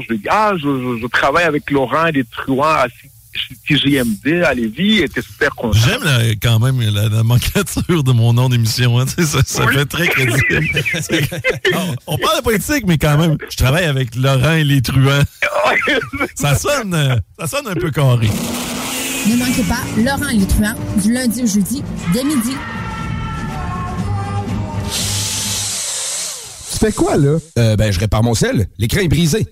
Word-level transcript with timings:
Je 0.00 0.14
dis, 0.14 0.22
ah, 0.30 0.52
je, 0.56 0.62
je- 0.62 1.00
je 1.02 1.06
travaille 1.06 1.44
avec 1.44 1.70
Laurent 1.70 2.10
des 2.10 2.24
Truands 2.24 2.62
à 2.64 2.86
TGMD 3.68 4.42
à 4.42 4.54
Lévis, 4.54 4.96
il 4.96 5.02
était 5.02 5.20
super 5.20 5.54
content. 5.54 5.78
J'aime 5.78 6.02
la- 6.02 6.34
quand 6.42 6.58
même 6.60 6.80
la, 6.80 6.90
la 7.02 7.08
nomenclature 7.10 8.02
de 8.02 8.12
mon 8.12 8.32
nom 8.32 8.48
d'émission. 8.48 8.98
hein, 8.98 9.04
ça 9.44 9.66
fait 9.68 9.84
très 9.84 10.08
crédible. 10.08 10.40
On 12.06 12.16
parle 12.16 12.38
de 12.38 12.42
politique, 12.42 12.84
mais 12.86 12.96
quand 12.96 13.18
même, 13.18 13.36
je 13.50 13.56
travaille 13.58 13.84
avec 13.84 14.14
Laurent 14.16 14.52
et 14.54 14.64
les 14.64 14.80
truands. 14.80 15.22
ça, 16.36 16.54
sonne, 16.54 16.94
euh, 16.94 17.16
ça 17.38 17.46
sonne 17.46 17.68
un 17.68 17.74
peu 17.74 17.90
carré. 17.90 18.28
Ne 19.28 19.36
manquez 19.36 19.62
pas 19.64 19.82
Laurent 19.98 20.30
et 20.30 20.36
les 20.38 20.46
truands 20.46 20.74
du 21.02 21.12
lundi 21.12 21.42
au 21.42 21.46
jeudi 21.46 21.82
dès 22.14 22.24
midi. 22.24 22.52
Tu 26.72 26.78
fais 26.78 26.92
quoi, 26.92 27.18
là? 27.18 27.36
Euh, 27.58 27.76
ben, 27.76 27.92
je 27.92 28.00
répare 28.00 28.22
mon 28.22 28.32
sel. 28.34 28.68
L'écran 28.78 29.00
est 29.02 29.08
brisé. 29.08 29.46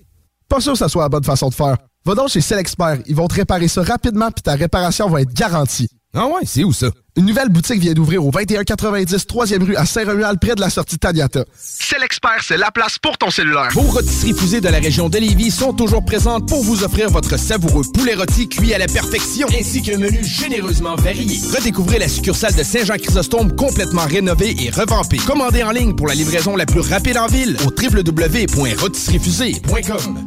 Pas 0.51 0.59
sûr 0.59 0.73
que 0.73 0.79
ça 0.79 0.89
soit 0.89 1.03
la 1.03 1.07
bonne 1.07 1.23
façon 1.23 1.47
de 1.47 1.53
faire. 1.53 1.77
Va 2.03 2.13
donc 2.13 2.27
chez 2.27 2.41
Selexpert. 2.41 2.97
Ils 3.05 3.15
vont 3.15 3.29
te 3.29 3.35
réparer 3.35 3.69
ça 3.69 3.83
rapidement 3.83 4.29
puis 4.31 4.41
ta 4.43 4.55
réparation 4.55 5.07
va 5.07 5.21
être 5.21 5.33
garantie. 5.33 5.87
Ah 6.13 6.27
ouais? 6.27 6.41
C'est 6.43 6.65
où 6.65 6.73
ça? 6.73 6.87
Une 7.15 7.25
nouvelle 7.25 7.47
boutique 7.47 7.79
vient 7.79 7.93
d'ouvrir 7.93 8.25
au 8.25 8.31
2190 8.31 9.25
3e 9.27 9.63
rue 9.63 9.77
à 9.77 9.85
Saint-Romuald 9.85 10.41
près 10.41 10.55
de 10.55 10.61
la 10.61 10.69
sortie 10.69 10.97
Taniata. 10.97 11.45
Selexpert, 11.57 12.41
c'est 12.41 12.57
la 12.57 12.69
place 12.69 12.99
pour 12.99 13.17
ton 13.17 13.29
cellulaire. 13.29 13.69
Vos 13.73 13.79
rôtisseries 13.81 14.33
fusées 14.33 14.59
de 14.59 14.67
la 14.67 14.79
région 14.79 15.07
de 15.07 15.17
Lévis 15.17 15.51
sont 15.51 15.71
toujours 15.71 16.03
présentes 16.03 16.49
pour 16.49 16.63
vous 16.63 16.83
offrir 16.83 17.09
votre 17.09 17.37
savoureux 17.37 17.85
poulet 17.93 18.15
rôti 18.15 18.49
cuit 18.49 18.73
à 18.73 18.77
la 18.77 18.87
perfection, 18.87 19.47
ainsi 19.57 19.81
qu'un 19.81 19.99
menu 19.99 20.21
généreusement 20.23 20.95
varié. 20.95 21.39
Redécouvrez 21.55 21.99
la 21.99 22.09
succursale 22.09 22.55
de 22.55 22.63
Saint-Jean-Chrysostome 22.63 23.55
complètement 23.55 24.05
rénovée 24.05 24.53
et 24.59 24.69
revampée. 24.69 25.19
Commandez 25.25 25.63
en 25.63 25.71
ligne 25.71 25.95
pour 25.95 26.07
la 26.07 26.13
livraison 26.13 26.57
la 26.57 26.65
plus 26.65 26.81
rapide 26.81 27.15
en 27.17 27.27
ville 27.27 27.55
au 27.65 27.69
www.rôtisseriefusée.com. 27.69 30.25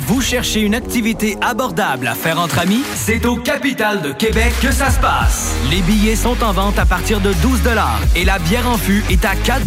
Vous 0.00 0.20
cherchez 0.20 0.60
une 0.60 0.74
activité 0.74 1.36
abordable 1.40 2.06
à 2.06 2.14
faire 2.14 2.38
entre 2.38 2.58
amis? 2.58 2.82
C'est 2.94 3.24
au 3.26 3.36
Capital 3.36 4.02
de 4.02 4.12
Québec 4.12 4.52
que 4.60 4.72
ça 4.72 4.90
se 4.90 4.98
passe. 4.98 5.54
Les 5.70 5.80
billets 5.82 6.16
sont 6.16 6.42
en 6.42 6.52
vente 6.52 6.78
à 6.78 6.86
partir 6.86 7.20
de 7.20 7.32
12 7.34 7.60
et 8.16 8.24
la 8.24 8.38
bière 8.38 8.68
en 8.68 8.76
fût 8.76 9.04
est 9.10 9.24
à 9.24 9.34
4 9.34 9.62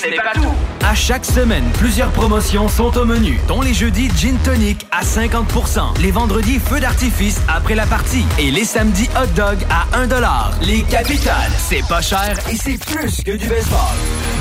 Ce 0.00 0.08
n'est 0.08 0.16
pas 0.16 0.32
tout. 0.34 0.54
À 0.84 0.94
chaque 0.94 1.24
semaine, 1.24 1.64
plusieurs 1.74 2.10
promotions 2.12 2.68
sont 2.68 2.96
au 2.96 3.04
menu, 3.04 3.40
dont 3.48 3.60
les 3.60 3.74
jeudis 3.74 4.08
Gin 4.16 4.36
Tonic 4.44 4.86
à 4.92 5.02
50% 5.02 6.00
les 6.00 6.10
vendredis 6.10 6.58
Feu 6.58 6.80
d'artifice 6.80 7.40
après 7.48 7.74
la 7.74 7.86
partie 7.86 8.24
et 8.38 8.50
les 8.50 8.64
samedis 8.64 9.08
Hot 9.20 9.26
Dog 9.34 9.58
à 9.70 9.86
1 9.98 10.06
Les 10.62 10.82
Capitales, 10.82 11.52
c'est 11.58 11.86
pas 11.88 12.02
cher 12.02 12.38
et 12.50 12.56
c'est 12.56 12.78
plus 12.78 13.22
que 13.24 13.32
du 13.32 13.48
baseball. 13.48 13.78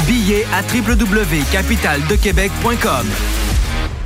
Billets 0.06 0.46
à 0.53 0.62
www.capitaldequebec.com. 0.62 3.08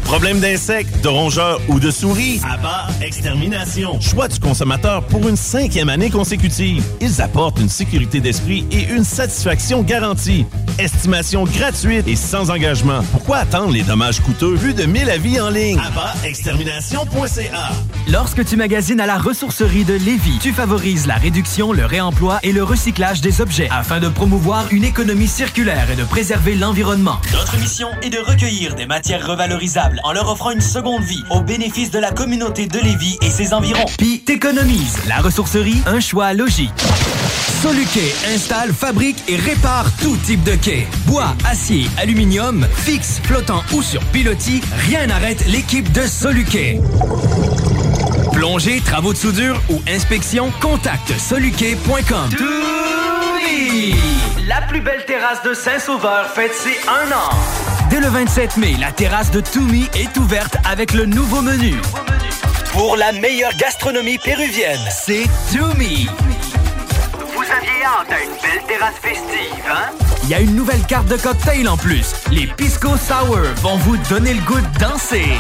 Problème 0.10 0.40
d'insectes, 0.40 1.04
de 1.04 1.08
rongeurs 1.08 1.62
ou 1.68 1.80
de 1.80 1.92
souris? 1.92 2.42
Abba 2.44 2.88
Extermination. 3.00 4.02
Choix 4.02 4.28
du 4.28 4.40
consommateur 4.40 5.04
pour 5.04 5.30
une 5.30 5.36
cinquième 5.36 5.88
année 5.88 6.10
consécutive. 6.10 6.84
Ils 7.00 7.22
apportent 7.22 7.60
une 7.60 7.70
sécurité 7.70 8.20
d'esprit 8.20 8.66
et 8.72 8.86
une 8.86 9.04
satisfaction 9.04 9.84
garantie. 9.84 10.48
Estimation 10.80 11.44
gratuite 11.44 12.08
et 12.08 12.16
sans 12.16 12.50
engagement. 12.50 13.02
Pourquoi 13.12 13.38
attendre 13.38 13.72
les 13.72 13.84
dommages 13.84 14.20
coûteux 14.22 14.56
vu 14.56 14.74
de 14.74 14.86
1000 14.86 15.12
avis 15.12 15.40
en 15.40 15.52
ligne? 15.52 15.80
Extermination.ca 16.24 17.70
Lorsque 18.08 18.44
tu 18.44 18.58
magasines 18.58 19.02
à 19.02 19.06
la 19.06 19.20
ressourcerie 19.20 19.84
de 19.84 19.94
Lévis, 19.94 20.40
tu 20.42 20.54
favorises 20.54 21.06
la 21.06 21.16
réduction, 21.16 21.72
le 21.72 21.86
réemploi 21.86 22.40
et 22.42 22.52
le 22.52 22.64
recyclage 22.64 23.22
des 23.22 23.42
objets 23.42 23.68
afin 23.70 24.00
de 24.00 24.10
promouvoir 24.10 24.66
une 24.72 24.86
économie 24.86 25.28
circulaire 25.28 25.92
et 25.92 25.96
de 25.96 26.04
préserver 26.04 26.56
l'environnement. 26.56 27.18
Notre 27.32 27.60
mission 27.60 27.90
est 28.02 28.10
de 28.10 28.18
recueillir 28.18 28.74
des 28.74 28.88
matières 28.88 29.28
revalorisables 29.28 29.99
en 30.04 30.14
leur 30.14 30.30
offrant 30.30 30.52
une 30.52 30.62
seconde 30.62 31.04
vie 31.04 31.24
au 31.30 31.42
bénéfice 31.42 31.92
de 31.92 32.00
la 32.00 32.12
communauté 32.12 32.68
de 32.68 32.80
Lévis 32.80 33.18
et 33.22 33.30
ses 33.30 33.54
environs. 33.54 33.86
Puis 33.98 34.20
t'économises. 34.20 34.98
La 35.08 35.18
ressourcerie, 35.18 35.82
un 35.86 36.00
choix 36.00 36.34
logique. 36.34 36.72
Soluquet 37.62 38.14
installe, 38.34 38.74
fabrique 38.74 39.24
et 39.28 39.36
répare 39.36 39.92
tout 40.02 40.16
type 40.26 40.44
de 40.44 40.56
quai. 40.56 40.88
Bois, 41.06 41.36
acier, 41.50 41.88
aluminium, 41.98 42.66
fixe, 42.74 43.20
flottant 43.24 43.64
ou 43.74 43.82
sur 43.82 44.02
pilotis, 44.06 44.62
rien 44.88 45.08
n'arrête 45.08 45.46
l'équipe 45.48 45.92
de 45.92 46.08
Soluquet. 46.08 46.80
Plongée, 48.32 48.82
travaux 48.82 49.12
de 49.12 49.18
soudure 49.18 49.62
ou 49.70 49.82
inspection, 49.88 50.52
contacte 50.62 51.12
soluquet.com. 51.20 52.30
La 54.48 54.62
plus 54.62 54.82
belle 54.82 55.06
terrasse 55.06 55.44
de 55.44 55.54
Saint-Sauveur 55.54 56.28
fête 56.28 56.54
ses 56.54 56.78
un 56.88 57.12
an. 57.12 57.69
Dès 57.90 58.00
le 58.00 58.08
27 58.08 58.58
mai, 58.58 58.76
la 58.80 58.92
terrasse 58.92 59.32
de 59.32 59.42
Toumi 59.42 59.90
est 59.96 60.16
ouverte 60.18 60.58
avec 60.64 60.94
le 60.94 61.06
nouveau 61.06 61.42
menu. 61.42 61.76
Pour 62.72 62.96
la 62.96 63.12
meilleure 63.12 63.56
gastronomie 63.58 64.20
péruvienne, 64.20 64.80
c'est 64.92 65.24
Toumi. 65.52 66.08
Vous 67.36 67.42
aviez 67.42 67.84
hâte 67.84 68.12
à 68.12 68.24
une 68.24 68.32
belle 68.42 68.64
terrasse 68.68 68.96
festive, 69.02 69.66
hein? 69.72 69.90
Il 70.24 70.30
y 70.30 70.34
a 70.36 70.40
une 70.40 70.56
nouvelle 70.56 70.84
carte 70.84 71.08
de 71.08 71.18
cocktail 71.18 71.68
en 71.68 71.78
plus. 71.78 72.14
Les 72.32 72.46
Pisco 72.46 72.90
Sour 72.96 73.40
vont 73.58 73.78
vous 73.78 73.98
donner 74.10 74.36
le 74.36 74.42
goût 74.42 74.62
de 74.62 74.80
danser. 74.80 75.34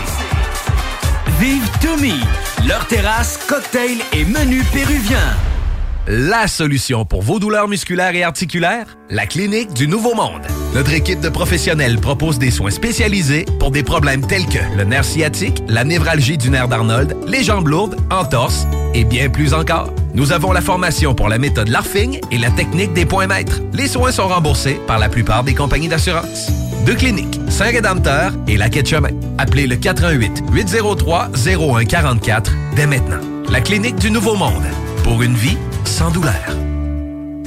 Vive 1.40 1.70
Toumi, 1.82 2.20
leur 2.68 2.86
terrasse, 2.88 3.38
cocktail 3.48 4.00
et 4.14 4.26
menu 4.26 4.64
péruvien. 4.74 5.36
La 6.12 6.48
solution 6.48 7.06
pour 7.06 7.22
vos 7.22 7.38
douleurs 7.38 7.68
musculaires 7.68 8.16
et 8.16 8.24
articulaires? 8.24 8.98
La 9.12 9.28
Clinique 9.28 9.74
du 9.74 9.88
Nouveau 9.88 10.16
Monde. 10.16 10.42
Notre 10.74 10.94
équipe 10.94 11.20
de 11.20 11.30
professionnels 11.30 12.00
propose 12.00 12.40
des 12.40 12.50
soins 12.50 12.72
spécialisés 12.72 13.46
pour 13.60 13.70
des 13.70 13.84
problèmes 13.84 14.26
tels 14.26 14.48
que 14.48 14.58
le 14.76 14.86
nerf 14.86 15.06
sciatique, 15.06 15.62
la 15.68 15.84
névralgie 15.84 16.40
du 16.40 16.50
nerf 16.50 16.68
d'Arnold, 16.68 17.16
les 17.28 17.44
jambes 17.44 17.68
lourdes, 17.68 17.96
entorse 18.10 18.66
et 18.96 19.04
bien 19.04 19.30
plus 19.30 19.54
encore. 19.54 19.94
Nous 20.16 20.32
avons 20.32 20.52
la 20.52 20.62
formation 20.62 21.14
pour 21.14 21.30
la 21.30 21.38
méthode 21.38 21.68
LARFING 21.68 22.20
et 22.32 22.40
la 22.40 22.50
technique 22.50 22.94
des 22.94 23.06
points 23.06 23.28
maîtres. 23.28 23.62
Les 23.74 23.88
soins 23.88 24.12
sont 24.12 24.30
remboursés 24.30 24.82
par 24.88 24.98
la 24.98 25.10
plupart 25.10 25.44
des 25.44 25.54
compagnies 25.54 25.90
d'assurance. 25.90 26.48
Deux 26.88 26.96
cliniques, 26.96 27.40
Saint-Rédempteur 27.50 28.34
et 28.48 28.58
la 28.58 28.70
Quai 28.70 28.82
de 28.82 28.88
Chemin. 28.88 29.12
Appelez 29.38 29.68
le 29.68 29.76
418 29.76 30.42
803 30.52 31.30
0144 31.36 32.52
dès 32.76 32.88
maintenant. 32.88 33.22
La 33.48 33.62
Clinique 33.62 33.98
du 33.98 34.10
Nouveau 34.10 34.36
Monde. 34.36 34.66
Pour 35.04 35.22
une 35.22 35.36
vie 35.36 35.58
sans 35.90 36.12
douleur. 36.12 36.79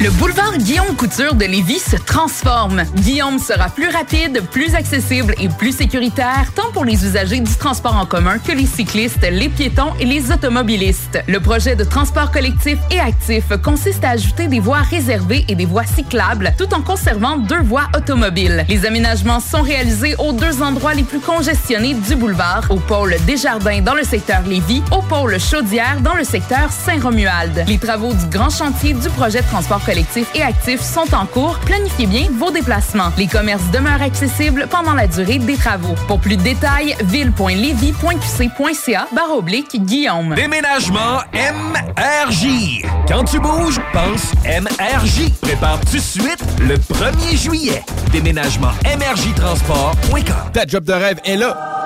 Le 0.02 0.10
boulevard 0.10 0.58
Guillaume 0.58 0.96
Couture 0.96 1.36
de 1.36 1.44
Lévis 1.44 1.78
se 1.78 1.94
transforme. 1.94 2.82
Guillaume 2.96 3.38
sera 3.38 3.68
plus 3.68 3.88
rapide, 3.88 4.42
plus 4.50 4.74
accessible 4.74 5.32
et 5.38 5.48
plus 5.48 5.70
sécuritaire, 5.70 6.50
tant 6.56 6.72
pour 6.72 6.84
les 6.84 7.04
usagers 7.04 7.38
du 7.38 7.54
transport 7.54 7.94
en 7.96 8.04
commun 8.04 8.38
que 8.38 8.50
les 8.50 8.66
cyclistes, 8.66 9.24
les 9.30 9.48
piétons 9.48 9.92
et 10.00 10.04
les 10.04 10.32
automobilistes. 10.32 11.20
Le 11.28 11.38
projet 11.38 11.76
de 11.76 11.84
transport 11.84 12.32
collectif 12.32 12.78
et 12.90 12.98
actif 12.98 13.44
consiste 13.62 14.02
à 14.02 14.10
ajouter 14.10 14.48
des 14.48 14.58
voies 14.58 14.80
réservées 14.80 15.44
et 15.46 15.54
des 15.54 15.66
voies 15.66 15.86
cyclables, 15.86 16.52
tout 16.58 16.74
en 16.74 16.80
conservant 16.80 17.36
deux 17.36 17.62
voies 17.62 17.86
automobiles. 17.96 18.66
Les 18.68 18.84
aménagements 18.84 19.38
sont 19.38 19.62
réalisés 19.62 20.16
aux 20.18 20.32
deux 20.32 20.62
endroits 20.62 20.94
les 20.94 21.04
plus 21.04 21.20
congestionnés 21.20 21.94
du 21.94 22.16
boulevard, 22.16 22.64
au 22.70 22.80
pôle 22.80 23.14
Desjardins 23.24 23.82
dans 23.82 23.94
le 23.94 24.02
secteur 24.02 24.42
Lévis, 24.42 24.82
au 24.90 25.00
pôle 25.00 25.38
Chaudière 25.38 26.00
dans 26.00 26.14
le 26.14 26.24
secteur 26.24 26.72
Saint-Romuald. 26.72 27.66
Les 27.68 27.78
travaux 27.78 28.12
du 28.12 28.26
grand 28.26 28.50
chantier 28.50 28.94
du 28.94 29.08
projet 29.10 29.42
de 29.42 29.46
transport 29.46 29.78
collectif 29.78 29.91
collectifs 29.92 30.30
et 30.34 30.42
actifs 30.42 30.80
sont 30.80 31.14
en 31.14 31.26
cours, 31.26 31.58
planifiez 31.66 32.06
bien 32.06 32.28
vos 32.32 32.50
déplacements. 32.50 33.12
Les 33.18 33.26
commerces 33.26 33.70
demeurent 33.72 34.00
accessibles 34.00 34.66
pendant 34.70 34.94
la 34.94 35.06
durée 35.06 35.38
des 35.38 35.56
travaux. 35.56 35.94
Pour 36.08 36.18
plus 36.18 36.38
de 36.38 36.42
détails, 36.42 36.96
ville.levy.qc.ca 37.04 39.08
barre 39.14 39.36
oblique 39.36 39.84
Guillaume. 39.84 40.34
Déménagement 40.34 41.18
MRJ. 41.34 42.86
Quand 43.06 43.24
tu 43.24 43.38
bouges, 43.38 43.80
pense 43.92 44.32
MRJ. 44.46 45.30
Prépare 45.42 45.78
tout 45.80 45.96
de 45.96 46.00
suite 46.00 46.42
le 46.60 46.76
1er 46.76 47.36
juillet. 47.36 47.82
Déménagement 48.12 48.72
MRJ 48.84 49.34
Transport.com. 49.36 50.22
Ta 50.54 50.66
job 50.66 50.84
de 50.84 50.92
rêve 50.94 51.18
est 51.26 51.36
là. 51.36 51.81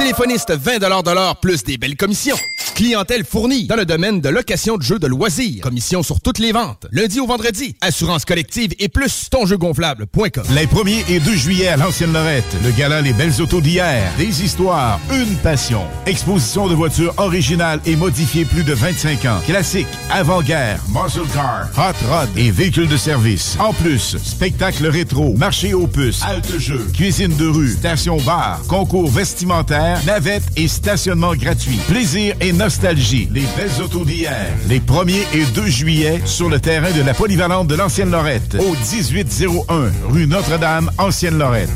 Téléphoniste 0.00 0.52
20 0.52 0.78
de 0.78 1.10
l'heure 1.10 1.36
plus 1.36 1.62
des 1.62 1.76
belles 1.76 1.94
commissions. 1.94 2.38
Clientèle 2.74 3.26
fournie 3.26 3.66
dans 3.66 3.76
le 3.76 3.84
domaine 3.84 4.22
de 4.22 4.30
location 4.30 4.78
de 4.78 4.82
jeux 4.82 4.98
de 4.98 5.06
loisirs. 5.06 5.62
Commission 5.62 6.02
sur 6.02 6.18
toutes 6.22 6.38
les 6.38 6.52
ventes. 6.52 6.86
Lundi 6.92 7.20
au 7.20 7.26
vendredi. 7.26 7.76
Assurance 7.82 8.24
collective 8.24 8.72
et 8.78 8.88
plus 8.88 9.28
tonjeugonflable.com. 9.28 10.44
Les 10.54 10.64
1er 10.64 11.04
et 11.10 11.20
2 11.20 11.34
juillet 11.34 11.68
à 11.68 11.76
l'Ancienne 11.76 12.14
Lorette. 12.14 12.56
Le 12.64 12.70
gala 12.70 13.02
Les 13.02 13.12
Belles 13.12 13.42
Autos 13.42 13.60
d'hier. 13.60 14.10
Des 14.16 14.42
histoires, 14.42 14.98
une 15.12 15.36
passion. 15.36 15.82
Exposition 16.06 16.68
de 16.68 16.74
voitures 16.74 17.12
originales 17.18 17.80
et 17.84 17.96
modifiées 17.96 18.46
plus 18.46 18.64
de 18.64 18.72
25 18.72 19.26
ans. 19.26 19.40
Classiques, 19.44 19.86
avant-guerre, 20.10 20.80
muscle 20.88 21.28
car, 21.34 21.68
hot 21.76 22.06
rod 22.08 22.30
et 22.38 22.50
véhicules 22.50 22.88
de 22.88 22.96
service. 22.96 23.58
En 23.60 23.74
plus, 23.74 24.16
spectacle 24.16 24.86
rétro, 24.86 25.34
marché 25.34 25.74
aux 25.74 25.86
puces, 25.86 26.22
halte 26.22 26.58
jeux, 26.58 26.86
cuisine 26.94 27.36
de 27.36 27.46
rue, 27.46 27.72
station 27.72 28.16
bar, 28.22 28.62
concours 28.66 29.10
vestimentaire, 29.10 29.89
navette 30.06 30.44
et 30.56 30.68
stationnement 30.68 31.34
gratuit. 31.34 31.78
Plaisir 31.88 32.34
et 32.40 32.52
nostalgie. 32.52 33.28
Les 33.32 33.44
belles 33.56 33.82
autos 33.82 34.04
d'hier. 34.04 34.46
Les 34.68 34.80
1er 34.80 35.24
et 35.34 35.44
2 35.54 35.66
juillet 35.66 36.20
sur 36.24 36.48
le 36.48 36.60
terrain 36.60 36.90
de 36.90 37.02
la 37.02 37.14
polyvalente 37.14 37.68
de 37.68 37.74
l'Ancienne 37.74 38.10
Lorette. 38.10 38.56
Au 38.58 38.72
1801 38.72 39.90
rue 40.08 40.26
Notre-Dame, 40.26 40.90
Ancienne 40.98 41.38
Lorette. 41.38 41.70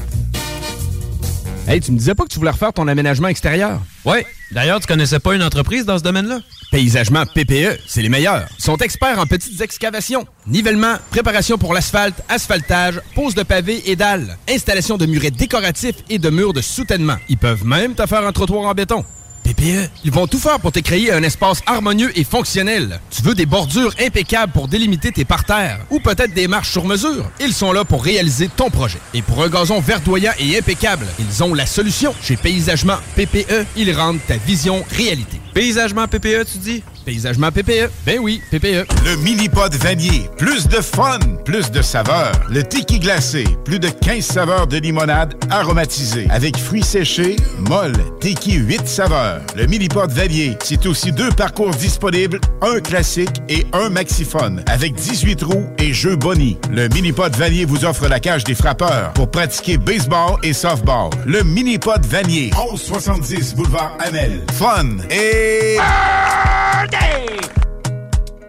Hey, 1.66 1.81
tu 1.81 1.93
me 1.93 1.96
disais 1.99 2.14
pas 2.14 2.25
que 2.25 2.28
tu 2.28 2.38
voulais 2.38 2.50
refaire 2.50 2.75
ton 2.75 2.87
aménagement 2.88 3.28
extérieur? 3.28 3.81
Ouais. 4.05 4.26
D'ailleurs, 4.52 4.81
tu 4.81 4.87
connaissais 4.87 5.19
pas 5.19 5.34
une 5.34 5.43
entreprise 5.43 5.87
dans 5.87 5.96
ce 5.96 6.02
domaine-là? 6.02 6.40
Paysagement 6.70 7.25
PPE, 7.25 7.78
c'est 7.87 8.02
les 8.02 8.11
meilleurs. 8.11 8.46
Ils 8.58 8.62
sont 8.62 8.76
experts 8.76 9.19
en 9.19 9.25
petites 9.25 9.61
excavations, 9.62 10.26
nivellement, 10.46 10.96
préparation 11.11 11.56
pour 11.56 11.72
l'asphalte, 11.72 12.22
asphaltage, 12.28 13.00
pose 13.14 13.34
de 13.34 13.43
pavés 13.43 13.82
et 13.87 13.96
dalles, 13.96 14.37
installation 14.46 14.99
de 14.99 15.06
murets 15.06 15.31
décoratifs 15.31 15.96
et 16.11 16.19
de 16.19 16.28
murs 16.28 16.52
de 16.52 16.61
soutènement. 16.61 17.16
Ils 17.31 17.38
peuvent 17.38 17.64
même 17.64 17.94
te 17.94 18.05
faire 18.06 18.26
un 18.26 18.32
trottoir 18.32 18.67
en 18.67 18.75
béton. 18.75 19.02
PPE, 19.44 19.91
ils 20.05 20.11
vont 20.11 20.26
tout 20.26 20.38
faire 20.38 20.58
pour 20.58 20.73
te 20.73 20.81
créer 20.81 21.12
un 21.12 21.23
espace 21.23 21.61
harmonieux 21.67 22.11
et 22.19 22.25
fonctionnel. 22.25 22.99
Tu 23.11 23.23
veux 23.23 23.35
des 23.35 23.46
bordures 23.46 23.94
impeccables 24.00 24.52
pour 24.52 24.67
délimiter 24.67 25.12
tes 25.12 25.25
parterres 25.25 25.81
ou 25.91 26.00
peut-être 26.00 26.35
des 26.35 26.49
marches 26.49 26.73
sur 26.73 26.87
mesure? 26.87 27.31
Ils 27.41 27.52
sont 27.52 27.73
là 27.73 27.85
pour 27.85 28.02
réaliser 28.02 28.49
ton 28.49 28.70
projet. 28.70 28.99
Et 29.12 29.23
pour 29.23 29.43
un 29.43 29.49
gazon 29.49 29.81
verdoyant 29.81 30.32
et 30.38 30.58
impeccable, 30.58 31.06
ils 31.19 31.44
ont 31.44 31.55
la 31.55 31.67
solution. 31.67 32.14
Chez 32.23 32.37
Paysagement 32.37 32.96
PPE, 33.17 33.67
ils 33.76 33.93
rendent 33.93 34.20
ta 34.26 34.37
vision 34.38 34.85
réalité. 34.91 35.41
Paysagement 35.52 36.08
PPE, 36.08 36.46
tu 36.50 36.58
dis? 36.58 36.82
Paysagement 37.04 37.50
PPE. 37.52 37.90
Ben 38.06 38.18
oui, 38.20 38.40
PPE. 38.50 38.86
Le 39.04 39.16
mini-pod 39.22 39.74
vanier. 39.74 40.28
Plus 40.38 40.66
de 40.68 40.80
fun, 40.80 41.18
plus 41.44 41.70
de 41.70 41.82
saveurs. 41.82 42.32
Le 42.48 42.62
tiki 42.62 42.98
glacé. 42.98 43.44
Plus 43.64 43.78
de 43.78 43.88
15 43.88 44.24
saveurs 44.24 44.66
de 44.66 44.78
limonade 44.78 45.34
aromatisée. 45.50 46.26
Avec 46.30 46.56
fruits 46.56 46.82
séchés, 46.82 47.36
molle, 47.58 47.96
tiki 48.20 48.54
8 48.54 48.88
saveurs. 48.88 49.42
Le 49.54 49.66
mini-pod 49.66 50.10
vanier. 50.10 50.56
C'est 50.62 50.86
aussi 50.86 51.12
deux 51.12 51.30
parcours 51.30 51.72
disponibles, 51.72 52.40
un 52.62 52.80
classique 52.80 53.42
et 53.48 53.66
un 53.74 53.90
maxiphone. 53.90 54.64
Avec 54.66 54.94
18 54.94 55.42
roues 55.42 55.66
et 55.78 55.92
jeux 55.92 56.16
boni. 56.16 56.58
Le 56.70 56.88
mini-pod 56.88 57.36
vanier 57.36 57.66
vous 57.66 57.84
offre 57.84 58.08
la 58.08 58.20
cage 58.20 58.44
des 58.44 58.54
frappeurs 58.54 59.12
pour 59.12 59.30
pratiquer 59.30 59.76
baseball 59.76 60.38
et 60.42 60.54
softball. 60.54 61.10
Le 61.26 61.42
mini-pod 61.42 62.04
vanier. 62.06 62.50
1170 62.56 63.56
boulevard 63.56 63.96
Amel. 64.06 64.42
Fun 64.58 64.96
et... 65.10 65.76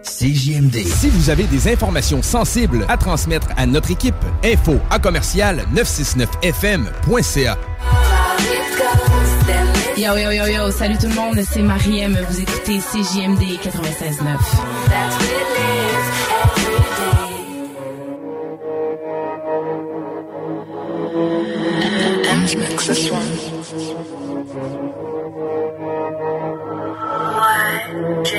CJMD. 0.02 0.76
Si 0.86 1.08
vous 1.10 1.30
avez 1.30 1.44
des 1.44 1.70
informations 1.70 2.22
sensibles 2.22 2.86
à 2.88 2.96
transmettre 2.96 3.48
à 3.56 3.66
notre 3.66 3.90
équipe, 3.90 4.14
info 4.44 4.78
à 4.90 4.98
commercial 4.98 5.64
969fm.ca. 5.74 7.58
Yo 9.96 10.16
yo 10.16 10.30
yo 10.30 10.46
yo, 10.46 10.70
salut 10.70 10.96
tout 10.98 11.08
le 11.08 11.14
monde, 11.14 11.40
c'est 11.50 11.62
Mariem, 11.62 12.18
vous 12.28 12.40
écoutez 12.40 12.78
CJMD 12.78 13.58
96.9. 13.62 14.36
Mix 22.56 22.86
this 22.86 23.10
one. 23.10 24.95
DJ 27.96 28.32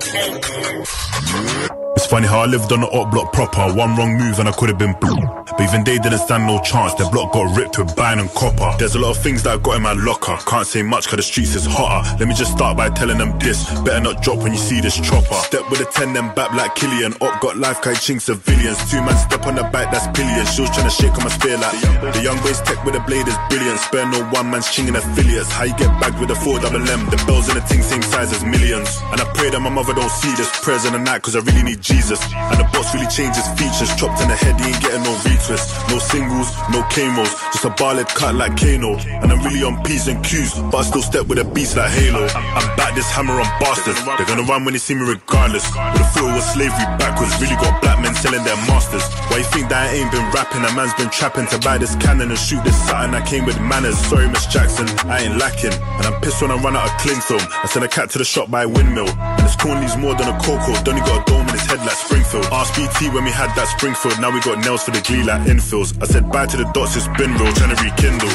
Bacon 0.00 1.87
funny 2.08 2.26
how 2.26 2.40
I 2.40 2.46
lived 2.46 2.72
on 2.72 2.80
the 2.80 2.88
op 2.88 3.10
block 3.10 3.32
proper. 3.32 3.68
One 3.74 3.94
wrong 3.96 4.16
move 4.16 4.38
and 4.38 4.48
I 4.48 4.52
could 4.52 4.70
have 4.70 4.78
been 4.78 4.94
blue. 5.00 5.20
But 5.44 5.60
even 5.60 5.84
they 5.84 5.98
didn't 5.98 6.18
stand 6.18 6.46
no 6.46 6.60
chance. 6.60 6.94
Their 6.94 7.10
block 7.10 7.32
got 7.32 7.56
ripped 7.56 7.78
with 7.78 7.94
bine 7.96 8.18
and 8.18 8.30
copper. 8.30 8.72
There's 8.78 8.94
a 8.94 8.98
lot 8.98 9.16
of 9.16 9.22
things 9.22 9.42
that 9.42 9.52
I 9.54 9.58
got 9.58 9.76
in 9.76 9.82
my 9.82 9.92
locker. 9.92 10.36
Can't 10.46 10.66
say 10.66 10.82
much 10.82 11.08
cause 11.08 11.16
the 11.16 11.22
streets 11.22 11.54
is 11.54 11.66
hotter. 11.66 12.00
Let 12.18 12.28
me 12.28 12.34
just 12.34 12.52
start 12.52 12.76
by 12.76 12.88
telling 12.90 13.18
them 13.18 13.38
this. 13.38 13.68
Better 13.84 14.00
not 14.00 14.22
drop 14.22 14.38
when 14.38 14.52
you 14.52 14.58
see 14.58 14.80
this 14.80 14.96
chopper. 14.96 15.40
Step 15.44 15.68
with 15.70 15.80
a 15.80 15.84
10 15.84 16.14
then 16.14 16.34
back 16.34 16.52
like 16.52 16.74
Killian. 16.74 17.12
Op 17.20 17.40
got 17.40 17.56
life 17.58 17.80
kai 17.82 17.94
ching 17.94 18.20
civilians. 18.20 18.78
Two 18.90 19.02
man 19.04 19.16
step 19.16 19.46
on 19.46 19.54
the 19.54 19.64
back, 19.68 19.92
that's 19.92 20.06
billions. 20.16 20.48
She 20.54 20.62
was 20.62 20.70
trying 20.70 20.88
to 20.88 20.94
shake 20.94 21.12
on 21.12 21.24
my 21.24 21.30
spear 21.30 21.58
like 21.58 21.76
the 22.14 22.22
young 22.22 22.40
boys 22.40 22.60
tech 22.62 22.82
with 22.84 22.94
a 22.96 23.00
blade 23.00 23.28
is 23.28 23.36
brilliant. 23.50 23.80
Spare 23.80 24.08
no 24.08 24.24
one 24.30 24.50
man's 24.50 24.68
chinging 24.68 24.96
affiliates. 24.96 25.52
How 25.52 25.64
you 25.64 25.76
get 25.76 25.92
bagged 26.00 26.18
with 26.20 26.30
a 26.30 26.36
4 26.36 26.60
double 26.60 26.80
M? 26.88 27.04
The 27.10 27.20
bells 27.26 27.48
and 27.48 27.60
the 27.60 27.64
ting 27.68 27.82
same 27.82 28.02
size 28.02 28.32
as 28.32 28.44
millions. 28.44 28.96
And 29.12 29.20
I 29.20 29.26
pray 29.34 29.50
that 29.50 29.60
my 29.60 29.70
mother 29.70 29.92
don't 29.92 30.10
see 30.10 30.32
this. 30.36 30.48
Prayers 30.62 30.84
in 30.84 30.92
the 30.92 31.02
night 31.02 31.22
cause 31.22 31.36
I 31.36 31.40
really 31.40 31.62
need 31.62 31.82
Jesus. 31.98 32.22
And 32.30 32.62
the 32.62 32.66
boss 32.70 32.94
really 32.94 33.10
changes 33.10 33.42
features. 33.58 33.90
Chopped 33.98 34.22
in 34.22 34.28
the 34.30 34.38
head, 34.38 34.54
he 34.62 34.70
ain't 34.70 34.80
getting 34.80 35.02
no 35.02 35.14
retwist. 35.26 35.66
No 35.90 35.98
singles, 35.98 36.54
no 36.70 36.86
camos. 36.94 37.34
Just 37.50 37.64
a 37.66 37.70
barlet 37.74 38.06
cut 38.14 38.36
like 38.38 38.54
Kano. 38.54 38.94
And 39.18 39.32
I'm 39.32 39.42
really 39.42 39.64
on 39.66 39.82
P's 39.82 40.06
and 40.06 40.22
Q's. 40.24 40.54
But 40.70 40.78
I 40.78 40.82
still 40.86 41.02
step 41.02 41.26
with 41.26 41.42
a 41.42 41.44
beast 41.44 41.76
like 41.76 41.90
Halo. 41.90 42.22
I'm 42.30 42.68
back 42.78 42.94
this 42.94 43.10
hammer 43.10 43.34
on 43.34 43.50
bastards. 43.58 43.98
They're 44.04 44.30
gonna 44.30 44.46
run 44.46 44.64
when 44.64 44.74
they 44.74 44.78
see 44.78 44.94
me 44.94 45.02
regardless. 45.02 45.66
Would 45.74 45.98
have 45.98 46.12
thought 46.14 46.30
was 46.38 46.46
slavery 46.54 46.86
backwards. 47.02 47.34
Really 47.42 47.58
got 47.58 47.82
black 47.82 47.98
men 48.00 48.14
selling 48.14 48.44
their 48.46 48.56
masters. 48.70 49.02
Why 49.26 49.42
you 49.42 49.48
think 49.50 49.68
that 49.74 49.90
I 49.90 49.98
ain't 49.98 50.12
been 50.14 50.24
rapping? 50.30 50.62
A 50.62 50.70
man's 50.78 50.94
been 50.94 51.10
trapping 51.10 51.50
to 51.50 51.58
buy 51.58 51.78
this 51.78 51.98
cannon 51.98 52.30
and 52.30 52.38
shoot 52.38 52.62
this 52.62 52.78
satin. 52.86 53.10
I 53.10 53.26
came 53.26 53.44
with 53.44 53.58
manners. 53.58 53.98
Sorry, 54.06 54.28
Miss 54.30 54.46
Jackson. 54.46 54.86
I 55.10 55.26
ain't 55.26 55.36
lacking. 55.36 55.74
And 55.98 56.06
I'm 56.06 56.14
pissed 56.22 56.40
when 56.42 56.54
I 56.54 56.56
run 56.62 56.76
out 56.78 56.86
of 56.86 56.94
cling 57.02 57.20
film. 57.20 57.42
I 57.42 57.66
send 57.66 57.84
a 57.84 57.88
cat 57.88 58.10
to 58.14 58.18
the 58.18 58.24
shop 58.24 58.50
by 58.50 58.66
windmill. 58.66 59.10
And 59.10 59.42
this 59.42 59.56
corn 59.56 59.80
leaves 59.80 59.96
more 59.96 60.14
than 60.14 60.28
a 60.30 60.36
cocoa. 60.38 60.78
Donny 60.86 61.02
got 61.02 61.26
a 61.26 61.30
dome 61.30 61.48
in 61.48 61.54
his 61.58 61.66
head 61.66 61.82
like 61.88 61.96
Springfield. 61.96 62.44
Ask 62.52 62.76
BT 62.76 63.08
when 63.14 63.24
we 63.24 63.30
had 63.30 63.48
that 63.56 63.68
Springfield. 63.68 64.20
Now 64.20 64.30
we 64.30 64.40
got 64.40 64.62
nails 64.64 64.84
for 64.84 64.92
the 64.92 65.00
glee 65.00 65.24
like 65.24 65.40
infills. 65.48 65.96
I 66.02 66.06
said 66.06 66.30
bye 66.30 66.46
to 66.46 66.56
the 66.56 66.68
dots, 66.76 66.96
it's 66.96 67.08
been 67.16 67.32
real, 67.40 67.52
trying 67.56 67.74
to 67.74 67.80
rekindle. 67.80 68.28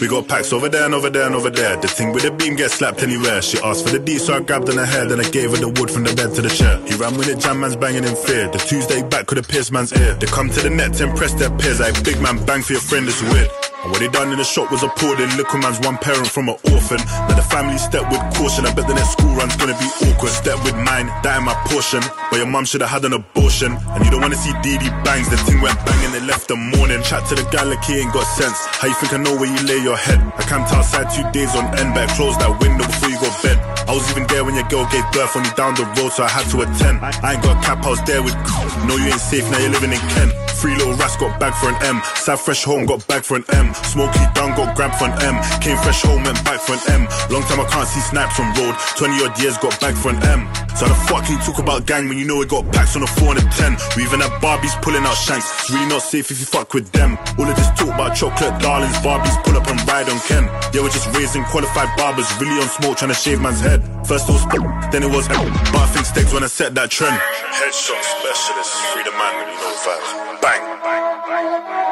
We 0.00 0.06
got 0.06 0.28
packs 0.28 0.52
over 0.52 0.68
there 0.68 0.84
and 0.84 0.94
over 0.94 1.10
there 1.10 1.26
and 1.26 1.34
over 1.34 1.50
there. 1.50 1.76
The 1.76 1.88
thing 1.88 2.12
with 2.12 2.22
the 2.22 2.30
beam 2.30 2.54
gets 2.54 2.74
slapped 2.74 3.02
anywhere. 3.02 3.42
She 3.42 3.58
asked 3.58 3.84
for 3.84 3.90
the 3.90 3.98
D, 3.98 4.18
so 4.18 4.34
I 4.34 4.40
grabbed 4.40 4.68
on 4.70 4.76
her 4.76 4.86
hair, 4.86 5.10
and 5.10 5.20
I 5.20 5.28
gave 5.28 5.50
her 5.50 5.56
the 5.56 5.68
wood 5.68 5.90
from 5.90 6.04
the 6.04 6.14
bed 6.14 6.34
to 6.36 6.42
the 6.42 6.50
chair. 6.50 6.78
He 6.86 6.94
ran 6.94 7.16
with 7.16 7.28
it, 7.28 7.38
jam 7.40 7.60
man's 7.60 7.76
banging 7.76 8.04
in 8.04 8.14
fear. 8.14 8.48
The 8.48 8.58
Tuesday 8.58 9.02
back 9.02 9.26
could 9.26 9.38
have 9.38 9.48
pierced 9.48 9.72
man's 9.72 9.92
ear. 9.92 10.14
They 10.14 10.26
come 10.26 10.50
to 10.50 10.60
the 10.60 10.70
net 10.70 10.94
to 10.94 11.04
impress 11.10 11.34
their 11.34 11.50
peers. 11.50 11.80
Like 11.80 12.02
big 12.04 12.20
man, 12.20 12.44
bang 12.46 12.62
for 12.62 12.72
your 12.72 12.82
friend, 12.82 13.08
it's 13.08 13.22
weird. 13.22 13.50
And 13.84 13.92
what 13.92 14.00
they 14.00 14.08
done 14.08 14.32
in 14.32 14.38
the 14.40 14.48
shop 14.48 14.72
was 14.72 14.82
appalling. 14.82 15.28
Little 15.36 15.60
man's 15.60 15.78
one 15.84 15.98
parent 15.98 16.26
from 16.26 16.48
an 16.48 16.56
orphan. 16.72 16.96
Now 17.28 17.36
the 17.36 17.44
family 17.44 17.76
step 17.76 18.08
with 18.08 18.24
caution. 18.32 18.64
I 18.64 18.72
bet 18.72 18.88
the 18.88 18.96
next 18.96 19.12
school 19.12 19.36
run's 19.36 19.56
gonna 19.60 19.76
be 19.76 19.88
awkward. 20.08 20.32
Step 20.32 20.56
with 20.64 20.74
mine, 20.74 21.12
that 21.20 21.36
in 21.36 21.44
my 21.44 21.52
portion. 21.68 22.00
But 22.32 22.40
your 22.40 22.48
mum 22.48 22.64
should 22.64 22.80
have 22.80 22.88
had 22.88 23.04
an 23.04 23.12
abortion. 23.12 23.76
And 23.92 24.00
you 24.00 24.10
don't 24.10 24.24
wanna 24.24 24.40
see 24.40 24.56
DD 24.64 24.88
bangs. 25.04 25.28
The 25.28 25.36
thing 25.44 25.60
went 25.60 25.76
bang 25.84 26.00
and 26.08 26.14
they 26.16 26.24
left 26.24 26.48
the 26.48 26.56
morning. 26.56 27.04
Chat 27.04 27.28
to 27.28 27.34
the 27.36 27.44
guy 27.52 27.64
like 27.68 27.84
he 27.84 28.00
ain't 28.00 28.12
got 28.16 28.24
sense. 28.24 28.56
How 28.80 28.88
you 28.88 28.96
think 28.96 29.12
I 29.12 29.20
know 29.20 29.36
where 29.36 29.52
you 29.52 29.60
lay 29.68 29.84
your 29.84 30.00
head? 30.00 30.16
I 30.16 30.42
camped 30.48 30.72
outside 30.72 31.12
two 31.12 31.28
days 31.36 31.52
on 31.52 31.68
end, 31.76 31.92
but 31.92 32.08
I 32.08 32.16
closed 32.16 32.40
that 32.40 32.56
window 32.64 32.88
before 32.88 33.12
you 33.12 33.20
got 33.20 33.36
bed. 33.44 33.60
I 33.84 33.92
was 33.92 34.08
even 34.10 34.24
there 34.32 34.44
when 34.48 34.54
your 34.54 34.64
girl 34.72 34.88
gave 34.88 35.04
birth 35.12 35.36
on 35.36 35.44
you 35.44 35.52
down 35.60 35.76
the 35.76 35.84
road, 36.00 36.08
so 36.08 36.24
I 36.24 36.32
had 36.32 36.48
to 36.56 36.64
attend. 36.64 37.04
I 37.04 37.36
ain't 37.36 37.42
got 37.44 37.60
a 37.60 37.60
cap, 37.60 37.84
I 37.84 37.90
was 37.90 38.02
there 38.08 38.22
with. 38.22 38.32
No, 38.88 38.96
you 38.96 39.12
ain't 39.12 39.20
safe, 39.20 39.44
now 39.52 39.58
you're 39.58 39.70
living 39.76 39.92
in 39.92 40.00
Kent. 40.16 40.32
Three 40.56 40.74
little 40.76 40.94
rats 40.94 41.16
got 41.16 41.38
back 41.38 41.52
for 41.60 41.68
an 41.68 41.76
M. 41.82 42.00
South 42.14 42.40
Fresh 42.40 42.64
Home 42.64 42.86
got 42.86 43.06
back 43.06 43.24
for 43.24 43.36
an 43.36 43.44
M. 43.52 43.73
Smokey 43.90 44.24
done, 44.34 44.54
got 44.54 44.76
grabbed 44.76 45.00
an 45.02 45.12
M. 45.22 45.36
Came 45.60 45.76
fresh 45.78 46.02
home, 46.02 46.22
went 46.22 46.38
back 46.44 46.60
an 46.68 46.80
M. 46.88 47.02
Long 47.30 47.42
time 47.44 47.60
I 47.60 47.66
can't 47.70 47.88
see 47.88 48.00
snipes 48.00 48.38
on 48.38 48.52
road. 48.54 48.74
20 48.96 49.24
odd 49.24 49.34
years, 49.40 49.58
got 49.58 49.78
back 49.80 49.94
for 49.94 50.10
an 50.10 50.22
M. 50.22 50.46
So 50.74 50.86
the 50.86 50.94
fuck 51.06 51.24
can 51.24 51.38
you 51.38 51.42
talk 51.44 51.58
about 51.58 51.86
gang 51.86 52.08
when 52.08 52.18
you 52.18 52.26
know 52.26 52.36
we 52.36 52.46
got 52.46 52.66
packs 52.72 52.96
on 52.96 53.02
a 53.02 53.06
4 53.06 53.38
and 53.38 53.38
a 53.38 53.46
10? 53.46 53.76
We 53.96 54.02
even 54.02 54.20
have 54.20 54.34
Barbies 54.42 54.74
pulling 54.82 55.04
out 55.04 55.14
shanks. 55.14 55.46
It's 55.62 55.70
really 55.70 55.86
not 55.86 56.02
safe 56.02 56.30
if 56.30 56.40
you 56.40 56.46
fuck 56.46 56.74
with 56.74 56.90
them. 56.92 57.16
All 57.38 57.46
of 57.46 57.54
this 57.54 57.70
talk 57.78 57.94
about 57.94 58.16
chocolate 58.16 58.60
darlings, 58.60 58.96
Barbies 58.98 59.36
pull 59.44 59.56
up 59.56 59.66
and 59.68 59.78
ride 59.86 60.08
on 60.08 60.18
Ken. 60.26 60.50
They 60.72 60.80
were 60.80 60.90
just 60.90 61.06
raising 61.14 61.44
qualified 61.44 61.90
barbers, 61.96 62.26
really 62.40 62.60
on 62.60 62.68
smoke, 62.68 62.98
trying 62.98 63.14
to 63.14 63.18
shave 63.18 63.40
man's 63.40 63.60
head. 63.60 63.82
First 64.06 64.28
it 64.28 64.32
was 64.32 64.44
then 64.92 65.02
it 65.02 65.10
was 65.10 65.28
but 65.28 65.38
I 65.38 65.86
think 65.94 66.06
steaks 66.06 66.32
when 66.32 66.42
I 66.42 66.48
set 66.48 66.74
that 66.74 66.90
trend. 66.90 67.14
Headshot 67.14 68.02
specialist, 68.02 68.74
free 68.92 69.04
the 69.04 69.12
man, 69.12 69.32
you 69.38 69.54
know 69.54 69.70
the 69.70 69.78
vibes. 69.86 70.42
Bang. 70.42 71.83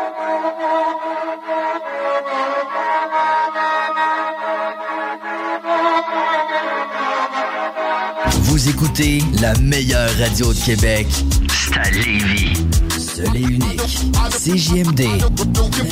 Vous 8.53 8.69
écoutez 8.69 9.23
la 9.41 9.55
meilleure 9.61 10.11
radio 10.19 10.53
de 10.53 10.59
Québec. 10.59 11.07
C'est 11.49 11.75
à 11.75 11.91
Lévis. 11.91 12.53
Seul 12.99 13.35
et 13.35 13.41
unique. 13.41 13.81
CJMD. 14.29 15.07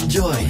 Enjoy. 0.05 0.47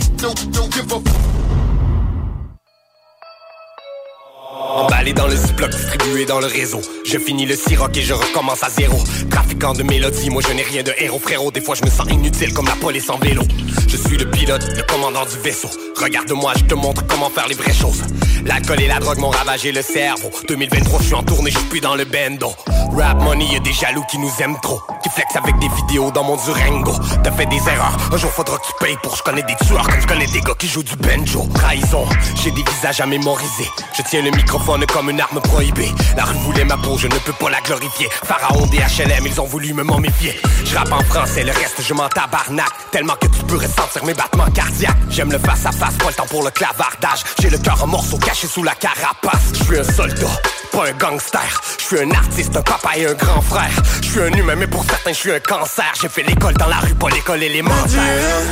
Emballé 4.72 5.12
dans 5.12 5.26
le 5.26 5.34
ziploc, 5.34 5.70
distribué 5.70 6.24
dans 6.26 6.38
le 6.38 6.46
réseau. 6.46 6.80
Je 7.04 7.18
finis 7.18 7.44
le 7.44 7.56
siroc 7.56 7.96
et 7.96 8.02
je 8.02 8.14
recommence 8.14 8.62
à 8.62 8.70
zéro. 8.70 8.98
Trafiquant 9.30 9.72
de 9.72 9.82
mélodies, 9.82 10.30
moi 10.30 10.42
je 10.46 10.52
n'ai 10.52 10.62
rien 10.62 10.82
de 10.82 10.92
héros, 10.98 11.18
frérot. 11.18 11.50
Des 11.50 11.60
fois 11.60 11.74
je 11.74 11.84
me 11.84 11.90
sens 11.90 12.06
inutile 12.10 12.52
comme 12.54 12.66
la 12.66 12.76
police 12.76 13.10
en 13.10 13.18
vélo. 13.18 13.42
Je 13.88 13.96
suis 13.96 14.16
le 14.16 14.30
pilote, 14.30 14.64
le 14.76 14.82
commandant 14.84 15.24
du 15.26 15.36
vaisseau. 15.42 15.68
Regarde-moi, 16.00 16.52
je 16.56 16.64
te 16.64 16.74
montre 16.74 17.04
comment 17.06 17.28
faire 17.30 17.48
les 17.48 17.54
vraies 17.54 17.74
choses. 17.74 18.02
L'alcool 18.46 18.80
et 18.80 18.86
la 18.86 19.00
drogue 19.00 19.18
m'ont 19.18 19.30
ravagé 19.30 19.72
le 19.72 19.82
cerveau. 19.82 20.30
2023, 20.48 21.00
je 21.00 21.04
suis 21.04 21.14
en 21.14 21.22
tournée, 21.22 21.50
je 21.50 21.58
suis 21.70 21.80
dans 21.80 21.96
le 21.96 22.04
bendo. 22.04 22.52
Rap 22.96 23.20
money, 23.22 23.46
y'a 23.52 23.60
des 23.60 23.72
jaloux 23.72 24.04
qui 24.10 24.18
nous 24.18 24.30
aiment 24.40 24.58
trop. 24.62 24.80
Qui 25.02 25.10
flex 25.10 25.36
avec 25.36 25.58
des 25.58 25.68
vidéos 25.68 26.10
dans 26.10 26.24
mon 26.24 26.36
Durango. 26.36 26.92
T'as 27.22 27.32
fait 27.32 27.46
des 27.46 27.56
erreurs, 27.68 27.96
un 28.12 28.16
jour 28.16 28.30
faudra 28.30 28.56
que 28.58 28.66
tu 28.66 28.72
payes 28.80 28.96
pour. 29.02 29.16
Je 29.16 29.22
connais 29.22 29.42
des 29.42 29.56
tueurs 29.66 29.86
comme 29.88 30.00
je 30.00 30.06
connais 30.06 30.26
des 30.26 30.40
gars 30.40 30.54
qui 30.58 30.68
jouent 30.68 30.82
du 30.82 30.96
banjo. 30.96 31.46
Trahison, 31.54 32.06
j'ai 32.42 32.50
des 32.52 32.62
visages 32.62 33.00
à 33.00 33.06
mémoriser. 33.06 33.68
Je 33.96 34.02
tiens 34.02 34.22
le 34.22 34.30
microphone 34.60 34.86
comme 34.86 35.10
une 35.10 35.20
arme 35.20 35.40
prohibée. 35.40 35.92
La 36.16 36.24
rue 36.24 36.36
voulait 36.38 36.64
ma 36.64 36.76
peau, 36.76 36.96
je 36.98 37.06
ne 37.06 37.14
peux 37.14 37.32
pas 37.32 37.50
la 37.50 37.60
glorifier. 37.60 38.08
Pharaon 38.24 38.66
des 38.66 38.78
HLM, 38.78 39.26
ils 39.26 39.40
ont 39.40 39.46
voulu 39.46 39.72
me 39.72 39.82
momifier. 39.82 40.38
Je 40.64 40.76
rappe 40.76 40.92
en 40.92 41.02
français, 41.02 41.42
le 41.44 41.52
reste 41.52 41.82
je 41.86 41.94
m'en 41.94 42.08
tabarnak. 42.08 42.70
Tellement 42.90 43.14
que 43.14 43.26
tu 43.26 43.42
peux 43.44 43.56
ressentir 43.56 44.04
mes 44.04 44.14
battements 44.14 44.50
cardiaques. 44.50 44.96
J'aime 45.08 45.32
le 45.32 45.38
face 45.38 45.66
à 45.66 45.72
face, 45.72 45.94
pas 45.94 46.08
le 46.08 46.14
temps 46.14 46.26
pour 46.26 46.44
le 46.44 46.50
clavardage. 46.50 47.24
J'ai 47.40 47.50
le 47.50 47.58
cœur 47.58 47.82
en 47.82 47.86
morceaux 47.86 48.18
caché 48.18 48.46
sous 48.46 48.62
la 48.62 48.74
carapace. 48.74 49.52
Je 49.54 49.64
suis 49.64 49.78
un 49.78 49.84
soldat, 49.84 50.40
pas 50.72 50.88
un 50.88 50.92
gangster. 50.92 51.60
Je 51.78 51.84
suis 51.84 52.00
un 52.00 52.10
artiste, 52.10 52.56
un 52.56 52.62
papa 52.62 52.90
et 52.96 53.06
un 53.06 53.14
grand 53.14 53.42
frère. 53.42 53.82
Je 54.02 54.08
suis 54.08 54.20
un 54.20 54.32
humain, 54.32 54.56
mais 54.56 54.66
pour 54.66 54.84
certains, 54.84 55.12
je 55.12 55.18
suis 55.18 55.32
un 55.32 55.40
cancer. 55.40 55.92
J'ai 56.00 56.08
fait 56.08 56.22
l'école 56.22 56.54
dans 56.54 56.68
la 56.68 56.76
rue, 56.76 56.94
pas 56.94 57.08
l'école 57.08 57.42
élémentaire. 57.42 58.42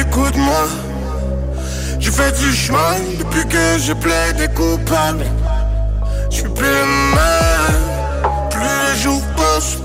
Écoute-moi, 0.00 0.68
j'ai 2.02 2.10
fait 2.10 2.32
du 2.32 2.52
chemin 2.52 2.96
depuis 3.18 3.46
que 3.48 3.78
je 3.78 3.92
plaide 3.92 4.52
coupable. 4.54 5.24
Je 6.30 6.36
suis 6.36 6.48
plus 6.48 6.82
même, 7.16 8.50
plus 8.50 8.60
les 8.60 9.00
jours 9.02 9.22
passent. 9.36 9.78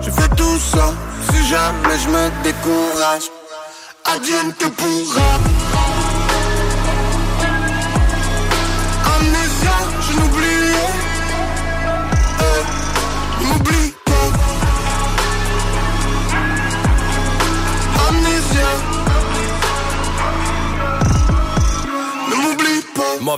Je 0.00 0.10
fais 0.10 0.28
tout 0.36 0.58
ça, 0.58 0.94
si 1.30 1.48
jamais 1.48 1.98
je 2.04 2.08
me 2.08 2.30
décourage. 2.44 3.26
Advienne 4.04 4.52
que 4.58 4.68
pourra. 4.68 5.67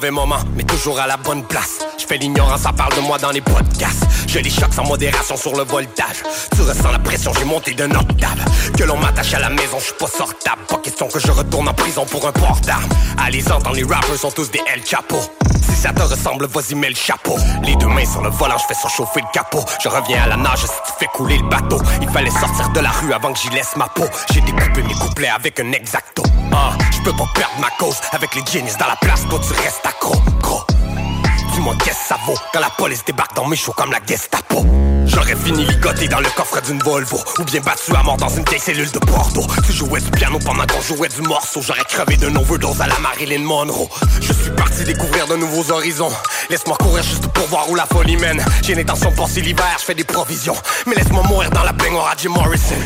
Moment, 0.09 0.39
mais 0.57 0.63
toujours 0.63 0.99
à 0.99 1.07
la 1.07 1.19
bonne 1.19 1.45
place. 1.45 1.79
Je 1.99 2.07
fais 2.07 2.17
l'ignorance, 2.17 2.63
ça 2.63 2.73
parle 2.73 2.95
de 2.97 3.01
moi 3.01 3.19
dans 3.19 3.31
les 3.31 3.43
podcasts. 3.43 4.07
Je 4.27 4.39
les 4.39 4.49
choque 4.49 4.73
sans 4.73 4.85
modération 4.85 5.37
sur 5.37 5.55
le 5.55 5.63
voltage. 5.65 6.23
Tu 6.55 6.63
ressens 6.63 6.91
la 6.91 6.99
pression, 6.99 7.33
j'ai 7.39 7.45
monté 7.45 7.75
d'un 7.75 7.91
octave. 7.91 8.39
Que 8.77 8.85
l'on 8.85 8.97
m'attache 8.97 9.35
à 9.35 9.41
la 9.41 9.51
maison, 9.51 9.79
je 9.79 9.85
suis 9.85 9.95
pas 9.95 10.07
sortable. 10.07 10.63
Pas 10.69 10.79
question 10.79 11.07
que 11.09 11.19
je 11.19 11.31
retourne 11.31 11.69
en 11.69 11.75
prison 11.75 12.07
pour 12.07 12.27
un 12.27 12.33
port 12.33 12.59
d'armes. 12.65 12.89
Allez 13.19 13.47
entendre 13.53 13.75
les 13.77 13.85
rappers 13.85 14.17
sont 14.17 14.31
tous 14.31 14.51
des 14.51 14.61
El 14.73 14.85
Chapo. 14.87 15.21
Si 15.63 15.83
ça 15.83 15.93
te 15.93 16.03
ressemble, 16.03 16.47
vas-y 16.47 16.75
mets 16.75 16.89
le 16.89 16.95
chapeau. 16.95 17.37
Les 17.63 17.77
deux 17.77 17.87
mains 17.87 18.07
sur 18.07 18.23
le 18.23 18.31
volant, 18.31 18.57
je 18.59 18.65
fais 18.67 18.81
surchauffer 18.81 19.21
le 19.21 19.33
capot. 19.33 19.65
Je 19.83 19.89
reviens 19.89 20.23
à 20.23 20.29
la 20.29 20.37
nage 20.37 20.61
si 20.61 20.67
tu 20.67 20.93
fais 20.99 21.07
couler 21.07 21.37
le 21.39 21.49
bateau. 21.49 21.81
Il 22.01 22.09
fallait 22.09 22.31
sortir 22.31 22.71
de 22.71 22.81
la 22.81 22.91
rue 22.91 23.13
avant 23.13 23.33
que 23.33 23.39
j'y 23.39 23.51
laisse 23.51 23.77
ma 23.77 23.89
peau. 23.89 24.05
J'ai 24.33 24.41
découpé 24.41 24.83
mes 24.83 24.95
couplets 24.95 25.29
avec 25.29 25.61
un 25.61 25.73
exacto. 25.73 26.23
Ah, 26.53 26.77
je 26.91 27.01
peux 27.03 27.13
pas 27.13 27.29
perdre 27.35 27.59
ma 27.61 27.71
cause 27.79 27.97
avec 28.13 28.35
les 28.35 28.43
genius 28.45 28.77
dans 28.77 28.87
la 28.87 28.97
place. 28.97 29.27
Toi 29.29 29.41
tu 29.41 29.53
restes 29.63 29.85
accro, 29.85 30.15
gros. 30.41 30.63
Dis-moi 31.55 31.75
qu'est-ce 31.85 31.99
que 31.99 32.07
ça 32.09 32.19
vaut 32.27 32.37
quand 32.53 32.61
la 32.61 32.71
police 32.71 33.05
débarque 33.05 33.35
dans 33.35 33.47
mes 33.47 33.57
shows 33.57 33.73
comme 33.73 33.91
la 33.93 34.01
Gestapo? 34.07 34.65
J'aurais 35.07 35.35
fini 35.35 35.65
ligoté 35.65 36.07
dans 36.07 36.21
le 36.21 36.29
coffre 36.37 36.61
d'une 36.63 36.79
Volvo 36.79 37.19
Ou 37.41 37.45
bien 37.45 37.61
battu 37.61 37.95
à 37.97 38.03
mort 38.05 38.17
dans 38.17 38.29
une 38.29 38.45
vieille 38.45 38.61
cellule 38.61 38.91
de 38.93 38.99
Bordeaux 39.01 39.47
Tu 39.67 39.73
jouais 39.73 40.01
du 40.01 40.11
piano 40.11 40.39
pendant 40.39 40.65
qu'on 40.67 40.81
jouait 40.81 41.09
du 41.09 41.23
morceau. 41.23 41.61
J'aurais 41.63 41.85
crevé 41.85 42.17
de 42.17 42.29
overdose 42.29 42.81
à 42.81 42.87
la 42.87 42.99
Marilyn 43.01 43.43
Monroe. 43.43 43.89
Je 44.21 44.33
suis 44.33 44.51
parti 44.53 44.85
découvrir 44.85 45.27
de 45.27 45.37
nouveaux 45.37 45.73
horizons. 45.73 46.13
Laisse-moi 46.49 46.77
courir 46.77 47.03
juste 47.03 47.27
pour 47.29 47.47
voir 47.49 47.69
où 47.69 47.75
la 47.75 47.87
folie 47.87 48.17
mène. 48.17 48.45
J'ai 48.63 48.75
l'intention 48.75 49.11
de 49.11 49.17
passer 49.17 49.41
l'hiver, 49.41 49.67
je 49.81 49.85
fais 49.85 49.95
des 49.95 50.05
provisions. 50.05 50.57
Mais 50.87 50.95
laisse-moi 50.95 51.25
mourir 51.25 51.51
dans 51.51 51.65
la 51.65 51.73
baignoire 51.73 52.07
à 52.07 52.15
Jim 52.17 52.31
Morrison 52.31 52.77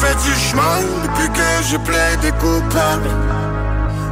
Fais 0.00 0.14
du 0.14 0.32
chemin 0.38 0.78
depuis 1.02 1.28
que 1.32 1.62
je 1.70 1.76
plaide 1.76 2.32
coupable. 2.38 3.10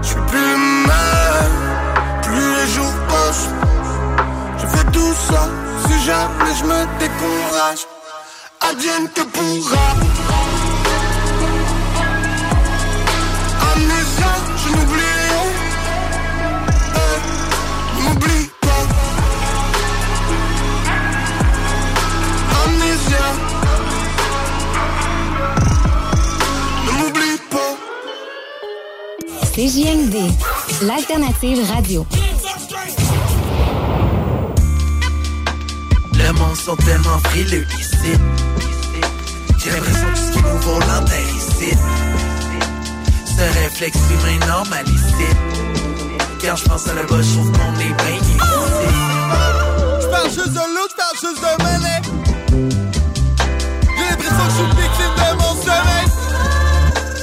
Je 0.03 0.09
suis 0.09 0.21
plus 0.33 0.57
même, 0.91 1.57
plus 2.23 2.55
les 2.57 2.67
jours 2.75 2.93
passent. 3.09 3.49
Je 4.59 4.67
fais 4.67 4.85
tout 4.91 5.15
ça, 5.29 5.49
si 5.87 6.05
jamais 6.05 6.55
je 6.59 6.65
me 6.65 6.99
décourage. 6.99 7.87
Advienne 8.69 9.09
que 9.15 9.23
pourra. 9.23 10.46
CJMD, 29.57 30.17
l'alternative 30.83 31.67
radio. 31.73 32.07
Le 36.13 36.33
monde 36.33 36.57
sont 36.57 36.77
tellement 36.77 37.19
frileux 37.25 37.67
ici. 37.81 38.13
J'ai 39.57 39.71
l'impression 39.71 40.09
que 40.13 40.19
ce 40.19 40.33
qui 40.33 40.43
nous 40.43 40.59
vaut 40.59 40.79
l'enterre 40.81 41.31
ici. 41.35 41.75
Ce 43.25 43.61
réflexe 43.63 43.97
humain 44.11 44.47
normal 44.47 44.85
ici. 44.89 45.25
Quand 46.43 46.57
je 46.57 46.65
pense 46.65 46.87
à 46.89 46.93
la 46.93 47.05
bas, 47.05 47.23
je 47.23 47.33
trouve 47.33 47.51
qu'on 47.53 47.81
est 47.81 47.95
bien 47.95 48.17
ici. 48.21 48.37
J'parle 50.03 50.29
juste 50.29 50.53
de 50.53 50.67
loot, 50.75 50.91
j'parle 50.91 51.17
juste 51.19 51.41
de 51.41 51.63
monnaie. 51.63 52.03
J'ai 53.97 54.11
l'impression 54.11 54.37
que 54.37 54.51
je 54.51 54.57
suis 54.57 54.67
victime 54.83 55.15
de 55.17 55.29
mon 55.39 55.55
sommeil. 55.63 56.07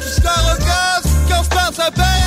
J'suis 0.02 0.25
arrogant 0.25 0.98
quand 1.30 1.44
j'pense 1.44 1.80
à 1.80 1.92
paix. 1.92 2.23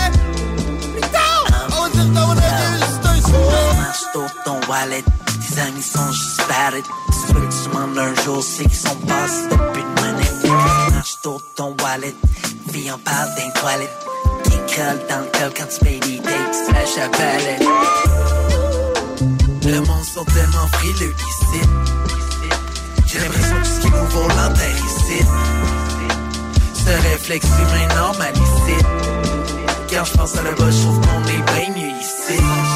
Ton 4.45 4.61
wallet. 4.69 5.05
Tes 5.27 5.61
amis 5.61 5.83
sont 5.83 6.13
juste 6.13 6.43
bad. 6.49 6.75
Ceux 7.27 7.35
que 7.35 7.41
tu 7.41 7.69
un 7.99 8.15
c'est 8.43 8.65
qu'ils 8.65 8.75
sont 8.75 8.97
passés 9.07 9.49
depuis. 9.51 9.85
Mange 10.49 11.17
tout 11.23 11.41
ton 11.55 11.77
wallet. 11.83 12.15
En 12.93 12.99
d'un 12.99 13.51
toilette. 13.61 13.97
Qui 14.45 14.57
dans 15.09 15.25
quand 15.57 15.67
tu 15.67 15.85
des. 15.85 16.21
Le 19.67 19.81
monde 19.81 20.05
frileux. 20.73 21.15
J'ai 23.07 23.19
l'impression 23.19 23.57
que 23.61 23.67
ce 23.67 23.81
qui 23.81 23.91
nous 23.91 24.07
vaut. 24.11 24.29
Ce 26.75 26.91
réflexe 27.09 27.47
humain 27.47 27.89
normal 27.97 28.33
ici. 28.35 28.77
Quand 29.91 30.05
je 30.05 30.13
pense 30.13 30.37
à 30.37 30.43
la 30.43 30.53
bas, 30.53 30.71
je 30.71 30.83
trouve 30.83 31.01
qu'on 31.01 31.23
est 31.25 31.43
bien 31.53 31.69
mieux 31.75 31.91
ici. 32.01 32.06
Y 32.29 32.39
penser. 32.39 32.67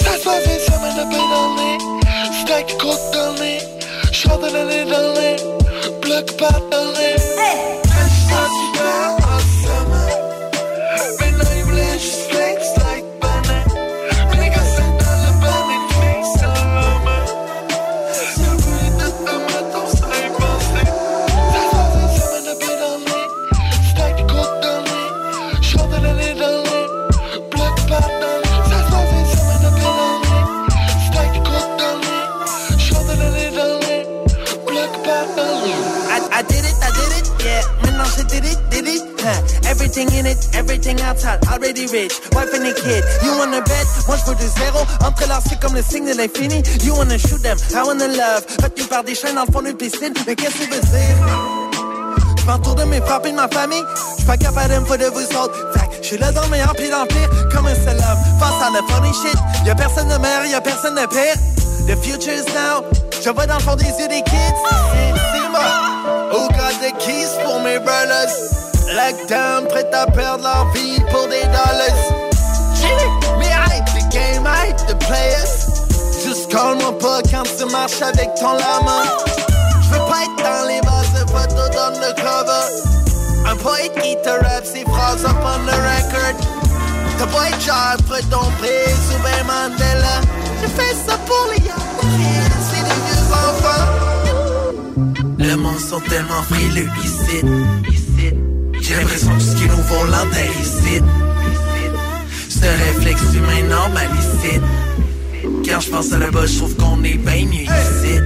Ça 0.00 0.18
se 0.18 0.24
passe 0.24 0.66
ça 0.66 0.78
met 0.80 0.94
le 0.96 1.08
pied 1.08 1.18
dans 1.18 1.54
le 1.54 1.56
nez. 1.56 1.78
Stack 2.42 2.78
coke 2.78 3.12
dans 3.12 3.32
le 3.34 3.40
nez. 3.40 3.75
Schatten 4.16 4.70
in 4.70 4.88
Black 6.00 6.24
Butterley. 6.38 7.18
Hey. 7.36 7.76
Everything 39.76 40.08
in 40.18 40.24
it, 40.24 40.38
everything 40.54 40.98
outside, 41.02 41.38
already 41.52 41.86
rich. 41.86 42.14
Wife 42.32 42.48
and 42.54 42.66
a 42.66 42.72
kid, 42.72 43.04
you 43.22 43.36
wanna 43.36 43.60
bet? 43.60 43.86
Moi 44.08 44.16
je 44.16 44.30
veux 44.30 44.34
du 44.36 44.48
zéro, 44.58 44.78
entrelacé 45.04 45.54
comme 45.60 45.74
le 45.74 45.82
signe 45.82 46.06
de 46.06 46.16
l'infini. 46.16 46.62
You 46.82 46.94
wanna 46.96 47.18
shoot 47.18 47.42
them, 47.42 47.58
I 47.74 47.82
wanna 47.84 48.08
love. 48.08 48.46
Retenu 48.62 48.84
par 48.84 49.04
des 49.04 49.14
chaînes 49.14 49.34
dans 49.34 49.44
le 49.44 49.52
fond 49.52 49.60
d'une 49.60 49.76
piscine, 49.76 50.14
mais 50.26 50.34
qu'est-ce 50.34 50.54
que 50.54 50.64
tu 50.64 50.70
veux 50.70 50.80
dire? 50.80 51.16
J'm'entoure 52.42 52.74
de 52.76 52.84
mes 52.84 53.02
frappes 53.02 53.26
et 53.26 53.32
de 53.32 53.36
ma 53.36 53.48
famille, 53.48 53.84
j'suis 54.14 54.26
pas 54.26 54.38
capable 54.38 54.74
de 54.74 54.78
me 54.78 54.96
de 54.96 55.06
vous 55.12 55.36
autres. 55.36 55.72
Fait 55.74 55.86
que 55.88 56.02
j'suis 56.02 56.16
là 56.16 56.32
dans 56.32 56.42
le 56.42 56.48
meilleur 56.48 56.74
pis 56.74 56.88
dans 56.88 57.02
le 57.02 57.08
pire, 57.08 57.28
comme 57.52 57.66
un 57.66 57.74
seul 57.74 57.98
homme. 57.98 58.40
Face 58.40 58.62
à 58.62 58.70
la 58.70 58.80
funny 58.88 59.12
shit, 59.12 59.38
y'a 59.66 59.74
personne 59.74 60.08
de 60.08 60.16
meilleur, 60.16 60.46
y'a 60.46 60.62
personne 60.62 60.94
de 60.94 61.06
pire. 61.06 61.36
The 61.86 62.02
future's 62.02 62.46
now, 62.54 62.82
je 63.22 63.28
vois 63.28 63.46
dans 63.46 63.56
le 63.56 63.60
fond 63.60 63.76
des 63.76 63.84
yeux 63.84 64.08
des 64.08 64.22
kids. 64.22 64.56
C'est 65.34 65.50
moi. 65.50 65.60
Who 66.32 66.48
got 66.48 66.80
the 66.80 66.96
keys 66.98 67.28
pour 67.44 67.60
mes 67.60 67.78
brothers? 67.78 68.32
Lockdown, 68.94 69.66
prêt 69.68 69.88
à 69.92 70.06
perdre 70.06 70.44
leur 70.44 70.70
vie 70.72 71.00
pour 71.10 71.26
des 71.28 71.42
dollars. 71.42 72.26
Mais 73.38 73.46
hype, 73.46 73.84
the 73.86 74.12
game 74.12 74.46
hype, 74.46 74.76
the 74.86 74.96
players. 75.06 75.66
Juste 76.24 76.50
calme-moi 76.50 76.96
pas 76.98 77.20
quand 77.30 77.42
tu 77.58 77.64
marches 77.70 78.00
avec 78.00 78.30
ton 78.40 78.52
lama. 78.52 79.02
J'veux 79.82 79.98
pas 79.98 80.22
être 80.24 80.36
dans 80.38 80.68
les 80.68 80.80
bases 80.82 81.12
de 81.14 81.30
photos 81.30 81.70
dans 81.70 81.90
le 82.00 82.12
cover. 82.14 82.66
Un 83.48 83.56
poète 83.56 83.92
qui 84.00 84.16
te 84.22 84.30
rappe 84.30 84.64
ses 84.64 84.84
phrases 84.84 85.24
up 85.24 85.36
on 85.42 85.66
the 85.66 85.74
record. 85.74 86.36
T'as 87.18 87.26
pas 87.26 87.48
être 87.48 87.60
genre 87.60 87.96
ton 88.30 88.50
prix 88.58 88.90
sous 89.08 89.18
Ben 89.22 89.44
Mandela. 89.46 90.20
Je 90.62 90.68
fais 90.68 90.94
ça 91.06 91.18
pour 91.26 91.48
les 91.50 91.60
kids, 91.60 91.70
c'est 92.70 92.82
des 92.82 92.98
vieux 93.04 93.24
enfants. 93.32 93.86
Le 95.38 95.56
monde 95.56 95.80
sont 95.80 96.00
tellement 96.00 96.42
frileux 96.48 96.88
ici. 97.04 98.05
L'impression 98.96 99.36
que 99.36 99.42
ce 99.42 99.56
qui 99.56 99.68
nous 99.68 99.82
vaut 99.82 100.06
l'enterre 100.06 100.50
ici. 100.58 101.02
Ce 102.48 102.64
réflexe 102.64 103.34
humain 103.34 103.62
normal 103.68 104.08
ici. 104.18 104.58
Quand 105.68 105.80
je 105.80 105.90
pense 105.90 106.12
à 106.12 106.18
la 106.18 106.30
bas, 106.30 106.46
je 106.46 106.56
trouve 106.56 106.74
qu'on 106.76 107.04
est 107.04 107.18
bien 107.18 107.44
mieux 107.46 107.64
ici. 107.64 108.20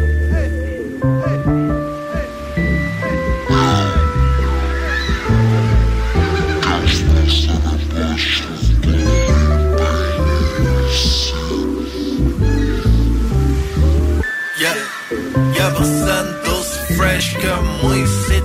Yeah, 14.61 14.75
y'a 15.57 15.71
personne 15.71 16.35
d'aussi 16.45 16.95
fresh 16.95 17.35
que 17.39 17.83
moi 17.83 17.97
ici. 17.97 18.39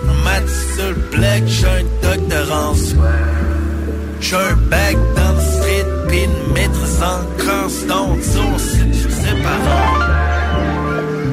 Sur 0.76 0.90
le 0.90 0.96
black, 1.18 1.44
j'suis 1.48 1.66
un 1.66 1.84
doctorance. 2.02 2.96
J'suis 4.20 4.36
un 4.36 4.56
bac 4.70 4.98
dans 5.16 5.32
le 5.32 5.40
street, 5.40 5.86
pis 6.10 6.24
une 6.24 6.54
maîtrise 6.54 7.02
en 7.02 7.22
c'est 9.10 9.42
pas 9.42 9.60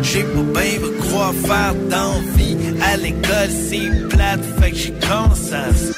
J'ai 0.02 0.22
pas 0.22 0.61
bien 0.61 0.78
veux 0.81 0.96
croire 1.00 1.33
faire 1.33 1.74
d'envie. 1.90 2.57
À 2.83 2.96
l'école, 2.96 3.50
c'est 3.68 4.09
plate, 4.09 4.44
fait 4.61 4.70
que 4.70 4.76
j'ai 4.76 4.94
se 5.00 5.92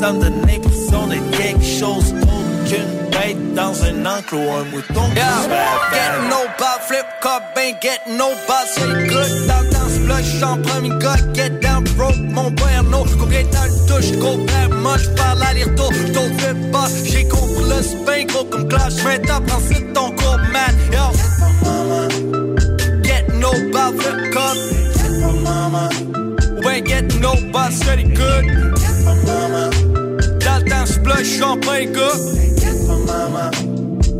Ça 0.00 0.12
me 0.12 0.20
donne 0.20 0.40
l'impression 0.46 1.06
d'être 1.08 1.30
quelque 1.32 1.64
chose 1.64 2.12
d'autre 2.12 2.54
qu'une 2.68 3.10
bête 3.10 3.54
dans 3.54 3.74
un 3.82 4.06
enclos, 4.06 4.38
un 4.38 4.64
mouton 4.70 5.08
fait 5.14 5.24
Get 5.92 6.28
no 6.28 6.40
ball, 6.58 6.78
flip 6.86 7.06
ain't 7.56 7.80
get 7.82 8.00
no 8.06 8.28
ball, 8.46 8.66
c'est 8.72 9.08
good. 9.08 9.46
Dans 9.48 9.64
dans 9.78 9.88
ce 9.88 9.98
bloc, 10.00 10.22
j'en 10.40 10.56
premier 10.62 10.90
gars, 11.00 11.16
get 11.34 11.63
broke, 11.96 12.16
mon 12.16 12.50
Combien 13.18 13.42
dans 13.52 13.64
le 13.64 13.86
touche, 13.86 14.12
back, 14.46 14.70
moi 14.82 14.96
j'parle 14.98 15.42
aller-retour, 15.42 15.92
j't'en 15.92 16.38
fais 16.38 16.54
pas, 16.70 16.88
j'ai 17.04 17.26
compris 17.28 17.64
le 17.68 17.82
spin, 17.82 18.24
gros 18.26 18.44
comme 18.44 18.68
clash, 18.68 18.94
ton 19.92 20.10
man, 20.52 20.74
yo. 20.92 21.12
Get 23.02 23.26
no 23.38 23.50
ball, 23.72 23.92
flip 23.98 24.32
cup, 24.32 24.56
ou 26.62 26.68
ain't 26.68 26.86
get 26.86 27.02
no 27.20 27.34
ball, 27.52 27.70
c'est 27.72 28.02
good. 28.04 28.74
Dans 30.44 30.58
le 30.58 30.70
temps, 30.70 30.86
j'bloque, 30.86 31.24
j'en 31.38 31.56
premier 31.56 31.86
gars. 31.86 32.44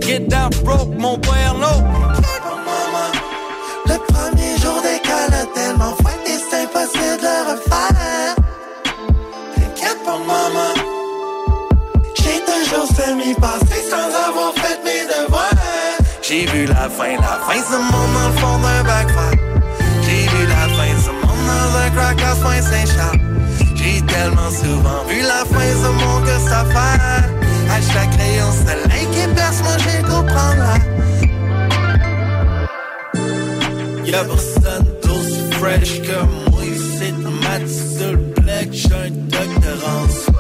Get 0.00 0.28
down 0.28 0.50
broke, 0.64 0.98
mon 0.98 1.18
no 1.18 1.82
Le 3.86 3.98
premier 4.12 4.58
jour 4.60 4.82
d'école 4.82 5.32
a 5.32 5.46
tellement 5.54 5.94
c'est 6.94 7.16
de 7.26 7.34
refaire. 7.50 8.34
T'inquiète 9.54 10.00
pas, 10.04 10.18
maman. 10.18 10.72
J'ai 12.16 12.40
toujours 12.50 12.88
semi-passé 12.96 13.78
sans 13.90 14.08
avoir 14.28 14.52
fait 14.54 14.78
mes 14.84 15.04
devoirs. 15.12 15.50
J'ai 16.22 16.46
vu 16.46 16.66
la 16.66 16.88
fin, 16.88 17.16
la 17.20 17.38
fin, 17.46 17.60
ce 17.70 17.76
monde 17.76 18.12
dans 18.14 18.28
le 18.28 18.34
fond 18.40 18.58
d'un. 18.58 18.74
J'ai 20.02 20.26
vu 20.28 20.46
la 20.46 20.64
fin, 20.76 20.92
ce 21.04 21.10
monde 21.10 21.46
dans 21.52 21.78
un 21.78 21.90
crack 21.90 22.22
à 22.22 22.34
soin 22.36 22.60
Saint-Charles. 22.62 23.20
J'ai 23.74 24.00
tellement 24.02 24.50
souvent 24.50 25.04
vu 25.08 25.20
la 25.20 25.44
fin, 25.44 25.70
ce 25.82 25.88
monde 26.02 26.24
que 26.24 26.38
ça 26.48 26.64
fait. 26.64 26.98
À 27.70 27.80
chaque 27.92 28.14
rayon 28.14 28.50
soleil 28.52 29.06
qui 29.12 29.34
perce, 29.34 29.60
moi 29.62 29.76
j'ai 29.78 30.02
comprendre 30.02 30.58
là. 30.58 30.76
Y'a 34.04 34.24
personne 34.24 34.86
d'aussi 35.02 35.42
fresh 35.58 36.02
que 36.02 36.18
moi 36.50 36.53
ici. 37.62 37.64
Mat 37.64 37.68
sur 37.68 38.12
le 38.12 38.16
black, 38.16 38.68
j'suis 38.72 38.92
un. 38.92 40.33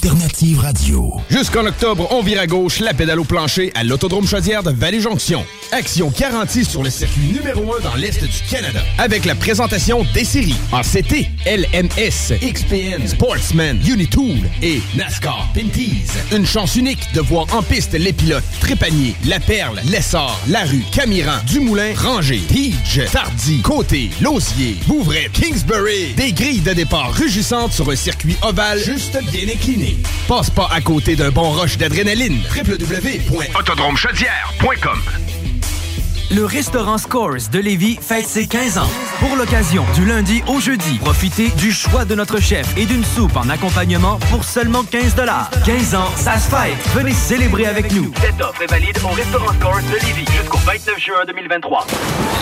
L'alternative 0.00 0.60
radio. 0.60 1.12
Jusqu'en 1.28 1.66
octobre, 1.66 2.06
on 2.12 2.22
vire 2.22 2.40
à 2.40 2.46
gauche 2.46 2.78
la 2.78 2.94
pédale 2.94 3.18
au 3.18 3.24
plancher 3.24 3.72
à 3.74 3.82
l'Autodrome 3.82 4.28
Chaudière 4.28 4.62
de 4.62 4.70
Vallée-Jonction. 4.70 5.44
Action 5.72 6.12
garantie 6.16 6.64
sur 6.64 6.84
le 6.84 6.90
circuit 6.90 7.32
numéro 7.32 7.74
1 7.74 7.80
dans 7.80 7.94
l'Est 7.96 8.22
du 8.22 8.42
Canada. 8.48 8.80
Avec 8.98 9.24
la 9.24 9.34
présentation 9.34 10.06
des 10.14 10.24
séries 10.24 10.54
ACT, 10.72 11.26
LMS, 11.46 12.38
XPN, 12.40 13.08
Sportsman, 13.08 13.80
Unitool 13.88 14.38
et 14.62 14.80
NASCAR 14.96 15.48
Pinties. 15.52 16.06
Une 16.32 16.46
chance 16.46 16.76
unique 16.76 17.12
de 17.14 17.20
voir 17.20 17.46
en 17.52 17.62
piste 17.62 17.94
les 17.94 18.12
pilotes 18.12 18.44
Trépanier, 18.60 19.16
La 19.26 19.40
Perle, 19.40 19.80
Lessard, 19.90 20.38
Larue, 20.48 20.84
Camiran, 20.92 21.38
Dumoulin, 21.46 21.92
Ranger, 21.96 22.40
Tige, 22.46 23.02
Tardy, 23.10 23.62
Côté, 23.62 24.10
Lausier, 24.20 24.76
Bouvray, 24.86 25.28
Kingsbury. 25.32 26.14
Des 26.16 26.32
grilles 26.32 26.60
de 26.60 26.72
départ 26.72 27.12
rugissantes 27.14 27.72
sur 27.72 27.90
un 27.90 27.96
circuit 27.96 28.36
ovale 28.42 28.78
juste 28.78 29.18
bien 29.32 29.52
incliné. 29.52 29.87
Passe 30.26 30.50
pas 30.50 30.68
à 30.70 30.80
côté 30.80 31.14
d'un 31.16 31.30
bon 31.30 31.50
rush 31.50 31.76
d'adrénaline. 31.78 32.40
www.autodromechaudière.com 32.54 35.27
Le 36.30 36.44
restaurant 36.44 36.98
Scores 36.98 37.48
de 37.50 37.58
Lévis 37.58 37.98
fête 38.02 38.26
ses 38.26 38.46
15 38.46 38.76
ans. 38.76 38.90
Pour 39.18 39.34
l'occasion, 39.34 39.82
du 39.94 40.04
lundi 40.04 40.42
au 40.46 40.60
jeudi, 40.60 40.98
profitez 40.98 41.48
du 41.56 41.72
choix 41.72 42.04
de 42.04 42.14
notre 42.14 42.38
chef 42.38 42.66
et 42.76 42.84
d'une 42.84 43.02
soupe 43.02 43.34
en 43.34 43.48
accompagnement 43.48 44.18
pour 44.30 44.44
seulement 44.44 44.84
15 44.84 45.14
15 45.64 45.94
ans, 45.94 46.10
ça 46.16 46.38
se 46.38 46.50
fête. 46.50 46.76
Venez 46.94 47.14
célébrer 47.14 47.64
avec 47.64 47.92
nous. 47.94 48.12
Cette 48.20 48.38
offre 48.42 48.60
est 48.60 48.70
valide 48.70 48.98
au 49.02 49.08
restaurant 49.08 49.54
Scores 49.58 49.80
de 49.90 50.06
Lévis 50.06 50.26
jusqu'au 50.30 50.58
29 50.58 50.98
juin 51.00 51.24
2023. 51.26 51.86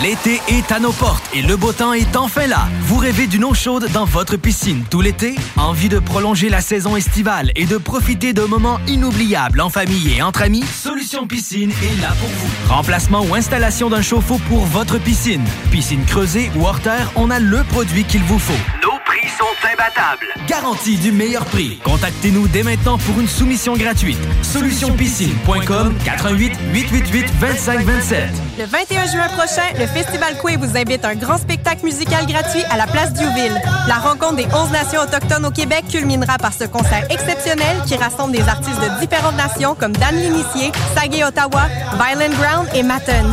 L'été 0.03 0.41
est 0.49 0.69
à 0.69 0.79
nos 0.79 0.91
portes 0.91 1.23
et 1.33 1.41
le 1.41 1.55
beau 1.55 1.71
temps 1.71 1.93
est 1.93 2.17
enfin 2.17 2.45
là. 2.45 2.67
Vous 2.81 2.97
rêvez 2.97 3.27
d'une 3.27 3.45
eau 3.45 3.53
chaude 3.53 3.89
dans 3.93 4.05
votre 4.05 4.35
piscine 4.35 4.83
tout 4.91 4.99
l'été? 4.99 5.35
Envie 5.55 5.89
de 5.89 5.99
prolonger 5.99 6.49
la 6.49 6.59
saison 6.59 6.97
estivale 6.97 7.53
et 7.55 7.65
de 7.65 7.77
profiter 7.77 8.33
de 8.33 8.41
moments 8.41 8.81
inoubliables 8.87 9.61
en 9.61 9.69
famille 9.69 10.13
et 10.17 10.21
entre 10.21 10.41
amis? 10.41 10.65
Solution 10.65 11.25
Piscine 11.25 11.71
est 11.71 12.01
là 12.01 12.09
pour 12.19 12.29
vous. 12.29 12.73
Remplacement 12.73 13.21
ou 13.21 13.33
installation 13.33 13.76
d'un 13.85 14.01
chauffe-eau 14.01 14.39
pour 14.49 14.65
votre 14.65 14.97
piscine. 14.97 15.43
Piscine 15.69 16.03
creusée 16.03 16.49
ou 16.55 16.65
hors 16.65 16.79
terre, 16.79 17.11
on 17.15 17.29
a 17.29 17.37
le 17.37 17.63
produit 17.63 18.03
qu'il 18.05 18.23
vous 18.23 18.39
faut. 18.39 18.53
Nos 18.81 18.97
prix 19.05 19.27
sont 19.37 19.45
imbattables. 19.71 20.25
Garantie 20.47 20.97
du 20.97 21.11
meilleur 21.11 21.45
prix. 21.45 21.77
Contactez-nous 21.83 22.47
dès 22.47 22.63
maintenant 22.63 22.97
pour 22.97 23.19
une 23.19 23.27
soumission 23.27 23.77
gratuite. 23.77 24.17
Solutionpiscine.com 24.41 25.93
88 26.03 26.53
888 26.73 27.25
2527. 27.39 28.29
Le 28.57 28.65
21 28.65 29.05
juin 29.11 29.27
prochain, 29.27 29.67
le 29.79 29.85
Festival 29.85 30.35
Coué 30.39 30.57
vous 30.57 30.75
invite 30.75 31.05
à 31.05 31.09
un 31.09 31.15
grand 31.15 31.37
spectacle 31.37 31.85
musical 31.85 32.25
gratuit 32.25 32.63
à 32.71 32.77
la 32.77 32.87
place 32.87 33.13
Diouville. 33.13 33.61
La 33.87 33.99
rencontre 33.99 34.37
des 34.37 34.47
11 34.47 34.71
nations 34.71 35.01
autochtones 35.01 35.45
au 35.45 35.51
Québec 35.51 35.85
culminera 35.91 36.39
par 36.39 36.53
ce 36.53 36.63
concert 36.63 37.05
exceptionnel 37.11 37.77
qui 37.85 37.95
rassemble 37.95 38.31
des 38.31 38.41
artistes 38.41 38.81
de 38.81 38.99
différentes 38.99 39.37
nations 39.37 39.75
comme 39.75 39.95
Dan 39.95 40.15
L'Initié, 40.15 40.71
Sagé 40.95 41.23
Ottawa, 41.23 41.67
Violent 41.99 42.33
Ground 42.39 42.67
et 42.73 42.81
Matten. 42.81 43.27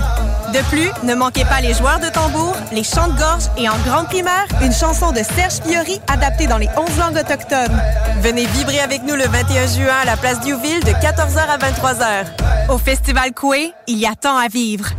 De 0.55 0.61
plus, 0.71 0.89
ne 1.03 1.17
manquez 1.17 1.45
pas 1.47 1.61
les 1.61 1.75
joueurs 1.75 1.99
de 1.99 2.09
tambour, 2.09 2.55
les 2.71 2.85
chants 2.85 3.09
de 3.09 3.19
gorge 3.19 3.43
et 3.59 3.69
en 3.69 3.77
grande 3.85 4.07
primaire, 4.07 4.47
une 4.63 4.73
chanson 4.73 5.11
de 5.11 5.17
Serge 5.17 5.61
Fiori 5.67 6.01
adaptée 6.07 6.47
dans 6.47 6.59
les 6.59 6.69
11 6.77 6.97
langues 6.97 7.17
autochtones. 7.17 7.77
Venez 8.21 8.47
vibrer 8.47 8.79
avec 8.79 9.03
nous 9.03 9.17
le 9.17 9.25
21 9.25 9.67
juin 9.67 9.97
à 10.03 10.05
la 10.05 10.17
place 10.17 10.39
Diouville 10.43 10.85
de 10.85 10.91
14h 10.91 11.39
à 11.39 11.59
23h. 11.59 12.71
Au 12.73 12.79
Festival 12.79 13.33
Coué, 13.35 13.73
il 13.89 13.99
y 13.99 14.07
a 14.07 14.15
tant 14.15 14.37
à 14.37 14.47
vivre. 14.47 14.91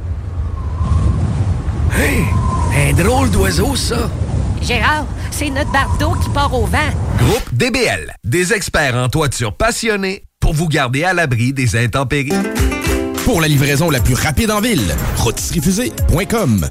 Hey, 1.98 2.26
un 2.90 2.94
drôle 3.02 3.32
d'oiseau, 3.32 3.78
ça. 3.78 4.10
Gérard, 4.62 5.06
c'est 5.32 5.52
notre 5.52 5.72
bardeau 5.72 6.16
qui 6.22 6.30
part 6.32 6.54
au 6.54 6.66
vent. 6.66 6.92
Groupe 7.18 7.54
DBL, 7.54 8.14
des 8.26 8.52
experts 8.52 8.96
en 8.96 9.08
toiture 9.08 9.56
passionnés 9.56 10.26
pour 10.42 10.54
vous 10.54 10.68
garder 10.68 11.06
à 11.06 11.14
l'abri 11.14 11.54
des 11.54 11.78
intempéries. 11.78 12.34
Pour 13.26 13.42
la 13.42 13.48
livraison 13.48 13.90
la 13.90 14.00
plus 14.00 14.14
rapide 14.14 14.52
en 14.52 14.62
ville, 14.62 14.96
rotisseriefusée.com. 15.18 16.70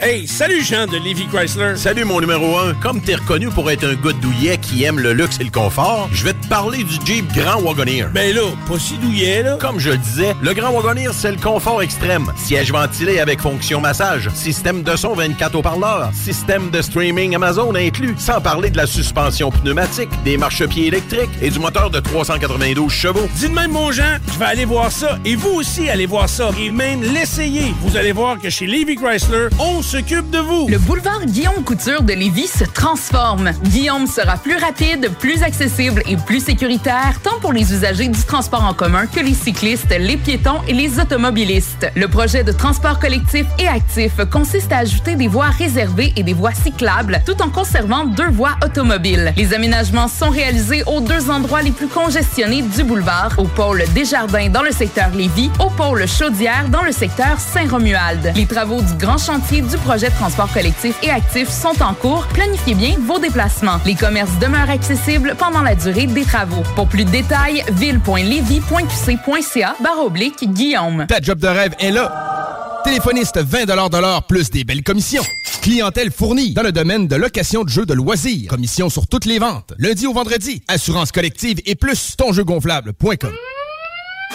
Hey, 0.00 0.28
salut 0.28 0.62
Jean 0.62 0.86
de 0.86 0.96
Levy 0.96 1.26
Chrysler. 1.26 1.74
Salut 1.74 2.04
mon 2.04 2.20
numéro 2.20 2.56
1. 2.56 2.74
Comme 2.74 3.00
t'es 3.00 3.16
reconnu 3.16 3.48
pour 3.48 3.68
être 3.68 3.82
un 3.82 3.94
gars 3.94 4.12
douillet 4.12 4.56
qui 4.56 4.84
aime 4.84 5.00
le 5.00 5.12
luxe 5.12 5.40
et 5.40 5.44
le 5.44 5.50
confort, 5.50 6.08
je 6.12 6.22
vais 6.22 6.34
te 6.34 6.46
parler 6.46 6.84
du 6.84 6.94
Jeep 7.04 7.26
Grand 7.34 7.60
Wagoneer. 7.60 8.06
Ben 8.14 8.32
là, 8.32 8.42
pas 8.68 8.78
si 8.78 8.96
douillet 8.98 9.42
là. 9.42 9.56
Comme 9.60 9.80
je 9.80 9.90
le 9.90 9.96
disais, 9.96 10.36
le 10.40 10.54
Grand 10.54 10.70
Wagoneer, 10.70 11.10
c'est 11.12 11.32
le 11.32 11.36
confort 11.36 11.82
extrême. 11.82 12.32
Siège 12.36 12.70
ventilé 12.70 13.18
avec 13.18 13.40
fonction 13.40 13.80
massage, 13.80 14.30
système 14.34 14.84
de 14.84 14.94
son 14.94 15.14
24 15.14 15.56
haut-parleurs, 15.56 16.12
système 16.14 16.70
de 16.70 16.80
streaming 16.80 17.34
Amazon 17.34 17.74
inclus, 17.74 18.14
sans 18.18 18.40
parler 18.40 18.70
de 18.70 18.76
la 18.76 18.86
suspension 18.86 19.50
pneumatique, 19.50 20.10
des 20.24 20.36
marchepieds 20.36 20.86
électriques 20.86 21.30
et 21.42 21.50
du 21.50 21.58
moteur 21.58 21.90
de 21.90 21.98
392 21.98 22.88
chevaux. 22.88 23.28
Dis 23.34 23.48
de 23.48 23.54
même 23.54 23.72
mon 23.72 23.90
Jean, 23.90 24.18
je 24.32 24.38
vais 24.38 24.44
aller 24.44 24.64
voir 24.64 24.92
ça 24.92 25.18
et 25.24 25.34
vous 25.34 25.54
aussi 25.54 25.90
allez 25.90 26.06
voir 26.06 26.28
ça 26.28 26.50
et 26.56 26.70
même 26.70 27.02
l'essayer. 27.02 27.74
Vous 27.80 27.96
allez 27.96 28.12
voir 28.12 28.38
que 28.38 28.48
chez 28.48 28.68
Levy 28.68 28.94
Chrysler, 28.94 29.48
on 29.58 29.82
Le 29.90 30.76
boulevard 30.76 31.24
Guillaume 31.24 31.64
Couture 31.64 32.02
de 32.02 32.12
Lévis 32.12 32.48
se 32.48 32.64
transforme. 32.64 33.52
Guillaume 33.64 34.06
sera 34.06 34.36
plus 34.36 34.58
rapide, 34.58 35.10
plus 35.18 35.42
accessible 35.42 36.02
et 36.06 36.18
plus 36.18 36.44
sécuritaire, 36.44 37.18
tant 37.22 37.40
pour 37.40 37.54
les 37.54 37.72
usagers 37.72 38.08
du 38.08 38.22
transport 38.22 38.64
en 38.64 38.74
commun 38.74 39.06
que 39.06 39.20
les 39.20 39.32
cyclistes, 39.32 39.94
les 39.98 40.18
piétons 40.18 40.60
et 40.68 40.74
les 40.74 41.00
automobilistes. 41.00 41.90
Le 41.96 42.06
projet 42.06 42.44
de 42.44 42.52
transport 42.52 42.98
collectif 42.98 43.46
et 43.58 43.66
actif 43.66 44.12
consiste 44.30 44.72
à 44.72 44.78
ajouter 44.78 45.16
des 45.16 45.26
voies 45.26 45.46
réservées 45.46 46.12
et 46.16 46.22
des 46.22 46.34
voies 46.34 46.52
cyclables, 46.52 47.22
tout 47.24 47.40
en 47.40 47.48
conservant 47.48 48.04
deux 48.04 48.28
voies 48.28 48.58
automobiles. 48.62 49.32
Les 49.38 49.54
aménagements 49.54 50.08
sont 50.08 50.28
réalisés 50.28 50.82
aux 50.86 51.00
deux 51.00 51.30
endroits 51.30 51.62
les 51.62 51.70
plus 51.70 51.88
congestionnés 51.88 52.60
du 52.60 52.84
boulevard, 52.84 53.32
au 53.38 53.44
pôle 53.44 53.82
Desjardins 53.94 54.50
dans 54.50 54.62
le 54.62 54.70
secteur 54.70 55.08
Lévis, 55.14 55.50
au 55.60 55.70
pôle 55.70 56.06
Chaudière 56.06 56.68
dans 56.68 56.82
le 56.82 56.92
secteur 56.92 57.40
Saint-Romuald. 57.40 58.34
Les 58.36 58.44
travaux 58.44 58.82
du 58.82 58.92
grand 58.94 59.16
chantier 59.16 59.62
du 59.62 59.77
projet 59.78 60.10
de 60.10 60.14
transport 60.14 60.52
collectif 60.52 60.96
et 61.02 61.10
actif 61.10 61.48
sont 61.48 61.82
en 61.82 61.94
cours. 61.94 62.26
Planifiez 62.34 62.74
bien 62.74 62.96
vos 63.00 63.18
déplacements. 63.18 63.80
Les 63.86 63.94
commerces 63.94 64.38
demeurent 64.40 64.70
accessibles 64.70 65.34
pendant 65.38 65.62
la 65.62 65.74
durée 65.74 66.06
des 66.06 66.24
travaux. 66.24 66.62
Pour 66.74 66.88
plus 66.88 67.04
de 67.04 67.10
détails, 67.10 67.64
ville.levy.qc.ca 67.72 69.76
barre 69.82 70.04
oblique 70.04 70.52
Guillaume. 70.52 71.06
Ta 71.08 71.20
job 71.20 71.38
de 71.38 71.48
rêve 71.48 71.74
est 71.80 71.90
là. 71.90 72.80
Téléphoniste 72.84 73.38
20 73.38 73.66
de 73.66 74.00
l'heure 74.00 74.22
plus 74.24 74.50
des 74.50 74.64
belles 74.64 74.82
commissions. 74.82 75.24
Clientèle 75.62 76.10
fournie 76.10 76.54
dans 76.54 76.62
le 76.62 76.72
domaine 76.72 77.08
de 77.08 77.16
location 77.16 77.64
de 77.64 77.68
jeux 77.68 77.84
de 77.84 77.94
loisirs. 77.94 78.48
Commission 78.48 78.88
sur 78.88 79.06
toutes 79.06 79.26
les 79.26 79.38
ventes. 79.38 79.74
Lundi 79.78 80.06
au 80.06 80.12
vendredi. 80.12 80.62
Assurance 80.68 81.12
collective 81.12 81.60
et 81.66 81.74
plus 81.74 82.16
tonjeugonflable.com. 82.16 83.32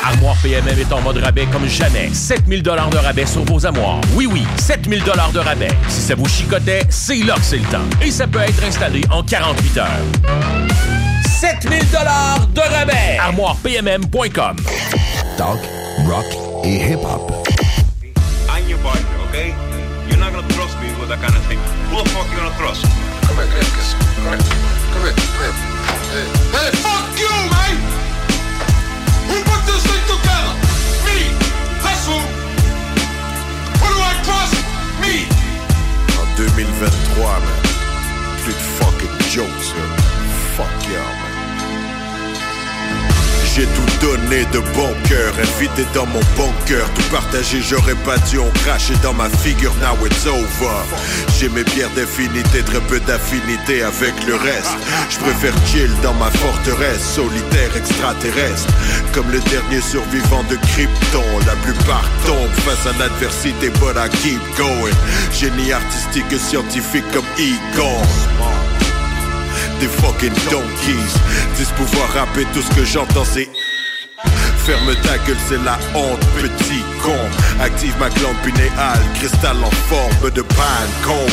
Armoire 0.01 0.35
PMM 0.41 0.79
est 0.79 0.91
en 0.91 1.01
mode 1.01 1.17
rabais 1.17 1.45
comme 1.51 1.67
jamais. 1.67 2.09
7000 2.13 2.63
dollars 2.63 2.89
de 2.89 2.97
rabais 2.97 3.25
sur 3.25 3.43
vos 3.45 3.65
armoires. 3.65 4.01
Oui, 4.15 4.27
oui, 4.31 4.43
7000 4.57 5.03
dollars 5.03 5.31
de 5.31 5.39
rabais. 5.39 5.71
Si 5.87 6.01
ça 6.01 6.15
vous 6.15 6.27
chicotait, 6.27 6.83
c'est 6.89 7.17
là 7.17 7.35
que 7.35 7.43
c'est 7.43 7.57
le 7.57 7.65
temps. 7.65 7.85
Et 8.01 8.11
ça 8.11 8.27
peut 8.27 8.39
être 8.39 8.63
installé 8.63 9.01
en 9.11 9.23
48 9.23 9.77
heures. 9.77 9.87
7000 11.39 11.89
dollars 11.91 12.47
de 12.53 12.61
rabais. 12.61 13.17
ArmoirePMM.com 13.19 14.55
Talk, 15.37 15.59
rock 16.07 16.25
et 16.63 16.91
hip-hop. 16.91 17.31
I'm 18.49 18.67
your 18.69 18.79
partner, 18.79 19.01
okay? 19.29 19.53
You're 20.09 20.19
not 20.19 20.31
gonna 20.31 20.47
trust 20.49 20.75
me 20.81 20.87
with 20.99 21.09
that 21.09 21.21
kind 21.21 21.35
of 21.35 21.43
thing. 21.47 21.59
Who 21.91 22.03
the 22.03 22.09
fuck 22.09 22.27
you 22.31 22.37
gonna 22.37 22.55
trust? 22.57 22.83
Come 23.27 23.37
here, 23.37 24.02
2023, 36.79 37.39
man. 37.39 37.61
Plus 38.43 38.53
de 38.53 38.57
fucking 38.57 39.29
jokes, 39.29 39.73
là. 39.75 39.85
Fuck 40.55 40.89
man. 40.89 41.12
J'ai 43.55 43.67
tout 43.67 44.07
donné 44.07 44.45
de 44.45 44.57
bon 44.73 44.89
cœur, 45.07 45.31
invité 45.37 45.85
dans 45.93 46.07
mon 46.07 46.21
bunker, 46.35 46.89
tout 46.95 47.03
partagé, 47.11 47.61
j'aurais 47.61 47.93
pas 48.03 48.17
dû 48.31 48.39
en 48.39 48.49
cracher 48.63 48.95
dans 49.03 49.13
ma 49.13 49.29
figure, 49.29 49.71
now 49.75 49.95
it's 50.07 50.25
over. 50.25 50.81
J'ai 51.37 51.49
mes 51.49 51.63
pierres 51.63 51.91
d'infinité, 51.91 52.63
très 52.63 52.81
peu 52.81 52.99
d'affinité 53.01 53.83
avec 53.83 54.15
le 54.25 54.37
reste. 54.37 54.75
Je 55.11 55.19
préfère 55.19 55.53
chill 55.67 55.91
dans 56.01 56.15
ma 56.15 56.31
forteresse, 56.31 57.13
solitaire 57.13 57.77
extraterrestre. 57.77 58.73
Comme 59.13 59.29
le 59.31 59.39
dernier 59.41 59.81
survivant 59.81 60.43
de 60.49 60.55
Krypton, 60.55 61.23
la 61.45 61.55
plupart 61.57 62.09
tombent 62.25 62.59
face 62.65 62.87
à 62.87 62.97
l'adversité, 62.97 63.69
but 63.79 63.95
I 63.95 64.09
keep 64.23 64.41
going. 64.57 64.97
Génie 65.31 65.71
artistique 65.71 66.31
et 66.31 66.39
scientifique 66.39 67.05
comme 67.13 67.25
Egon 67.37 68.01
des 69.83 69.89
fucking 69.89 70.33
donkeys. 70.49 71.13
Dis 71.57 71.67
pouvoir 71.75 72.07
rapper 72.13 72.45
tout 72.53 72.61
ce 72.61 72.73
que 72.75 72.85
j'entends, 72.85 73.25
c'est. 73.25 73.49
Ferme 74.65 74.95
ta 75.03 75.17
gueule, 75.25 75.37
c'est 75.49 75.61
la 75.65 75.77
honte, 75.93 76.25
petit 76.39 76.83
con. 77.01 77.19
Active 77.59 77.93
ma 77.99 78.09
glande 78.09 78.37
pinéale, 78.45 79.01
cristal 79.15 79.57
en 79.61 79.71
forme 79.89 80.31
de 80.31 80.41
con. 81.05 81.25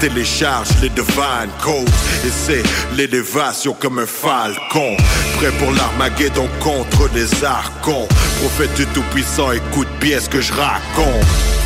Télécharge 0.00 0.68
les 0.80 0.88
divine 0.88 1.50
codes 1.60 1.90
et 2.24 2.30
c'est 2.30 2.62
l'élévation 2.96 3.74
comme 3.78 3.98
un 3.98 4.06
falcon. 4.06 4.96
Prêt 5.36 5.52
pour 5.58 5.72
l'armageddon 5.72 6.48
contre 6.60 7.10
les 7.14 7.44
archons. 7.44 8.08
Prophète 8.40 8.74
du 8.74 8.86
tout-puissant, 8.86 9.52
écoute 9.52 9.88
bien 10.00 10.18
ce 10.18 10.30
que 10.30 10.40
je 10.40 10.52
raconte. 10.54 11.57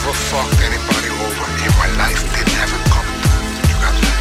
Never 0.00 0.16
fucked 0.16 0.60
anybody 0.64 1.10
over 1.12 1.44
in 1.60 1.72
my 1.76 1.88
life. 2.00 2.24
They 2.32 2.44
never 2.56 2.78
come 2.88 3.04
coming. 3.20 3.52
You 3.68 3.76
got 3.84 3.94
that? 4.00 4.20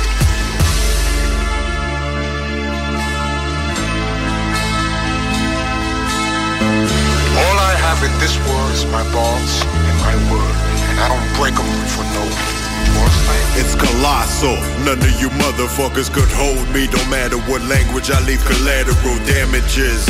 All 7.32 7.58
I 7.63 7.74
have 7.80 8.04
in 8.04 8.12
this 8.20 8.36
world 8.44 8.72
is 8.76 8.84
my 8.92 9.04
balls 9.15 9.63
and 9.63 9.98
my 10.04 10.15
word, 10.28 10.56
and 10.92 11.00
I 11.00 11.08
don't 11.08 11.30
break 11.39 11.56
them 11.56 11.72
for 11.96 12.04
no 12.12 12.28
It's 13.56 13.76
colossal. 13.76 14.60
None 14.84 15.00
of 15.00 15.22
you 15.22 15.30
motherfuckers 15.39 16.12
could 16.12 16.30
hold 16.36 16.68
me. 16.76 16.88
Don't 16.88 17.10
matter 17.10 17.38
what 17.48 17.62
language 17.63 18.12
I 18.12 18.20
leave 18.28 18.44
collateral 18.44 19.15
damages. 19.26 20.04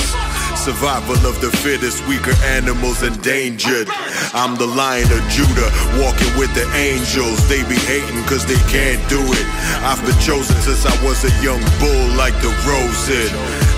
Survival 0.59 1.15
of 1.25 1.39
the 1.39 1.49
fittest, 1.63 2.05
weaker 2.05 2.35
animals 2.43 3.01
endangered. 3.01 3.87
I'm 4.35 4.59
the 4.59 4.67
lion 4.67 5.07
of 5.07 5.23
Judah, 5.31 5.71
walking 5.95 6.27
with 6.35 6.51
the 6.53 6.67
angels. 6.75 7.39
They 7.47 7.63
be 7.63 7.79
hating 7.87 8.19
cause 8.27 8.43
they 8.43 8.59
can't 8.67 8.99
do 9.07 9.23
it. 9.23 9.47
I've 9.87 10.03
been 10.03 10.19
chosen 10.19 10.59
since 10.59 10.83
I 10.85 10.91
was 10.99 11.23
a 11.23 11.31
young 11.39 11.63
bull 11.79 12.07
like 12.19 12.35
the 12.43 12.51
Rosen. 12.67 13.31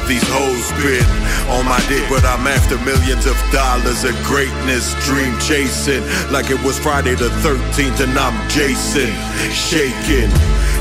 These 0.09 0.25
hoes 0.25 0.73
been 0.81 1.05
on 1.53 1.69
my 1.69 1.77
dick, 1.85 2.01
but 2.09 2.25
I'm 2.25 2.49
after 2.49 2.81
millions 2.81 3.29
of 3.29 3.37
dollars 3.53 4.03
of 4.03 4.17
greatness, 4.25 4.97
dream 5.05 5.37
chasing. 5.37 6.01
Like 6.33 6.49
it 6.49 6.57
was 6.65 6.79
Friday 6.79 7.13
the 7.13 7.29
13th 7.45 8.01
and 8.01 8.17
I'm 8.17 8.33
Jason, 8.49 9.13
shaking. 9.53 10.33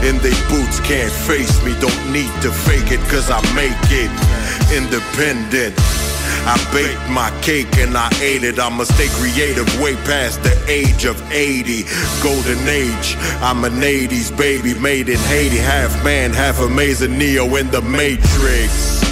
In 0.02 0.16
they 0.18 0.32
boots 0.48 0.80
can't 0.80 1.12
face 1.12 1.62
me, 1.62 1.74
don't 1.78 2.12
need 2.12 2.32
to 2.40 2.50
fake 2.50 2.90
it, 2.90 3.00
cause 3.10 3.30
I 3.30 3.40
make 3.54 3.76
it 3.90 4.10
independent. 4.72 5.76
I 6.46 6.56
baked 6.72 7.10
my 7.10 7.30
cake 7.42 7.76
and 7.76 7.96
I 7.96 8.08
ate 8.22 8.44
it. 8.44 8.58
I'ma 8.58 8.84
stay 8.84 9.08
creative 9.20 9.68
way 9.80 9.94
past 10.08 10.42
the 10.42 10.56
age 10.68 11.04
of 11.04 11.20
80. 11.30 11.84
Golden 12.22 12.58
age, 12.66 13.16
I'm 13.42 13.64
an 13.64 13.74
80s 13.74 14.34
baby 14.36 14.72
made 14.74 15.08
in 15.10 15.18
Haiti. 15.18 15.58
Half 15.58 16.02
man, 16.02 16.32
half 16.32 16.60
amazing 16.60 17.18
Neo 17.18 17.44
in 17.56 17.70
the 17.70 17.82
Matrix. 17.82 19.04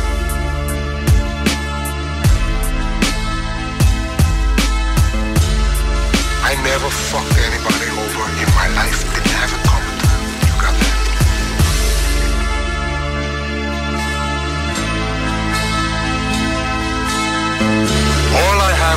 I 6.48 6.54
never 6.64 6.88
fucked 6.88 7.36
anybody 7.44 7.88
over 7.92 8.24
in 8.40 8.48
my 8.56 8.68
life. 8.74 9.07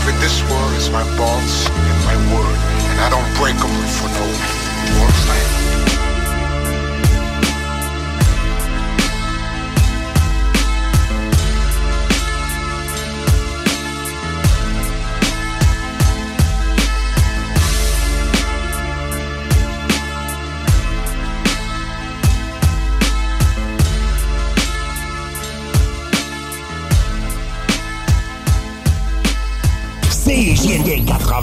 In 0.10 0.20
this 0.20 0.42
world 0.50 0.74
is 0.74 0.90
my 0.90 1.04
balls 1.16 1.70
and 1.70 2.06
my 2.06 2.18
word, 2.34 2.58
and 2.90 3.00
I 3.00 3.10
don't 3.10 3.32
break 3.38 3.56
them 3.56 3.70
for 3.86 4.10
no. 4.10 4.26
Understand? 5.00 5.51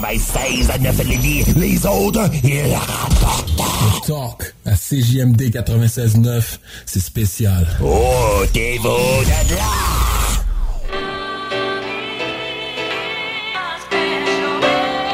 96 0.08 0.70
à 0.70 0.78
9 0.78 1.04
Lévis. 1.04 1.44
Les 1.56 1.86
autres, 1.86 2.30
ils 2.42 2.74
rapportent. 2.74 4.06
Talk 4.06 4.54
à 4.64 4.72
CJMD 4.72 5.50
96.9, 5.50 6.58
c'est 6.86 7.00
spécial. 7.00 7.66
Oh, 7.82 8.42
t'es 8.52 8.78
beau 8.82 8.96
de 9.22 9.54
là. 9.54 9.64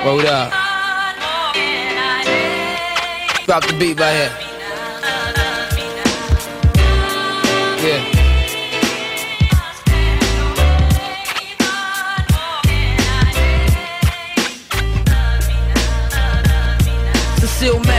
Hold 0.05 0.27
up. 0.27 0.53
Drop 3.47 3.67
the 3.67 3.79
beat 3.79 3.99
right 3.99 4.15
here. 4.15 4.44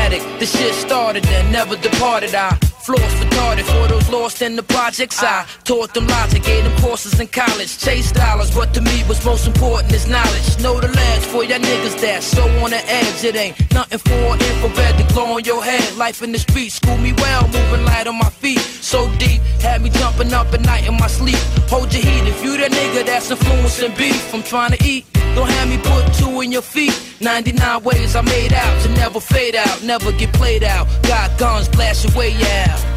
Cecilmatic, 0.06 0.40
the 0.40 0.46
shit 0.46 0.74
started 0.74 1.26
and 1.26 1.52
never 1.52 1.76
departed. 1.78 2.36
I 2.36 2.50
floors 2.86 3.02
retarded 3.16 3.64
for 3.64 3.88
those 3.88 4.08
lost 4.10 4.42
in 4.42 4.56
the 4.56 4.64
projects. 4.64 5.22
I 5.24 5.46
taught 5.64 5.94
them 5.94 6.08
logic, 6.08 6.44
gave 6.44 6.64
them 6.64 6.78
courses 6.80 7.20
in 7.20 7.28
college. 7.28 7.78
Chase 7.80 8.12
dollars, 8.12 8.54
but 8.54 8.74
to 8.76 8.82
me 8.82 9.02
what's 9.08 9.26
most 9.26 9.48
important 9.48 9.92
is 9.94 10.08
knowledge. 10.08 10.62
Know 10.62 10.80
the 10.80 10.90
lads 10.90 11.26
for 11.26 11.44
y'all 11.44 11.60
niggas 11.60 12.00
that 12.02 12.22
so 12.24 12.44
on 12.64 12.70
the 12.70 12.82
edge. 12.86 13.24
It 13.24 13.36
ain't 13.36 13.74
nothing 13.74 14.00
for 14.00 14.36
infrared 14.36 14.98
to 14.98 15.14
glow 15.14 15.36
on 15.38 15.44
your 15.44 15.64
head. 15.64 15.98
Life 15.98 16.22
in 16.22 16.32
the 16.32 16.40
street, 16.40 16.70
school 16.70 16.98
me 16.98 17.14
well, 17.14 17.44
moving 17.48 17.86
light 17.86 18.08
on 18.08 18.18
my 18.18 18.30
feet. 18.30 18.60
So 18.60 19.10
deep, 19.18 19.42
had 19.62 19.82
me 19.82 19.90
jumping 19.90 20.34
up 20.34 20.54
at 20.54 20.62
night 20.62 20.88
in 20.88 20.96
my 20.98 21.08
sleep. 21.08 21.42
Hold 21.70 21.94
your 21.94 22.04
heat 22.04 22.28
if 22.30 22.44
you 22.44 22.58
the 22.58 22.70
nigga 22.70 23.06
that's 23.06 23.32
influencing 23.32 23.96
beef. 23.96 24.34
I'm 24.34 24.44
trying 24.44 24.78
to 24.78 24.84
eat. 24.86 25.06
Don't 25.36 25.50
have 25.50 25.68
me 25.68 25.78
put 25.78 26.14
two 26.14 26.42
in 26.42 26.52
your 26.52 26.62
feet. 26.62 26.96
99 27.20 27.84
ways 27.84 28.16
I 28.16 28.22
made 28.22 28.54
out 28.54 28.82
to 28.84 28.90
never 28.90 29.20
fade 29.20 29.56
out, 29.56 29.84
never 29.84 30.12
get 30.14 30.34
played 30.34 30.64
out. 30.64 30.88
Got 31.04 31.38
guns, 31.38 31.68
blast 31.68 32.06
your 32.06 32.18
way 32.18 32.34
out. 32.64 32.95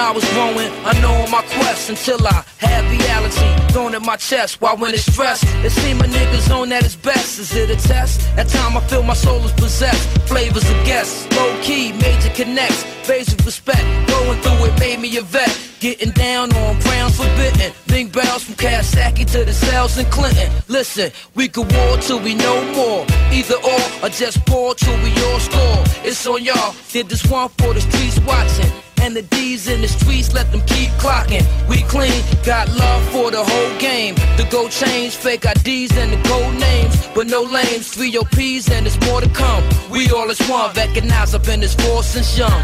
I 0.00 0.12
was 0.12 0.24
growing, 0.32 0.72
unknowing 0.86 1.30
my 1.30 1.42
quest 1.42 1.90
until 1.90 2.26
I 2.26 2.42
had 2.56 2.82
reality 2.90 3.72
thrown 3.72 3.94
at 3.94 4.00
my 4.00 4.16
chest. 4.16 4.60
While 4.60 4.78
when 4.78 4.94
it's 4.94 5.04
stressed, 5.12 5.44
it 5.62 5.70
seemed 5.70 6.00
a 6.00 6.04
nigga's 6.04 6.50
on 6.50 6.72
at 6.72 6.82
his 6.82 6.96
best. 6.96 7.38
Is 7.38 7.54
it 7.54 7.68
a 7.68 7.76
test? 7.76 8.26
At 8.38 8.48
time 8.48 8.76
I 8.78 8.80
feel 8.88 9.02
my 9.02 9.14
soul 9.14 9.44
is 9.44 9.52
possessed. 9.52 10.08
Flavors 10.26 10.68
of 10.70 10.76
guests, 10.86 11.30
low 11.36 11.52
key, 11.62 11.92
major 11.92 12.30
connects, 12.30 12.82
basic 13.06 13.44
respect. 13.44 13.84
Going 14.08 14.40
through 14.40 14.64
it 14.68 14.80
made 14.80 15.00
me 15.00 15.16
a 15.18 15.22
vet. 15.22 15.52
Getting 15.80 16.12
down 16.12 16.50
on 16.54 16.80
grounds 16.80 17.16
forbidden. 17.16 17.72
Big 17.86 18.10
bells 18.10 18.44
from 18.44 18.54
Kawasaki 18.54 19.30
to 19.32 19.44
the 19.44 19.52
cells 19.52 19.98
in 19.98 20.06
Clinton. 20.06 20.50
Listen, 20.68 21.10
we 21.34 21.46
could 21.46 21.70
war 21.72 21.96
till 21.98 22.20
we 22.20 22.34
know 22.34 22.58
more. 22.72 23.04
Either 23.30 23.56
or, 23.56 24.06
or 24.06 24.08
just 24.08 24.44
pour 24.46 24.74
till 24.74 24.96
we 25.02 25.10
all 25.24 25.40
score. 25.40 25.82
It's 26.08 26.26
on 26.26 26.42
y'all. 26.42 26.74
Did 26.90 27.08
this 27.10 27.24
one 27.26 27.50
for 27.50 27.74
the 27.74 27.82
streets 27.82 28.18
watching. 28.20 28.72
And 29.02 29.16
the 29.16 29.22
D's 29.22 29.68
in 29.68 29.80
the 29.80 29.88
streets, 29.88 30.32
let 30.32 30.50
them 30.52 30.60
keep 30.66 30.90
clocking. 31.02 31.44
We 31.68 31.82
clean, 31.82 32.22
got 32.44 32.68
love 32.68 33.02
for 33.10 33.30
the 33.30 33.42
whole 33.42 33.78
game. 33.78 34.14
The 34.36 34.46
gold 34.50 34.70
chains, 34.70 35.14
fake 35.14 35.44
IDs, 35.44 35.96
and 35.96 36.12
the 36.12 36.28
gold 36.28 36.54
names. 36.54 37.08
But 37.14 37.26
no 37.26 37.42
lames, 37.42 37.88
three 37.88 38.16
OPs, 38.16 38.70
and 38.70 38.86
there's 38.86 39.00
more 39.06 39.20
to 39.20 39.28
come. 39.30 39.64
We 39.90 40.10
all 40.10 40.28
is 40.30 40.40
one, 40.48 40.72
recognize 40.74 41.34
I've 41.34 41.44
been 41.44 41.60
this 41.60 41.74
force 41.74 42.08
since 42.08 42.36
young. 42.38 42.62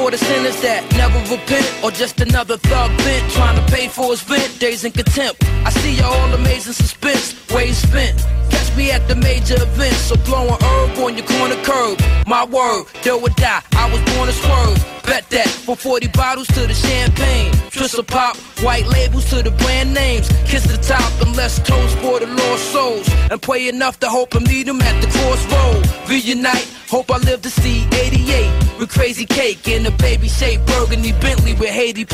For 0.00 0.10
the 0.10 0.18
sinners 0.18 0.60
that 0.62 0.80
never 0.96 1.20
repent? 1.30 1.66
Or 1.84 1.90
just 1.90 2.20
another 2.20 2.56
thug 2.56 2.90
bent 2.98 3.32
trying 3.32 3.56
to 3.60 3.64
pay 3.72 3.88
for 3.88 4.10
his 4.10 4.22
rent? 4.28 4.58
Days 4.58 4.84
in 4.84 4.92
contempt. 4.92 5.44
I 5.66 5.70
see 5.70 5.94
you 5.96 6.04
all 6.04 6.32
amazing 6.32 6.72
suspense, 6.72 7.26
ways 7.52 7.76
spent. 7.76 8.16
Catch 8.50 8.76
me 8.76 8.90
at 8.90 9.06
the 9.08 9.16
major 9.16 9.56
events, 9.62 10.00
so 10.08 10.16
blowing 10.28 10.60
herb 10.68 10.98
on 11.04 11.16
your 11.18 11.26
corner 11.26 11.60
curb. 11.68 11.98
My 12.26 12.44
word, 12.44 12.84
do 13.02 13.18
or 13.18 13.28
die, 13.30 13.62
I 13.72 13.84
was 13.92 14.00
born 14.10 14.26
to 14.28 14.32
swerve. 14.32 15.00
Bet 15.10 15.28
that 15.30 15.48
from 15.48 15.76
40 15.76 16.08
bottles 16.08 16.46
to 16.48 16.66
the 16.66 16.74
champagne. 16.74 17.52
Twistle 17.70 18.06
pop, 18.06 18.36
white 18.62 18.86
labels 18.86 19.28
to 19.30 19.42
the 19.42 19.50
brand 19.50 19.92
names. 19.92 20.28
Kiss 20.46 20.64
the 20.64 20.76
top 20.76 21.10
and 21.20 21.36
let's 21.36 21.58
toast 21.58 21.96
for 21.98 22.20
the 22.20 22.26
lost 22.26 22.64
souls. 22.72 23.08
And 23.30 23.40
pray 23.42 23.68
enough 23.68 23.98
to 24.00 24.08
hope 24.08 24.34
and 24.34 24.46
meet 24.46 24.66
them 24.66 24.80
at 24.80 25.00
the 25.02 25.08
crossroad. 25.08 26.08
Reunite, 26.08 26.68
hope 26.88 27.10
I 27.10 27.18
live 27.18 27.42
to 27.42 27.50
see 27.50 27.86
88. 27.92 28.78
With 28.78 28.90
crazy 28.90 29.26
cake 29.26 29.66
in 29.68 29.82
a 29.90 29.96
baby 29.98 30.28
shape, 30.28 30.60
burgundy 30.66 31.12
Bentley 31.12 31.54
with 31.54 31.70
Haiti 31.70 32.04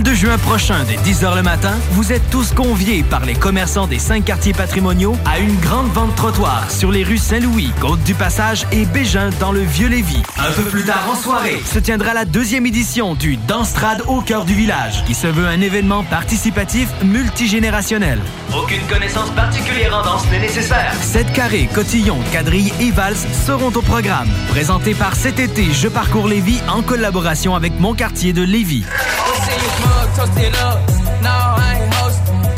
place. 0.00 0.14
juin 0.14 0.38
prochain, 0.38 0.84
dès 0.86 0.96
10h 0.96 1.34
le 1.36 1.42
matin, 1.42 1.72
vous 1.90 2.12
êtes 2.12 2.28
tous 2.30 2.52
conviés 2.52 3.02
par 3.02 3.24
les 3.24 3.34
commerçants 3.34 3.86
des 3.86 3.98
cinq 3.98 4.24
quartiers 4.24 4.52
patrimoniaux 4.52 5.16
à 5.24 5.38
une 5.38 5.56
grande 5.58 5.90
vente 5.92 6.14
trottoir 6.14 6.70
sur 6.70 6.90
les 6.90 7.02
rues 7.02 7.18
Saint-Louis, 7.18 7.70
Côte-du-Passage 7.80 8.66
et 8.72 8.84
Bégin 8.84 9.30
dans 9.40 9.52
le 9.52 9.60
Vieux-Lévis. 9.60 10.22
Un 10.38 10.52
peu 10.52 10.62
plus 10.62 10.84
tard 10.84 11.08
en 11.10 11.16
soirée, 11.16 11.60
se 11.64 11.78
tiendra 11.78 12.14
la 12.14 12.24
deuxième 12.24 12.66
édition 12.66 13.14
du 13.14 13.36
Danstrad 13.36 14.02
au 14.06 14.20
cœur 14.20 14.44
du 14.44 14.54
village, 14.54 15.04
qui 15.06 15.14
se 15.14 15.26
veut 15.26 15.46
un 15.46 15.60
événement 15.60 16.04
participatif 16.04 16.88
multigénérationnel. 17.02 18.20
Aucune 18.56 18.86
connaissance 18.86 19.30
particulière 19.30 19.96
en 19.96 20.04
danse 20.04 20.30
n'est 20.30 20.40
nécessaire. 20.40 20.94
7 21.00 21.32
carrés, 21.32 21.68
cotillons, 21.74 22.20
quadrilles 22.32 22.72
et 22.80 22.90
valses 22.90 23.26
seront 23.46 23.72
au 23.74 23.82
programme. 23.82 24.28
Présenté 24.50 24.94
par 24.94 25.16
cet 25.16 25.40
été 25.40 25.72
Je 25.72 25.88
parcours 25.88 26.28
Lévis 26.28 26.60
en 26.68 26.82
collaboration 26.82 27.54
avec 27.54 27.78
mon 27.80 27.94
quartier 27.94 28.32
de 28.32 28.42
Lévis. 28.42 28.84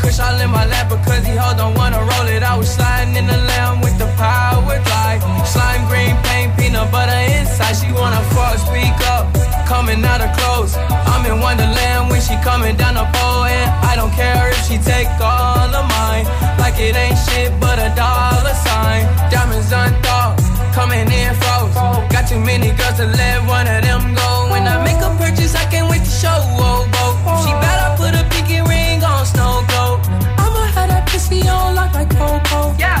Kush 0.05 0.19
all 0.19 0.39
in 0.39 0.49
my 0.49 0.65
lap 0.65 0.87
because 0.87 1.25
he 1.25 1.35
hold 1.35 1.59
on 1.59 1.73
wanna 1.73 1.99
roll 1.99 2.27
it. 2.29 2.43
I 2.43 2.55
was 2.55 2.69
sliding 2.69 3.15
in 3.15 3.27
the 3.27 3.37
lamb 3.37 3.81
with 3.81 3.97
the 3.97 4.05
power 4.15 4.77
glide. 4.87 5.19
Slime 5.45 5.83
green 5.89 6.15
paint, 6.23 6.55
peanut 6.57 6.91
butter 6.91 7.21
inside. 7.35 7.75
She 7.75 7.91
wanna 7.91 8.21
fuck, 8.31 8.55
speak 8.63 8.95
up, 9.11 9.25
coming 9.67 10.05
out 10.05 10.21
of 10.21 10.31
clothes. 10.37 10.77
I'm 11.11 11.25
in 11.25 11.41
Wonderland 11.41 12.09
when 12.11 12.21
she 12.21 12.35
coming 12.43 12.77
down 12.77 12.95
the 12.95 13.07
pole, 13.17 13.43
and 13.43 13.69
I 13.83 13.95
don't 13.95 14.13
care 14.13 14.49
if 14.49 14.61
she 14.67 14.77
take 14.77 15.09
all 15.19 15.67
of 15.73 15.85
mine. 15.97 16.25
Like 16.61 16.77
it 16.79 16.95
ain't 16.95 17.17
shit 17.25 17.51
but 17.59 17.77
a 17.79 17.89
dollar 17.97 18.55
sign. 18.65 19.03
Diamonds 19.33 19.71
unthought, 19.71 20.39
coming 20.71 21.11
in 21.11 21.33
froze. 21.41 21.75
Got 22.13 22.29
too 22.29 22.39
many 22.39 22.71
girls 22.71 22.97
to 23.01 23.05
let 23.05 23.43
one 23.47 23.67
of 23.67 23.81
them 23.83 24.13
go. 24.13 24.29
When 24.51 24.63
I 24.67 24.79
make 24.85 25.01
a 25.01 25.11
purchase, 25.17 25.55
I 25.55 25.65
can't 25.65 25.89
wait 25.89 26.03
to 26.05 26.13
show. 26.23 26.39
Oh. 26.61 26.84
cold. 32.43 32.79
Yeah. 32.79 32.94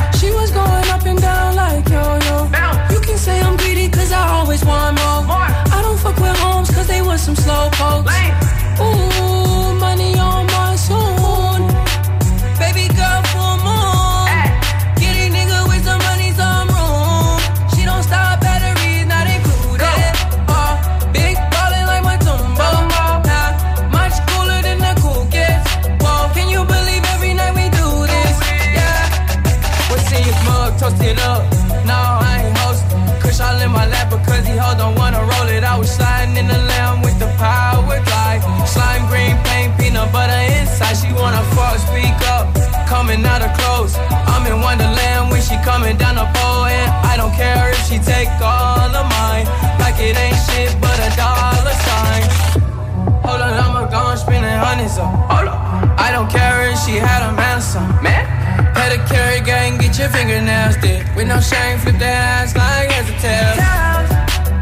Your 60.05 60.13
fingernails 60.13 60.77
did. 60.77 61.03
With 61.15 61.27
no 61.27 61.39
shame, 61.39 61.79
flip 61.79 61.97
that 61.97 62.45
ass 62.45 62.55
like 62.55 62.91
hesitate. 62.91 63.57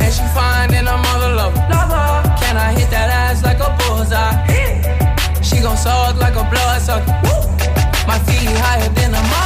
And 0.03 0.13
she 0.13 0.23
fine 0.31 0.73
and 0.73 0.87
I'm 0.87 1.03
all 1.11 1.35
love. 1.35 1.53
Can 2.39 2.55
I 2.55 2.71
hit 2.77 2.89
that 2.91 3.09
ass 3.09 3.43
like 3.43 3.59
a 3.59 3.69
bullseye? 3.79 4.35
She 5.41 5.61
gon' 5.61 5.75
suck 5.75 6.15
like 6.17 6.35
a 6.35 6.45
blood 6.49 6.81
sucker. 6.81 7.11
My 8.07 8.19
feet 8.25 8.55
higher 8.63 8.89
than 8.89 9.13
a 9.13 9.17
motherfucker. 9.17 9.42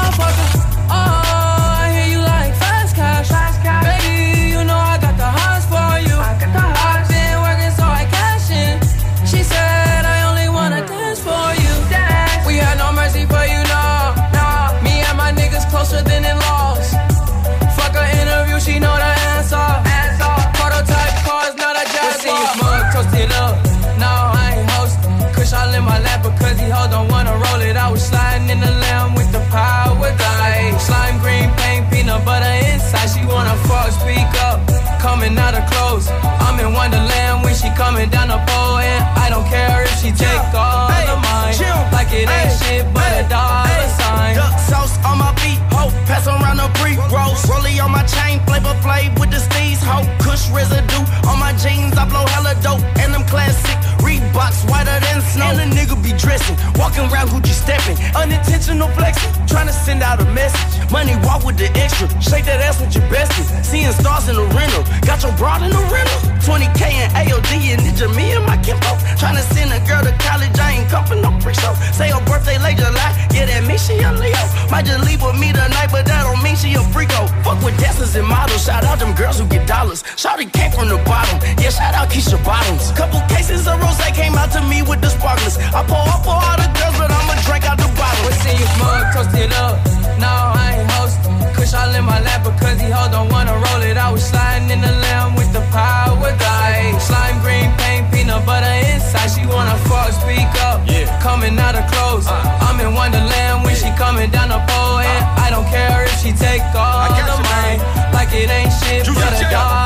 Coming 35.18 35.40
out 35.40 35.58
of 35.58 35.66
clothes. 35.66 36.08
I'm 36.46 36.62
in 36.62 36.74
Wonderland 36.74 37.42
when 37.42 37.56
she 37.56 37.74
coming 37.74 38.08
down 38.08 38.28
the 38.28 38.38
pole. 38.38 38.78
And 38.78 39.02
I 39.18 39.34
don't 39.34 39.50
care 39.50 39.82
if 39.82 39.90
she 39.98 40.14
take 40.14 40.46
all 40.54 40.94
of 40.94 41.18
mine. 41.26 41.58
Like 41.90 42.14
it 42.14 42.30
ain't 42.30 42.54
shit 42.62 42.86
but 42.94 43.10
a 43.18 43.26
dollar 43.26 43.90
sign. 43.98 44.38
Duck 44.38 44.54
sauce 44.70 44.94
on 45.02 45.18
my 45.18 45.34
feet, 45.42 45.58
ho. 45.74 45.90
Pass 46.06 46.30
around 46.30 46.62
the 46.62 46.70
pre 46.78 47.02
rolls. 47.10 47.42
Rollie 47.50 47.82
on 47.82 47.90
my 47.98 48.06
chain, 48.06 48.46
flavor 48.46 48.78
flay 48.86 49.10
with 49.18 49.34
the 49.34 49.42
steez, 49.42 49.82
ho. 49.82 50.06
Kush 50.22 50.54
residue 50.54 51.02
on 51.26 51.42
my 51.42 51.50
jeans, 51.58 51.98
I 51.98 52.06
blow 52.06 52.30
hella 52.38 52.54
dope. 52.62 52.86
And 53.02 53.10
them 53.10 53.26
classic 53.26 53.74
Reeboks 54.06 54.70
whiter 54.70 55.02
than 55.02 55.26
snow. 55.34 55.50
And 55.50 55.66
a 55.66 55.68
nigga 55.74 55.98
be 55.98 56.14
dressing, 56.14 56.54
walking 56.78 57.10
around 57.10 57.34
Gucci 57.34 57.58
stepping. 57.58 57.98
Unintentional 58.14 58.90
flexing, 58.94 59.34
trying 59.48 59.66
to 59.66 59.74
send 59.74 60.04
out 60.04 60.22
a 60.22 60.30
message. 60.38 60.77
Money 60.92 61.16
walk 61.24 61.44
with 61.44 61.58
the 61.58 61.68
extra, 61.76 62.08
shake 62.22 62.46
that 62.46 62.62
ass 62.62 62.80
with 62.80 62.96
your 62.96 63.04
bestie. 63.12 63.44
Seeing 63.64 63.92
stars 63.92 64.30
in 64.30 64.36
the 64.36 64.48
rental, 64.56 64.84
got 65.04 65.22
your 65.24 65.36
broad 65.36 65.62
in 65.64 65.72
the 65.72 65.84
rental. 65.92 66.20
20k 66.48 66.82
and 67.04 67.12
AOD 67.12 67.52
and 67.76 67.82
it's 67.84 68.00
Ninja 68.00 68.08
me 68.16 68.32
and 68.32 68.46
my. 68.46 68.58
Trying 69.18 69.36
to 69.36 69.46
send 69.56 69.74
a 69.74 69.80
girl 69.90 70.04
to 70.06 70.14
college, 70.22 70.54
I 70.60 70.78
ain't 70.78 70.90
come 70.90 71.04
for 71.04 71.16
no 71.16 71.34
pre 71.42 71.54
show. 71.58 71.74
Say 71.92 72.14
her 72.14 72.24
birthday 72.30 72.60
late 72.62 72.78
July, 72.78 73.10
yeah, 73.34 73.50
that 73.50 73.66
means 73.66 73.82
she 73.82 73.98
a 73.98 74.14
Leo. 74.14 74.38
Might 74.70 74.86
just 74.86 75.04
leave 75.04 75.24
with 75.26 75.40
me 75.40 75.50
tonight, 75.52 75.90
but 75.90 76.06
that 76.06 76.22
don't 76.22 76.44
mean 76.44 76.56
she 76.56 76.78
a 76.78 76.84
freako. 76.94 77.26
Fuck 77.42 77.64
with 77.66 77.80
dancers 77.82 78.16
and 78.16 78.28
models, 78.28 78.64
shout 78.64 78.86
out 78.86 79.00
them 79.00 79.16
girls 79.16 79.40
who 79.40 79.48
get 79.48 79.66
dollars. 79.66 80.04
Shawty 80.16 80.46
came 80.54 80.72
from 80.72 80.88
the 80.88 81.02
bottom, 81.04 81.42
yeah, 81.58 81.74
shout 81.74 81.96
out 81.96 82.14
Keisha 82.14 82.38
Bottoms. 82.46 82.92
Couple 82.94 83.20
cases 83.28 83.68
of 83.68 83.82
rose 83.82 83.98
came 84.14 84.36
out 84.36 84.52
to 84.52 84.62
me 84.70 84.84
with 84.84 85.02
the 85.02 85.10
sparklers. 85.10 85.58
I 85.58 85.82
pour 85.84 86.06
up 86.06 86.22
for 86.22 86.38
all 86.38 86.58
the 86.62 86.70
girls, 86.78 86.96
but 87.02 87.10
I'ma 87.10 87.36
drink 87.48 87.66
out 87.66 87.82
the 87.82 87.90
bottle. 87.98 88.22
What's 88.30 88.46
in 88.46 88.56
your 88.62 88.72
mug? 88.78 89.14
Toast 89.18 89.34
it 89.34 89.52
up. 89.58 89.97
No, 90.20 90.28
I 90.28 90.78
ain't 90.80 90.92
hosting. 90.92 91.37
Kush 91.58 91.74
all 91.74 91.90
in 91.94 92.06
my 92.06 92.22
lap 92.22 92.46
because 92.46 92.80
he 92.80 92.90
hold 92.90 93.14
on, 93.18 93.30
wanna 93.30 93.58
roll 93.58 93.82
it. 93.82 93.98
I 93.98 94.12
was 94.12 94.24
sliding 94.24 94.70
in 94.70 94.80
the 94.80 94.94
lamb 95.04 95.36
with 95.36 95.52
the 95.52 95.66
power 95.74 96.32
glide. 96.38 97.02
Slime 97.02 97.42
green 97.42 97.74
paint, 97.82 98.14
peanut 98.14 98.46
butter 98.46 98.76
inside. 98.94 99.34
She 99.34 99.44
wanna 99.50 99.76
fuck, 99.90 100.14
speak 100.14 100.48
up. 100.70 100.86
Yeah. 100.86 101.10
Coming 101.20 101.58
out 101.58 101.76
of 101.76 101.90
clothes. 101.92 102.28
Uh. 102.28 102.66
I'm 102.68 102.80
in 102.80 102.94
Wonderland 102.94 103.66
when 103.66 103.76
she 103.76 103.90
coming 103.98 104.30
down 104.30 104.50
the 104.50 104.62
pole. 104.70 105.02
And 105.02 105.24
uh. 105.26 105.46
I 105.46 105.50
don't 105.50 105.68
care 105.68 106.06
if 106.06 106.16
she 106.22 106.32
take 106.32 106.62
all 106.78 107.10
of 107.10 107.42
mine. 107.42 107.82
Like 108.14 108.34
it 108.34 108.50
ain't 108.50 108.74
shit 108.82 109.06
but 109.06 109.30
a 109.30 109.46
dollar 109.50 109.86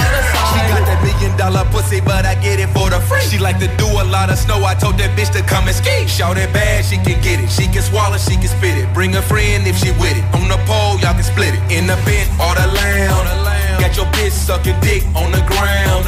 She 0.51 0.59
got 0.71 0.83
that 0.87 0.99
million 1.03 1.35
dollar 1.37 1.65
pussy, 1.69 1.99
but 1.99 2.25
I 2.25 2.35
get 2.35 2.59
it 2.59 2.69
for 2.71 2.89
the 2.89 2.99
free. 2.99 3.21
She 3.21 3.37
like 3.37 3.59
to 3.59 3.67
do 3.77 3.85
a 3.85 4.05
lot 4.07 4.31
of 4.31 4.37
snow. 4.37 4.63
I 4.63 4.73
told 4.73 4.97
that 4.99 5.11
bitch 5.19 5.31
to 5.35 5.41
come 5.43 5.67
and 5.67 5.75
ski. 5.75 6.07
Shout 6.07 6.37
it 6.37 6.51
bad, 6.53 6.85
she 6.85 6.95
can 6.95 7.21
get 7.21 7.39
it. 7.43 7.49
She 7.51 7.67
can 7.67 7.83
swallow, 7.83 8.17
she 8.17 8.35
can 8.35 8.47
spit 8.47 8.77
it. 8.77 8.87
Bring 8.93 9.15
a 9.15 9.21
friend 9.21 9.67
if 9.67 9.77
she 9.77 9.91
with 9.99 10.15
it. 10.15 10.23
On 10.33 10.47
the 10.47 10.59
pole, 10.65 10.97
y'all 11.03 11.13
can 11.13 11.23
split 11.23 11.53
it. 11.53 11.60
In 11.69 11.87
the 11.87 11.95
bent 12.07 12.29
or 12.39 12.55
the 12.55 12.67
lamb. 12.73 13.51
Got 13.81 13.97
your 13.97 14.05
bitch 14.13 14.31
sucking 14.31 14.79
dick 14.81 15.03
on 15.15 15.31
the 15.31 15.43
ground. 15.51 16.05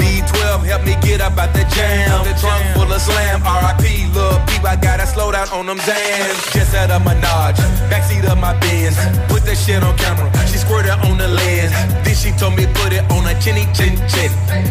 B12 0.00 0.64
help 0.64 0.84
me 0.84 0.96
get 1.02 1.20
up 1.20 1.36
out 1.36 1.52
the 1.52 1.64
jam. 1.74 2.24
The 2.24 2.32
trunk 2.40 2.64
full 2.74 2.90
of 2.90 3.00
slam. 3.00 3.42
RIP, 3.42 4.14
lil' 4.14 4.38
peep, 4.46 4.64
I 4.64 4.76
gotta 4.76 5.06
slow 5.06 5.32
down 5.32 5.48
on 5.50 5.66
them 5.66 5.78
Zans. 5.78 6.52
Just 6.52 6.74
out 6.74 6.90
of 6.90 7.02
Menage, 7.04 7.60
backseat 7.90 8.24
of 8.30 8.38
my 8.38 8.54
Benz. 8.60 8.96
Put 9.28 9.44
that 9.44 9.58
shit 9.58 9.82
on 9.82 9.96
camera. 9.98 10.30
She 10.46 10.58
squirted 10.58 10.96
on 11.02 11.18
the 11.18 11.28
lens. 11.28 11.72
Then 12.06 12.14
she 12.14 12.30
told 12.38 12.56
me 12.56 12.64
put 12.78 12.92
it 12.92 13.04
on 13.10 13.26
a 13.26 13.34
chinny 13.40 13.66
chin 13.74 13.98
chin. 14.08 14.30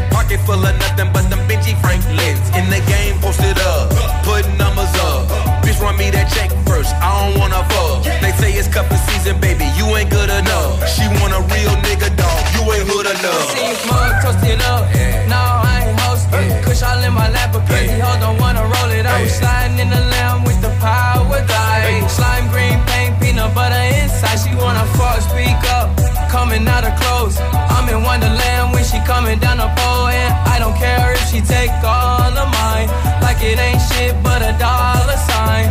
Pocket 0.10 0.40
full 0.48 0.64
of 0.64 0.74
nothing 0.80 1.12
but 1.14 1.30
them 1.30 1.44
Benji 1.48 1.76
Franklins. 1.84 2.42
In 2.56 2.70
the 2.72 2.82
game, 2.88 3.20
posted 3.20 3.60
up, 3.60 3.92
put 4.24 4.48
numbers 4.58 4.96
up. 5.06 5.35
Please 5.76 5.84
run 5.84 5.98
me 5.98 6.10
that 6.10 6.32
check 6.32 6.56
first, 6.64 6.96
I 7.04 7.12
don't 7.20 7.36
wanna 7.36 7.60
fuck. 7.68 8.08
They 8.24 8.32
say 8.40 8.56
it's 8.56 8.72
cup 8.72 8.88
of 8.88 9.00
season, 9.12 9.36
baby, 9.44 9.68
you 9.76 9.84
ain't 9.92 10.10
good 10.10 10.32
enough. 10.32 10.80
She 10.88 11.04
want 11.20 11.36
a 11.36 11.44
real 11.52 11.76
nigga 11.84 12.16
dog, 12.16 12.42
you 12.56 12.64
ain't 12.72 12.88
hood 12.88 13.04
enough. 13.12 13.52
See 13.52 13.68
you 13.68 13.76
mug 13.84 14.24
toasting 14.24 14.62
up, 14.72 14.88
yeah. 14.96 15.28
no, 15.28 15.36
I 15.36 15.92
ain't 15.92 16.00
hosting. 16.00 16.48
Yeah. 16.48 16.64
Kush 16.64 16.80
all 16.80 17.04
in 17.04 17.12
my 17.12 17.28
lap, 17.28 17.52
but 17.52 17.68
pretty 17.68 17.92
yeah. 17.92 18.20
don't 18.24 18.40
wanna 18.40 18.64
roll 18.64 18.92
it. 18.96 19.06
I 19.06 19.20
was 19.20 19.36
sliding 19.36 19.80
in 19.80 19.90
the 19.92 20.00
lamb 20.16 20.48
with 20.48 20.62
the 20.64 20.72
power 20.80 21.44
die. 21.44 22.08
Slime 22.08 22.48
green 22.56 22.80
paint, 22.88 23.20
peanut 23.20 23.52
butter 23.52 23.84
inside, 24.00 24.40
she 24.40 24.56
wanna 24.56 24.88
fuck, 24.96 25.20
speak 25.28 25.60
up 25.76 25.95
coming 26.36 26.68
out 26.68 26.84
of 26.84 26.94
clothes. 27.00 27.38
I'm 27.76 27.88
in 27.88 28.04
Wonderland 28.04 28.74
when 28.74 28.84
she 28.84 29.00
coming 29.08 29.40
down 29.40 29.58
the 29.58 29.72
pole, 29.80 30.08
and 30.08 30.32
I 30.54 30.60
don't 30.60 30.76
care 30.76 31.14
if 31.14 31.24
she 31.32 31.40
take 31.40 31.72
all 31.82 32.34
of 32.44 32.48
mine, 32.60 32.88
like 33.24 33.40
it 33.42 33.58
ain't 33.58 33.82
shit 33.90 34.14
but 34.22 34.42
a 34.42 34.52
dollar 34.60 35.18
sign. 35.32 35.68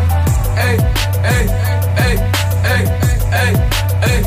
Hey, 0.57 0.77
hey, 1.29 1.45
hey, 2.01 2.15
hey, 2.69 2.83
hey, 3.37 3.53
hey, 4.05 4.21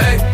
hey, 0.00 0.29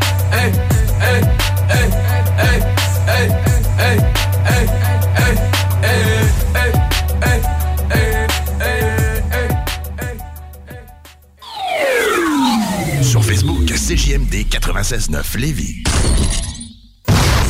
CJMD 14.27 14.47
96.9 14.49 15.39
Lévis. 15.39 15.83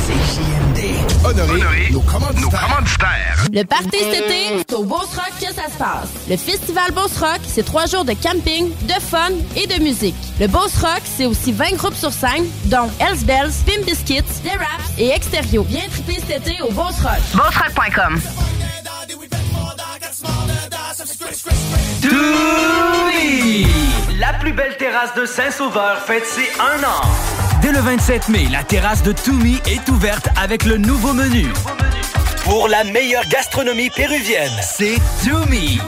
CJMD. 0.07 1.25
Honoré, 1.25 1.91
nos 1.91 2.01
commanditaires. 2.01 3.47
Le 3.53 3.63
party 3.65 3.99
cet 3.99 4.25
été, 4.25 4.65
c'est 4.69 4.75
au 4.75 4.85
Beauce 4.85 5.15
Rock 5.15 5.33
que 5.41 5.47
ça 5.47 5.71
se 5.73 5.79
passe. 5.79 6.09
Le 6.29 6.37
festival 6.37 6.93
Beauce 6.93 7.19
Rock, 7.19 7.41
c'est 7.47 7.65
trois 7.65 7.87
jours 7.87 8.05
de 8.05 8.13
camping, 8.13 8.71
de 8.83 9.01
fun 9.01 9.31
et 9.57 9.67
de 9.67 9.83
musique. 9.83 10.15
Le 10.39 10.49
Beauce 10.49 10.77
Rock, 10.81 11.03
c'est 11.05 11.27
aussi 11.27 11.53
20 11.53 11.77
groupes 11.77 11.95
sur 11.95 12.13
scène, 12.13 12.47
dont 12.67 12.91
Hells 13.01 13.25
Bells, 13.25 13.53
Pim 13.65 13.83
Biscuits, 13.85 14.23
The 14.45 14.59
Raps 14.59 14.99
et 14.99 15.09
Extérieur. 15.09 15.65
Viens 15.65 15.89
triper 15.89 16.21
cet 16.27 16.47
été 16.47 16.61
au 16.63 16.71
Beauce 16.73 17.01
Rock. 17.01 17.21
BeauceRock.com. 17.35 18.21
Toumi! 22.03 23.67
La 24.19 24.33
plus 24.33 24.53
belle 24.53 24.77
terrasse 24.79 25.15
de 25.15 25.27
Saint-Sauveur 25.27 25.99
fête 25.99 26.25
ses 26.25 26.49
un 26.59 26.83
an. 26.85 27.03
Dès 27.61 27.71
le 27.71 27.81
27 27.81 28.31
mai, 28.31 28.47
la 28.51 28.65
terrasse 28.65 29.03
de 29.03 29.13
Toumi 29.13 29.61
est 29.67 29.87
ouverte 29.91 30.29
avec 30.41 30.65
le 30.65 30.79
nouveau 30.79 31.13
menu. 31.13 31.47
Pour 32.45 32.69
la 32.69 32.85
meilleure 32.85 33.29
gastronomie 33.29 33.91
péruvienne, 33.91 34.53
c'est 34.63 34.97
Toumi. 35.23 35.81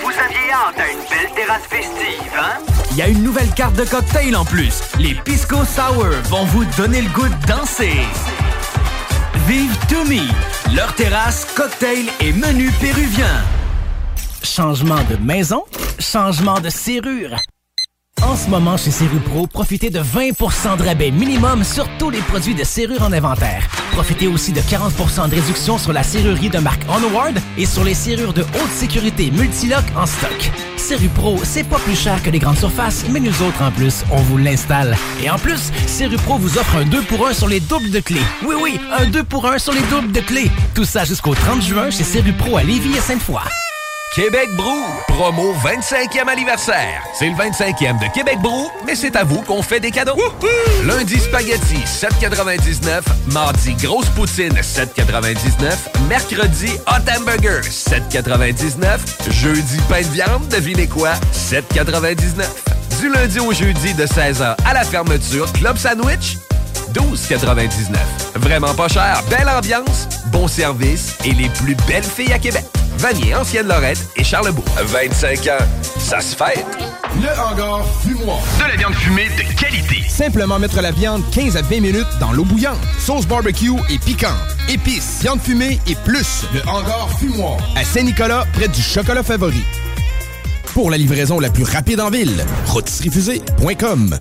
Vous 0.00 0.10
aviez 0.10 0.52
hâte 0.52 0.78
à 0.78 0.90
une 0.90 1.00
belle 1.00 1.34
terrasse 1.34 1.64
festive, 1.68 2.32
hein? 2.38 2.62
Il 2.92 2.96
y 2.96 3.02
a 3.02 3.08
une 3.08 3.22
nouvelle 3.22 3.50
carte 3.50 3.74
de 3.74 3.84
cocktail 3.84 4.34
en 4.34 4.46
plus. 4.46 4.80
Les 4.98 5.14
Pisco 5.14 5.64
Sour 5.66 6.06
vont 6.30 6.44
vous 6.44 6.64
donner 6.76 7.02
le 7.02 7.10
goût 7.10 7.28
de 7.28 7.46
danser. 7.46 8.00
Vive 9.46 9.76
Toumi, 9.88 10.28
leur 10.74 10.94
terrasse, 10.94 11.46
cocktail 11.56 12.06
et 12.20 12.32
menu 12.32 12.70
péruvien. 12.80 13.42
Changement 14.44 15.02
de 15.08 15.16
maison, 15.16 15.64
changement 15.98 16.60
de 16.60 16.68
serrure. 16.68 17.36
En 18.22 18.36
ce 18.36 18.48
moment, 18.48 18.76
chez 18.76 18.90
Serrupro, 18.90 19.46
profitez 19.46 19.88
de 19.88 20.00
20% 20.00 20.76
de 20.78 20.82
rabais 20.82 21.10
minimum 21.10 21.64
sur 21.64 21.88
tous 21.98 22.10
les 22.10 22.20
produits 22.20 22.54
de 22.54 22.64
serrure 22.64 23.02
en 23.02 23.12
inventaire. 23.12 23.66
Profitez 23.92 24.26
aussi 24.26 24.52
de 24.52 24.60
40% 24.60 25.28
de 25.28 25.34
réduction 25.34 25.78
sur 25.78 25.92
la 25.92 26.02
serrurerie 26.02 26.50
de 26.50 26.58
marque 26.58 26.82
Onward 26.88 27.38
et 27.56 27.66
sur 27.66 27.84
les 27.84 27.94
serrures 27.94 28.32
de 28.32 28.42
haute 28.42 28.70
sécurité 28.72 29.30
Multilock 29.30 29.84
en 29.96 30.06
stock. 30.06 30.50
Serrupro, 30.76 31.38
c'est 31.44 31.64
pas 31.64 31.78
plus 31.78 31.96
cher 31.96 32.22
que 32.22 32.30
les 32.30 32.38
grandes 32.38 32.58
surfaces, 32.58 33.04
mais 33.10 33.20
nous 33.20 33.42
autres, 33.42 33.62
en 33.62 33.70
plus, 33.70 34.04
on 34.10 34.20
vous 34.22 34.38
l'installe. 34.38 34.96
Et 35.22 35.30
en 35.30 35.38
plus, 35.38 35.70
Serrupro 35.86 36.36
vous 36.38 36.58
offre 36.58 36.76
un 36.76 36.84
2 36.84 37.02
pour 37.02 37.26
1 37.26 37.32
sur 37.32 37.48
les 37.48 37.60
doubles 37.60 37.90
de 37.90 38.00
clés. 38.00 38.26
Oui, 38.44 38.56
oui, 38.60 38.80
un 38.98 39.06
2 39.06 39.22
pour 39.24 39.46
1 39.46 39.58
sur 39.58 39.72
les 39.72 39.82
doubles 39.82 40.12
de 40.12 40.20
clés. 40.20 40.50
Tout 40.74 40.84
ça 40.84 41.04
jusqu'au 41.04 41.34
30 41.34 41.62
juin 41.62 41.90
chez 41.90 42.04
Serrupro 42.04 42.56
à 42.56 42.62
Lévis 42.62 42.96
et 42.96 43.00
Sainte-Foy. 43.00 43.40
Québec 44.14 44.50
Brou, 44.56 44.84
promo 45.08 45.54
25e 45.54 46.28
anniversaire. 46.28 47.02
C'est 47.14 47.30
le 47.30 47.34
25e 47.34 47.98
de 47.98 48.12
Québec 48.12 48.38
Brou, 48.42 48.70
mais 48.84 48.94
c'est 48.94 49.16
à 49.16 49.24
vous 49.24 49.40
qu'on 49.40 49.62
fait 49.62 49.80
des 49.80 49.90
cadeaux. 49.90 50.18
Lundi 50.84 51.18
spaghetti 51.18 51.76
7,99, 51.86 53.00
mardi 53.32 53.72
grosse 53.72 54.10
poutine 54.10 54.52
7,99, 54.52 55.72
mercredi 56.10 56.72
hot 56.86 57.10
hamburger 57.10 57.62
7,99, 57.62 58.98
jeudi 59.30 59.78
pain 59.88 60.02
de 60.02 60.08
viande, 60.08 60.46
devinez 60.48 60.88
quoi? 60.88 61.14
7,99. 61.32 62.44
Du 63.00 63.08
lundi 63.08 63.40
au 63.40 63.52
jeudi 63.52 63.94
de 63.94 64.04
16h 64.04 64.56
à 64.62 64.74
la 64.74 64.84
fermeture, 64.84 65.50
club 65.54 65.78
sandwich 65.78 66.36
12,99. 66.92 67.96
Vraiment 68.36 68.74
pas 68.74 68.88
cher, 68.88 69.22
belle 69.30 69.48
ambiance, 69.48 70.08
bon 70.26 70.48
service 70.48 71.16
et 71.24 71.32
les 71.32 71.48
plus 71.48 71.74
belles 71.86 72.02
filles 72.02 72.32
à 72.32 72.38
Québec. 72.38 72.64
Vanier, 72.98 73.34
Ancienne 73.34 73.66
Lorette 73.66 74.06
et 74.16 74.24
Charlebourg. 74.24 74.64
25 74.76 75.46
ans, 75.48 75.64
ça 75.98 76.20
se 76.20 76.36
fête. 76.36 76.64
Le 77.20 77.28
hangar 77.40 77.84
fumoir. 78.02 78.38
De 78.58 78.68
la 78.68 78.76
viande 78.76 78.94
fumée 78.94 79.28
de 79.28 79.60
qualité. 79.60 80.02
Simplement 80.08 80.58
mettre 80.58 80.80
la 80.80 80.92
viande 80.92 81.22
15 81.32 81.56
à 81.56 81.62
20 81.62 81.80
minutes 81.80 82.06
dans 82.20 82.32
l'eau 82.32 82.44
bouillante. 82.44 82.78
Sauce 82.98 83.26
barbecue 83.26 83.72
et 83.90 83.98
piquante. 83.98 84.32
Épices, 84.68 85.18
viande 85.20 85.40
fumée 85.40 85.80
et 85.86 85.94
plus. 86.04 86.44
Le 86.54 86.60
hangar 86.68 87.08
fumoir. 87.18 87.58
À 87.76 87.84
Saint-Nicolas, 87.84 88.46
près 88.52 88.68
du 88.68 88.80
chocolat 88.80 89.22
favori. 89.22 89.62
Pour 90.74 90.90
la 90.90 90.96
livraison 90.96 91.38
la 91.40 91.50
plus 91.50 91.64
rapide 91.64 92.00
en 92.00 92.10
ville, 92.10 92.44
rôtisseriefusée.com. 92.66 94.18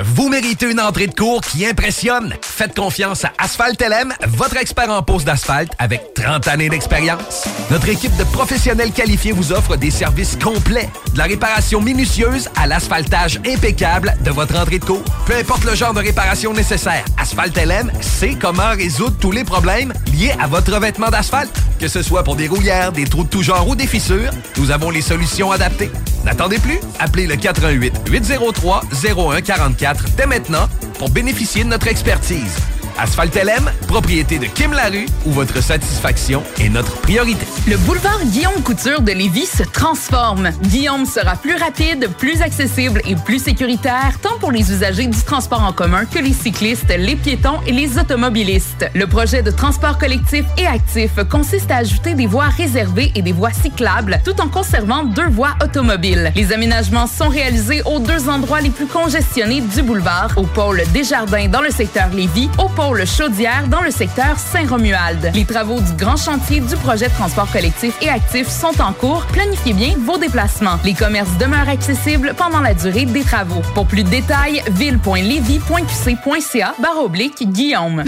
Vous 0.00 0.30
méritez 0.30 0.70
une 0.70 0.80
entrée 0.80 1.06
de 1.06 1.14
cours 1.14 1.42
qui 1.42 1.66
impressionne. 1.66 2.34
Faites 2.40 2.74
confiance 2.74 3.26
à 3.26 3.32
Asphalt 3.36 3.78
LM, 3.78 4.14
votre 4.28 4.56
expert 4.56 4.88
en 4.88 5.02
pose 5.02 5.24
d'asphalte 5.24 5.72
avec 5.78 6.14
30 6.14 6.48
années 6.48 6.70
d'expérience. 6.70 7.44
Notre 7.70 7.90
équipe 7.90 8.16
de 8.16 8.24
professionnels 8.24 8.92
qualifiés 8.92 9.32
vous 9.32 9.52
offre 9.52 9.76
des 9.76 9.90
services 9.90 10.38
complets, 10.42 10.88
de 11.12 11.18
la 11.18 11.24
réparation 11.24 11.82
minutieuse 11.82 12.48
à 12.56 12.66
l'asphaltage 12.66 13.38
impeccable 13.46 14.14
de 14.24 14.30
votre 14.30 14.58
entrée 14.58 14.78
de 14.78 14.84
cours. 14.84 15.04
Peu 15.26 15.36
importe 15.36 15.64
le 15.64 15.74
genre 15.74 15.92
de 15.92 16.00
réparation 16.00 16.54
nécessaire, 16.54 17.04
Asphalt 17.18 17.54
LM 17.54 17.92
sait 18.00 18.36
comment 18.40 18.70
résoudre 18.70 19.16
tous 19.20 19.32
les 19.32 19.44
problèmes 19.44 19.92
liés 20.14 20.34
à 20.40 20.46
votre 20.46 20.72
revêtement 20.72 21.10
d'asphalte. 21.10 21.54
Que 21.78 21.88
ce 21.88 22.00
soit 22.00 22.22
pour 22.22 22.36
des 22.36 22.48
rouillères, 22.48 22.92
des 22.92 23.04
trous 23.04 23.24
de 23.24 23.28
tout 23.28 23.42
genre 23.42 23.68
ou 23.68 23.74
des 23.74 23.86
fissures, 23.86 24.30
nous 24.56 24.70
avons 24.70 24.88
les 24.88 25.02
solutions 25.02 25.52
adaptées. 25.52 25.90
N'attendez 26.24 26.58
plus, 26.58 26.78
appelez 27.00 27.26
le 27.26 27.36
88 27.36 27.92
803 28.08 28.82
0144 29.02 29.81
dès 30.16 30.26
maintenant 30.26 30.68
pour 30.98 31.10
bénéficier 31.10 31.64
de 31.64 31.68
notre 31.68 31.88
expertise. 31.88 32.56
Asphalt 32.98 33.34
LM, 33.34 33.70
propriété 33.88 34.38
de 34.38 34.46
Kim 34.46 34.72
Larue, 34.72 35.06
où 35.24 35.30
votre 35.32 35.62
satisfaction 35.62 36.42
est 36.60 36.68
notre 36.68 36.92
priorité. 37.00 37.46
Le 37.66 37.76
boulevard 37.78 38.20
Guillaume 38.24 38.62
Couture 38.62 39.00
de 39.00 39.12
Lévis 39.12 39.46
se 39.46 39.62
transforme. 39.62 40.50
Guillaume 40.62 41.06
sera 41.06 41.36
plus 41.36 41.56
rapide, 41.56 42.10
plus 42.18 42.42
accessible 42.42 43.00
et 43.08 43.16
plus 43.16 43.42
sécuritaire, 43.42 44.18
tant 44.20 44.38
pour 44.38 44.52
les 44.52 44.70
usagers 44.72 45.06
du 45.06 45.18
transport 45.22 45.62
en 45.62 45.72
commun 45.72 46.04
que 46.04 46.18
les 46.18 46.32
cyclistes, 46.32 46.92
les 46.96 47.16
piétons 47.16 47.60
et 47.66 47.72
les 47.72 47.98
automobilistes. 47.98 48.86
Le 48.94 49.06
projet 49.06 49.42
de 49.42 49.50
transport 49.50 49.98
collectif 49.98 50.44
et 50.58 50.66
actif 50.66 51.12
consiste 51.30 51.70
à 51.70 51.76
ajouter 51.78 52.14
des 52.14 52.26
voies 52.26 52.48
réservées 52.48 53.12
et 53.14 53.22
des 53.22 53.32
voies 53.32 53.52
cyclables, 53.52 54.20
tout 54.24 54.40
en 54.40 54.48
conservant 54.48 55.04
deux 55.04 55.28
voies 55.28 55.54
automobiles. 55.62 56.32
Les 56.36 56.52
aménagements 56.52 57.06
sont 57.06 57.28
réalisés 57.28 57.82
aux 57.84 57.98
deux 57.98 58.28
endroits 58.28 58.60
les 58.60 58.70
plus 58.70 58.86
congestionnés 58.86 59.60
du 59.60 59.82
boulevard, 59.82 60.30
au 60.36 60.42
pôle 60.42 60.82
Desjardins 60.92 61.48
dans 61.48 61.62
le 61.62 61.70
secteur 61.70 62.08
Lévis, 62.10 62.50
au 62.58 62.68
pôle 62.68 62.81
Chaudière 63.06 63.68
dans 63.68 63.80
le 63.80 63.92
secteur 63.92 64.36
Saint-Romuald. 64.36 65.30
Les 65.34 65.44
travaux 65.44 65.80
du 65.80 65.92
grand 65.92 66.16
chantier 66.16 66.58
du 66.60 66.74
projet 66.76 67.06
de 67.08 67.12
transport 67.12 67.48
collectif 67.50 67.94
et 68.02 68.08
actif 68.08 68.48
sont 68.48 68.80
en 68.80 68.92
cours. 68.92 69.24
Planifiez 69.26 69.72
bien 69.72 69.94
vos 70.04 70.18
déplacements. 70.18 70.80
Les 70.84 70.92
commerces 70.92 71.30
demeurent 71.38 71.68
accessibles 71.68 72.34
pendant 72.36 72.60
la 72.60 72.74
durée 72.74 73.04
des 73.04 73.22
travaux. 73.22 73.62
Pour 73.74 73.86
plus 73.86 74.02
de 74.02 74.08
détails, 74.08 74.64
ville.levy.qc.ca 74.72 76.74
barre 76.80 77.04
oblique 77.04 77.48
Guillaume. 77.52 78.02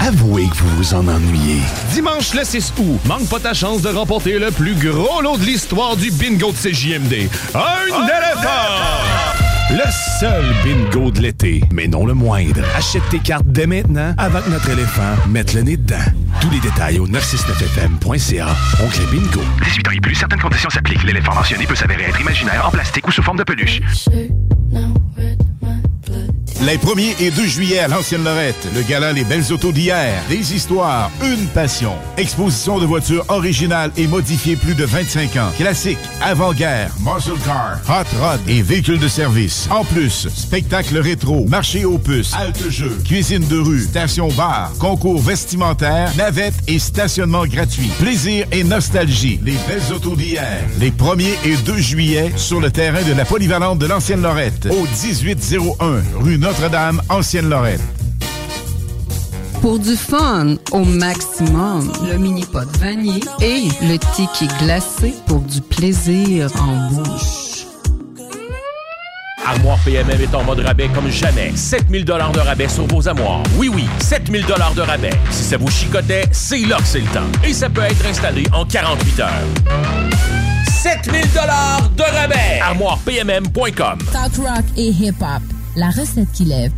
Avouez 0.00 0.48
que 0.48 0.56
vous 0.56 0.76
vous 0.78 0.94
en 0.94 1.06
ennuyez. 1.06 1.60
Dimanche 1.92 2.32
le 2.32 2.44
6 2.44 2.72
août, 2.78 2.98
manque 3.04 3.28
pas 3.28 3.38
ta 3.38 3.52
chance 3.52 3.82
de 3.82 3.90
remporter 3.90 4.38
le 4.38 4.50
plus 4.50 4.76
gros 4.76 5.20
lot 5.20 5.36
de 5.36 5.44
l'histoire 5.44 5.94
du 5.96 6.10
bingo 6.10 6.52
de 6.52 6.56
CJMD. 6.56 7.28
Un 7.54 7.86
éléphant! 7.86 9.27
Le 9.78 9.84
seul 10.18 10.44
bingo 10.64 11.12
de 11.12 11.20
l'été, 11.20 11.62
mais 11.72 11.86
non 11.86 12.04
le 12.04 12.12
moindre. 12.12 12.62
Achète 12.76 13.08
tes 13.10 13.20
cartes 13.20 13.46
dès 13.46 13.68
maintenant 13.68 14.12
avant 14.18 14.40
que 14.40 14.50
notre 14.50 14.68
éléphant 14.70 15.14
mette 15.28 15.54
le 15.54 15.62
nez 15.62 15.76
dedans. 15.76 15.94
Tous 16.40 16.50
les 16.50 16.58
détails 16.58 16.98
au 16.98 17.06
969fm.ca. 17.06 18.48
Oncle 18.84 19.06
Bingo. 19.12 19.40
18 19.62 19.86
ans 19.86 19.90
et 19.92 20.00
plus, 20.00 20.16
certaines 20.16 20.40
conditions 20.40 20.70
s'appliquent. 20.70 21.04
L'éléphant 21.04 21.32
mentionné 21.32 21.64
peut 21.64 21.76
s'avérer 21.76 22.06
être 22.08 22.20
imaginaire, 22.20 22.66
en 22.66 22.72
plastique 22.72 23.06
ou 23.06 23.12
sous 23.12 23.22
forme 23.22 23.38
de 23.38 23.44
peluche. 23.44 23.80
Les 26.60 26.76
1er 26.76 27.14
et 27.20 27.30
2 27.30 27.46
juillet 27.46 27.78
à 27.78 27.86
l'Ancienne 27.86 28.24
Lorette, 28.24 28.66
le 28.74 28.82
gala 28.82 29.12
Les 29.12 29.22
Belles 29.22 29.52
Autos 29.52 29.70
d'hier, 29.70 30.20
des 30.28 30.54
histoires, 30.54 31.08
une 31.22 31.46
passion. 31.46 31.92
Exposition 32.16 32.80
de 32.80 32.84
voitures 32.84 33.24
originales 33.28 33.92
et 33.96 34.08
modifiées 34.08 34.56
plus 34.56 34.74
de 34.74 34.84
25 34.84 35.36
ans. 35.36 35.52
Classiques, 35.56 35.98
avant-guerre, 36.20 36.90
muscle 36.98 37.38
car, 37.44 37.78
hot 37.88 38.08
rod 38.20 38.40
et 38.48 38.60
véhicules 38.62 38.98
de 38.98 39.06
service. 39.06 39.68
En 39.70 39.84
plus, 39.84 40.26
spectacle 40.34 40.98
rétro, 40.98 41.46
marché 41.46 41.84
aux 41.84 41.98
puces, 41.98 42.34
halte 42.34 42.68
jeu, 42.70 42.98
cuisine 43.04 43.46
de 43.46 43.58
rue, 43.58 43.84
station 43.84 44.26
bar, 44.36 44.72
concours 44.80 45.22
vestimentaire, 45.22 46.10
navette 46.16 46.54
et 46.66 46.80
stationnement 46.80 47.46
gratuit. 47.46 47.92
Plaisir 48.00 48.46
et 48.50 48.64
nostalgie. 48.64 49.38
Les 49.44 49.56
Belles 49.68 49.94
Autos 49.94 50.16
d'hier, 50.16 50.64
les 50.80 50.90
1er 50.90 51.34
et 51.44 51.54
2 51.54 51.76
juillet 51.78 52.32
sur 52.34 52.60
le 52.60 52.72
terrain 52.72 53.04
de 53.04 53.12
la 53.12 53.24
polyvalente 53.24 53.78
de 53.78 53.86
l'Ancienne 53.86 54.22
Lorette, 54.22 54.66
au 54.72 54.88
1801 55.06 56.02
rue 56.16 56.38
Notre-Dame, 56.48 57.02
Ancienne 57.10 57.50
Lorette. 57.50 57.82
Pour 59.60 59.78
du 59.78 59.96
fun 59.96 60.54
au 60.72 60.82
maximum, 60.82 61.92
le 62.10 62.16
mini 62.16 62.46
pot 62.46 62.66
vanille 62.78 63.22
et 63.42 63.68
le 63.82 63.98
ticket 64.14 64.46
glacé 64.58 65.12
pour 65.26 65.40
du 65.40 65.60
plaisir 65.60 66.50
en 66.58 66.90
bouche. 66.90 67.66
Armoire 69.44 69.76
PMM 69.84 70.18
est 70.22 70.34
en 70.34 70.42
mode 70.42 70.60
rabais 70.60 70.88
comme 70.94 71.10
jamais. 71.10 71.52
7000 71.54 72.06
dollars 72.06 72.32
de 72.32 72.40
rabais 72.40 72.68
sur 72.68 72.86
vos 72.86 73.06
armoires. 73.06 73.42
Oui, 73.58 73.68
oui, 73.68 73.84
7000 74.00 74.46
dollars 74.46 74.72
de 74.72 74.80
rabais. 74.80 75.12
Si 75.30 75.44
ça 75.44 75.58
vous 75.58 75.70
chicotait, 75.70 76.24
c'est 76.32 76.60
là 76.60 76.78
que 76.78 76.86
c'est 76.86 77.00
le 77.00 77.08
temps. 77.08 77.28
Et 77.44 77.52
ça 77.52 77.68
peut 77.68 77.82
être 77.82 78.06
installé 78.06 78.44
en 78.54 78.64
48 78.64 79.20
heures. 79.20 79.28
7000 80.82 81.30
dollars 81.34 81.90
de 81.94 82.02
rabais. 82.04 82.60
ArmoirePMM.com 82.62 83.98
Talk 84.10 84.36
rock 84.36 84.64
et 84.78 84.88
hip-hop. 84.88 85.42
La 85.78 85.90
recette 85.90 86.26
qui 86.32 86.44
lève. 86.44 86.72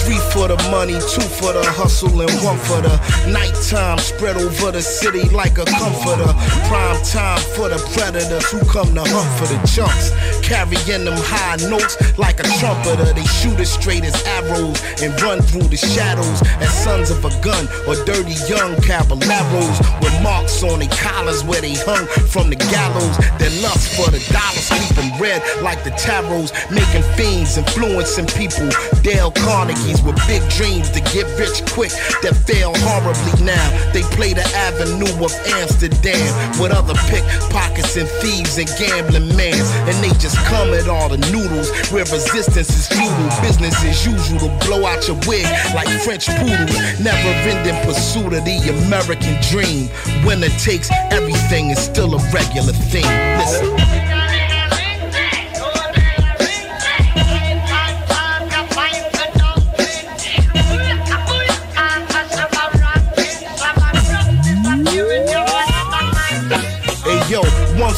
Three 0.00 0.16
for 0.30 0.48
the 0.48 0.56
money, 0.70 0.94
two 0.94 1.20
for 1.20 1.52
the 1.52 1.62
hustle, 1.76 2.22
and 2.22 2.30
one 2.42 2.56
for 2.56 2.80
the 2.80 2.98
nighttime. 3.30 3.98
Spread 3.98 4.36
over 4.38 4.72
the 4.72 4.80
city 4.80 5.28
like 5.28 5.58
a 5.58 5.66
comforter. 5.66 6.32
Prime 6.68 7.02
time 7.04 7.38
for 7.54 7.68
the 7.68 7.76
predators 7.94 8.50
who 8.50 8.60
come 8.64 8.94
to 8.94 9.02
hunt 9.02 9.28
for 9.38 9.46
the 9.46 9.60
chunks. 9.68 10.10
Carrying 10.42 11.04
them 11.04 11.16
high 11.16 11.56
notes 11.70 11.96
like 12.18 12.40
a 12.40 12.46
trumpeter. 12.58 13.12
They 13.14 13.24
shoot 13.24 13.58
as 13.60 13.72
straight 13.72 14.04
as 14.04 14.14
arrows 14.26 14.82
and 15.02 15.14
run 15.22 15.40
through 15.40 15.68
the 15.68 15.76
shadows 15.76 16.42
as 16.60 16.70
sons 16.84 17.10
of 17.10 17.24
a 17.24 17.32
gun 17.40 17.66
or 17.88 17.96
dirty 18.04 18.36
young 18.50 18.76
caballeros 18.82 19.78
with 20.00 20.14
marks 20.22 20.62
on 20.62 20.80
their 20.80 20.92
collars 21.00 21.44
where 21.44 21.60
they 21.60 21.74
hung 21.74 22.06
from 22.28 22.50
the 22.50 22.56
gallows. 22.56 23.16
Their 23.38 23.54
lust 23.62 23.96
for 23.96 24.10
the 24.10 24.20
dollars 24.32 24.68
keep 24.68 24.96
them 24.96 25.10
red 25.20 25.42
like 25.62 25.84
the 25.84 25.90
tarots, 25.96 26.52
making 26.70 27.02
fiends, 27.16 27.56
influencing 27.56 28.26
people. 28.38 28.68
Dale 29.02 29.32
Carnegie's 29.32 30.02
with 30.02 30.18
big 30.26 30.42
dreams 30.50 30.90
to 30.90 31.00
get 31.14 31.26
rich 31.38 31.64
quick 31.72 31.90
that 32.22 32.36
fail 32.46 32.72
horribly 32.86 33.44
now. 33.44 33.66
They 33.92 34.02
play 34.14 34.34
the 34.34 34.46
avenue 34.68 35.12
of 35.24 35.32
Amsterdam 35.58 36.28
with 36.60 36.72
other 36.72 36.94
pickpockets 37.08 37.96
and 37.96 38.08
thieves 38.20 38.58
and 38.58 38.68
gambling 38.78 39.34
mans. 39.36 39.68
And 39.88 39.96
they 40.02 40.12
just 40.18 40.31
come 40.48 40.72
at 40.74 40.88
all 40.88 41.08
the 41.08 41.18
noodles 41.30 41.70
where 41.90 42.04
resistance 42.04 42.70
is 42.70 42.88
futile. 42.88 43.42
Business 43.42 43.74
as 43.84 44.06
usual 44.06 44.38
to 44.40 44.66
blow 44.66 44.86
out 44.86 45.06
your 45.08 45.16
wig 45.26 45.46
like 45.74 45.88
French 46.02 46.26
poodles. 46.28 46.76
Never 47.00 47.28
ending 47.48 47.76
pursuit 47.84 48.32
of 48.32 48.44
the 48.44 48.58
American 48.86 49.40
dream. 49.50 49.88
Winner 50.24 50.52
takes 50.58 50.90
everything 51.10 51.70
is 51.70 51.78
still 51.78 52.14
a 52.14 52.18
regular 52.30 52.72
thing. 52.72 53.06
Listen. 53.38 54.11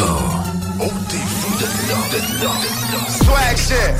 Ôtez-vous 0.00 1.56
de 1.56 1.64
là. 1.64 1.96
Ôtez-vous 1.98 2.38
de 2.38 2.44
là, 2.44 2.52
de 2.62 2.70
là. 2.92 3.00
Swag 3.10 3.56
shit. 3.56 3.96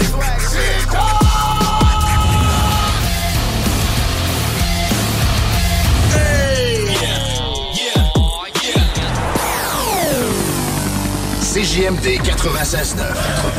CJMD 11.42 12.06
96.9. 12.22 13.02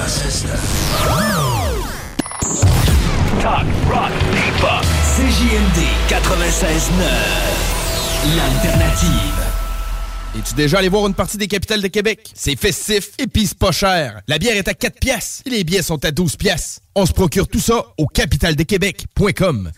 96.9. 0.08 0.48
Talk, 3.42 3.66
rock, 3.90 4.12
hip-hop. 4.32 4.86
CJMD 5.18 5.80
96.9. 6.08 7.04
L'alternative. 8.38 9.39
Es-tu 10.38 10.54
déjà 10.54 10.78
allé 10.78 10.90
voir 10.90 11.08
une 11.08 11.16
partie 11.16 11.38
des 11.38 11.48
capitales 11.48 11.82
de 11.82 11.88
Québec? 11.88 12.32
C'est 12.36 12.56
festif 12.56 13.10
et 13.18 13.26
pis 13.26 13.48
c'est 13.48 13.58
pas 13.58 13.72
cher. 13.72 14.22
La 14.28 14.38
bière 14.38 14.56
est 14.56 14.68
à 14.68 14.76
4 14.76 15.00
piastres 15.00 15.42
et 15.48 15.50
les 15.50 15.64
billets 15.64 15.82
sont 15.82 16.06
à 16.06 16.12
12 16.12 16.36
piastres. 16.36 16.82
On 16.94 17.08
se 17.08 17.14
procure 17.14 17.48
tout 17.48 17.60
ça 17.60 17.84
au 17.98 18.06
capitaldequebec.com. 18.06 19.72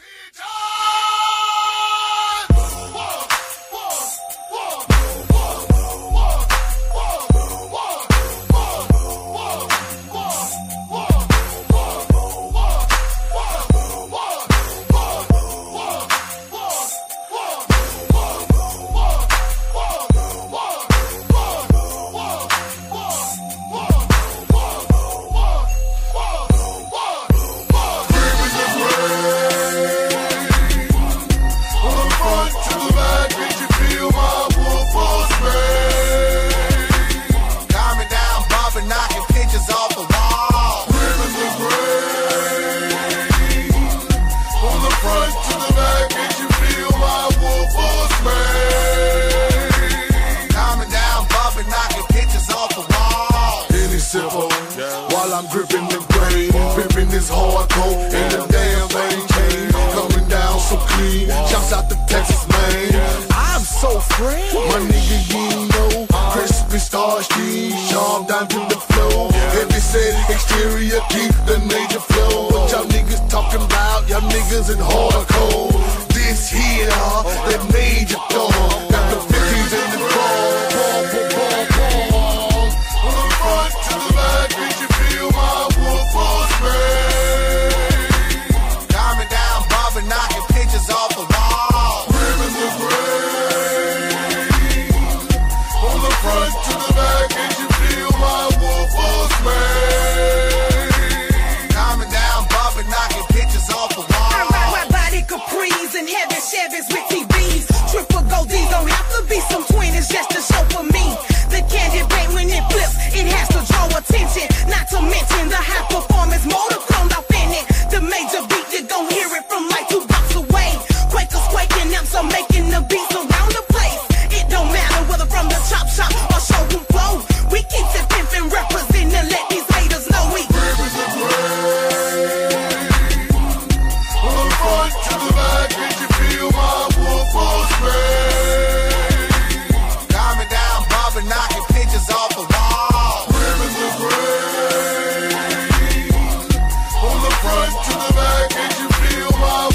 Front 147.52 147.76
to 147.84 147.94
the 148.00 148.12
back, 148.16 148.48
you 148.80 148.88
feel 149.04 149.32
my 149.44 149.68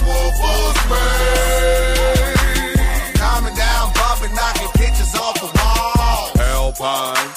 down, 3.53 3.93
knocking 4.33 4.73
pictures 4.81 5.15
off 5.15 5.37
the 5.37 5.51
wall. 5.53 6.33
Alpine, 6.41 7.29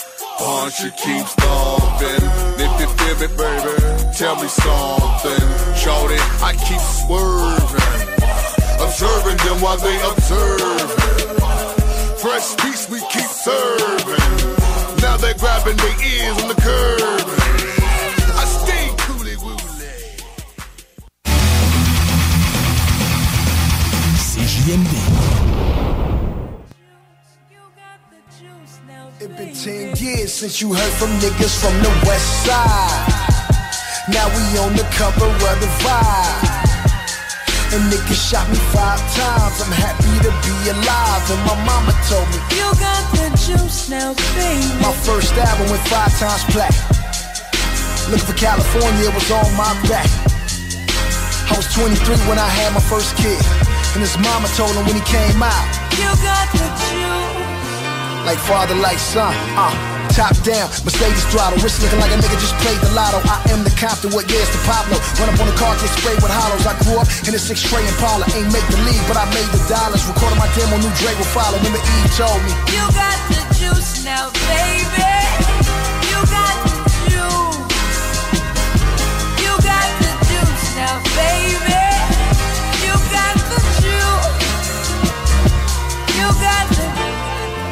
it 0.79 0.95
keeps 0.95 1.35
thumping. 1.35 2.23
If 2.55 2.71
you 2.79 2.87
feel 2.87 3.15
me, 3.19 3.27
baby, 3.35 3.73
tell 4.15 4.35
me 4.39 4.47
something. 4.47 5.43
Shorty, 5.75 6.19
I 6.39 6.55
keep 6.67 6.83
swerving, 7.03 8.07
observing 8.79 9.37
them 9.43 9.59
while 9.59 9.77
they 9.77 9.97
observe. 10.07 10.89
Fresh 12.21 12.55
piece 12.63 12.89
we 12.89 12.99
keep 13.11 13.31
serving. 13.47 14.27
Now 15.01 15.17
they're 15.17 15.33
grabbing 15.35 15.75
their 15.75 15.97
ears 15.99 16.37
on 16.41 16.47
the 16.47 16.55
curb. 16.55 17.78
CJMD. 24.69 24.93
It 29.21 29.35
been 29.35 29.53
10 29.53 29.97
years 29.97 30.31
since 30.33 30.61
you 30.61 30.73
heard 30.73 30.93
from 30.93 31.09
niggas 31.19 31.59
from 31.59 31.73
the 31.81 31.89
west 32.07 32.45
side. 32.45 33.09
Now 34.13 34.27
we 34.29 34.57
on 34.59 34.75
the 34.77 34.85
cover 34.93 35.25
of 35.25 35.57
the 35.59 35.69
vibe. 35.81 36.57
And 37.73 37.91
niggas 37.91 38.29
shot 38.29 38.49
me 38.49 38.57
five 38.71 39.01
times. 39.13 39.61
I'm 39.61 39.73
happy 39.73 40.15
to 40.25 40.31
be 40.45 40.55
alive. 40.69 41.23
And 41.29 41.41
my 41.45 41.57
mama 41.65 41.93
told 42.07 42.27
me, 42.29 42.39
You 42.53 42.69
got 42.79 43.03
the 43.13 43.29
juice 43.41 43.89
now, 43.89 44.13
baby. 44.37 44.81
my 44.81 44.93
first 45.03 45.33
album 45.33 45.69
went 45.69 45.85
five 45.87 46.13
times 46.17 46.43
plat. 46.53 46.73
Looking 48.09 48.25
for 48.25 48.37
California 48.37 49.09
was 49.11 49.29
on 49.31 49.49
my 49.57 49.73
back. 49.89 50.09
I 51.49 51.57
was 51.57 51.67
23 51.73 52.15
when 52.29 52.37
I 52.39 52.47
had 52.47 52.73
my 52.73 52.81
first 52.81 53.17
kid. 53.17 53.68
And 53.93 54.05
his 54.05 54.17
mama 54.21 54.47
told 54.53 54.75
him 54.77 54.85
when 54.85 54.95
he 54.95 55.05
came 55.05 55.41
out. 55.41 55.65
You 55.97 56.09
got 56.21 56.47
the 56.53 56.67
juice. 56.77 58.25
like 58.25 58.37
father, 58.37 58.75
like 58.75 58.99
son. 58.99 59.33
Uh, 59.57 59.73
top 60.13 60.35
down, 60.45 60.69
Mercedes 60.85 61.25
throttle, 61.33 61.57
wrist 61.63 61.81
looking 61.81 61.97
like 61.97 62.13
a 62.13 62.19
nigga 62.21 62.37
just 62.37 62.53
played 62.61 62.77
the 62.85 62.91
lotto. 62.93 63.17
I 63.25 63.41
am 63.49 63.63
the 63.65 63.73
Compton, 63.73 64.13
what 64.13 64.29
years 64.29 64.49
the 64.53 64.61
Pablo? 64.69 64.97
Run 65.17 65.33
up 65.33 65.41
on 65.41 65.47
the 65.49 65.57
car, 65.57 65.73
get 65.81 65.89
sprayed 65.89 66.21
with 66.21 66.29
hollows. 66.29 66.65
I 66.69 66.77
grew 66.85 67.01
up 67.01 67.09
in 67.25 67.33
a 67.33 67.41
six 67.41 67.65
tray 67.65 67.81
Impala, 67.81 68.29
ain't 68.37 68.53
make 68.53 68.65
the 68.69 68.79
league, 68.85 69.01
but 69.09 69.17
I 69.17 69.25
made 69.33 69.49
the 69.49 69.61
dollars. 69.65 70.05
Recorded 70.05 70.37
my 70.37 70.49
demo, 70.53 70.77
new 70.77 70.93
Dre 71.01 71.13
will 71.17 71.31
follow. 71.33 71.57
Remember 71.57 71.81
E 71.81 71.97
told 72.13 72.39
me, 72.45 72.53
You 72.69 72.85
got 72.93 73.17
the 73.33 73.41
juice 73.57 74.05
now, 74.05 74.29
baby. 74.45 75.58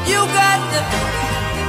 You 0.07 0.23
got 0.31 0.59
the, 0.71 0.81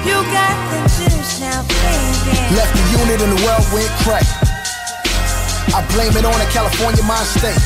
you 0.07 0.17
got 0.31 0.57
the 0.71 0.79
juice 0.95 1.43
now, 1.43 1.61
baby. 1.67 2.55
left 2.55 2.73
the 2.73 2.85
unit 3.03 3.19
and 3.19 3.33
the 3.35 3.41
world 3.43 3.67
went 3.75 3.91
crack. 4.07 4.27
I 5.75 5.85
blame 5.93 6.15
it 6.17 6.25
on 6.25 6.39
the 6.39 6.49
California 6.55 7.03
mind 7.05 7.27
state. 7.27 7.59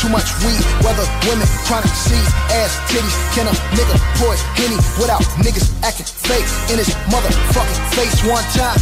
Too 0.00 0.10
much 0.10 0.26
weed, 0.42 0.58
weather, 0.82 1.06
women, 1.30 1.46
chronic 1.62 1.86
disease, 1.94 2.26
ass, 2.58 2.74
titties. 2.90 3.14
Can 3.38 3.46
a 3.46 3.54
nigga 3.78 3.94
pour 4.18 4.34
his 4.34 4.42
henny 4.58 4.74
without 4.98 5.22
niggas 5.38 5.70
acting 5.86 6.10
fake 6.10 6.48
in 6.74 6.82
his 6.82 6.90
motherfucking 7.06 7.80
face 7.94 8.18
one 8.26 8.42
time? 8.50 8.80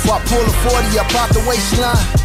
Before 0.00 0.16
I 0.16 0.24
pull 0.24 0.40
a 0.40 0.54
40 0.72 0.98
up 0.98 1.14
out 1.20 1.28
the 1.36 1.44
waistline. 1.44 2.24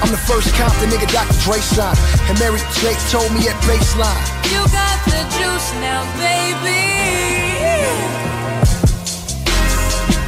I'm 0.00 0.10
the 0.14 0.20
first 0.30 0.54
cop 0.54 0.70
Compton 0.70 0.90
nigga 0.90 1.10
Dr. 1.10 1.34
Dre 1.42 1.58
signed. 1.58 1.98
And 2.30 2.38
Mary 2.38 2.62
J 2.78 2.94
told 3.10 3.28
me 3.34 3.48
at 3.50 3.58
baseline. 3.66 4.22
You 4.52 4.62
got 4.70 4.98
the 5.10 5.22
juice 5.34 5.68
now, 5.82 6.06
baby. 6.16 6.86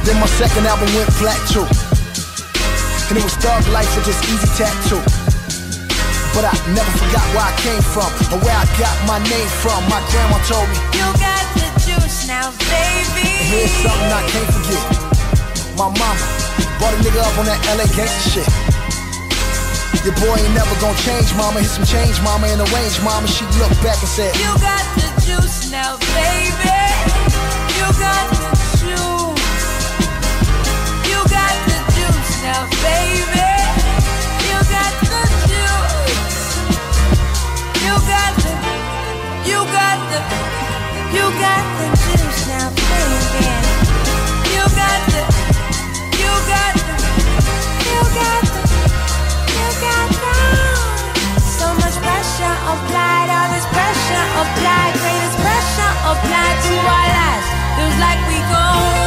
Then 0.03 0.17
my 0.19 0.27
second 0.35 0.67
album 0.67 0.91
went 0.97 1.07
flat 1.15 1.39
too. 1.47 1.63
And 3.09 3.15
it 3.15 3.23
was 3.23 3.35
Thug 3.39 3.63
Life 3.71 3.87
with 3.95 4.05
this 4.05 4.19
easy 4.27 4.49
tattoo. 4.59 4.99
But 6.35 6.47
I 6.47 6.55
never 6.75 6.91
forgot 6.95 7.25
where 7.35 7.47
I 7.47 7.53
came 7.63 7.83
from 7.83 8.07
or 8.31 8.39
where 8.43 8.55
I 8.55 8.67
got 8.79 8.95
my 9.07 9.19
name 9.23 9.49
from. 9.63 9.79
My 9.87 10.03
grandma 10.11 10.39
told 10.47 10.67
me, 10.67 10.79
You 10.95 11.07
got 11.19 11.45
the 11.55 11.67
juice 11.83 12.27
now, 12.27 12.51
baby. 12.71 13.23
and 13.23 13.47
here's 13.51 13.75
something 13.83 14.11
I 14.11 14.23
can't 14.31 14.51
forget. 14.51 14.83
My 15.79 15.87
mama 15.91 16.25
brought 16.79 16.95
a 16.95 16.99
nigga 17.03 17.19
up 17.23 17.35
on 17.39 17.45
that 17.45 17.59
LA 17.71 17.87
gangsta 17.95 18.31
shit. 18.31 18.70
Your 20.03 20.15
boy 20.15 20.33
ain't 20.33 20.53
never 20.55 20.73
gonna 20.81 20.97
change, 20.97 21.31
mama. 21.35 21.59
Hit 21.61 21.69
some 21.69 21.85
change, 21.85 22.19
mama, 22.23 22.47
and 22.47 22.59
arrange, 22.59 22.97
mama. 23.03 23.27
She 23.27 23.45
looked 23.61 23.77
back 23.85 24.01
and 24.01 24.09
said, 24.09 24.33
You 24.41 24.49
got 24.57 24.81
the 24.97 25.05
juice 25.21 25.69
now, 25.69 25.97
baby. 26.17 26.73
You 27.77 27.85
got 28.01 28.25
the 28.33 28.49
juice. 28.81 29.37
You 31.05 31.19
got 31.29 31.53
the 31.69 31.77
juice 31.93 32.33
now, 32.41 32.65
baby. 32.81 33.45
You 34.49 34.57
got 34.73 34.93
the 35.05 35.21
juice. 35.45 36.65
You 37.85 37.93
got 38.09 38.33
the, 38.41 38.53
you 39.45 39.59
got 39.69 40.01
the, 40.09 40.19
you 41.13 41.25
got 41.37 41.61
the 41.77 41.87
juice 42.01 42.41
now, 42.49 42.73
baby. 42.89 43.53
You 44.49 44.65
got 44.65 45.01
the, 45.13 45.21
you 46.17 46.33
got 46.49 46.73
the, 46.89 46.97
you 47.85 48.01
got 48.17 48.41
the, 48.49 48.60
applied, 52.81 53.29
all 53.29 53.49
this 53.53 53.65
pressure 53.69 54.25
applied, 54.41 54.93
greatest 55.01 55.37
pressure 55.37 55.93
applied 56.09 56.57
to 56.65 56.75
our 56.95 57.07
lives. 57.17 57.47
Feels 57.77 57.97
like 57.99 58.19
we 58.27 58.37
gon' 58.49 59.00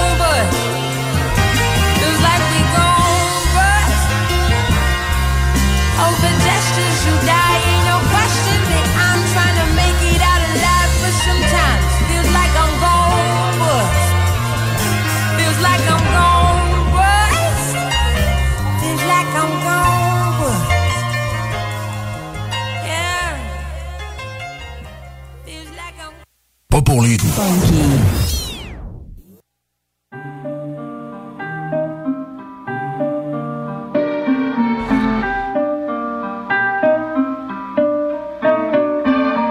pour 26.83 27.03
les. 27.03 27.17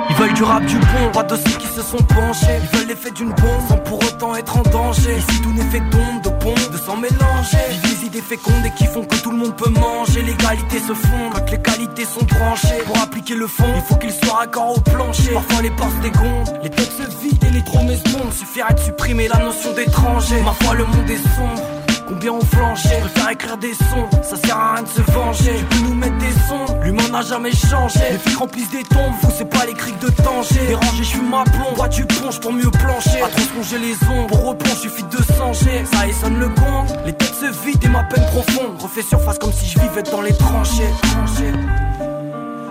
Ils 0.09 0.15
veulent 0.15 0.33
du 0.33 0.43
rap 0.43 0.65
du 0.65 0.77
bon, 0.77 1.11
pas 1.13 1.23
de 1.23 1.35
ceux 1.35 1.57
qui 1.57 1.67
se 1.67 1.81
sont 1.81 1.97
penchés. 1.97 2.59
Ils 2.61 2.77
veulent 2.77 2.87
l'effet 2.87 3.11
d'une 3.11 3.29
bombe 3.29 3.67
sans 3.67 3.77
pour 3.77 3.99
autant 3.99 4.35
être 4.35 4.57
en 4.57 4.63
danger. 4.63 5.17
Ici 5.17 5.41
tout 5.41 5.53
n'est 5.53 5.63
fait 5.63 5.79
d'ombre, 5.91 6.32
de 6.43 6.49
pompe, 6.49 6.71
de 6.71 6.77
sang 6.77 6.97
mélangé. 6.97 7.57
Vivent 7.69 7.99
les 8.01 8.07
idées 8.07 8.21
fécondes 8.21 8.65
et 8.65 8.71
qui 8.71 8.85
font 8.85 9.03
que 9.03 9.15
tout 9.17 9.31
le 9.31 9.37
monde 9.37 9.55
peut 9.55 9.69
manger. 9.69 10.21
L'égalité 10.21 10.79
se 10.79 10.93
fonde 10.93 11.33
quand 11.33 11.51
les 11.51 11.61
qualités 11.61 12.05
sont 12.05 12.25
tranchées. 12.25 12.83
Pour 12.85 12.97
appliquer 12.99 13.35
le 13.35 13.47
fond, 13.47 13.71
il 13.75 13.81
faut 13.81 13.95
qu'il 13.95 14.11
soit 14.11 14.35
raccord 14.35 14.77
au 14.77 14.79
plancher. 14.81 15.33
Parfois 15.33 15.61
les 15.61 15.71
portes 15.71 15.99
dégondent, 16.01 16.59
les 16.63 16.69
textes 16.69 17.01
se 17.01 17.21
vident 17.21 17.47
et 17.47 17.51
les 17.51 17.63
promesses 17.63 18.03
tombent. 18.03 18.31
Suffirait 18.31 18.73
de 18.73 18.79
supprimer 18.79 19.27
la 19.27 19.39
notion 19.39 19.73
d'étranger. 19.73 20.41
Ma 20.41 20.53
foi, 20.53 20.75
le 20.75 20.85
monde 20.85 21.09
est 21.09 21.17
sombre. 21.17 21.72
Combien 22.13 22.33
ont 22.33 22.45
flanché 22.45 22.89
Je 22.89 23.09
préfère 23.09 23.29
écrire 23.31 23.57
des 23.57 23.73
sons, 23.73 24.07
ça 24.21 24.35
sert 24.35 24.55
à 24.55 24.73
rien 24.75 24.83
de 24.83 24.87
se 24.87 25.01
venger 25.01 25.55
Tu 25.57 25.65
peux 25.65 25.87
nous 25.87 25.95
mettre 25.95 26.17
des 26.19 26.31
sons, 26.47 26.79
l'humain 26.83 27.09
n'a 27.11 27.23
jamais 27.23 27.51
changé. 27.51 28.01
Les 28.11 28.19
filles 28.19 28.35
remplissent 28.35 28.69
des 28.69 28.83
tombes, 28.83 29.13
vous 29.19 29.31
c'est 29.35 29.49
pas 29.49 29.65
les 29.65 29.73
criques 29.73 29.97
de 29.97 30.09
danger 30.21 30.67
Dérangé, 30.67 30.97
je 30.99 31.03
suis 31.03 31.21
ma 31.21 31.43
plomb, 31.43 31.73
toi 31.75 31.89
tu 31.89 32.05
plonges 32.05 32.39
pour 32.39 32.53
mieux 32.53 32.69
plancher. 32.69 33.19
À 33.23 33.29
trop 33.29 33.41
plonger 33.53 33.79
les 33.79 33.95
ondes, 34.07 34.27
pour 34.27 34.45
replonge 34.45 34.77
suffit 34.77 35.03
de 35.03 35.17
changer 35.35 35.85
Ça 35.91 36.07
et 36.07 36.13
sonne 36.13 36.37
le 36.37 36.49
gong, 36.49 36.85
les 37.03 37.13
têtes 37.13 37.33
se 37.33 37.47
vident 37.65 37.79
et 37.83 37.89
ma 37.89 38.03
peine 38.03 38.25
profonde. 38.27 38.79
Refais 38.79 39.01
surface 39.01 39.39
comme 39.39 39.53
si 39.53 39.65
je 39.65 39.79
vivais 39.79 40.03
dans 40.03 40.21
les 40.21 40.37
tranchées. 40.37 40.93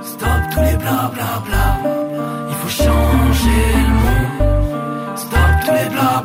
Stop 0.04 0.28
tous 0.54 0.60
les 0.60 0.76
bla 0.76 1.10
bla 1.12 1.78
Il 2.48 2.54
faut 2.54 2.84
changer 2.84 3.72
le 3.74 3.88
monde. 3.88 5.16
Stop 5.16 5.40
tous 5.66 5.72
les 5.72 5.88
bla 5.90 6.22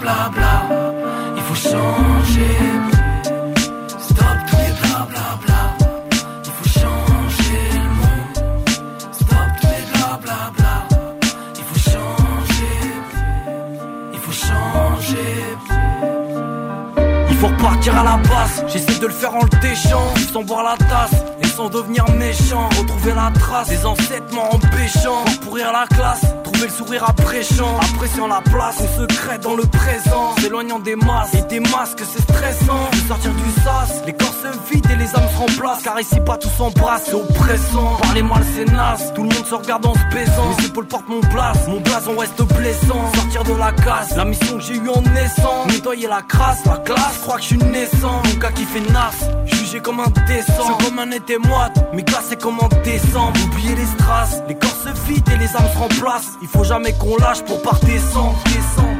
repartir 17.57 17.97
à 17.97 18.03
la 18.03 18.17
base, 18.17 18.63
j'essaie 18.67 18.99
de 18.99 19.07
le 19.07 19.13
faire 19.13 19.35
en 19.35 19.43
le 19.43 19.61
déchant 19.61 20.13
Sans 20.31 20.43
boire 20.43 20.63
la 20.63 20.77
tasse, 20.85 21.23
sans 21.57 21.69
devenir 21.69 22.05
méchant 22.11 22.69
Retrouver 22.77 23.13
la 23.15 23.31
trace 23.31 23.69
des 23.69 23.83
ancêtres 23.85 24.37
en 24.37 24.59
péchant 24.59 25.25
Pourrir 25.41 25.71
la 25.73 25.87
classe, 25.87 26.21
trouver 26.43 26.67
le 26.67 26.69
sourire 26.71 27.03
appréciant 27.09 27.79
Appréciant 27.79 28.27
la 28.27 28.41
place, 28.41 28.77
on 28.79 29.01
se 29.01 29.05
crée 29.07 29.39
dans 29.39 29.55
le 29.55 29.63
présent 29.63 30.35
S'éloignant 30.39 30.79
des 30.79 30.95
masses 30.95 31.33
et 31.33 31.41
des 31.43 31.59
masques, 31.59 32.03
c'est 32.13 32.21
stressant 32.21 32.89
sortir 33.07 33.31
du 33.31 33.61
sas, 33.63 34.03
les 34.05 34.13
corps 34.13 34.33
se 34.33 34.71
vident 34.71 34.89
et 34.91 34.95
les 34.97 35.15
âmes 35.15 35.29
se 35.31 35.37
remplacent 35.37 35.83
Car 35.83 35.99
ici 35.99 36.19
pas 36.19 36.37
tous 36.37 36.49
s'embrassent, 36.49 37.05
c'est 37.05 37.15
oppressant 37.15 37.97
Parler 38.01 38.21
mal 38.21 38.43
c'est 38.55 38.71
naze, 38.71 39.13
tout 39.15 39.23
le 39.23 39.29
monde 39.29 39.45
se 39.45 39.55
regarde 39.55 39.85
en 39.85 39.93
se 39.93 40.15
baisant 40.15 40.55
Mes 40.59 40.65
épaules 40.65 40.87
portent 40.87 41.09
mon 41.09 41.21
place, 41.21 41.67
mon 41.67 41.79
blason 41.79 42.17
reste 42.17 42.41
blessant 42.55 43.11
Sortir 43.15 43.43
de 43.43 43.53
la 43.53 43.71
casse, 43.71 44.15
la 44.15 44.25
mission 44.25 44.57
que 44.57 44.63
j'ai 44.63 44.75
eue 44.75 44.89
en 44.89 45.01
naissant 45.01 45.65
Nettoyer 45.67 46.07
la 46.07 46.21
crasse, 46.21 46.63
la 46.65 46.83
je 46.85 47.19
crois 47.21 47.37
que 47.37 47.41
je 47.41 47.47
suis 47.47 47.57
naissant 47.57 48.21
Mon 48.25 48.39
gars 48.39 48.51
qui 48.51 48.65
fait 48.65 48.91
nasse, 48.91 49.25
jugé 49.45 49.79
comme 49.79 49.99
un 49.99 50.09
décent 50.27 50.77
comme 50.83 50.99
un 50.99 51.11
été 51.11 51.37
moite, 51.47 51.77
mais 51.93 52.03
glacé 52.03 52.35
comme 52.35 52.59
en 52.59 52.69
décembre. 52.83 53.39
Oublier 53.45 53.75
les 53.75 53.85
strass, 53.85 54.41
les 54.47 54.55
corps 54.55 54.69
se 54.83 54.89
vident 55.07 55.31
et 55.33 55.37
les 55.37 55.55
âmes 55.55 55.69
se 55.73 55.77
remplacent. 55.77 56.37
Il 56.41 56.47
faut 56.47 56.63
jamais 56.63 56.93
qu'on 56.93 57.17
lâche 57.17 57.43
pour 57.43 57.61
pas 57.61 57.77
descendre, 57.83 58.37
descendre 58.45 58.97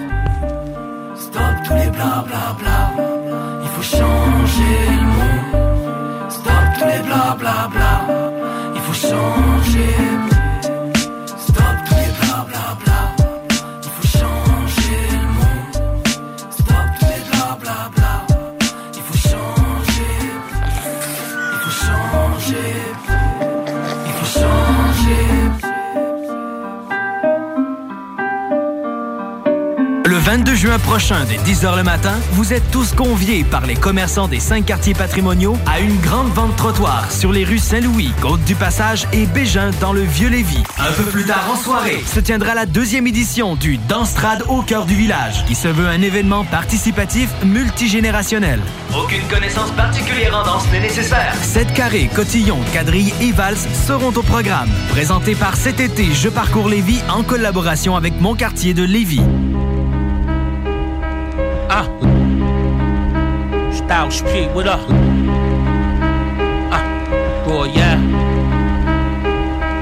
Stop 1.15 1.55
tous 1.65 1.73
les 1.73 1.89
bla 1.89 2.23
bla 2.27 2.55
bla. 2.59 2.91
Il 3.63 3.69
faut 3.69 3.97
changer 3.97 4.77
le 4.91 5.05
monde. 5.17 6.29
Stop 6.29 6.67
tous 6.77 6.85
les 6.85 7.03
bla 7.07 7.35
bla 7.37 7.69
bla. 7.71 7.93
Il 8.75 8.81
faut 8.81 8.93
changer 8.93 9.56
22 30.27 30.55
juin 30.55 30.77
prochain, 30.79 31.23
dès 31.23 31.37
10h 31.37 31.77
le 31.77 31.83
matin, 31.83 32.11
vous 32.31 32.51
êtes 32.51 32.69
tous 32.69 32.91
conviés 32.91 33.45
par 33.45 33.65
les 33.65 33.75
commerçants 33.75 34.27
des 34.27 34.41
cinq 34.41 34.65
quartiers 34.65 34.93
patrimoniaux 34.93 35.55
à 35.65 35.79
une 35.79 35.97
grande 36.01 36.27
vente 36.33 36.53
trottoir 36.57 37.09
sur 37.13 37.31
les 37.31 37.45
rues 37.45 37.59
Saint-Louis, 37.59 38.11
Côte-du-Passage 38.19 39.07
et 39.13 39.25
Bégin 39.25 39.71
dans 39.79 39.93
le 39.93 40.01
Vieux-Lévis. 40.01 40.63
Un 40.79 40.91
peu 40.91 41.03
plus 41.03 41.23
tard 41.23 41.49
en 41.49 41.55
soirée, 41.55 42.03
se 42.05 42.19
tiendra 42.19 42.55
la 42.55 42.65
deuxième 42.65 43.07
édition 43.07 43.55
du 43.55 43.77
Danstrad 43.77 44.43
au 44.49 44.63
cœur 44.63 44.85
du 44.85 44.95
village, 44.95 45.45
qui 45.45 45.55
se 45.55 45.69
veut 45.69 45.87
un 45.87 46.01
événement 46.01 46.43
participatif 46.43 47.29
multigénérationnel. 47.45 48.59
Aucune 49.01 49.25
connaissance 49.29 49.71
particulière 49.71 50.37
en 50.37 50.43
danse 50.43 50.69
n'est 50.73 50.81
nécessaire. 50.81 51.35
7 51.41 51.73
carrés, 51.73 52.09
cotillons, 52.13 52.59
quadrilles 52.73 53.13
et 53.21 53.31
valses 53.31 53.65
seront 53.87 54.11
au 54.11 54.23
programme. 54.23 54.67
Présenté 54.89 55.35
par 55.35 55.55
cet 55.55 55.79
été 55.79 56.13
Je 56.13 56.27
parcours 56.27 56.67
Lévis 56.67 56.99
en 57.07 57.23
collaboration 57.23 57.95
avec 57.95 58.19
mon 58.19 58.35
quartier 58.35 58.73
de 58.73 58.83
Lévis. 58.83 59.21
Uh. 61.69 61.85
Styles 63.73 64.21
P, 64.21 64.47
with 64.55 64.67
up? 64.67 64.79
Uh. 66.71 67.45
Boy, 67.45 67.65
yeah. 67.65 67.86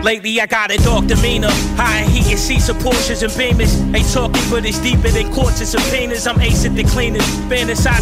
Lately 0.05 0.39
I 0.39 0.45
got 0.45 0.69
a 0.69 0.77
dark 0.77 1.07
demeanor. 1.07 1.49
High 1.81 2.03
heat 2.03 2.29
and 2.29 2.39
seats 2.39 2.69
of 2.69 2.77
Porsches 2.77 3.23
and 3.23 3.33
Beamers. 3.33 3.73
Ain't 3.95 4.07
talking, 4.13 4.43
but 4.51 4.63
it's 4.63 4.77
deeper 4.77 5.09
than 5.09 5.33
courts 5.33 5.59
and 5.61 5.67
subpoenas. 5.67 6.27
I'm 6.27 6.35
acing 6.35 6.75
the 6.75 6.83
cleaners. 6.83 7.25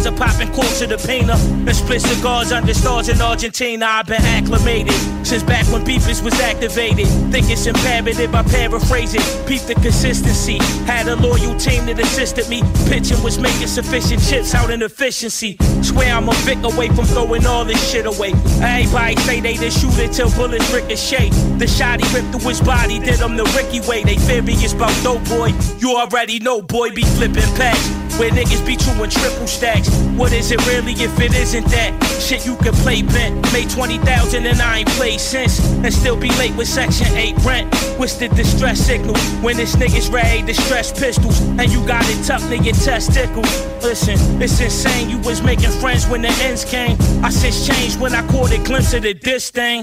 Of 0.04 0.16
popping 0.16 0.52
corks 0.52 0.80
to 0.80 0.86
the 0.86 0.98
painter. 0.98 1.32
And 1.32 1.74
split 1.74 2.02
cigars 2.02 2.52
under 2.52 2.74
stars 2.74 3.08
in 3.08 3.22
Argentina. 3.22 3.86
I've 3.86 4.06
been 4.06 4.20
acclimated 4.20 4.92
since 5.24 5.42
back 5.42 5.64
when 5.72 5.82
beefers 5.82 6.20
was 6.20 6.38
activated. 6.40 7.06
Think 7.32 7.48
it's 7.48 7.64
imperative, 7.64 8.34
I 8.34 8.42
paraphrase 8.42 9.14
it. 9.14 9.24
Peep 9.48 9.62
the 9.62 9.74
consistency. 9.74 10.58
Had 10.84 11.08
a 11.08 11.16
loyal 11.16 11.56
team 11.56 11.86
that 11.86 11.98
assisted 11.98 12.50
me. 12.50 12.62
Pitching 12.86 13.22
was 13.22 13.38
making 13.38 13.68
sufficient 13.68 14.22
chips 14.28 14.54
out 14.54 14.68
in 14.68 14.82
efficiency. 14.82 15.56
Swear 15.80 16.12
I'm 16.14 16.28
a 16.28 16.34
Vic 16.44 16.62
away 16.64 16.88
from 16.88 17.06
throwing 17.06 17.46
all 17.46 17.64
this 17.64 17.80
shit 17.90 18.04
away. 18.04 18.32
Everybody 18.60 19.16
say 19.22 19.40
they 19.40 19.56
the 19.56 19.70
shooter 19.70 20.08
till 20.12 20.30
bullets 20.32 20.70
ricochet. 20.70 21.30
The 21.56 21.66
shot 21.66 21.93
he 22.00 22.14
ripped 22.14 22.30
through 22.32 22.48
his 22.48 22.60
body, 22.60 22.98
did 22.98 23.20
him 23.20 23.36
the 23.36 23.44
Ricky 23.56 23.80
way. 23.86 24.02
They 24.02 24.16
furious 24.16 24.72
about 24.72 24.94
dope 25.02 25.24
boy. 25.28 25.52
You 25.78 25.96
already 25.96 26.38
know, 26.38 26.62
boy, 26.62 26.90
be 26.90 27.02
flipping 27.02 27.50
packs. 27.56 27.88
Where 28.18 28.30
niggas 28.30 28.64
be 28.64 28.76
and 29.02 29.10
triple 29.10 29.46
stacks. 29.48 29.90
What 30.16 30.32
is 30.32 30.52
it 30.52 30.64
really 30.68 30.92
if 30.92 31.18
it 31.18 31.34
isn't 31.34 31.66
that? 31.66 31.92
Shit 32.20 32.46
you 32.46 32.54
can 32.56 32.72
play 32.74 33.02
bent. 33.02 33.52
Made 33.52 33.68
20,000 33.70 34.46
and 34.46 34.60
I 34.60 34.78
ain't 34.78 34.88
played 34.90 35.18
since. 35.20 35.58
And 35.82 35.92
still 35.92 36.16
be 36.16 36.28
late 36.38 36.54
with 36.56 36.68
Section 36.68 37.08
8 37.08 37.36
rent. 37.44 37.74
What's 37.98 38.14
the 38.14 38.28
distress 38.28 38.78
signal? 38.78 39.16
When 39.42 39.56
this 39.56 39.74
niggas 39.74 40.12
ready 40.12 40.42
to 40.46 40.54
stress 40.54 40.92
pistols. 40.92 41.40
And 41.58 41.72
you 41.72 41.84
got 41.86 42.04
it 42.08 42.24
tough, 42.24 42.42
nigga, 42.42 42.72
testicles. 42.84 43.50
Listen, 43.82 44.16
it's 44.40 44.60
insane. 44.60 45.10
You 45.10 45.18
was 45.18 45.42
making 45.42 45.70
friends 45.80 46.06
when 46.06 46.22
the 46.22 46.30
ends 46.42 46.64
came. 46.64 46.96
I 47.24 47.30
since 47.30 47.66
changed 47.66 48.00
when 48.00 48.14
I 48.14 48.24
caught 48.28 48.52
a 48.52 48.58
glimpse 48.62 48.94
of 48.94 49.02
the 49.02 49.14
diss 49.14 49.50
thing. 49.50 49.82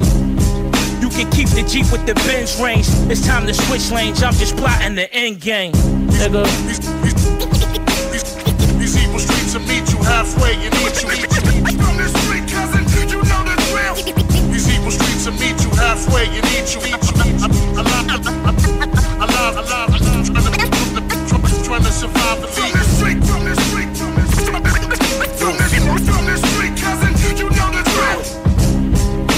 Can 1.12 1.30
keep 1.30 1.50
the 1.50 1.64
Jeep 1.68 1.92
with 1.92 2.06
the 2.06 2.14
Benz 2.26 2.60
range. 2.60 2.88
It's 3.12 3.26
time 3.26 3.46
to 3.46 3.54
switch 3.54 3.92
lanes. 3.92 4.24
I'm 4.24 4.34
just 4.34 4.56
plotting 4.56 4.96
the 4.96 5.12
end 5.14 5.42
game. 5.42 5.74
Nigga. 6.08 6.46
These 8.80 8.96
evil 8.98 9.20
streets 9.20 9.54
will 9.54 9.62
meet 9.68 9.92
you 9.92 10.00
halfway 10.04 10.56
and 10.56 10.74
eat 10.74 11.04
you. 11.04 11.10
From 11.84 11.98
the 11.98 12.08
street, 12.16 12.48
cousin, 12.50 12.84
you 13.10 13.22
know 13.28 13.44
the 13.44 13.56
drill. 13.70 13.96
These 14.52 14.70
evil 14.74 14.92
streets 14.92 15.26
will 15.26 15.34
meet 15.34 15.62
you 15.62 15.70
halfway 15.76 16.26
and 16.28 16.46
eat 16.56 16.74
you. 16.74 16.82
Alive, 17.78 18.18
alive, 19.20 19.58
alive. 19.58 19.91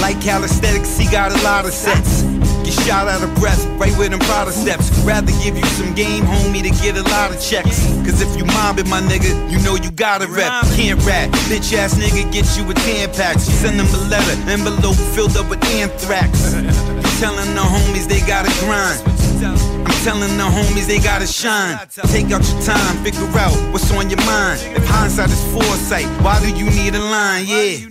Like 0.04 0.20
calisthenics, 0.20 0.98
he 0.98 1.08
got 1.08 1.32
a 1.32 1.42
lot 1.44 1.64
of 1.64 1.72
sets. 1.72 2.24
Get 2.60 2.74
shot 2.84 3.08
out 3.08 3.22
of 3.24 3.34
breath, 3.40 3.64
right 3.80 3.96
with 3.96 4.10
them 4.10 4.20
Prada 4.20 4.52
steps. 4.52 4.92
Rather 4.98 5.32
give 5.42 5.56
you 5.56 5.64
some 5.80 5.94
game, 5.94 6.24
homie, 6.24 6.60
to 6.60 6.68
get 6.84 6.98
a 6.98 7.02
lot 7.08 7.32
of 7.32 7.40
checks. 7.40 7.88
Cause 8.04 8.20
if 8.20 8.36
you 8.36 8.44
mob 8.44 8.76
my 8.84 9.00
nigga, 9.00 9.32
you 9.50 9.56
know 9.64 9.76
you 9.76 9.90
gotta 9.90 10.26
rep. 10.26 10.52
Can't 10.76 11.00
rap, 11.06 11.30
bitch 11.48 11.72
ass 11.72 11.94
nigga, 11.94 12.30
get 12.30 12.44
you 12.52 12.70
a 12.70 12.74
10 12.74 13.14
pack. 13.14 13.38
Send 13.38 13.80
them 13.80 13.88
a 13.96 14.00
letter, 14.12 14.36
envelope 14.52 15.00
filled 15.16 15.38
up 15.38 15.48
with 15.48 15.64
anthrax. 15.72 16.52
Telling 17.18 17.54
the 17.56 17.64
homies 17.64 18.04
they 18.06 18.20
gotta 18.28 18.52
grind. 18.60 19.00
I'm 19.88 19.96
telling 20.04 20.36
the 20.36 20.44
homies 20.44 20.86
they 20.86 20.98
gotta 20.98 21.26
shine. 21.26 21.78
Take 22.12 22.26
out 22.26 22.44
your 22.44 22.60
time, 22.60 23.02
figure 23.02 23.24
out 23.40 23.56
what's 23.72 23.90
on 23.90 24.10
your 24.10 24.20
mind. 24.28 24.60
If 24.76 24.84
hindsight 24.84 25.30
is 25.30 25.42
foresight, 25.50 26.04
why 26.20 26.40
do 26.44 26.52
you 26.52 26.68
need 26.76 26.94
a 26.94 27.00
line? 27.00 27.46
Yeah. 27.48 27.88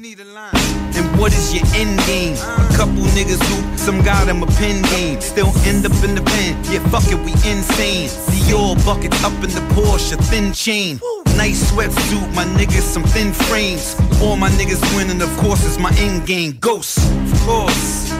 What 1.24 1.32
is 1.32 1.54
your 1.54 1.64
end 1.74 1.98
game? 2.00 2.34
A 2.36 2.76
couple 2.76 3.00
niggas 3.16 3.42
who 3.48 3.78
some 3.78 4.04
got 4.04 4.26
them 4.26 4.44
a 4.44 4.46
pin 4.60 4.82
game. 4.92 5.22
Still 5.22 5.54
end 5.64 5.86
up 5.86 5.94
in 6.04 6.16
the 6.16 6.22
pen. 6.22 6.62
Yeah, 6.70 6.86
fuck 6.90 7.10
it, 7.10 7.16
we 7.24 7.32
insane. 7.50 8.10
Dior 8.28 8.76
buckets 8.86 9.24
up 9.24 9.32
in 9.36 9.50
the 9.52 9.64
Porsche, 9.74 10.22
thin 10.26 10.52
chain. 10.52 11.00
Nice 11.38 11.72
sweatsuit, 11.72 12.36
my 12.36 12.44
niggas, 12.44 12.82
some 12.82 13.04
thin 13.04 13.32
frames. 13.32 13.96
All 14.22 14.36
my 14.36 14.50
niggas 14.50 14.84
winning, 14.98 15.22
of 15.22 15.30
course, 15.38 15.64
is 15.64 15.80
my 15.80 15.94
end 15.96 16.28
game. 16.28 16.58
Ghost, 16.60 16.98
of 16.98 17.42
course. 17.46 18.12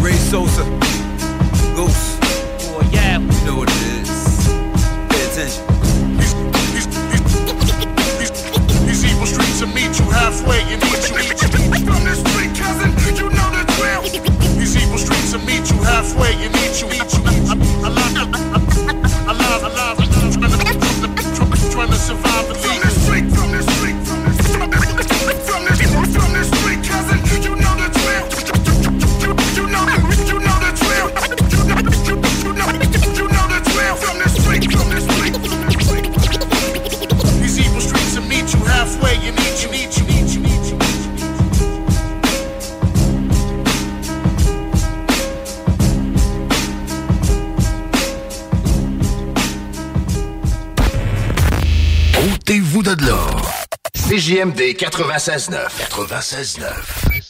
Ray 0.00 0.16
Sosa, 0.30 0.64
Ghost. 1.76 2.18
Oh, 2.72 2.90
yeah. 2.94 3.18
You 3.18 3.44
know 3.44 3.56
what 3.56 3.68
it 3.68 3.76
is. 3.76 3.91
Meet 9.92 10.00
you 10.00 10.10
halfway 10.10 10.60
and 10.72 10.82
eat 10.84 11.10
you. 11.10 11.16
From 11.84 12.04
the 12.04 12.14
street, 12.16 12.56
cousin, 12.56 12.92
you 13.14 13.28
know 13.28 13.48
the 13.52 13.64
drill. 13.76 14.02
These 14.58 14.76
evil 14.76 14.96
streets 14.96 15.32
will 15.34 15.44
meet 15.44 15.70
you 15.70 15.76
halfway 15.82 16.32
and 16.32 16.54
eat 16.64 16.80
you, 16.80 16.88
eat 16.88 17.12
you. 17.12 17.22
I 17.84 17.88
love, 17.88 18.32
I 18.32 18.51
CJMD 54.12 54.74
96.9. 54.76 55.88
96.9. 55.88 57.21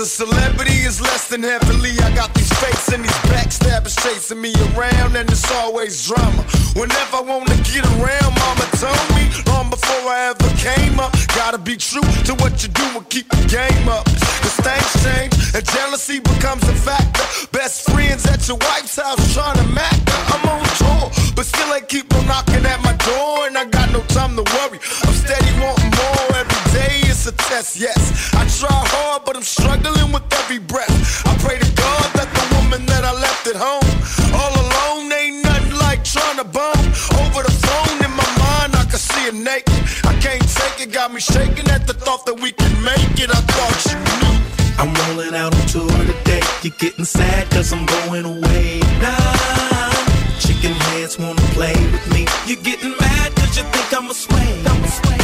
a 0.00 0.06
celebrity 0.06 0.80
is 0.88 0.98
less 1.00 1.28
than 1.28 1.42
heavenly. 1.42 1.92
I 2.00 2.14
got 2.14 2.32
these 2.32 2.48
fakes 2.58 2.88
and 2.88 3.04
these 3.04 3.20
backstabbers 3.28 4.00
chasing 4.02 4.40
me 4.40 4.54
around, 4.72 5.14
and 5.14 5.28
it's 5.28 5.50
always 5.60 6.06
drama. 6.08 6.42
Whenever 6.72 7.16
I 7.18 7.20
wanna 7.20 7.56
get 7.68 7.84
around, 7.84 8.32
mama 8.40 8.64
told 8.80 9.06
me 9.12 9.28
long 9.52 9.68
before 9.68 10.08
I 10.08 10.32
ever 10.32 10.48
came 10.56 10.98
up. 10.98 11.12
Gotta 11.36 11.58
be 11.58 11.76
true 11.76 12.06
to 12.24 12.32
what 12.40 12.62
you 12.62 12.70
do 12.70 12.86
and 12.96 13.08
keep 13.10 13.28
the 13.28 13.44
game 13.44 13.88
up. 13.88 14.06
Cause 14.40 14.56
things 14.64 14.90
change 15.04 15.34
and 15.54 15.64
jealousy 15.68 16.20
becomes 16.20 16.64
a 16.64 16.74
factor. 16.74 17.24
Best 17.52 17.90
friends 17.90 18.24
at 18.24 18.48
your 18.48 18.56
wife's 18.56 18.96
house 18.96 19.20
trying 19.34 19.58
to 19.58 19.68
mac 19.68 20.00
her. 20.08 20.22
I'm 20.32 20.44
on 20.48 20.64
tour, 20.80 21.12
but 21.36 21.44
still 21.44 21.68
they 21.74 21.84
keep 21.84 22.08
on 22.14 22.26
knocking 22.26 22.64
at 22.64 22.80
my 22.82 22.96
door, 23.04 23.46
and 23.48 23.58
I 23.58 23.66
got 23.66 23.92
no 23.92 24.00
time 24.16 24.34
to 24.36 24.44
worry. 24.56 24.80
I'm 25.04 25.12
steady 25.12 25.52
wanting 25.60 25.92
more 25.92 26.40
day. 26.72 27.00
It's 27.10 27.26
a 27.26 27.32
test, 27.32 27.76
yes. 27.76 28.32
I 28.34 28.44
try 28.46 28.72
hard, 28.72 29.24
but 29.24 29.36
I'm 29.36 29.42
struggling 29.42 30.12
with 30.12 30.26
every 30.40 30.58
breath. 30.58 30.94
I 31.26 31.36
pray 31.44 31.58
to 31.58 31.70
God 31.74 32.06
that 32.18 32.28
the 32.32 32.44
woman 32.56 32.86
that 32.86 33.04
I 33.04 33.12
left 33.12 33.46
at 33.46 33.56
home 33.56 33.90
all 34.34 34.54
alone 34.54 35.12
ain't 35.12 35.44
nothing 35.44 35.76
like 35.78 36.04
trying 36.04 36.38
to 36.38 36.44
bone 36.44 36.86
over 37.22 37.42
the 37.42 37.54
phone. 37.66 37.96
In 38.04 38.12
my 38.14 38.30
mind, 38.38 38.74
I 38.76 38.84
can 38.88 38.98
see 38.98 39.24
her 39.30 39.36
naked. 39.36 39.80
I 40.04 40.14
can't 40.20 40.46
take 40.46 40.86
it, 40.86 40.92
got 40.92 41.12
me 41.12 41.20
shaking 41.20 41.68
at 41.70 41.86
the 41.86 41.94
thought 41.94 42.26
that 42.26 42.38
we 42.40 42.52
can 42.52 42.72
make 42.82 43.18
it. 43.18 43.30
I 43.30 43.40
thought 43.54 43.78
you 43.90 43.98
knew. 44.20 44.36
I'm 44.80 44.90
rolling 45.04 45.34
out 45.34 45.54
on 45.54 45.66
tour 45.66 45.90
today. 46.06 46.40
You're 46.62 46.78
getting 46.78 47.04
sad 47.04 47.50
cause 47.50 47.72
I'm 47.72 47.84
going 47.86 48.24
away 48.24 48.80
now. 49.00 49.92
Chicken 50.40 50.72
heads 50.88 51.18
wanna 51.18 51.42
play 51.52 51.76
with 51.92 52.06
me. 52.12 52.26
You're 52.46 52.62
getting 52.62 52.96
mad 52.96 53.34
cause 53.36 53.56
you 53.58 53.64
think 53.64 53.88
I'm 53.92 54.08
a 54.10 54.14
sway. 54.14 54.50
I'm 54.66 54.82
a 54.82 54.88
sway. 54.88 55.20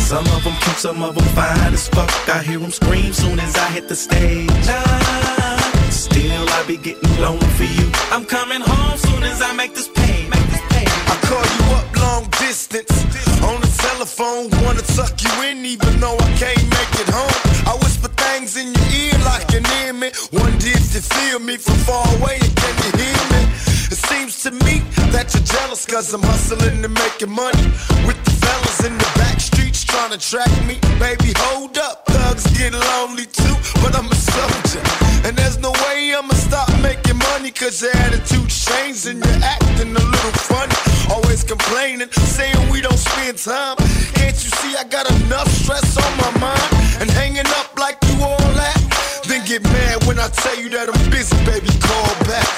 Some 0.00 0.26
of 0.36 0.45
some 0.78 1.02
of 1.02 1.14
them 1.14 1.24
fine 1.34 1.72
as 1.72 1.88
fuck. 1.88 2.10
I 2.28 2.42
hear 2.42 2.58
them 2.58 2.70
scream 2.70 3.12
soon 3.12 3.40
as 3.40 3.56
I 3.56 3.68
hit 3.70 3.88
the 3.88 3.96
stage. 3.96 4.48
Nah, 4.66 5.56
still 5.90 6.48
I 6.48 6.64
be 6.66 6.76
getting 6.76 7.16
lonely 7.20 7.46
for 7.56 7.64
you. 7.64 7.90
I'm 8.12 8.24
coming 8.24 8.60
home 8.60 8.98
soon 8.98 9.22
as 9.22 9.40
I 9.40 9.52
make 9.54 9.74
this 9.74 9.88
pay. 9.88 10.28
Make 10.28 10.46
this 10.52 10.64
pay. 10.68 10.84
I 10.84 11.16
call 11.28 11.46
you 11.56 11.64
up 11.78 11.86
long 11.96 12.24
distance 12.38 12.92
on 13.42 13.60
the 13.60 13.72
telephone, 13.88 14.50
wanna 14.64 14.82
tuck 14.96 15.16
you 15.22 15.32
in 15.48 15.64
even 15.64 16.00
though 16.00 16.16
I 16.16 16.30
can't 16.36 16.66
make 16.78 16.94
it 17.00 17.08
home. 17.08 17.40
I 17.66 17.72
whisper 17.82 18.08
things 18.08 18.56
in 18.56 18.74
your 18.74 18.88
ear 19.00 19.18
like 19.24 19.50
you 19.52 19.60
near 19.60 19.92
me. 19.92 20.10
Wonder 20.32 20.70
if 20.78 20.94
you 20.94 21.00
feel 21.00 21.38
me 21.38 21.56
from 21.56 21.76
far 21.88 22.06
away 22.16 22.36
and 22.40 22.54
can 22.54 22.74
you 22.84 22.92
hear 23.00 23.22
me? 23.32 23.42
It 23.92 24.00
seems 24.10 24.42
to 24.42 24.50
me 24.50 24.82
that 25.14 25.32
you're 25.32 25.42
jealous 25.42 25.86
cause 25.86 26.12
I'm 26.12 26.22
hustling 26.22 26.84
and 26.84 26.94
making 26.94 27.30
money 27.30 27.66
with 28.06 28.25
to 30.18 30.30
track 30.30 30.50
me. 30.66 30.78
Baby, 30.98 31.32
hold 31.36 31.76
up, 31.78 32.06
thugs 32.06 32.46
get 32.56 32.72
lonely 32.72 33.26
too, 33.26 33.56
but 33.82 33.94
I'm 33.96 34.06
a 34.10 34.14
soldier. 34.14 34.82
And 35.26 35.36
there's 35.36 35.58
no 35.58 35.72
way 35.84 36.14
I'ma 36.14 36.34
stop 36.34 36.68
making 36.80 37.18
money 37.18 37.50
cause 37.50 37.82
your 37.82 37.94
attitude 37.96 38.48
changed 38.48 39.06
and 39.06 39.24
you're 39.24 39.42
acting 39.42 39.90
a 39.90 40.04
little 40.14 40.36
funny. 40.48 40.74
Always 41.12 41.44
complaining, 41.44 42.10
saying 42.12 42.70
we 42.70 42.80
don't 42.80 42.98
spend 42.98 43.38
time. 43.38 43.76
Can't 44.14 44.36
you 44.44 44.50
see 44.60 44.76
I 44.76 44.84
got 44.84 45.10
enough 45.22 45.48
stress 45.48 45.96
on 45.96 46.12
my 46.18 46.32
mind? 46.40 46.70
And 47.00 47.10
hanging 47.10 47.48
up 47.60 47.78
like 47.78 47.98
you 48.08 48.22
all 48.22 48.50
that? 48.60 48.78
Then 49.26 49.44
get 49.44 49.62
mad 49.64 50.04
when 50.04 50.18
I 50.18 50.28
tell 50.28 50.56
you 50.56 50.68
that 50.70 50.88
I'm 50.88 51.10
busy, 51.10 51.36
baby, 51.44 51.72
call 51.88 52.12
back. 52.30 52.48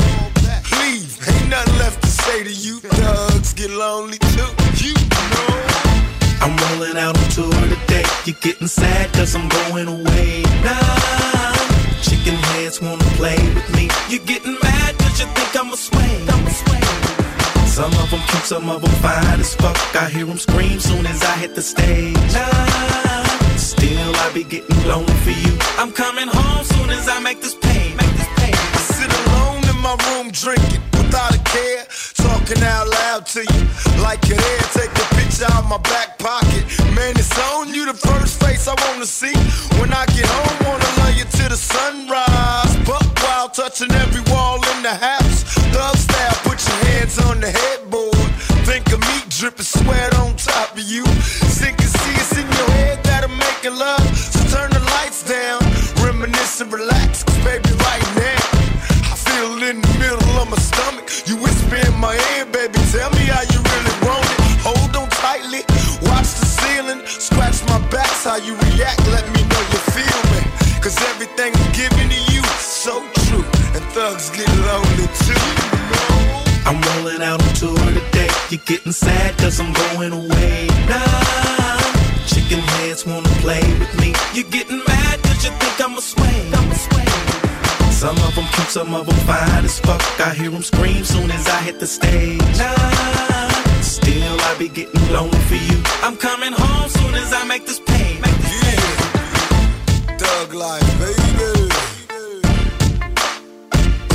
Leave, 0.81 1.11
ain't 1.29 1.49
nothing 1.49 1.79
left 1.79 2.03
to 2.03 2.09
say 2.09 2.45
to 2.45 2.53
you. 2.53 2.81
Thugs 2.81 3.53
get 3.55 3.71
lonely 3.71 4.19
too. 4.37 4.58
I'm 6.49 6.57
rolling 6.73 6.97
out 6.97 7.15
on 7.15 7.29
tour 7.29 7.53
today. 7.53 8.05
You're 8.25 8.41
getting 8.41 8.69
sad 8.69 9.13
cause 9.13 9.35
I'm 9.37 9.49
going 9.49 9.87
away 9.87 10.43
now. 10.65 11.53
Chicken 12.01 12.37
heads 12.57 12.81
wanna 12.81 13.05
play 13.21 13.37
with 13.53 13.69
me. 13.77 13.91
You're 14.09 14.25
getting 14.25 14.57
mad 14.63 14.97
cause 14.99 15.21
you 15.21 15.27
think 15.27 15.53
I'm 15.61 15.71
a 15.71 15.77
sway. 15.77 16.25
I'm 16.33 16.47
a 16.47 16.51
sway. 16.51 16.81
Some 17.67 17.93
of 18.01 18.11
them 18.11 18.21
cute, 18.29 18.45
some 18.45 18.71
of 18.71 18.81
them 18.81 18.91
fine 19.05 19.41
as 19.41 19.55
fuck. 19.57 19.77
I 19.95 20.09
hear 20.09 20.25
them 20.25 20.39
scream 20.39 20.81
soon 20.81 21.05
as 21.05 21.23
I 21.23 21.37
hit 21.37 21.55
the 21.55 21.61
stage. 21.61 22.17
Nah, 22.33 23.25
still 23.59 24.17
I 24.17 24.31
be 24.33 24.43
getting 24.43 24.89
lonely 24.89 25.19
for 25.27 25.37
you. 25.45 25.53
I'm 25.77 25.93
coming 25.93 26.29
home 26.29 26.65
soon 26.65 26.89
as 26.89 27.11
I 27.11 27.21
make 27.21 27.43
this 27.43 27.57
pay. 27.57 27.93
Make 27.95 28.15
this 28.17 28.31
pay. 28.41 28.53
I 28.57 28.81
sit 28.97 29.11
alone 29.21 29.69
in 29.69 29.79
my 29.83 29.97
room 30.09 30.31
drinking 30.33 30.81
without 30.97 31.35
a 31.35 31.41
care, 31.45 31.85
talking 32.15 32.63
out 32.63 32.89
loud 32.89 33.27
to 33.37 33.41
you 33.41 33.63
like 34.01 34.27
you're 34.27 34.39
there. 34.39 34.61
Take 34.73 34.93
a 34.97 35.18
out 35.43 35.69
my 35.69 35.79
back 35.79 36.19
pocket. 36.19 36.65
Man, 36.95 37.15
it's 37.17 37.39
on 37.53 37.73
you 37.73 37.87
the 37.87 37.95
first 37.95 38.41
face 38.43 38.67
I 38.67 38.75
wanna 38.87 39.07
see. 39.07 39.35
When 39.79 39.93
I 39.93 40.05
get 40.07 40.27
home, 40.27 40.57
wanna 40.67 40.91
love 40.99 41.15
you 41.17 41.25
to 41.25 41.45
the 41.49 41.57
sunrise. 41.57 42.75
Buck 42.87 43.07
wild, 43.23 43.55
touching 43.55 43.93
every 43.93 44.23
wall 44.33 44.57
in 44.75 44.83
the 44.83 44.95
house. 44.95 45.45
Thug 45.73 45.97
style, 45.97 46.39
put 46.43 46.59
your 46.67 46.79
hands 46.91 47.19
on 47.19 47.41
the 47.41 47.51
headboard. 47.51 48.31
Think 48.67 48.91
of 48.93 49.01
me 49.01 49.17
dripping 49.29 49.65
sweat 49.65 50.15
on 50.19 50.35
top 50.37 50.73
of 50.73 50.83
you. 50.83 51.05
Sink 51.59 51.79
and 51.81 51.91
see 51.91 52.15
it's 52.19 52.33
in 52.37 52.47
your 52.59 52.71
head 52.83 53.05
that 53.05 53.25
I'm 53.25 53.37
making 53.37 53.79
love. 53.79 54.07
So 54.17 54.41
turn 54.57 54.71
the 54.71 54.81
lights 54.97 55.23
down, 55.23 55.61
reminisce 56.05 56.61
and 56.61 56.73
relax, 56.73 56.98
how 68.29 68.37
you 68.37 68.55
react. 68.69 69.01
Let 69.09 69.25
me 69.33 69.41
know 69.49 69.63
you 69.73 69.81
feel 69.97 70.21
me. 70.33 70.41
Cause 70.85 70.97
everything 71.11 71.51
I'm 71.57 71.73
giving 71.73 72.09
to 72.13 72.21
you 72.33 72.43
so 72.61 73.01
true. 73.25 73.47
And 73.75 73.85
thugs 73.97 74.29
get 74.37 74.49
lonely 74.69 75.09
too. 75.25 75.49
I'm 76.69 76.79
rolling 76.89 77.23
out 77.23 77.41
on 77.41 77.55
tour 77.55 77.89
today. 77.99 78.29
You're 78.51 78.67
getting 78.67 78.93
sad 78.93 79.37
cause 79.39 79.59
I'm 79.59 79.73
going 79.73 80.13
away 80.13 80.69
now. 80.87 81.79
Chicken 82.27 82.61
heads 82.77 83.07
wanna 83.07 83.33
play 83.45 83.65
with 83.81 83.95
me. 84.01 84.13
You're 84.35 84.51
getting 84.51 84.81
mad 84.87 85.17
cause 85.23 85.43
you 85.45 85.53
think 85.61 85.77
I'm 85.81 85.97
a 85.97 86.03
sway. 86.03 86.39
I'm 86.53 86.71
a 86.71 86.75
sway. 86.75 87.09
Some 88.03 88.19
of 88.27 88.35
them 88.37 88.47
cute, 88.53 88.69
some 88.69 88.95
of 88.95 89.07
them 89.07 89.17
fine 89.27 89.65
as 89.65 89.81
fuck. 89.81 90.03
I 90.21 90.35
hear 90.35 90.51
them 90.51 90.63
scream 90.63 91.03
soon 91.03 91.31
as 91.31 91.49
I 91.49 91.61
hit 91.63 91.81
the 91.81 91.87
stage. 91.87 92.59
Nah, 92.59 93.49
still 93.81 94.37
I 94.49 94.55
be 94.59 94.69
getting 94.69 95.05
lonely 95.13 95.41
for 95.51 95.61
you. 95.71 95.81
I'm 96.03 96.17
coming 96.17 96.53
home 96.53 96.89
soon 96.91 97.15
as 97.15 97.33
I 97.33 97.45
make 97.47 97.65
this 97.65 97.81
pay. 97.81 98.18
Thug 100.49 100.57
life, 100.57 100.99
baby. 100.99 101.69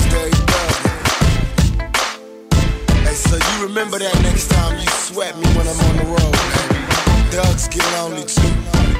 Stay 0.01 0.31
thuggin'. 0.49 0.89
Hey, 3.05 3.13
so 3.13 3.36
you 3.36 3.67
remember 3.67 3.99
that 3.99 4.19
next 4.23 4.49
time 4.49 4.79
you 4.79 4.88
sweat 4.88 5.38
me 5.38 5.45
when 5.55 5.67
I'm 5.67 5.79
on 5.79 5.97
the 5.97 6.05
road. 6.05 6.36
Thugs 7.29 7.67
get 7.67 7.86
lonely 7.93 8.23
too. 8.23 8.41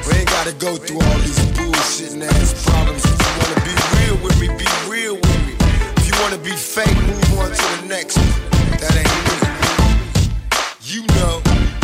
We 0.06 0.18
ain't 0.18 0.28
gotta 0.30 0.52
go 0.52 0.76
through 0.76 1.00
all 1.00 1.18
these 1.18 1.44
bullshit 1.56 2.22
ass 2.22 2.54
problems. 2.66 3.04
If 3.04 3.18
you 3.18 3.32
wanna 3.42 3.60
be 3.66 3.74
real 3.98 4.16
with 4.22 4.38
me, 4.40 4.48
be 4.56 4.66
real 4.88 5.14
with 5.14 5.40
me. 5.46 5.54
If 5.96 6.06
you 6.06 6.14
wanna 6.22 6.38
be 6.38 6.52
fake, 6.52 6.94
move 7.02 7.38
on 7.38 7.50
to 7.50 7.66
the 7.80 7.86
next 7.88 8.16
one. 8.16 8.30
That 8.78 8.94
ain't 8.94 9.10
me. 9.26 9.36
You 10.82 11.02
know. 11.18 11.83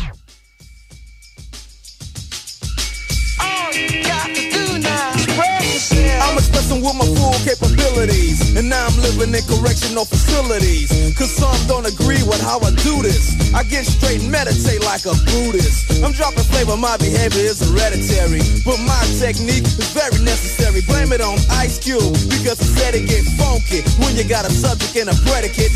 With 6.71 6.95
my 6.95 7.03
full 7.19 7.35
capabilities. 7.43 8.55
And 8.55 8.69
now 8.69 8.87
I'm 8.87 8.95
living 9.03 9.35
in 9.35 9.43
correctional 9.43 10.05
facilities. 10.05 10.87
Cause 11.19 11.29
some 11.29 11.51
don't 11.67 11.83
agree 11.85 12.23
with 12.23 12.39
how 12.39 12.63
I 12.63 12.71
do 12.79 13.03
this. 13.03 13.35
I 13.53 13.63
get 13.63 13.85
straight 13.85 14.23
and 14.23 14.31
meditate 14.31 14.79
like 14.79 15.03
a 15.03 15.11
Buddhist. 15.27 15.99
I'm 16.01 16.15
dropping 16.15 16.47
flavor, 16.47 16.77
my 16.77 16.95
behavior 16.95 17.43
is 17.43 17.59
hereditary. 17.59 18.39
But 18.63 18.79
my 18.87 19.03
technique 19.19 19.67
is 19.67 19.91
very 19.91 20.23
necessary. 20.23 20.79
Blame 20.87 21.11
it 21.11 21.19
on 21.19 21.35
Ice 21.59 21.75
Cube. 21.77 22.15
Because 22.31 22.57
he 22.63 22.67
said 22.79 22.95
it 22.95 23.03
get 23.03 23.27
funky 23.35 23.83
when 23.99 24.15
you 24.15 24.23
got 24.23 24.47
a 24.47 24.51
subject 24.51 24.95
and 24.95 25.09
a 25.11 25.15
predicate. 25.27 25.75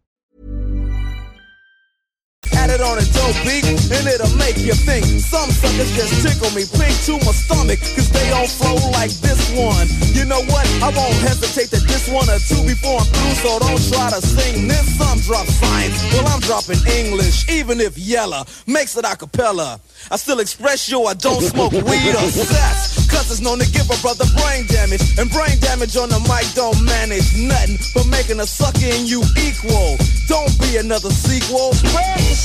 Add 2.61 2.69
it 2.69 2.81
on 2.81 3.01
a 3.01 3.05
dope 3.09 3.41
beat, 3.41 3.65
and 3.65 4.05
it'll 4.05 4.37
make 4.37 4.57
you 4.61 4.77
think. 4.77 5.01
Some 5.05 5.49
suckers 5.49 5.89
just 5.97 6.21
tickle 6.21 6.53
me 6.53 6.61
pink 6.69 6.93
to 7.09 7.17
my 7.25 7.33
stomach, 7.33 7.81
cause 7.97 8.05
they 8.13 8.29
don't 8.29 8.45
flow 8.45 8.77
like 8.93 9.09
this 9.25 9.49
one. 9.57 9.89
You 10.13 10.25
know 10.29 10.45
what? 10.45 10.69
I 10.77 10.93
won't 10.93 11.17
hesitate 11.25 11.73
to 11.73 11.81
diss 11.89 12.05
one 12.07 12.29
or 12.29 12.37
two 12.37 12.61
before 12.61 13.01
I'm 13.01 13.09
through, 13.09 13.37
so 13.41 13.57
don't 13.65 13.81
try 13.89 14.13
to 14.13 14.21
sing 14.21 14.67
this. 14.67 14.85
Some 15.01 15.17
drop 15.25 15.47
science, 15.47 15.97
well, 16.13 16.27
I'm 16.27 16.39
dropping 16.41 16.77
English, 16.85 17.49
even 17.49 17.81
if 17.81 17.97
Yella 17.97 18.45
makes 18.67 18.95
it 18.95 19.05
a 19.05 19.17
cappella. 19.17 19.81
I 20.11 20.17
still 20.17 20.39
express 20.39 20.89
yo, 20.89 21.05
I 21.05 21.15
don't 21.15 21.41
smoke 21.41 21.73
weed 21.73 22.13
or 22.13 22.29
sex. 22.29 23.09
Cause 23.09 23.31
it's 23.31 23.41
known 23.41 23.59
to 23.59 23.69
give 23.71 23.89
a 23.89 23.97
brother 24.01 24.25
brain 24.37 24.67
damage. 24.67 25.01
And 25.17 25.29
brain 25.31 25.57
damage 25.59 25.97
on 25.97 26.09
the 26.09 26.21
mic 26.29 26.45
don't 26.53 26.77
manage 26.85 27.33
nothing 27.37 27.77
but 27.93 28.05
making 28.07 28.39
a 28.39 28.45
sucker 28.45 28.85
in 28.85 29.05
you 29.05 29.25
equal. 29.41 29.97
Don't 30.27 30.53
be 30.61 30.77
another 30.77 31.09
sequel. 31.09 31.73
Spread 31.73 32.19
the 32.19 32.35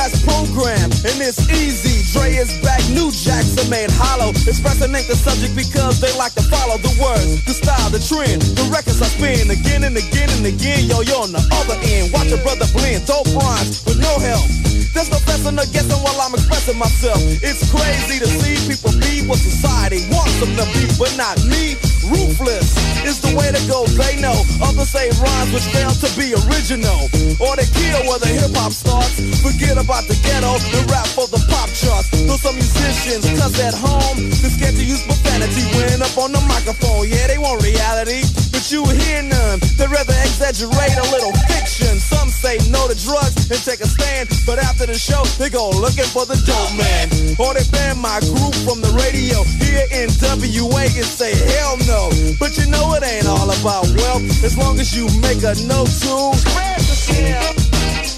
That's 0.00 0.24
programmed 0.24 0.96
and 1.04 1.20
it's 1.20 1.44
easy. 1.52 2.00
Dre 2.16 2.32
is 2.32 2.48
back, 2.64 2.80
new 2.88 3.12
jacks 3.12 3.52
are 3.60 3.68
made 3.68 3.92
hollow. 3.92 4.30
Expressing 4.32 4.96
ain't 4.96 5.04
the 5.04 5.14
subject 5.14 5.52
because 5.52 6.00
they 6.00 6.08
like 6.16 6.32
to 6.40 6.42
follow 6.48 6.80
the 6.80 6.88
words, 6.96 7.44
the 7.44 7.52
style, 7.52 7.90
the 7.92 8.00
trend. 8.00 8.40
The 8.56 8.64
records 8.72 9.02
I 9.02 9.12
spin 9.12 9.52
again 9.52 9.84
and 9.84 9.92
again 9.92 10.32
and 10.32 10.46
again. 10.48 10.88
Yo, 10.88 11.04
yo, 11.04 11.28
on 11.28 11.36
the 11.36 11.44
other 11.52 11.76
end. 11.84 12.16
Watch 12.16 12.32
a 12.32 12.40
brother 12.40 12.64
blend, 12.72 13.04
dope 13.04 13.28
rhymes 13.36 13.84
with 13.84 14.00
no 14.00 14.16
help. 14.24 14.48
There's 14.96 15.12
no 15.12 15.20
guessing 15.22 15.54
or 15.54 15.68
guessing 15.70 16.00
while 16.02 16.18
I'm 16.20 16.34
expressing 16.34 16.78
myself. 16.78 17.20
It's 17.44 17.62
crazy 17.70 18.18
to 18.18 18.26
see 18.26 18.56
people 18.66 18.90
be 18.98 19.22
what 19.28 19.38
society 19.38 20.02
wants 20.10 20.40
them 20.40 20.56
to 20.58 20.66
be, 20.74 20.88
but 20.98 21.14
not 21.16 21.38
me. 21.46 21.78
Ruthless 22.10 22.74
is 23.06 23.22
the 23.22 23.30
way 23.38 23.54
to 23.54 23.62
go, 23.70 23.86
they 23.94 24.18
know. 24.18 24.34
Others 24.60 24.90
say 24.90 25.08
rhymes 25.22 25.54
which 25.54 25.68
fail 25.70 25.94
to 25.94 26.08
be 26.18 26.34
original. 26.48 27.06
Or 27.38 27.54
they 27.54 27.70
kill 27.70 28.02
where 28.10 28.18
the 28.18 28.34
hip 28.34 28.50
hop 28.56 28.72
starts. 28.72 29.14
Forget 29.40 29.78
about 29.78 29.99
the 30.06 30.16
ghetto 30.22 30.56
and 30.56 30.84
rap 30.90 31.06
for 31.12 31.26
the 31.28 31.40
pop 31.50 31.68
charts. 31.72 32.08
Though 32.12 32.40
some 32.40 32.56
musicians, 32.56 33.26
cause 33.40 33.58
at 33.60 33.74
home, 33.74 34.30
they're 34.40 34.52
scared 34.52 34.76
to 34.76 34.84
use 34.84 35.02
profanity 35.04 35.64
when 35.76 36.00
up 36.02 36.16
on 36.16 36.32
the 36.32 36.40
microphone. 36.46 37.08
Yeah, 37.08 37.26
they 37.26 37.38
want 37.38 37.62
reality, 37.62 38.22
but 38.52 38.64
you 38.70 38.84
hear 38.86 39.22
none. 39.22 39.58
They 39.76 39.86
rather 39.88 40.16
exaggerate 40.24 40.96
a 40.96 41.06
little 41.10 41.32
fiction. 41.50 41.98
Some 41.98 42.30
say 42.30 42.56
no 42.70 42.88
to 42.88 42.96
drugs 42.96 43.50
and 43.50 43.60
take 43.60 43.80
a 43.80 43.88
stand, 43.88 44.28
but 44.46 44.58
after 44.58 44.86
the 44.86 44.96
show, 44.96 45.24
they 45.36 45.50
go 45.50 45.70
looking 45.70 46.08
for 46.08 46.24
the 46.24 46.38
dope 46.46 46.74
man. 46.76 47.10
Or 47.40 47.52
they 47.52 47.66
ban 47.72 47.98
my 47.98 48.20
group 48.20 48.54
from 48.62 48.80
the 48.80 48.92
radio 48.96 49.42
here 49.60 49.86
in 49.90 50.08
WA 50.22 50.86
and 50.86 51.08
say 51.08 51.34
hell 51.56 51.76
no. 51.88 52.10
But 52.38 52.56
you 52.58 52.66
know 52.70 52.94
it 52.94 53.02
ain't 53.02 53.26
all 53.26 53.50
about 53.50 53.88
wealth 53.96 54.24
as 54.44 54.56
long 54.56 54.78
as 54.78 54.94
you 54.96 55.06
make 55.20 55.42
a 55.42 55.54
note 55.66 55.90
to 56.04 56.14
spread 56.38 56.80
yourself. 56.80 57.70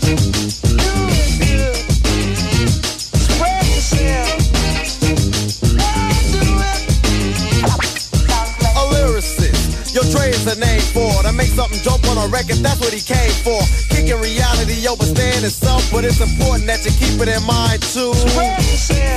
Do 0.02 1.01
Yo, 9.92 10.00
Dre 10.08 10.32
is 10.32 10.48
a 10.48 10.56
name 10.56 10.80
for 10.96 11.04
it. 11.20 11.28
I 11.28 11.36
make 11.36 11.52
something 11.52 11.76
dope 11.84 12.00
on 12.08 12.16
a 12.16 12.24
record, 12.32 12.64
that's 12.64 12.80
what 12.80 12.96
he 12.96 13.04
came 13.04 13.28
for. 13.44 13.60
Kicking 13.92 14.16
reality 14.24 14.88
over 14.88 15.04
stand 15.04 15.44
itself, 15.44 15.84
but 15.92 16.00
it's 16.00 16.16
important 16.16 16.64
that 16.64 16.80
you 16.80 16.96
keep 16.96 17.20
it 17.20 17.28
in 17.28 17.44
mind 17.44 17.84
too. 17.92 18.08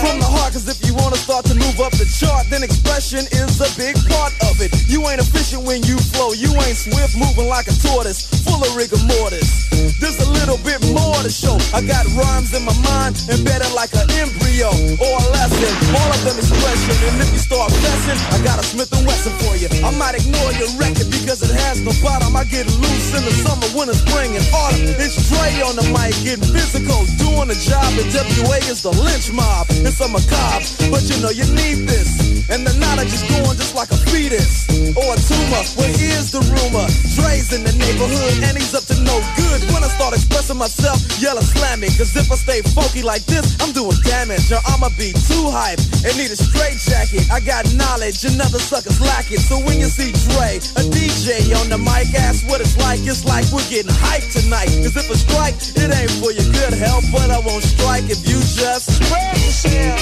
From 0.03 0.19
the 0.19 0.27
heart, 0.27 0.51
cause 0.51 0.67
if 0.67 0.83
you 0.83 0.91
wanna 0.99 1.15
start 1.15 1.47
to 1.47 1.55
move 1.55 1.79
up 1.79 1.95
the 1.95 2.03
chart, 2.03 2.51
then 2.51 2.59
expression 2.59 3.23
is 3.31 3.55
a 3.63 3.71
big 3.79 3.95
part 4.11 4.35
of 4.43 4.59
it. 4.59 4.75
You 4.91 4.99
ain't 5.07 5.23
efficient 5.23 5.63
when 5.63 5.79
you 5.87 5.95
flow, 6.11 6.35
you 6.35 6.51
ain't 6.67 6.75
swift, 6.75 7.15
moving 7.15 7.47
like 7.47 7.71
a 7.71 7.75
tortoise, 7.79 8.27
full 8.43 8.59
of 8.59 8.75
rigor 8.75 8.99
mortis. 9.07 9.71
There's 10.03 10.19
a 10.19 10.27
little 10.43 10.59
bit 10.59 10.83
more 10.91 11.15
to 11.23 11.31
show. 11.31 11.55
I 11.71 11.87
got 11.87 12.03
rhymes 12.19 12.51
in 12.51 12.67
my 12.67 12.75
mind, 12.83 13.15
embedded 13.31 13.71
like 13.71 13.95
an 13.95 14.11
embryo 14.19 14.75
or 14.99 15.13
a 15.23 15.27
lesson. 15.39 15.71
All 15.95 16.09
of 16.11 16.19
them 16.27 16.35
expression, 16.35 16.99
and 17.15 17.23
if 17.23 17.31
you 17.31 17.39
start 17.39 17.71
guessing, 17.79 18.19
I 18.35 18.43
got 18.43 18.59
a 18.59 18.65
Smith 18.67 18.91
and 18.91 19.07
Wesson 19.07 19.31
for 19.39 19.55
you. 19.55 19.71
I 19.87 19.95
might 19.95 20.19
ignore 20.19 20.51
record 20.77 21.09
because 21.11 21.41
it 21.45 21.53
has 21.53 21.81
no 21.81 21.91
bottom. 22.01 22.35
I 22.35 22.43
getting 22.45 22.73
loose 22.81 23.09
in 23.13 23.23
the 23.25 23.33
summer, 23.45 23.67
winter, 23.77 23.95
spring, 23.95 24.35
and 24.35 24.45
autumn. 24.53 24.95
It's 24.97 25.17
Dre 25.29 25.61
on 25.65 25.75
the 25.75 25.85
mic, 25.93 26.15
getting 26.25 26.47
physical, 26.49 27.05
doing 27.21 27.49
the 27.49 27.57
job. 27.57 27.87
And 27.97 28.09
WA 28.09 28.59
is 28.69 28.81
the 28.81 28.93
lynch 28.93 29.31
mob. 29.31 29.67
It's 29.69 29.99
a 30.01 30.07
macabre, 30.07 30.65
but 30.89 31.03
you 31.09 31.17
know 31.21 31.31
you 31.31 31.45
need 31.53 31.85
this. 31.85 32.47
And 32.49 32.65
the 32.65 32.73
night 32.77 33.01
I 33.01 33.05
just 33.05 33.25
going 33.29 33.57
just 33.57 33.73
like 33.73 33.89
a 33.91 33.99
fetus 34.09 34.69
or 34.93 35.07
a 35.13 35.17
tumor. 35.17 35.63
Well, 35.77 35.91
here's 35.97 36.29
the 36.31 36.41
rumor: 36.45 36.85
Dre's 37.17 37.53
in 37.53 37.65
the 37.65 37.73
neighborhood, 37.73 38.37
and 38.45 38.53
he's 38.57 38.73
up 38.73 38.85
to 38.89 38.97
no 39.01 39.17
good. 39.37 39.59
When 39.73 39.81
I 39.83 39.89
start 39.89 40.13
expressing 40.13 40.57
myself, 40.57 41.01
yell 41.17 41.37
slam 41.41 41.81
me. 41.81 41.89
Cause 41.93 42.15
if 42.15 42.31
I 42.31 42.37
stay 42.37 42.61
funky 42.73 43.01
like 43.01 43.25
this, 43.25 43.57
I'm 43.61 43.73
doing 43.73 43.97
damage. 44.05 44.51
Or 44.51 44.61
I'ma 44.69 44.89
be 44.97 45.11
too 45.25 45.49
hype 45.49 45.81
and 46.05 46.13
need 46.17 46.29
a 46.31 46.37
straight 46.37 46.77
jacket. 46.77 47.25
I 47.31 47.39
got 47.41 47.65
knowledge, 47.73 48.23
and 48.25 48.39
other 48.41 48.59
suckers 48.59 49.01
lack 49.01 49.31
it. 49.31 49.41
So 49.41 49.57
when 49.59 49.79
you 49.79 49.89
see 49.89 50.13
Dre, 50.29 50.54
a 50.55 50.83
DJ 50.87 51.53
on 51.59 51.69
the 51.69 51.77
mic, 51.77 52.13
ask 52.15 52.47
what 52.47 52.61
it's 52.61 52.77
like. 52.77 53.01
It's 53.01 53.25
like 53.25 53.45
we're 53.51 53.67
getting 53.69 53.91
hyped 53.91 54.31
tonight. 54.31 54.67
Cause 54.83 54.95
if 54.95 55.09
a 55.09 55.17
strike, 55.17 55.55
it 55.75 55.91
ain't 55.91 56.11
for 56.23 56.31
your 56.31 56.47
good 56.53 56.73
health, 56.73 57.03
but 57.11 57.29
I 57.29 57.39
won't 57.39 57.63
strike 57.63 58.05
if 58.09 58.27
you 58.27 58.39
just 58.39 58.87
spread 58.95 59.35
yourself. 59.37 59.99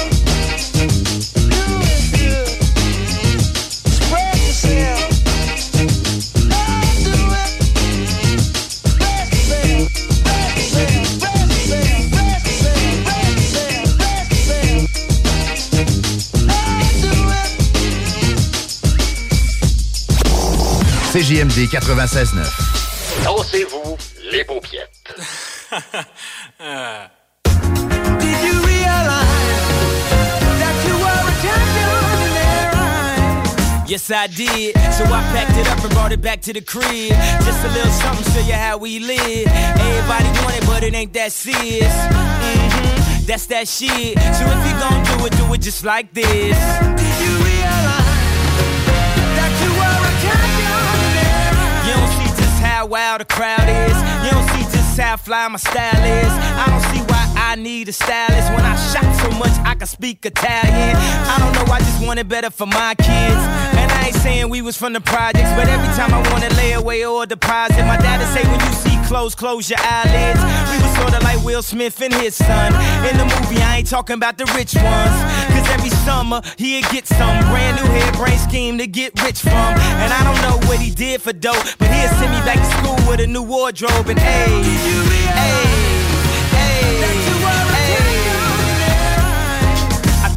Do 0.77 1.57
it 1.89 2.05
good. 2.13 2.47
Spread 3.89 4.37
yourself. 4.37 4.92
CJMD 21.13 21.67
96.9. 21.67 23.23
Dansez-vous 23.23 23.97
les 24.31 24.43
paupiètes. 24.43 24.89
Did 28.19 28.37
you 28.43 28.55
realize 28.65 29.27
that 30.57 30.75
you 30.87 30.95
were 30.97 31.21
a 31.29 31.33
champion 31.43 32.03
in 32.25 32.33
their 32.33 32.71
eyes? 32.73 33.89
Yes, 33.91 34.09
I 34.09 34.25
did. 34.25 34.73
So 34.97 35.03
I 35.05 35.21
packed 35.33 35.55
it 35.55 35.67
up 35.67 35.83
and 35.83 35.93
brought 35.93 36.11
it 36.13 36.21
back 36.21 36.41
to 36.41 36.51
the 36.53 36.61
crib. 36.61 37.13
Just 37.45 37.63
a 37.63 37.69
little 37.69 37.91
something, 37.91 38.33
show 38.33 38.47
you 38.47 38.53
how 38.53 38.79
we 38.79 38.97
live. 38.97 39.47
Everybody 39.47 40.33
doing 40.41 40.55
it, 40.57 40.65
but 40.65 40.83
it 40.83 40.95
ain't 40.95 41.13
that 41.13 41.31
serious. 41.31 41.93
hmm 42.09 43.25
That's 43.27 43.45
that 43.53 43.67
shit. 43.67 44.17
So 44.17 44.45
if 44.49 44.65
you 44.65 44.73
gon' 44.81 45.03
do 45.19 45.25
it, 45.27 45.37
do 45.37 45.53
it 45.53 45.61
just 45.61 45.85
like 45.85 46.11
this. 46.11 46.57
Wild 52.93 53.21
the 53.21 53.25
crowd 53.25 53.67
is. 53.67 53.97
You 54.23 54.29
don't 54.29 54.47
see 54.53 54.65
just 54.69 54.99
how 54.99 55.17
fly 55.17 55.47
my 55.47 55.57
style 55.57 56.03
is. 56.21 56.33
I 56.61 56.65
don't 56.69 56.85
see 56.93 57.01
why 57.09 57.23
I 57.35 57.55
need 57.55 57.89
a 57.89 57.91
stylist 57.91 58.53
when 58.53 58.61
I 58.61 58.75
shot 58.93 59.09
so 59.17 59.31
much 59.41 59.55
I 59.65 59.73
can 59.73 59.87
speak 59.87 60.23
Italian. 60.23 60.95
I 61.33 61.35
don't 61.41 61.53
know, 61.57 61.73
I 61.73 61.79
just 61.79 62.05
want 62.05 62.19
it 62.19 62.27
better 62.27 62.51
for 62.51 62.67
my 62.67 62.93
kids. 62.93 63.41
And 63.81 63.91
I 63.91 64.07
ain't 64.07 64.15
saying 64.17 64.47
we 64.47 64.61
was 64.61 64.77
from 64.77 64.93
the 64.93 65.01
projects, 65.01 65.49
but 65.57 65.67
every 65.67 65.91
time 65.97 66.13
I 66.13 66.21
wanna 66.31 66.53
lay 66.53 66.73
away 66.73 67.03
or 67.03 67.25
deposit, 67.25 67.83
my 67.91 67.97
dad'd 67.97 68.29
say 68.29 68.43
when 68.47 68.59
you 68.59 68.73
see 68.85 68.92
clothes, 69.13 69.35
close 69.35 69.69
your 69.69 69.77
eyelids. 69.79 70.41
We 70.71 70.81
was 70.81 70.95
sorta 70.95 71.23
like 71.23 71.39
Will 71.45 71.61
Smith 71.61 72.01
and 72.01 72.11
his 72.15 72.33
son. 72.33 72.73
In 73.05 73.15
the 73.15 73.25
movie, 73.25 73.61
I 73.61 73.77
ain't 73.77 73.87
talking 73.87 74.15
about 74.15 74.39
the 74.39 74.45
rich 74.57 74.73
ones. 74.73 75.17
Cause 75.53 75.69
every 75.69 75.91
summer, 75.91 76.41
he'd 76.57 76.83
get 76.89 77.05
some 77.05 77.37
brand 77.51 77.77
new 77.77 77.87
hairbrain 77.93 78.39
scheme 78.39 78.79
to 78.79 78.87
get 78.87 79.13
rich 79.21 79.41
from. 79.41 79.53
And 80.01 80.11
I 80.11 80.23
don't 80.23 80.41
know 80.41 80.67
what 80.67 80.79
he 80.79 80.89
did 80.89 81.21
for 81.21 81.31
dope, 81.31 81.63
but 81.77 81.89
he'd 81.89 82.09
send 82.17 82.31
me 82.31 82.41
back 82.41 82.57
to 82.57 82.69
school 82.77 82.97
with 83.07 83.19
a 83.19 83.27
new 83.27 83.43
wardrobe 83.43 84.09
and 84.09 84.17
hey, 84.17 85.02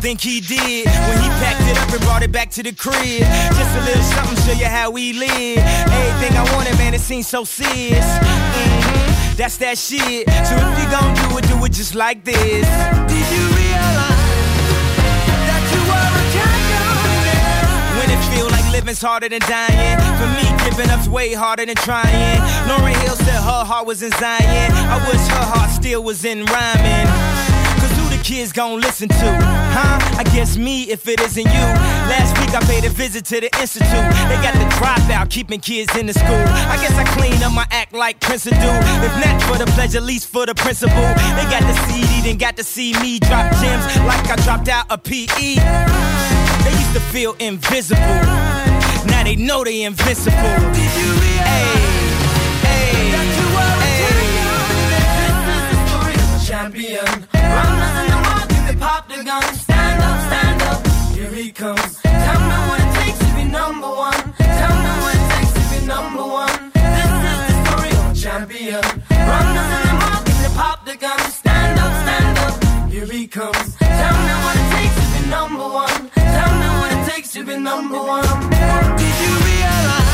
think 0.06 0.20
he 0.20 0.38
did 0.40 0.86
when 0.86 1.18
he 1.18 1.28
packed 1.42 1.66
it 1.68 1.76
up 1.78 1.90
and 1.92 2.00
brought 2.02 2.22
it 2.22 2.30
back 2.30 2.48
to 2.48 2.62
the 2.62 2.70
crib. 2.70 3.26
Just 3.58 3.72
a 3.74 3.82
little 3.86 4.04
something, 4.14 4.38
show 4.46 4.52
you 4.52 4.66
how 4.66 4.88
we 4.88 5.12
live. 5.12 5.58
Everything 5.58 6.36
I 6.38 6.44
wanted, 6.54 6.78
man, 6.78 6.94
it 6.94 7.00
seems 7.00 7.26
so 7.26 7.42
serious. 7.42 8.06
Mhm, 8.22 9.36
That's 9.36 9.56
that 9.56 9.76
shit. 9.76 10.30
So 10.46 10.54
if 10.62 10.78
you 10.78 10.86
gon' 10.94 11.12
do 11.22 11.38
it, 11.38 11.48
do 11.48 11.64
it 11.64 11.72
just 11.72 11.96
like 11.96 12.22
this. 12.22 12.68
Did 13.10 13.26
you 13.34 13.44
realize 13.58 14.22
that 15.48 15.62
you 15.74 15.80
were 15.90 16.10
a 16.20 16.24
champion? 16.34 16.86
When 17.98 18.08
it 18.14 18.22
feel 18.30 18.48
like 18.48 18.66
living's 18.70 19.02
harder 19.02 19.28
than 19.28 19.40
dying. 19.40 19.98
For 20.20 20.28
me, 20.38 20.46
giving 20.64 20.88
up's 20.88 21.08
way 21.08 21.34
harder 21.34 21.66
than 21.66 21.74
trying. 21.74 22.38
Lauren 22.68 22.94
Hill 23.02 23.16
said 23.16 23.40
her 23.50 23.64
heart 23.70 23.86
was 23.88 24.04
in 24.04 24.12
Zion. 24.12 24.70
I 24.94 24.98
wish 25.08 25.26
her 25.36 25.46
heart 25.52 25.70
still 25.72 26.04
was 26.04 26.24
in 26.24 26.44
rhyming. 26.44 27.35
Cause 28.26 28.34
who 28.34 28.34
the 28.34 28.40
kids 28.40 28.52
gon' 28.52 28.80
listen 28.80 29.08
to? 29.08 29.14
Huh? 29.14 30.18
I 30.18 30.24
guess 30.34 30.56
me 30.56 30.84
if 30.84 31.06
it 31.08 31.20
isn't 31.20 31.46
you. 31.46 31.66
Last 32.10 32.38
week 32.40 32.54
I 32.54 32.60
paid 32.66 32.84
a 32.84 32.90
visit 32.90 33.24
to 33.26 33.40
the 33.40 33.50
institute. 33.60 34.06
They 34.28 34.38
got 34.42 34.54
the 34.54 34.66
dropout, 34.76 35.30
keeping 35.30 35.60
kids 35.60 35.94
in 35.96 36.06
the 36.06 36.12
school. 36.12 36.44
I 36.72 36.76
guess 36.80 36.96
I 36.98 37.04
clean 37.04 37.42
up 37.42 37.52
my 37.52 37.66
act 37.70 37.92
like 37.92 38.20
Prince 38.20 38.44
do. 38.44 38.50
If 38.50 39.14
not 39.24 39.42
for 39.42 39.58
the 39.58 39.70
pleasure, 39.72 39.98
at 39.98 40.04
least 40.04 40.28
for 40.28 40.46
the 40.46 40.54
principle. 40.54 41.08
They 41.36 41.46
got 41.50 41.62
the 41.62 41.74
CD, 41.86 42.22
then 42.22 42.38
got 42.38 42.56
to 42.56 42.64
see 42.64 42.94
me 43.00 43.18
drop 43.20 43.52
gems 43.60 43.84
like 44.06 44.26
I 44.28 44.36
dropped 44.44 44.68
out 44.68 44.86
a 44.90 44.98
PE. 44.98 45.26
They 46.64 46.72
used 46.72 46.94
to 46.94 47.00
feel 47.12 47.34
invisible. 47.38 48.00
Now 49.06 49.22
they 49.24 49.36
know 49.36 49.64
they 49.64 49.82
invincible. 49.82 50.32
Did 50.32 50.92
you 50.98 51.12
realize? 51.20 51.96
Champion, 56.46 57.26
pop 58.96 59.08
the 59.08 59.24
gun. 59.24 59.42
Stand 59.54 60.02
up, 60.08 60.18
stand 60.28 60.62
up, 60.70 60.80
here 61.14 61.30
he 61.30 61.52
comes. 61.52 62.00
Tell 62.02 62.40
me 62.50 62.58
what 62.68 62.80
it 62.84 62.92
takes 63.00 63.18
to 63.24 63.30
be 63.36 63.44
number 63.44 63.90
one. 64.08 64.22
Tell 64.60 64.76
me 64.84 64.92
what 65.02 65.14
it 65.18 65.26
takes 65.34 65.52
to 65.58 65.64
be 65.72 65.78
number 65.94 66.24
one. 66.42 66.58
This 66.96 67.10
is 67.32 67.38
the 67.48 67.54
story 67.64 67.90
of 68.00 68.04
a 68.10 68.14
champion. 68.24 68.84
Runners 69.30 69.70
in 69.76 69.82
the 69.88 69.94
mark 70.02 70.24
and 70.32 70.38
they 70.44 70.52
pop 70.60 70.78
the 70.86 70.96
gun. 70.96 71.18
Stand 71.40 71.78
up, 71.84 71.92
stand 72.04 72.36
up, 72.46 72.54
here 72.92 73.06
he 73.06 73.26
comes. 73.26 73.68
Tell 74.00 74.16
me 74.26 74.34
what 74.44 74.56
it 74.62 74.68
takes 74.76 74.96
to 75.00 75.06
be 75.14 75.20
number 75.36 75.66
one. 75.84 75.98
Tell 76.36 76.52
me 76.60 76.68
what 76.80 76.90
it 76.96 77.02
takes 77.10 77.28
to 77.34 77.44
be 77.44 77.56
number 77.70 78.00
one. 78.16 78.28
Did 79.00 79.14
you 79.24 79.32
realize 79.50 80.05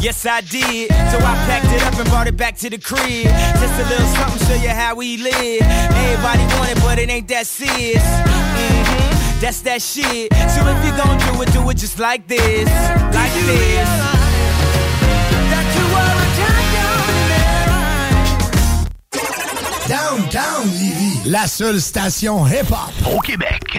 Yes, 0.00 0.24
I 0.26 0.40
did. 0.42 0.90
So 1.10 1.18
I 1.18 1.34
packed 1.48 1.66
it 1.72 1.82
up 1.82 1.94
and 1.98 2.08
brought 2.08 2.28
it 2.28 2.36
back 2.36 2.56
to 2.58 2.70
the 2.70 2.78
crib. 2.78 3.26
Just 3.58 3.80
a 3.80 3.84
little 3.88 4.06
something, 4.14 4.46
show 4.46 4.54
you 4.62 4.68
how 4.70 4.94
we 4.94 5.16
live. 5.16 5.62
Everybody 5.62 6.42
want 6.54 6.70
it, 6.70 6.78
but 6.82 6.98
it 6.98 7.10
ain't 7.10 7.26
that 7.28 7.46
serious. 7.46 8.02
hmm 8.02 9.40
That's 9.40 9.60
that 9.62 9.82
shit. 9.82 10.32
So 10.54 10.60
if 10.64 10.84
you 10.84 10.92
gon' 10.96 11.18
do 11.18 11.42
it, 11.42 11.52
do 11.52 11.68
it 11.70 11.76
just 11.76 11.98
like 11.98 12.28
this. 12.28 12.68
Like 13.12 13.32
this. 13.32 14.07
Downtown 19.88 20.68
Livy, 20.70 21.30
la 21.30 21.46
seule 21.46 21.80
station 21.80 22.46
hip-hop 22.46 22.92
au 23.14 23.20
Québec. 23.20 23.78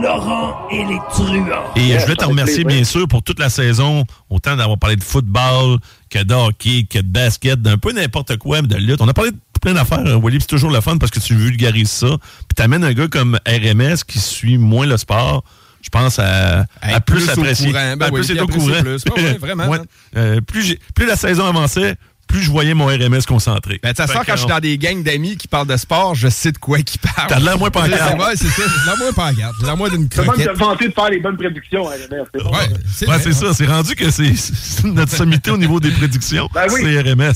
Laurent 0.00 0.66
et 0.70 0.84
les 0.84 0.98
truands. 1.10 1.44
Et 1.76 1.94
euh, 1.94 1.98
je 1.98 2.04
voulais 2.04 2.16
te 2.16 2.24
remercier, 2.24 2.64
bien 2.64 2.82
sûr, 2.84 3.06
pour 3.06 3.22
toute 3.22 3.38
la 3.38 3.50
saison, 3.50 4.04
autant 4.30 4.56
d'avoir 4.56 4.78
parlé 4.78 4.96
de 4.96 5.04
football 5.04 5.78
que 6.08 6.22
de 6.22 6.32
hockey, 6.32 6.86
que 6.88 6.98
de 7.00 7.06
basket, 7.08 7.60
d'un 7.60 7.76
peu 7.76 7.92
n'importe 7.92 8.38
quoi, 8.38 8.62
mais 8.62 8.68
de 8.68 8.76
lutte. 8.76 9.00
On 9.02 9.08
a 9.08 9.12
parlé 9.12 9.32
de 9.32 9.36
plein 9.60 9.74
d'affaires, 9.74 9.98
euh, 10.06 10.16
Willy, 10.18 10.38
puis 10.38 10.40
c'est 10.42 10.46
toujours 10.46 10.70
le 10.70 10.80
fun 10.80 10.96
parce 10.96 11.10
que 11.12 11.20
tu 11.20 11.34
vulgarises 11.34 11.90
ça. 11.90 12.06
Puis 12.08 12.54
t'amènes 12.56 12.84
un 12.84 12.92
gars 12.94 13.08
comme 13.08 13.38
RMS 13.46 13.96
qui 14.06 14.18
suit 14.20 14.56
moins 14.56 14.86
le 14.86 14.96
sport. 14.96 15.44
Je 15.82 15.90
pense 15.90 16.18
à, 16.18 16.64
à 16.80 17.00
plus, 17.00 17.16
plus 17.26 17.28
au 17.28 17.30
apprécier. 17.40 17.70
courant. 17.72 17.96
Ben 17.96 17.96
Ben, 17.96 18.08
oui, 18.12 18.20
plus 18.20 18.24
c'est 18.34 18.40
au 18.40 18.46
courant. 18.46 18.80
plus. 18.82 19.04
Ouais, 19.16 19.38
vraiment. 19.38 19.66
Ouais. 19.68 19.78
Euh, 20.16 20.40
plus 20.40 20.76
la 21.06 21.16
saison 21.16 21.44
avançait, 21.46 21.96
plus 22.28 22.42
je 22.42 22.50
voyais 22.50 22.74
mon 22.74 22.86
RMS 22.86 23.22
concentré. 23.26 23.80
Ben, 23.82 23.94
façon, 23.94 24.12
Fait 24.12 24.24
quand 24.26 24.32
je 24.34 24.38
suis 24.42 24.46
dans 24.48 24.60
des 24.60 24.78
gangs 24.78 25.02
d'amis 25.02 25.36
qui 25.36 25.48
parlent 25.48 25.66
de 25.66 25.76
sport, 25.76 26.14
je 26.14 26.28
sais 26.28 26.52
de 26.52 26.58
quoi 26.58 26.78
ils 26.78 26.84
parlent. 26.98 27.28
T'as 27.28 27.40
de 27.40 27.44
l'air 27.44 27.58
moins 27.58 27.70
pancarte. 27.70 28.18
Ouais, 28.18 28.36
c'est 28.36 28.46
ça. 28.48 28.62
J'ai 28.62 28.80
de 28.80 28.86
l'air 28.86 28.96
moins 28.98 29.12
pancarte. 29.12 29.54
J'ai 29.56 29.62
de 29.62 29.66
l'air 29.66 29.76
moins 29.76 29.88
d'une 29.88 30.08
C'est 30.12 30.20
même 30.20 30.28
croquette. 30.30 30.52
de 30.52 30.58
vanter 30.58 30.88
de 30.88 30.92
faire 30.92 31.10
les 31.10 31.18
bonnes 31.20 31.36
prédictions, 31.36 31.88
hein, 31.88 31.94
RMS. 32.10 32.24
c'est 32.32 32.44
bon. 32.44 33.12
Ouais, 33.12 33.18
c'est 33.20 33.32
ça. 33.32 33.54
C'est 33.54 33.66
rendu 33.66 33.94
que 33.96 34.10
c'est 34.10 34.34
c'est 34.36 34.84
notre 34.84 35.12
sommité 35.12 35.50
au 35.50 35.56
niveau 35.56 35.80
des 35.80 35.90
prédictions. 35.90 36.48
Ben 36.54 36.66
oui. 36.70 36.80
C'est 36.84 37.00
RMS. 37.00 37.32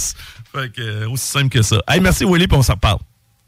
Fait 0.55 0.70
que, 0.70 0.81
euh, 0.82 1.09
aussi 1.09 1.27
simple 1.27 1.48
que 1.48 1.62
ça. 1.62 1.82
Hey, 1.89 2.01
merci, 2.01 2.24
Willy, 2.27 2.47
puis 2.47 2.59
on 2.59 2.62
s'en 2.62 2.74
reparle. 2.74 2.98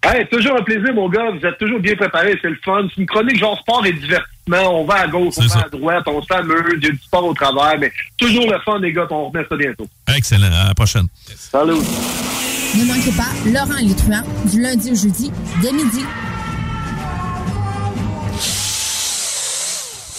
Hey, 0.03 0.27
toujours 0.31 0.59
un 0.59 0.63
plaisir, 0.63 0.93
mon 0.95 1.09
gars. 1.09 1.31
Vous 1.39 1.47
êtes 1.47 1.59
toujours 1.59 1.81
bien 1.81 1.95
préparés. 1.97 2.39
C'est 2.43 2.49
le 2.51 2.59
fun. 2.65 2.87
C'est 2.95 3.01
une 3.01 3.07
chronique 3.07 3.39
genre 3.39 3.59
sport 3.59 3.85
et 3.87 3.93
divertissement. 3.93 4.34
On 4.53 4.85
va 4.85 4.95
à 4.95 5.07
gauche, 5.09 5.35
on 5.39 5.47
va 5.47 5.65
à 5.65 5.69
droite, 5.69 6.05
on 6.07 6.23
s'amuse. 6.23 6.63
Il 6.77 6.85
y 6.85 6.87
a 6.89 6.91
du 6.91 6.99
sport 6.99 7.25
au 7.25 7.35
travers. 7.35 7.79
Mais 7.79 7.91
toujours 8.19 8.51
le 8.51 8.59
fun, 8.65 8.79
les 8.79 8.93
gars. 8.93 9.07
On 9.11 9.29
remet 9.31 9.45
ça 9.49 9.57
bientôt. 9.57 9.87
Excellent. 10.15 10.53
À 10.53 10.69
la 10.69 10.75
prochaine. 10.75 11.07
Salut. 11.37 11.73
Ne 11.73 12.85
manquez 12.87 13.13
pas 13.13 13.31
Laurent 13.47 13.79
et 13.79 13.85
les 13.85 13.95
truands 13.95 14.25
du 14.51 14.61
lundi 14.61 14.91
au 14.91 14.95
jeudi 14.95 15.31
dès 15.63 15.73
midi. 15.73 16.01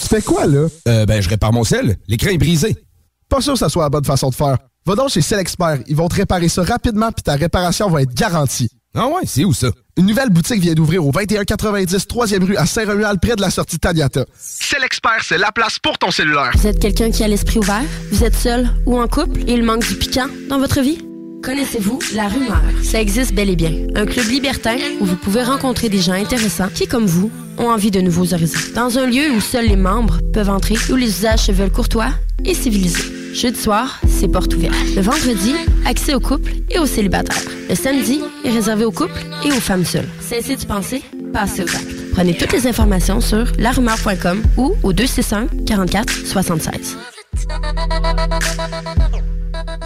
Tu 0.02 0.07
fais 0.07 0.22
quoi, 0.22 0.45
là? 0.45 0.68
Euh, 0.88 1.06
ben, 1.06 1.22
je 1.22 1.30
répare 1.30 1.52
mon 1.52 1.64
sel. 1.64 1.97
L'écran 2.07 2.30
est 2.30 2.38
brisé. 2.38 2.76
Pas 3.27 3.41
sûr 3.41 3.53
que 3.53 3.60
ça 3.60 3.69
soit 3.69 3.84
la 3.84 3.89
bonne 3.89 4.06
façon 4.06 4.30
de 4.30 4.35
faire. 4.35 4.57
Va 4.85 4.95
donc 4.95 5.10
chez 5.10 5.19
Expert. 5.35 5.80
Ils 5.88 5.95
vont 5.95 6.07
te 6.07 6.15
réparer 6.15 6.47
ça 6.47 6.64
rapidement 6.64 7.11
puis 7.11 7.23
ta 7.23 7.34
réparation 7.34 7.89
va 7.89 8.03
être 8.03 8.14
garantie. 8.14 8.69
Ah 8.97 9.07
ouais, 9.07 9.23
c'est 9.26 9.43
où 9.43 9.53
ça? 9.53 9.67
Une 9.97 10.05
nouvelle 10.05 10.30
boutique 10.30 10.61
vient 10.61 10.73
d'ouvrir 10.73 11.05
au 11.05 11.11
2190 11.11 12.07
3e 12.07 12.43
rue 12.45 12.55
à 12.55 12.65
Saint-Romuald, 12.65 13.19
près 13.19 13.35
de 13.35 13.41
la 13.41 13.49
sortie 13.49 13.77
Taniata. 13.77 14.26
Expert, 14.84 15.23
c'est 15.23 15.38
la 15.38 15.51
place 15.51 15.80
pour 15.80 15.97
ton 15.97 16.11
cellulaire. 16.11 16.51
Vous 16.55 16.67
êtes 16.67 16.80
quelqu'un 16.80 17.11
qui 17.11 17.23
a 17.23 17.27
l'esprit 17.27 17.59
ouvert? 17.59 17.84
Vous 18.11 18.23
êtes 18.23 18.35
seul 18.35 18.69
ou 18.85 18.99
en 18.99 19.07
couple 19.07 19.41
et 19.47 19.53
il 19.53 19.63
manque 19.63 19.85
du 19.88 19.95
piquant 19.95 20.27
dans 20.49 20.59
votre 20.59 20.81
vie? 20.81 20.99
Connaissez-vous 21.45 21.99
La 22.15 22.27
Rumeur? 22.27 22.59
Ça 22.81 22.99
existe 22.99 23.35
bel 23.35 23.51
et 23.51 23.55
bien. 23.55 23.72
Un 23.93 24.07
club 24.07 24.26
libertin 24.26 24.77
où 24.99 25.05
vous 25.05 25.15
pouvez 25.15 25.43
rencontrer 25.43 25.89
des 25.89 25.99
gens 25.99 26.13
intéressants 26.13 26.69
qui, 26.73 26.88
comme 26.88 27.05
vous, 27.05 27.30
ont 27.59 27.69
envie 27.69 27.91
de 27.91 28.01
nouveaux 28.01 28.34
horizons. 28.34 28.57
Dans 28.73 28.97
un 28.97 29.05
lieu 29.05 29.30
où 29.31 29.39
seuls 29.39 29.67
les 29.67 29.76
membres 29.76 30.17
peuvent 30.34 30.49
entrer, 30.49 30.76
où 30.91 30.95
les 30.95 31.07
usages 31.07 31.41
se 31.41 31.51
veulent 31.51 31.72
courtois 31.72 32.09
et 32.45 32.55
civilisés. 32.55 33.11
Jeudi 33.35 33.59
soir, 33.59 34.01
c'est 34.07 34.27
porte 34.27 34.55
ouverte. 34.55 34.76
Le 34.95 35.03
vendredi, 35.03 35.53
accès 35.85 36.15
aux 36.15 36.19
couples 36.19 36.51
et 36.72 36.80
aux 36.80 36.88
célibataires. 36.88 37.43
Le 37.69 37.76
samedi 37.76 38.22
est 38.43 38.49
réservé 38.49 38.84
aux 38.85 38.91
couples 38.91 39.23
et 39.45 39.51
aux 39.51 39.61
femmes 39.61 39.85
seules. 39.85 40.09
Cessez 40.22 40.55
de 40.55 40.65
penser, 40.65 41.03
passez 41.31 41.61
aux 41.61 41.76
actes. 41.76 42.11
Prenez 42.13 42.35
toutes 42.35 42.53
les 42.53 42.65
informations 42.65 43.22
sur 43.22 43.45
larumeur.com 43.59 44.41
ou 44.57 44.76
au 44.81 44.93
261 44.93 45.65
44 45.65 46.11
76. 46.26 46.97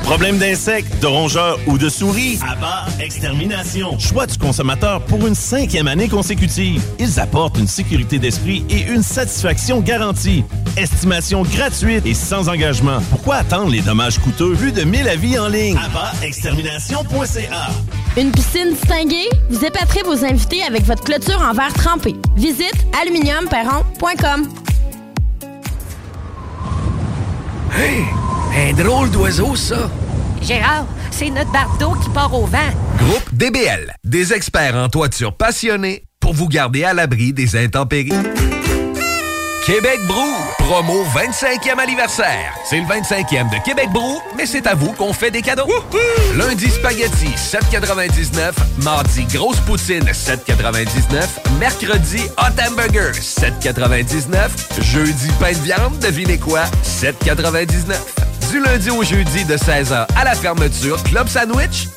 Problème 0.03 0.37
d'insectes, 0.37 0.99
de 1.01 1.07
rongeurs 1.07 1.59
ou 1.67 1.77
de 1.77 1.87
souris? 1.89 2.39
Abba 2.47 2.85
Extermination. 2.99 3.97
Choix 3.99 4.25
du 4.25 4.37
consommateur 4.37 5.01
pour 5.05 5.25
une 5.27 5.35
cinquième 5.35 5.87
année 5.87 6.07
consécutive. 6.09 6.81
Ils 6.99 7.19
apportent 7.19 7.57
une 7.57 7.67
sécurité 7.67 8.17
d'esprit 8.19 8.65
et 8.69 8.81
une 8.81 9.03
satisfaction 9.03 9.79
garantie. 9.81 10.43
Estimation 10.77 11.43
gratuite 11.43 12.05
et 12.05 12.13
sans 12.13 12.49
engagement. 12.49 12.99
Pourquoi 13.09 13.35
attendre 13.35 13.71
les 13.71 13.81
dommages 13.81 14.19
coûteux 14.19 14.53
vu 14.53 14.71
de 14.71 14.83
1000 14.83 15.07
avis 15.07 15.37
en 15.37 15.47
ligne? 15.47 15.77
Extermination.ca 16.23 17.69
Une 18.17 18.31
piscine 18.31 18.71
distinguée? 18.73 19.29
Vous 19.49 19.63
épaterez 19.63 20.03
vos 20.03 20.25
invités 20.25 20.63
avec 20.63 20.83
votre 20.85 21.03
clôture 21.03 21.41
en 21.41 21.53
verre 21.53 21.73
trempé. 21.73 22.15
Visite 22.35 22.75
aluminiumperron.com. 23.01 24.47
Hey! 27.75 28.03
Un 28.55 28.73
drôle 28.73 29.09
d'oiseau, 29.11 29.55
ça! 29.55 29.89
Gérard, 30.41 30.85
c'est 31.11 31.29
notre 31.29 31.51
bardeau 31.51 31.91
qui 32.01 32.09
part 32.09 32.33
au 32.33 32.45
vent. 32.45 32.57
Groupe 32.97 33.33
DBL, 33.33 33.93
des 34.03 34.33
experts 34.33 34.75
en 34.75 34.89
toiture 34.89 35.35
passionnés 35.35 36.03
pour 36.19 36.33
vous 36.33 36.47
garder 36.47 36.83
à 36.83 36.93
l'abri 36.93 37.33
des 37.33 37.55
intempéries. 37.55 38.11
Québec 39.65 39.99
Brou, 40.07 40.33
promo 40.57 41.03
25e 41.13 41.79
anniversaire. 41.79 42.53
C'est 42.65 42.77
le 42.77 42.85
25e 42.85 43.49
de 43.49 43.63
Québec 43.63 43.89
Brou, 43.91 44.19
mais 44.35 44.45
c'est 44.45 44.65
à 44.65 44.73
vous 44.73 44.93
qu'on 44.93 45.13
fait 45.13 45.31
des 45.31 45.41
cadeaux. 45.41 45.67
Lundi 46.35 46.69
spaghetti 46.69 47.27
7,99. 47.35 48.51
Mardi 48.83 49.25
grosse 49.25 49.59
poutine 49.59 50.05
7,99. 50.05 51.27
Mercredi 51.59 52.21
hot 52.37 52.61
hamburger 52.61 53.11
7,99. 53.13 54.81
Jeudi 54.81 55.27
pain 55.39 55.51
de 55.51 55.57
viande, 55.57 55.99
devinez 55.99 56.37
quoi 56.37 56.63
7,99. 56.83 57.95
Du 58.51 58.59
lundi 58.61 58.89
au 58.89 59.03
jeudi 59.03 59.45
de 59.45 59.55
16h 59.57 60.07
à 60.15 60.23
la 60.23 60.35
fermeture, 60.35 61.01
Club 61.03 61.27
Sandwich 61.27 61.87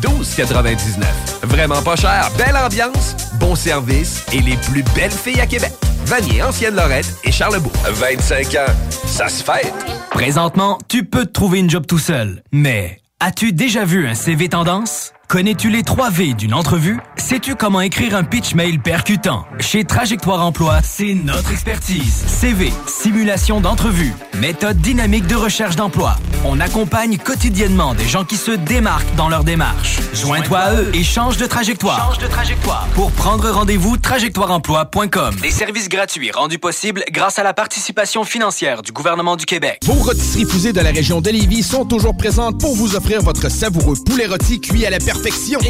12,99. 0.00 1.04
Vraiment 1.44 1.82
pas 1.82 1.96
cher, 1.96 2.30
belle 2.36 2.56
ambiance, 2.56 3.16
bon 3.40 3.54
service 3.54 4.24
et 4.32 4.40
les 4.40 4.56
plus 4.56 4.82
belles 4.94 5.10
filles 5.10 5.40
à 5.40 5.46
Québec. 5.46 5.72
Vanier, 6.04 6.42
Ancienne-Lorette 6.42 7.12
et 7.24 7.32
Charlebourg. 7.32 7.72
25 7.84 8.54
ans, 8.54 8.72
ça 9.06 9.28
se 9.28 9.42
fait. 9.42 9.72
Présentement, 10.10 10.78
tu 10.88 11.04
peux 11.04 11.26
te 11.26 11.32
trouver 11.32 11.58
une 11.58 11.68
job 11.70 11.84
tout 11.86 11.98
seul. 11.98 12.42
Mais 12.52 13.00
as-tu 13.20 13.52
déjà 13.52 13.84
vu 13.84 14.06
un 14.06 14.14
CV 14.14 14.48
tendance? 14.48 15.12
Connais-tu 15.28 15.70
les 15.70 15.82
3 15.82 16.10
V 16.10 16.34
d'une 16.34 16.54
entrevue? 16.54 17.00
Sais-tu 17.16 17.56
comment 17.56 17.80
écrire 17.80 18.14
un 18.14 18.22
pitch 18.22 18.54
mail 18.54 18.78
percutant? 18.78 19.44
Chez 19.58 19.82
Trajectoire 19.82 20.40
Emploi, 20.40 20.78
c'est 20.84 21.14
notre 21.14 21.50
expertise. 21.50 22.24
CV, 22.28 22.72
simulation 22.86 23.60
d'entrevue, 23.60 24.14
méthode 24.38 24.76
dynamique 24.78 25.26
de 25.26 25.34
recherche 25.34 25.74
d'emploi. 25.74 26.14
On 26.44 26.60
accompagne 26.60 27.18
quotidiennement 27.18 27.94
des 27.94 28.06
gens 28.06 28.24
qui 28.24 28.36
se 28.36 28.52
démarquent 28.52 29.16
dans 29.16 29.28
leur 29.28 29.42
démarche. 29.42 29.98
Joins-toi 30.14 30.58
à 30.58 30.74
eux 30.74 30.90
et 30.94 31.02
change 31.02 31.38
de 31.38 31.46
trajectoire. 31.46 32.12
Change 32.12 32.22
de 32.22 32.28
trajectoire. 32.28 32.86
Pour 32.94 33.10
prendre 33.10 33.50
rendez-vous, 33.50 33.96
trajectoireemploi.com. 33.96 35.34
Des 35.42 35.50
services 35.50 35.88
gratuits 35.88 36.30
rendus 36.30 36.60
possibles 36.60 37.02
grâce 37.10 37.40
à 37.40 37.42
la 37.42 37.52
participation 37.52 38.22
financière 38.22 38.82
du 38.82 38.92
gouvernement 38.92 39.34
du 39.34 39.44
Québec. 39.44 39.80
Vos 39.84 39.94
rôtisseries 39.94 40.46
fusées 40.46 40.72
de 40.72 40.80
la 40.80 40.92
région 40.92 41.20
de 41.20 41.30
Lévis 41.30 41.64
sont 41.64 41.84
toujours 41.84 42.16
présentes 42.16 42.60
pour 42.60 42.76
vous 42.76 42.94
offrir 42.94 43.22
votre 43.22 43.50
savoureux 43.50 43.96
poulet 44.06 44.26
rôti 44.26 44.60
cuit 44.60 44.86
à 44.86 44.90
la 44.90 44.98
perfection 44.98 45.15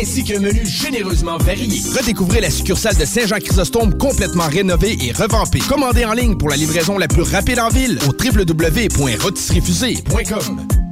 ainsi 0.01 0.25
qu'un 0.25 0.41
menu 0.41 0.67
généreusement 0.67 1.37
varié. 1.39 1.81
Redécouvrez 1.97 2.41
la 2.41 2.51
succursale 2.51 2.97
de 2.97 3.05
Saint-Jean-Chrysostome 3.05 3.97
complètement 3.99 4.49
rénovée 4.49 4.99
et 5.01 5.13
revampée. 5.13 5.61
Commandez 5.69 6.05
en 6.05 6.13
ligne 6.13 6.37
pour 6.37 6.49
la 6.49 6.57
livraison 6.57 6.99
la 6.99 7.07
plus 7.09 7.23
rapide 7.23 7.61
en 7.61 7.69
ville 7.69 7.99
au 8.07 8.13
www.rotisseriefusée.com. 8.13 10.86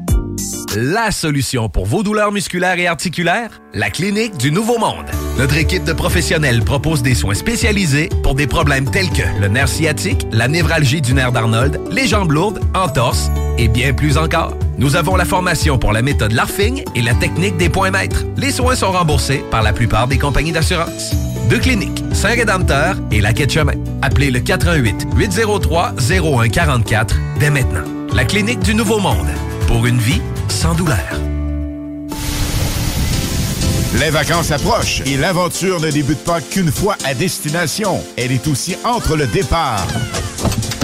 La 0.77 1.11
solution 1.13 1.69
pour 1.69 1.87
vos 1.87 2.03
douleurs 2.03 2.33
musculaires 2.33 2.79
et 2.79 2.87
articulaires? 2.87 3.63
La 3.73 3.91
Clinique 3.91 4.37
du 4.37 4.51
Nouveau 4.51 4.79
Monde. 4.79 5.07
Notre 5.39 5.57
équipe 5.57 5.85
de 5.85 5.93
professionnels 5.93 6.65
propose 6.65 7.03
des 7.03 7.15
soins 7.15 7.35
spécialisés 7.35 8.09
pour 8.23 8.35
des 8.35 8.47
problèmes 8.47 8.91
tels 8.91 9.11
que 9.11 9.23
le 9.41 9.49
nerf 9.49 9.69
sciatique, 9.69 10.27
la 10.33 10.49
névralgie 10.49 11.01
du 11.01 11.15
nerf 11.15 11.31
d'Arnold, 11.31 11.81
les 11.91 12.09
jambes 12.09 12.33
lourdes, 12.33 12.61
entorse 12.75 13.31
et 13.59 13.69
bien 13.69 13.93
plus 13.93 14.19
encore. 14.19 14.57
Nous 14.77 14.97
avons 14.97 15.15
la 15.15 15.25
formation 15.25 15.79
pour 15.79 15.93
la 15.93 16.03
méthode 16.03 16.33
LARFING 16.33 16.83
et 16.97 17.03
la 17.03 17.15
technique 17.15 17.57
des 17.57 17.69
points 17.69 17.91
maîtres. 17.91 18.25
Les 18.37 18.51
soins 18.51 18.75
sont 18.75 18.91
remboursés 18.91 19.45
par 19.51 19.63
la 19.63 19.73
plupart 19.73 20.09
des 20.09 20.19
compagnies 20.19 20.53
d'assurance. 20.53 21.13
Deux 21.49 21.59
cliniques, 21.59 22.03
Saint-Rédempteur 22.13 22.97
et 23.13 23.21
la 23.21 23.33
Quai 23.33 23.47
de 23.47 23.53
Chemin. 23.53 23.75
Appelez 24.03 24.31
le 24.31 24.41
418 24.41 25.07
803 25.17 25.95
0144 26.01 27.17
dès 27.39 27.51
maintenant. 27.51 27.85
La 28.13 28.25
Clinique 28.25 28.61
du 28.61 28.75
Nouveau 28.75 28.99
Monde. 28.99 29.29
Pour 29.67 29.87
une 29.87 29.99
vie 29.99 30.21
sans 30.49 30.75
douleur. 30.75 30.99
Les 33.99 34.11
vacances 34.11 34.51
approchent 34.51 35.03
et 35.07 35.17
l'aventure 35.17 35.81
ne 35.81 35.91
débute 35.91 36.23
pas 36.25 36.41
qu'une 36.41 36.71
fois 36.71 36.97
à 37.05 37.15
destination. 37.15 38.03
Elle 38.17 38.33
est 38.33 38.47
aussi 38.49 38.77
entre 38.85 39.17
le 39.17 39.27
départ 39.27 39.87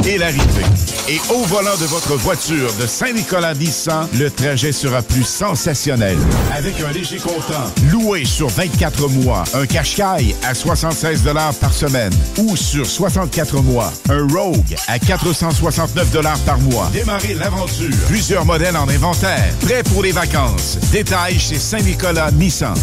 et 0.07 0.19
l'arrivée. 0.19 0.65
Et 1.09 1.21
au 1.33 1.43
volant 1.45 1.77
de 1.81 1.87
votre 1.87 2.17
voiture 2.17 2.73
de 2.81 2.87
Saint-Nicolas 2.87 3.55
Nissan, 3.55 4.09
le 4.19 4.31
trajet 4.31 4.73
sera 4.73 5.03
plus 5.03 5.25
sensationnel. 5.25 6.17
Avec 6.55 6.81
un 6.81 6.93
léger 6.93 7.19
comptant, 7.19 7.73
loué 7.91 8.25
sur 8.25 8.49
24 8.49 9.09
mois, 9.09 9.45
un 9.55 9.67
Qashqai 9.67 10.35
à 10.47 10.55
76 10.55 11.23
par 11.61 11.73
semaine 11.73 12.13
ou 12.39 12.57
sur 12.57 12.87
64 12.87 13.61
mois, 13.63 13.93
un 14.09 14.27
Rogue 14.29 14.77
à 14.89 14.99
469 14.99 16.45
par 16.45 16.59
mois. 16.59 16.89
Démarrez 16.93 17.35
l'aventure. 17.35 17.91
Plusieurs 18.07 18.45
modèles 18.45 18.77
en 18.77 18.89
inventaire. 18.89 19.53
Prêt 19.63 19.83
pour 19.83 20.03
les 20.03 20.13
vacances. 20.13 20.79
Détails 20.93 21.39
chez 21.39 21.59
Saint-Nicolas 21.59 22.31
Nissan. 22.31 22.75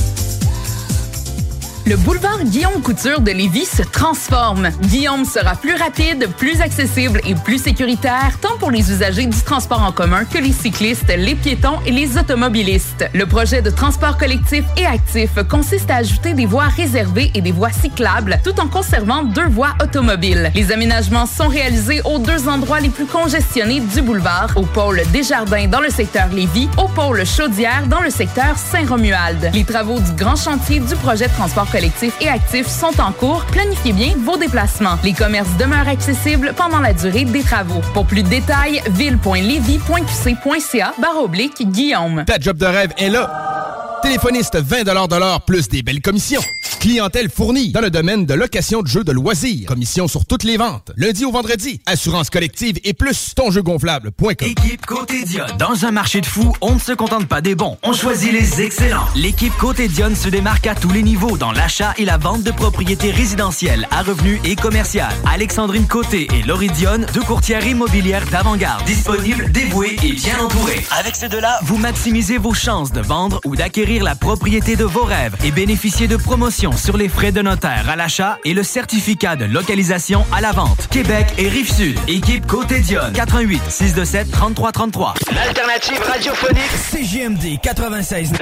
Le 1.87 1.95
boulevard 1.95 2.43
Guillaume 2.43 2.81
Couture 2.81 3.21
de 3.21 3.31
Lévis 3.31 3.65
se 3.65 3.81
transforme. 3.81 4.67
Guillaume 4.81 5.23
sera 5.23 5.55
plus 5.55 5.73
rapide, 5.73 6.27
plus 6.37 6.59
accessible 6.59 7.21
et 7.25 7.33
plus 7.33 7.63
sécuritaire, 7.63 8.37
tant 8.41 8.57
pour 8.59 8.71
les 8.71 8.91
usagers 8.91 9.25
du 9.25 9.41
transport 9.41 9.81
en 9.81 9.93
commun 9.93 10.25
que 10.25 10.37
les 10.37 10.51
cyclistes, 10.51 11.07
les 11.17 11.35
piétons 11.35 11.79
et 11.85 11.93
les 11.93 12.17
automobilistes. 12.17 13.05
Le 13.13 13.25
projet 13.25 13.61
de 13.61 13.69
transport 13.69 14.17
collectif 14.17 14.65
et 14.75 14.85
actif 14.85 15.29
consiste 15.49 15.89
à 15.89 15.97
ajouter 15.97 16.33
des 16.33 16.45
voies 16.45 16.67
réservées 16.67 17.31
et 17.33 17.39
des 17.39 17.53
voies 17.53 17.71
cyclables, 17.71 18.37
tout 18.43 18.59
en 18.59 18.67
conservant 18.67 19.23
deux 19.23 19.47
voies 19.47 19.73
automobiles. 19.81 20.51
Les 20.55 20.73
aménagements 20.73 21.25
sont 21.25 21.47
réalisés 21.47 22.01
aux 22.03 22.19
deux 22.19 22.49
endroits 22.49 22.81
les 22.81 22.89
plus 22.89 23.05
congestionnés 23.05 23.79
du 23.79 24.01
boulevard, 24.01 24.51
au 24.57 24.63
pôle 24.63 25.03
Desjardins 25.13 25.69
dans 25.69 25.79
le 25.79 25.89
secteur 25.89 26.27
Lévis, 26.33 26.67
au 26.77 26.89
pôle 26.89 27.25
Chaudière 27.25 27.87
dans 27.87 28.01
le 28.01 28.09
secteur 28.09 28.57
Saint-Romuald. 28.57 29.51
Les 29.53 29.63
travaux 29.63 30.01
du 30.01 30.11
grand 30.11 30.35
chantier 30.35 30.81
du 30.81 30.95
projet 30.97 31.27
de 31.27 31.33
transport 31.33 31.63
collectif 31.63 31.76
et 32.21 32.27
actifs 32.27 32.67
sont 32.67 32.99
en 32.99 33.11
cours. 33.11 33.45
Planifiez 33.51 33.93
bien 33.93 34.13
vos 34.17 34.35
déplacements. 34.37 34.97
Les 35.03 35.13
commerces 35.13 35.55
demeurent 35.59 35.87
accessibles 35.87 36.53
pendant 36.57 36.79
la 36.79 36.93
durée 36.93 37.25
des 37.25 37.43
travaux. 37.43 37.81
Pour 37.93 38.07
plus 38.07 38.23
de 38.23 38.29
détails, 38.29 38.81
ville.levy.qc.ca 38.91 40.93
barre 40.99 41.21
oblique 41.21 41.69
Guillaume. 41.69 42.23
Ta 42.25 42.39
job 42.39 42.57
de 42.57 42.65
rêve 42.65 42.93
est 42.97 43.09
là 43.09 43.86
Téléphoniste 44.07 44.55
20 44.55 44.83
de 44.85 45.19
l'heure 45.19 45.41
plus 45.41 45.67
des 45.67 45.83
belles 45.83 46.01
commissions. 46.01 46.39
Clientèle 46.79 47.29
fournie 47.29 47.71
dans 47.73 47.81
le 47.81 47.89
domaine 47.89 48.25
de 48.25 48.33
location 48.33 48.81
de 48.81 48.87
jeux 48.87 49.03
de 49.03 49.11
loisirs. 49.11 49.67
Commission 49.67 50.07
sur 50.07 50.25
toutes 50.25 50.43
les 50.43 50.55
ventes. 50.55 50.93
Lundi 50.95 51.25
au 51.25 51.31
vendredi. 51.31 51.81
Assurance 51.85 52.29
collective 52.29 52.79
et 52.85 52.93
plus 52.93 53.33
tonjeugonflable.com. 53.35 54.47
Équipe 54.47 54.85
Côté 54.85 55.23
Dionne. 55.23 55.57
Dans 55.57 55.83
un 55.83 55.91
marché 55.91 56.21
de 56.21 56.25
fous, 56.25 56.53
on 56.61 56.75
ne 56.75 56.79
se 56.79 56.93
contente 56.93 57.27
pas 57.27 57.41
des 57.41 57.55
bons. 57.55 57.77
On 57.83 57.91
choisit 57.91 58.31
les 58.31 58.61
excellents. 58.61 59.07
L'équipe 59.15 59.51
Côté 59.57 59.89
Dionne 59.89 60.15
se 60.15 60.29
démarque 60.29 60.67
à 60.67 60.75
tous 60.75 60.91
les 60.91 61.03
niveaux 61.03 61.37
dans 61.37 61.51
l'achat 61.51 61.93
et 61.97 62.05
la 62.05 62.17
vente 62.17 62.43
de 62.43 62.51
propriétés 62.51 63.11
résidentielles 63.11 63.89
à 63.91 64.03
revenus 64.03 64.39
et 64.45 64.55
commerciales. 64.55 65.15
Alexandrine 65.29 65.87
Côté 65.87 66.27
et 66.33 66.43
Laurie 66.43 66.69
Dionne, 66.69 67.07
deux 67.13 67.23
courtières 67.23 67.65
immobilières 67.67 68.25
d'avant-garde. 68.27 68.85
Disponibles, 68.85 69.51
dévouées 69.51 69.97
et 70.01 70.13
bien 70.13 70.39
entourées. 70.39 70.85
Avec 70.97 71.17
ces 71.17 71.27
deux-là, 71.27 71.59
vous 71.63 71.77
maximisez 71.77 72.37
vos 72.37 72.53
chances 72.53 72.93
de 72.93 73.01
vendre 73.01 73.41
ou 73.43 73.55
d'acquérir 73.55 73.96
la 74.03 74.15
propriété 74.15 74.75
de 74.75 74.83
vos 74.83 75.03
rêves 75.03 75.35
et 75.43 75.51
bénéficiez 75.51 76.07
de 76.07 76.17
promotions 76.17 76.71
sur 76.71 76.97
les 76.97 77.09
frais 77.09 77.31
de 77.31 77.41
notaire 77.41 77.89
à 77.89 77.95
l'achat 77.95 78.37
et 78.45 78.53
le 78.53 78.63
certificat 78.63 79.35
de 79.35 79.45
localisation 79.45 80.25
à 80.31 80.41
la 80.41 80.51
vente. 80.51 80.87
Québec 80.89 81.27
et 81.37 81.49
Rive-Sud. 81.49 81.97
Équipe 82.07 82.45
Côté 82.47 82.79
Dionne. 82.79 83.13
88 83.13 83.61
627 83.69 84.31
3333. 84.31 85.13
L'alternative 85.33 86.01
radiophonique 86.01 86.71
CGMD 86.91 87.59
96. 87.61 88.33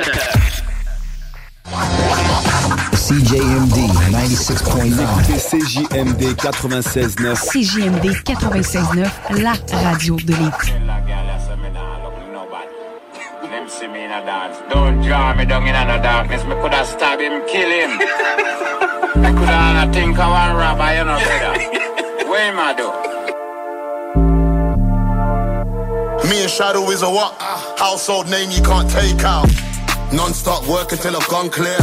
CJMD 3.08 3.78
96.9. 3.96 5.04
CJMD 5.38 6.24
96.9. 6.36 7.36
CJMD 7.36 8.06
96.9, 8.24 9.42
la 9.42 9.54
radio 9.84 10.16
de 10.16 10.32
l'été. 10.32 10.74
See 13.68 13.88
me 13.88 14.06
in 14.06 14.12
a 14.12 14.24
dance. 14.24 14.62
Don't 14.70 15.02
draw 15.02 15.34
me 15.34 15.44
down 15.44 15.68
in 15.68 15.74
a 15.76 16.02
darkness. 16.02 16.44
Me 16.44 16.54
coulda 16.54 16.86
stab 16.86 17.20
him, 17.20 17.44
kill 17.48 17.68
him. 17.68 17.98
me 19.22 19.30
coulda 19.40 19.90
think 19.92 20.20
I 20.20 20.28
want 20.30 20.56
robber, 20.56 20.94
you 20.94 21.04
know, 21.04 21.18
brother. 21.18 22.30
Where 22.30 22.52
am 22.52 22.60
I 22.60 22.74
do? 22.78 22.88
Me 26.30 26.44
and 26.44 26.52
Shadow 26.52 26.92
is 26.92 27.02
a 27.02 27.10
what? 27.10 27.34
Household 27.80 28.30
name 28.30 28.52
you 28.52 28.62
can't 28.62 28.90
take 28.90 29.24
out. 29.24 29.50
Non-stop 30.14 30.68
work 30.68 30.92
until 30.92 31.16
I've 31.18 31.28
gone 31.28 31.50
clear. 31.50 31.78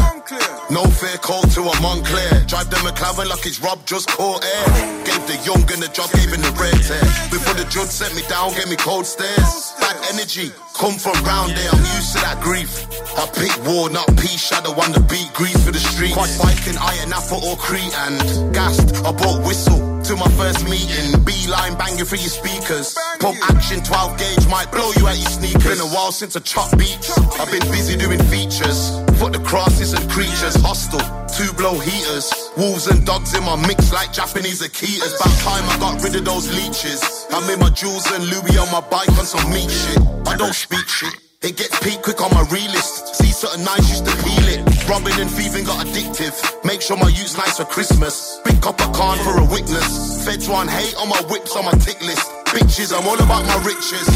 No 0.71 0.85
fear 0.85 1.19
code 1.19 1.51
to 1.53 1.61
a 1.63 1.75
Montclair. 1.83 2.45
Drive 2.47 2.71
the 2.71 2.77
McLaren 2.77 3.29
like 3.29 3.45
it's 3.45 3.61
Rob 3.61 3.85
just 3.85 4.09
caught 4.09 4.45
air. 4.45 5.05
Gave 5.05 5.27
the 5.27 5.37
young 5.45 5.61
and 5.69 5.83
the 5.83 5.91
job, 5.93 6.11
gave 6.13 6.33
him 6.33 6.41
the 6.41 6.55
red 6.57 6.73
tear. 6.81 7.03
Before 7.29 7.55
the 7.55 7.69
judge 7.69 7.91
set 7.91 8.15
me 8.15 8.23
down, 8.29 8.55
gave 8.55 8.69
me 8.69 8.77
cold 8.77 9.05
stares. 9.05 9.75
Bad 9.81 9.97
energy, 10.15 10.51
come 10.75 10.95
from 10.95 11.19
round 11.25 11.53
there, 11.53 11.71
I'm 11.73 11.85
used 11.99 12.15
to 12.17 12.21
that 12.25 12.41
grief. 12.41 12.89
I 13.19 13.27
pick 13.37 13.53
war, 13.67 13.91
not 13.91 14.07
peace, 14.17 14.49
shadow 14.49 14.73
on 14.81 14.93
the 14.93 15.01
beat, 15.01 15.29
grease 15.35 15.59
for 15.65 15.73
the 15.73 15.81
streets. 15.81 16.15
Quad 16.15 16.31
biking, 16.41 16.79
iron 16.79 17.13
apple 17.13 17.45
or 17.45 17.57
Crete 17.57 17.93
and 18.09 18.55
gassed. 18.55 18.97
I 19.05 19.13
bought 19.13 19.45
whistle 19.45 19.92
to 20.13 20.17
my 20.17 20.31
first 20.37 20.65
meeting. 20.69 21.25
Beeline 21.25 21.77
banging 21.79 22.05
through 22.05 22.21
your 22.21 22.33
speakers. 22.33 22.97
Pump 23.21 23.39
action 23.49 23.83
12 23.83 24.19
gauge 24.19 24.47
might 24.49 24.71
blow 24.71 24.93
you 24.97 25.07
out 25.09 25.17
your 25.17 25.31
sneakers. 25.31 25.65
Been 25.65 25.81
a 25.81 25.89
while 25.89 26.13
since 26.13 26.37
I 26.37 26.41
chop 26.41 26.77
beats. 26.77 27.17
I've 27.41 27.51
been 27.51 27.65
busy 27.73 27.97
doing 27.97 28.21
features. 28.29 29.01
Fuck 29.19 29.33
the 29.33 29.43
crosses 29.45 29.93
and 29.95 30.05
creatures. 30.11 30.57
Hostile, 30.61 31.01
two 31.29 31.51
blow 31.55 31.79
heaters. 31.79 32.29
Wolves 32.57 32.89
and 32.89 33.07
dogs 33.07 33.35
in 33.35 33.43
my 33.45 33.57
mix 33.57 33.93
like 33.93 34.13
Japanese 34.13 34.61
Akitas. 34.61 35.17
About 35.17 35.35
time 35.41 35.65
I 35.73 35.77
got 35.81 36.03
rid 36.05 36.15
of 36.17 36.25
those 36.25 36.47
leeches. 36.53 37.01
I'm 37.31 37.49
in 37.49 37.59
my 37.59 37.71
jewels 37.71 38.05
and 38.13 38.25
Louis 38.25 38.59
on 38.59 38.71
my 38.71 38.81
bike 38.81 39.09
on 39.17 39.25
some 39.25 39.49
meat 39.51 39.71
shit. 39.71 39.99
I 40.27 40.37
don't 40.37 40.55
speak 40.55 40.87
shit. 40.89 41.32
It 41.43 41.57
gets 41.57 41.75
peak 41.83 42.03
quick 42.03 42.23
on 42.23 42.31
my 42.31 42.47
realist. 42.55 43.17
See 43.19 43.35
certain 43.35 43.65
nights 43.65 43.91
used 43.91 44.07
to 44.07 44.15
peel 44.23 44.47
it. 44.47 44.63
Robbing 44.87 45.19
and 45.19 45.29
thieving 45.29 45.65
got 45.67 45.85
addictive. 45.85 46.39
Make 46.63 46.81
sure 46.81 46.97
my 46.97 47.09
youth's 47.09 47.37
nice 47.37 47.59
for 47.59 47.65
Christmas. 47.65 48.39
Big 48.45 48.63
copper 48.63 48.87
can 48.95 49.19
for 49.27 49.43
a 49.43 49.47
witness. 49.51 50.25
Feds 50.25 50.49
want 50.49 50.71
hate 50.71 50.95
on 51.03 51.09
my 51.09 51.19
whips 51.27 51.57
on 51.57 51.65
my 51.65 51.75
tick 51.83 52.01
list. 52.01 52.31
Bitches, 52.55 52.95
I'm 52.95 53.09
all 53.11 53.19
about 53.19 53.43
my 53.43 53.59
riches. 53.67 54.07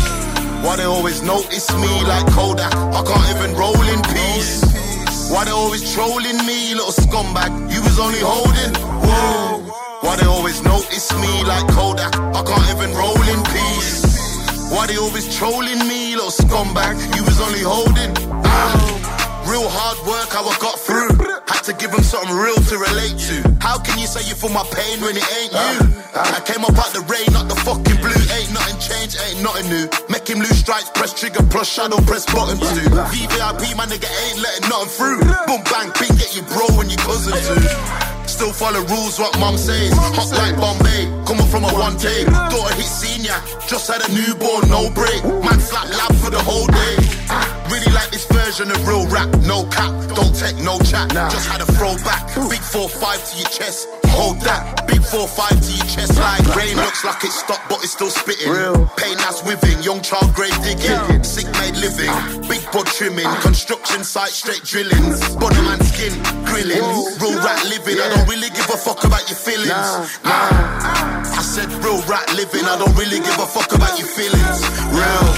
Why 0.62 0.76
they 0.76 0.86
always 0.86 1.20
notice 1.22 1.66
me 1.74 1.90
like 2.06 2.30
Kodak? 2.30 2.72
I 2.72 3.02
can't 3.02 3.28
even 3.34 3.58
roll 3.58 3.74
in 3.74 4.00
peace. 4.06 4.62
Why 5.26 5.46
they 5.46 5.50
always 5.50 5.82
trolling 5.94 6.38
me, 6.46 6.78
little 6.78 6.94
scumbag? 6.94 7.50
You 7.74 7.82
was 7.82 7.98
only 7.98 8.22
holding. 8.22 8.70
Whoa. 9.02 9.66
Why 10.06 10.14
they 10.14 10.26
always 10.26 10.62
notice 10.62 11.10
me 11.18 11.42
like 11.42 11.66
Kodak? 11.74 12.14
I 12.14 12.42
can't 12.46 12.70
even 12.70 12.94
roll 12.94 13.18
in 13.18 13.42
peace. 13.50 14.06
Why 14.70 14.86
they 14.86 14.96
always 14.96 15.26
trolling 15.36 15.78
me, 15.86 16.05
little 16.16 16.32
scumbag? 16.32 16.96
You 17.14 17.22
was 17.24 17.38
only 17.44 17.60
holding. 17.60 18.10
Ah. 18.48 19.44
Real 19.44 19.68
hard 19.68 20.00
work, 20.08 20.32
how 20.32 20.48
I 20.48 20.56
got 20.58 20.80
through. 20.80 21.12
Had 21.46 21.62
to 21.68 21.74
give 21.76 21.92
them 21.92 22.02
something 22.02 22.34
real 22.34 22.56
to 22.56 22.74
relate 22.80 23.20
to. 23.28 23.44
How 23.60 23.78
can 23.78 24.00
you 24.00 24.08
say 24.08 24.24
you 24.24 24.34
feel 24.34 24.50
my 24.50 24.64
pain 24.72 24.98
when 25.04 25.14
it 25.14 25.28
ain't 25.36 25.52
you? 25.52 25.76
I 26.16 26.40
came 26.42 26.64
up 26.64 26.74
out 26.80 26.90
the 26.96 27.04
rain, 27.04 27.28
not 27.36 27.52
the 27.52 27.54
fucking 27.62 28.00
blue. 28.00 28.16
Ain't 28.32 28.50
nothing 28.50 28.80
changed, 28.80 29.20
ain't 29.28 29.44
nothing 29.44 29.68
new. 29.68 29.86
Make 30.08 30.26
him 30.26 30.40
lose 30.40 30.56
stripes, 30.56 30.88
press 30.90 31.12
trigger, 31.12 31.44
plus 31.52 31.68
shadow, 31.68 32.00
press 32.08 32.24
button 32.26 32.58
too. 32.58 32.88
VVIP, 33.12 33.76
my 33.76 33.84
nigga 33.84 34.08
ain't 34.08 34.40
letting 34.40 34.66
nothing 34.72 34.90
through. 34.96 35.20
Boom, 35.46 35.62
bang, 35.68 35.92
ping, 35.92 36.16
get 36.16 36.32
your 36.32 36.48
bro 36.48 36.64
and 36.80 36.88
your 36.88 37.02
cousin 37.04 37.36
too. 37.44 38.16
Still 38.26 38.52
follow 38.52 38.82
rules, 38.88 39.20
what 39.20 39.38
mum 39.38 39.56
says. 39.60 39.92
Hot 39.94 40.32
like 40.32 40.56
Bombay, 40.58 41.06
a 41.22 41.45
one 41.86 41.96
take. 41.96 42.26
Daughter 42.26 42.74
hit 42.74 42.90
senior, 42.90 43.38
just 43.68 43.86
had 43.86 44.02
a 44.02 44.10
newborn, 44.12 44.68
no 44.68 44.90
break. 44.90 45.22
Man 45.24 45.60
flat 45.60 45.88
lab 45.90 46.12
for 46.22 46.30
the 46.30 46.42
whole 46.42 46.66
day. 46.66 46.94
Really 47.70 47.92
like 47.92 48.10
this 48.10 48.26
version 48.26 48.70
of 48.70 48.78
real 48.86 49.06
rap, 49.08 49.28
no 49.42 49.64
cap, 49.66 49.92
don't 50.14 50.34
take 50.34 50.56
no 50.56 50.78
chat. 50.90 51.10
Just 51.30 51.48
had 51.48 51.60
a 51.60 51.66
throwback, 51.78 52.26
big 52.50 52.62
4-5 52.62 53.30
to 53.30 53.38
your 53.38 53.50
chest. 53.50 53.88
Hold 54.06 54.40
that, 54.42 54.85
big 55.06 55.20
4-5 55.20 55.66
to 55.66 55.72
your 55.72 55.86
chest. 55.86 56.18
Like 56.18 56.56
rain 56.56 56.76
looks 56.76 57.04
like 57.04 57.22
it 57.24 57.30
stopped, 57.32 57.68
but 57.68 57.82
it's 57.82 57.92
still 57.92 58.10
spitting. 58.10 58.50
Real. 58.50 58.86
Pain 58.96 59.16
that's 59.18 59.42
within, 59.44 59.82
young 59.82 60.00
child 60.02 60.34
grave 60.34 60.54
digging. 60.62 61.22
Sick 61.24 61.46
made 61.58 61.76
living, 61.76 62.10
big 62.48 62.62
bud 62.72 62.86
trimming, 62.86 63.28
construction 63.40 64.04
site 64.04 64.30
straight 64.30 64.62
drilling. 64.62 65.04
Body 65.38 65.60
man 65.62 65.80
skin, 65.84 66.12
grilling, 66.44 66.82
real 67.20 67.36
rat 67.42 67.62
living. 67.66 67.98
I 68.00 68.08
don't 68.14 68.28
really 68.28 68.50
give 68.50 68.68
a 68.70 68.76
fuck 68.76 69.04
about 69.04 69.28
your 69.28 69.38
feelings. 69.38 69.70
Ah. 69.72 71.38
I 71.38 71.42
said 71.42 71.70
real 71.84 72.00
rat 72.08 72.26
living, 72.34 72.64
I 72.64 72.78
don't 72.78 72.96
really 72.96 73.20
give 73.20 73.38
a 73.38 73.46
fuck 73.46 73.72
about 73.74 73.98
your 73.98 74.08
feelings. 74.08 74.58
Real. 74.90 75.28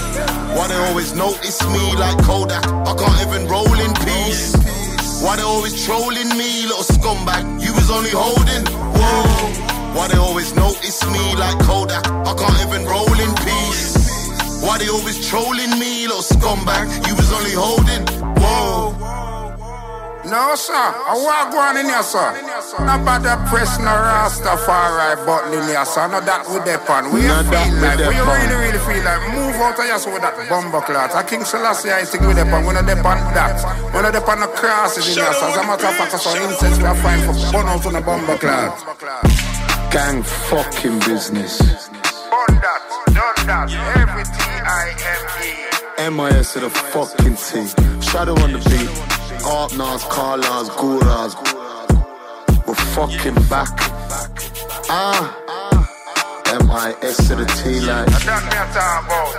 Why 0.57 0.67
they 0.69 0.79
always 0.89 1.15
notice 1.15 1.61
me 1.69 1.97
like 1.97 2.17
Kodak? 2.25 2.65
I 2.67 2.95
can't 2.97 3.21
even 3.29 3.49
roll 3.49 3.73
in 3.81 3.93
peace. 4.05 4.88
Why 5.21 5.37
they 5.37 5.43
always 5.43 5.85
trolling 5.85 6.31
me, 6.39 6.67
little 6.67 6.85
scumbag? 6.85 7.43
You 7.61 7.75
was 7.75 7.91
only 7.91 8.11
holding. 8.11 8.65
Whoa. 8.95 9.95
Why 9.95 10.07
they 10.09 10.17
always 10.17 10.55
notice 10.55 11.05
me 11.11 11.35
like 11.37 11.59
Kodak? 11.61 12.07
I 12.07 12.35
can't 12.35 12.61
even 12.69 12.87
roll 12.87 13.19
in 13.19 13.35
peace. 13.43 14.63
Why 14.63 14.79
they 14.79 14.89
always 14.89 15.29
trolling 15.29 15.71
me, 15.79 16.07
little 16.07 16.23
scumbag? 16.23 16.87
You 17.09 17.15
was 17.17 17.33
only 17.33 17.53
holding. 17.53 18.05
Whoa. 18.41 19.38
No, 20.29 20.53
sir. 20.61 20.77
I 20.77 21.17
walk 21.17 21.57
going 21.57 21.81
in 21.81 21.89
here, 21.89 22.05
sir. 22.05 22.37
Not 22.85 23.01
about 23.01 23.25
the 23.25 23.41
press, 23.49 23.81
no 23.81 23.89
Rastafari 23.89 25.25
button 25.25 25.57
in 25.57 25.65
here, 25.65 25.81
sir. 25.89 26.05
Not 26.05 26.29
that 26.29 26.45
with 26.45 26.69
that 26.69 26.85
pan. 26.85 27.09
We 27.09 27.25
Not 27.25 27.49
feel 27.49 27.65
like, 27.81 27.97
we 27.97 28.13
really, 28.13 28.57
really 28.61 28.83
feel 28.85 29.01
like, 29.09 29.25
move 29.33 29.57
out 29.57 29.81
of 29.81 29.89
here 29.89 29.97
so 29.97 30.13
with 30.13 30.21
that 30.21 30.37
bomber 30.53 30.85
cloth. 30.85 31.17
I 31.17 31.25
King 31.25 31.49
Selassie, 31.49 31.89
I 31.89 32.05
think 32.05 32.29
with 32.29 32.37
that 32.37 32.45
pan. 32.53 32.61
We're 32.69 32.77
not 32.77 32.85
there 32.85 33.01
on 33.01 33.25
that. 33.33 33.57
We're 33.97 34.05
not 34.05 34.13
there 34.13 34.29
on 34.29 34.41
the 34.45 34.53
crosses 34.53 35.09
in 35.09 35.17
here, 35.17 35.33
sir. 35.33 35.49
As 35.49 35.57
a 35.57 35.65
matter 35.65 35.89
of 35.89 35.97
fact, 35.97 36.13
so 36.13 36.29
incense 36.45 36.77
we 36.77 36.85
are 36.85 37.01
fine 37.01 37.25
for 37.25 37.33
burn 37.49 37.65
out 37.65 37.87
on 37.89 37.97
the 37.97 38.05
bomber 38.05 38.37
cloth. 38.37 38.85
Gang 39.89 40.21
fucking 40.53 41.01
business. 41.09 41.57
Burn 42.29 42.53
that, 42.61 42.85
done 43.17 43.49
that, 43.49 43.73
every 43.97 44.29
T-I-M-E. 44.29 46.13
MIS 46.13 46.53
to 46.53 46.61
the 46.61 46.71
fucking 46.93 47.41
T. 47.41 47.65
Shadow 48.05 48.37
on 48.45 48.53
the 48.53 48.61
beat 48.69 49.18
partners, 49.41 50.05
car 50.05 50.39
lines, 50.39 50.69
guras. 50.71 51.35
We're 52.67 52.75
fucking 52.75 53.35
back. 53.49 53.69
Ah. 54.91 55.35
M-I-S 56.61 57.29
to 57.29 57.37
the 57.37 57.45
T 57.45 57.81
like. 57.81 58.09
I 58.09 58.19
don't 58.25 58.47
matter 58.49 58.89
about 59.05 59.31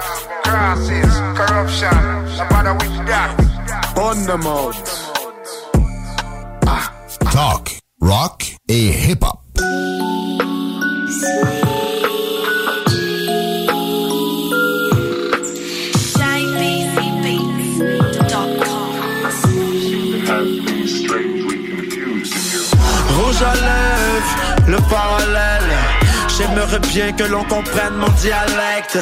crosses, 0.43 1.15
corruption, 1.37 1.97
no 2.37 2.43
matter 2.51 2.73
which 2.73 2.97
that. 3.07 3.31
On 3.97 4.25
the 4.25 4.37
mode. 4.37 4.75
Ah. 6.67 6.93
Talk, 7.31 7.71
rock, 8.01 8.43
a 8.69 8.91
hip 8.91 9.23
hop. 9.23 9.43
Le 24.69 24.77
parallèle. 24.89 25.73
J'aimerais 26.37 26.79
bien 26.79 27.11
que 27.11 27.23
l'on 27.23 27.43
comprenne 27.43 27.95
mon 27.97 28.09
dialecte. 28.09 28.97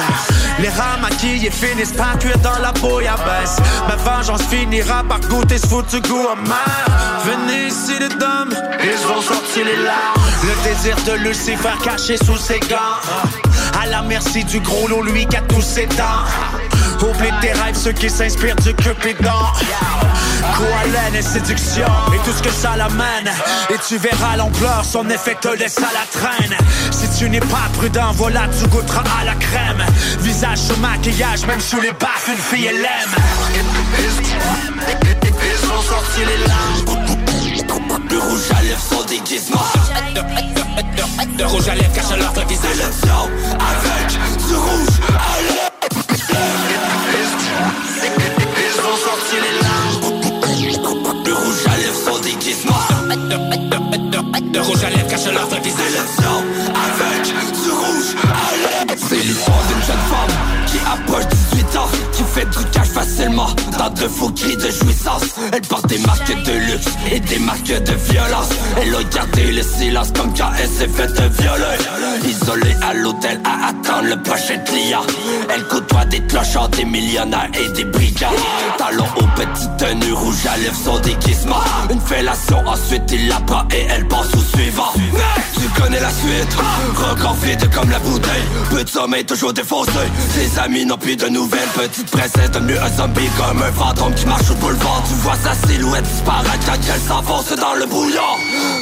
Les 0.58 0.68
rats 0.70 0.96
maquillés 1.00 1.50
finissent 1.50 1.92
par 1.92 2.18
cuire 2.18 2.38
dans 2.38 2.58
la 2.60 2.72
bouillabaisse. 2.72 3.58
Ma 3.86 3.96
vengeance 3.96 4.42
finira 4.42 5.04
par 5.04 5.20
goûter 5.20 5.58
ce 5.58 5.66
foutu 5.66 6.00
goût 6.00 6.28
amer. 6.32 6.86
Venez 7.24 7.68
ici 7.68 7.92
les 8.00 8.08
dames, 8.08 8.54
ils 8.82 9.06
vont 9.06 9.20
sortir 9.20 9.66
les 9.66 9.76
larmes. 9.76 10.22
Le 10.42 10.68
désir 10.68 10.96
de 11.06 11.28
Lucifer 11.28 11.76
caché 11.84 12.16
sous 12.16 12.38
ses 12.38 12.60
gants. 12.60 12.98
À 13.80 13.86
la 13.86 14.02
merci 14.02 14.44
du 14.44 14.60
gros 14.60 14.88
lot, 14.88 15.02
lui 15.02 15.26
qui 15.26 15.36
a 15.36 15.42
tous 15.42 15.62
ses 15.62 15.86
dents. 15.86 16.57
Oublie 17.02 17.30
tes 17.40 17.52
rêves, 17.52 17.76
ceux 17.76 17.92
qui 17.92 18.10
s'inspirent 18.10 18.56
du 18.56 18.74
cupidon. 18.74 19.30
Quoi 20.56 20.66
et 21.14 21.22
séduction, 21.22 21.86
et 22.12 22.18
tout 22.24 22.32
ce 22.36 22.42
que 22.42 22.50
ça 22.50 22.76
l'amène. 22.76 23.30
Et 23.70 23.78
tu 23.86 23.96
verras 23.98 24.36
l'ampleur, 24.36 24.84
son 24.84 25.08
effet 25.10 25.36
te 25.40 25.48
laisse 25.48 25.78
à 25.78 25.90
la 25.92 26.06
traîne. 26.10 26.54
Si 26.90 27.08
tu 27.18 27.30
n'es 27.30 27.40
pas 27.40 27.68
prudent, 27.74 28.12
voilà, 28.14 28.42
tu 28.58 28.66
goûteras 28.68 29.04
à 29.20 29.24
la 29.24 29.34
crème. 29.34 29.82
Visage 30.20 30.58
sous 30.58 30.76
maquillage, 30.76 31.46
même 31.46 31.60
sous 31.60 31.80
les 31.80 31.92
baffes, 31.92 32.28
une 32.28 32.56
fille 32.56 32.66
elle 32.66 32.84
aime. 32.84 33.14
Ils 35.40 35.70
ont 35.70 35.82
sorti 35.82 36.20
les 36.20 36.46
larmes. 36.46 37.08
Le 38.10 38.18
rouge 38.18 38.50
à 38.56 38.62
lèvres 38.62 38.80
son 38.90 39.04
déguisement. 39.04 39.60
Le 41.38 41.44
rouge 41.46 41.68
à 41.68 41.74
lèvres 41.74 41.92
cache 41.92 42.18
leur 42.18 42.46
visage. 42.46 42.70
avec 42.70 44.10
du 44.46 44.54
rouge 44.54 45.00
à 45.08 45.42
lèvres. 45.42 46.07
Ils 48.60 48.80
ont 48.80 48.96
sorti 48.96 49.36
les 49.36 49.54
larmes. 49.62 50.08
Le 51.24 51.34
rouge 51.34 51.66
à 51.66 51.76
lèvres 51.76 52.00
son 52.04 52.18
déguisement. 52.20 52.74
Le 54.54 54.60
rouge 54.60 54.84
à 54.84 54.90
lèvres 54.90 55.08
cache 55.08 55.26
leur 55.26 55.46
visage. 55.46 55.96
avec 57.06 57.22
du 57.26 57.70
rouge 57.70 58.16
à 58.22 58.26
lèvres. 58.56 59.00
C'est 59.08 59.16
l'histoire 59.16 59.62
d'une 59.68 59.82
jeune 59.82 60.04
femme 60.08 60.34
qui 60.66 60.78
approche 60.86 61.47
18 61.78 61.84
ans 61.84 61.88
Qui 62.12 62.22
fait 62.24 62.70
cash 62.72 62.88
facilement. 62.88 63.48
Dans 63.78 63.90
de 63.90 64.08
faux 64.08 64.30
cris 64.30 64.56
de 64.56 64.70
jouissance. 64.70 65.22
Elle 65.52 65.60
porte 65.62 65.86
des 65.86 65.98
marques 65.98 66.44
de 66.44 66.52
luxe 66.52 66.86
et 67.12 67.20
des 67.20 67.38
marques 67.38 67.64
de 67.66 67.92
violence. 68.10 68.48
Elle 68.80 68.94
a 68.94 69.02
gardé 69.04 69.52
le 69.52 69.62
silence 69.62 70.08
comme 70.14 70.32
quand 70.34 70.50
elle 70.60 70.68
s'est 70.68 70.88
fait 70.88 71.06
violer 71.40 71.78
Isolée 72.24 72.76
à 72.82 72.94
l'hôtel 72.94 73.40
à 73.44 73.68
attendre 73.68 74.08
le 74.08 74.22
prochain 74.22 74.58
client. 74.58 75.02
Elle 75.48 75.64
côtoie 75.64 76.04
des 76.06 76.20
clochards, 76.20 76.68
des 76.70 76.84
millionnaires 76.84 77.50
et 77.54 77.72
des 77.72 77.84
brigands. 77.84 78.32
Talons 78.76 79.04
aux 79.16 79.40
petites 79.40 79.76
tenues 79.78 80.12
rouges 80.12 80.46
à 80.52 80.56
lèvres 80.58 80.76
son 80.84 80.98
déguisement 81.00 81.60
Une 81.90 82.00
fellation 82.00 82.58
ensuite 82.66 83.02
il 83.12 83.28
la 83.28 83.36
prend 83.40 83.64
et 83.70 83.86
elle 83.90 84.06
passe 84.08 84.34
au 84.34 84.56
suivant. 84.56 84.92
Tu 85.54 85.80
connais 85.80 86.00
la 86.00 86.10
suite. 86.10 86.56
Record 86.94 87.36
vide 87.42 87.68
comme 87.72 87.90
la 87.90 87.98
bouteille. 87.98 88.42
Peu 88.70 88.84
de 88.84 88.88
sommeil 88.88 89.24
toujours 89.24 89.52
défoncé 89.52 89.90
Ses 90.34 90.58
amis 90.58 90.84
n'ont 90.84 90.98
plus 90.98 91.16
de 91.16 91.26
nouvelles 91.28 91.67
Petite 91.74 92.10
princesse 92.10 92.50
devenue 92.50 92.78
un 92.78 92.88
zombie 92.88 93.28
Comme 93.36 93.62
un 93.62 93.72
fantôme 93.72 94.14
qui 94.14 94.26
marche 94.26 94.50
au 94.50 94.54
boulevard. 94.54 95.02
Tu 95.06 95.14
vois 95.14 95.36
sa 95.36 95.54
silhouette 95.66 96.04
disparaître 96.04 96.66
quand 96.66 96.78
elle 96.92 97.00
s'enfonce 97.00 97.52
dans 97.56 97.74
le 97.74 97.86
brouillard 97.86 98.36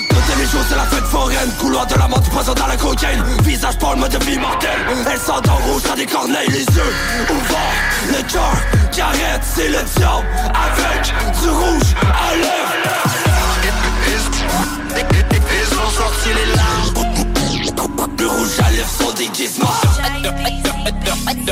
Toutes 0.09 0.39
les 0.39 0.47
jours 0.47 0.63
c'est 0.69 0.77
la 0.77 0.85
fête 0.85 1.05
foraine. 1.05 1.51
Couloir 1.61 1.87
de 1.87 1.95
la 1.95 2.09
mort 2.09 2.21
du 2.21 2.31
poison 2.31 2.55
dans 2.55 2.67
la 2.67 2.77
cocaïne. 2.77 3.23
Visage 3.43 3.77
pour 3.79 3.95
le 3.95 4.01
mode 4.01 4.13
de 4.13 4.25
vie 4.25 4.39
mortel. 4.39 4.71
Elle 5.11 5.19
sent 5.19 5.33
en 5.49 5.57
rouge 5.71 5.83
dans 5.83 5.95
des 5.95 6.07
corneilles 6.07 6.49
Les 6.49 6.65
yeux 6.65 6.95
ouverts, 7.31 8.09
le 8.09 8.33
cœur 8.33 8.57
qui 8.91 9.01
arrête 9.01 9.43
C'est 9.43 9.69
le 9.69 9.79
diable. 9.97 10.27
Avec 10.55 11.13
du 11.41 11.49
rouge 11.49 11.86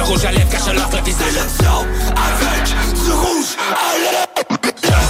rouge 0.04 0.24
à 0.24 0.32
lèvres 0.32 0.50
cache 0.50 0.66
leur 0.66 0.86
avec 0.86 1.04
du 2.94 3.10
rouge 3.12 3.56
à 3.70 3.98
lèvres 3.98 4.24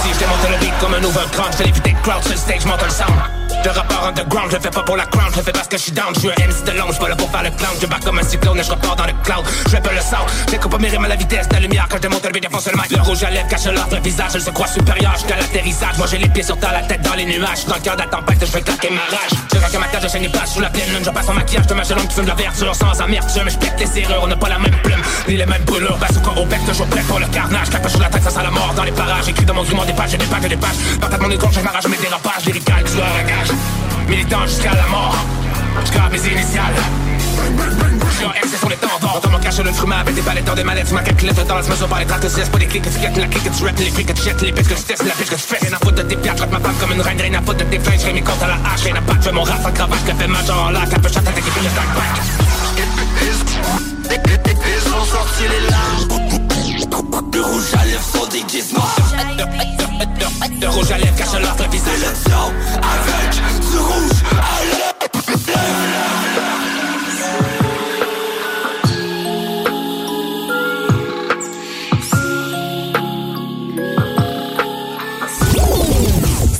si 0.01 0.13
je 0.13 0.19
démonte 0.19 0.49
le 0.49 0.57
beat 0.59 0.77
comme 0.79 0.93
un 0.93 1.03
overground, 1.03 1.51
je 1.51 1.57
fais 1.57 1.63
l'éviter 1.65 1.91
de 1.91 1.97
crowd 1.99 2.21
sur 2.21 2.31
le 2.31 2.37
stage, 2.37 2.65
monte 2.65 2.83
le 2.83 2.89
sound. 2.89 3.54
Le 3.65 3.71
rapport 3.71 4.05
underground, 4.05 4.51
je 4.51 4.59
fais 4.59 4.69
pas 4.69 4.83
pour 4.83 4.95
la 4.95 5.07
crown, 5.07 5.31
je 5.35 5.41
fais 5.41 5.51
parce 5.51 5.67
que 5.67 5.75
je 5.75 5.81
suis 5.81 5.91
down. 5.91 6.13
Je 6.13 6.19
suis 6.19 6.29
un 6.29 6.33
MC 6.33 6.63
de 6.65 6.77
long, 6.77 6.85
je 6.91 6.99
pas 6.99 7.09
là 7.09 7.15
pour 7.15 7.31
faire 7.31 7.41
le 7.41 7.49
clown. 7.49 7.73
Je 7.81 7.87
bats 7.87 7.97
comme 8.05 8.19
un 8.19 8.21
cyclone 8.21 8.59
et 8.59 8.63
je 8.63 8.69
repars 8.69 8.95
dans 8.95 9.07
le 9.07 9.13
cloud. 9.23 9.43
Je 9.71 9.77
pas 9.77 9.91
le 9.91 10.01
sound, 10.01 10.29
j'écoute 10.51 10.79
mes 10.79 10.87
rimes 10.87 11.05
à 11.05 11.07
la 11.07 11.15
vitesse 11.15 11.47
de 11.47 11.55
la 11.55 11.61
lumière 11.61 11.87
quand 11.89 11.97
je 11.97 12.03
démonte 12.03 12.23
le 12.23 12.31
beat, 12.31 12.43
défonce 12.43 12.67
le 12.67 12.77
mic. 12.77 12.91
Le 12.91 13.01
rouge 13.01 13.23
à 13.23 13.31
lèvres 13.31 13.47
cache 13.47 13.65
leur 13.65 13.89
visage, 14.01 14.33
je 14.35 14.39
se 14.39 14.51
crois 14.51 14.67
supérieur 14.67 15.13
jusqu'à 15.15 15.37
l'atterrissage. 15.37 15.97
Moi 15.97 16.05
j'ai 16.11 16.19
les 16.19 16.29
pieds 16.29 16.43
sur 16.43 16.59
terre, 16.59 16.73
la 16.73 16.83
tête 16.83 17.01
dans 17.01 17.15
les 17.15 17.25
nuages. 17.25 17.65
Dans 17.65 17.73
le 17.73 17.81
cœur 17.81 17.95
de 17.95 18.01
la 18.01 18.07
tempête, 18.07 18.37
je 18.39 18.51
vais 18.51 18.61
claquer 18.61 18.89
ma 18.91 19.01
rage. 19.01 19.33
Je 19.51 19.57
claque 19.57 19.79
ma 19.79 19.87
tête, 19.87 20.01
je 20.03 20.07
chaîne 20.09 20.31
pas 20.31 20.45
sous 20.45 20.59
la 20.61 20.69
pleine 20.69 20.89
lune. 20.93 21.03
Je 21.03 21.09
passe 21.09 21.27
en 21.27 21.33
maquillage 21.33 21.65
de 21.65 21.73
ma 21.73 21.83
jeune 21.83 22.07
qui 22.07 22.13
fume 22.13 22.27
la 22.27 22.35
verdure 22.35 22.75
sans 22.75 23.01
amertume. 23.01 23.49
Je 23.49 23.57
pète 23.57 23.79
les 23.79 23.87
serrures, 23.87 24.21
on 24.21 24.27
n'a 24.27 24.37
pas 24.37 24.49
la 24.49 24.59
même 24.59 24.77
plume, 24.83 25.01
ni 25.27 25.37
les 25.37 25.45
mêmes 25.47 25.63
brûlures. 25.63 25.97
Basse 25.97 26.17
au 26.17 26.39
au 26.39 26.45
bec, 26.45 26.59
toujours 26.67 26.85
prêt 26.85 27.01
pour 27.07 27.17
le 27.17 27.25
carnage. 27.27 27.71
Claque 27.71 27.89
sur 27.89 27.99
la 27.99 28.09
tête, 28.09 28.21
ça 28.21 28.29
sent 28.29 28.43
la 28.43 28.51
mort 28.51 28.73
dans 28.75 28.83
les 28.83 28.91
parages. 28.91 29.27
Écrit 29.27 29.45
dans 29.45 29.55
mon 29.55 29.63
grimoire 29.63 29.87
des 29.87 29.93
pages, 29.93 30.11
j'ai 30.11 30.17
des 30.17 30.25
pages, 30.25 30.43
j'ai 30.43 30.49
des 30.49 30.57
pages. 30.57 30.77
Partage 31.01 31.19
mon 31.19 31.31
écorche, 31.31 31.55
je 31.55 31.61
m'arrache 31.61 31.87
mes 31.87 31.97
dérapages, 31.97 32.45
lyrical, 32.45 32.83
tueur 32.83 33.05
à 33.05 33.23
gage. 33.23 33.54
Militant 34.07 34.45
jusqu'à 34.45 34.73
la 34.73 34.87
mort, 34.87 35.15
jusqu'à 35.81 36.09
mes 36.09 36.17
initiales. 36.17 36.75
Je 38.09 38.15
suis 38.15 38.25
en 38.25 38.29
MC 38.29 38.57
sur 38.57 38.69
les 38.69 38.75
temps 38.75 38.87
d'or. 39.01 39.19
Dans 39.23 39.29
mon 39.29 39.39
cache 39.39 39.57
le 39.59 39.71
fruit 39.71 39.91
avec 39.93 40.15
des 40.15 40.21
palettes 40.21 40.45
dans 40.45 40.55
des 40.55 40.63
mallettes. 40.63 40.91
Ma 40.91 41.01
calculette 41.01 41.47
dans 41.47 41.55
la 41.55 41.61
mesure 41.61 41.87
par 41.87 41.99
les 41.99 42.05
traces. 42.05 42.33
Tu 42.33 42.39
laisses 42.39 42.49
pas 42.49 42.57
des 42.57 42.65
clics 42.65 42.83
que 42.83 42.89
tu 42.89 42.99
la 42.99 43.27
clique 43.27 43.43
que 43.43 43.49
tu 43.49 43.65
rappes, 43.65 43.79
les 43.79 44.03
que 44.03 44.13
tu 44.13 44.23
jettes, 44.23 44.41
les 44.41 44.51
pistes 44.51 44.69
que 44.69 44.75
tu 44.75 44.83
testes, 44.83 45.05
la 45.05 45.13
piste 45.13 45.29
que 45.29 45.35
tu 45.35 45.41
fais. 45.41 45.57
Rien 45.61 45.73
à 45.73 45.79
foutre 45.79 45.95
de 45.95 46.01
tes 46.03 46.15
pierres, 46.15 46.35
ma 46.51 46.59
femme 46.59 46.75
comme 46.79 46.91
une 46.93 47.01
reine, 47.01 47.21
rien 47.21 47.33
à 47.39 47.41
foutre 47.41 47.57
de 47.57 47.63
tes 47.63 47.79
flingues. 47.79 47.99
Je 48.05 48.11
mes 48.11 48.21
comptes 48.21 48.43
à 48.43 48.47
la 48.47 48.53
hache, 48.55 48.83
rien 48.83 48.95
à 48.95 49.01
battre. 49.01 49.23
Je 49.23 49.29
mon 49.31 49.43
rap 49.43 49.61
sans 49.61 49.71
cravache, 49.71 49.99
je 50.07 50.13
fais 50.13 50.27
major 50.27 50.65
en 50.67 50.69
lac. 50.71 50.93
Un 50.93 50.99
peu 50.99 51.09
chatte 51.09 51.27
avec 51.27 51.43
des 51.43 51.51
filles 51.51 51.63
de 51.63 51.75
back. 51.75 51.85
Ils 54.67 54.87
ont 54.93 55.05
sorti 55.05 55.43
les 55.43 55.69
larmes. 55.69 56.25
Le 57.35 57.41
rouge 57.41 57.73
à 57.77 57.85
lèvres 57.85 58.01
son 58.13 58.25
déguisement. 60.47 60.71
Le 60.71 60.75
rouge 60.75 60.91
à 60.91 60.97
lèvres 60.97 61.15
cache 61.15 61.33
leur 61.41 61.69
visage. 61.69 62.03
avec 62.77 63.31
du 63.31 63.77
rouge 63.77 64.23
à 64.31 64.63
lèvres. 64.65 64.95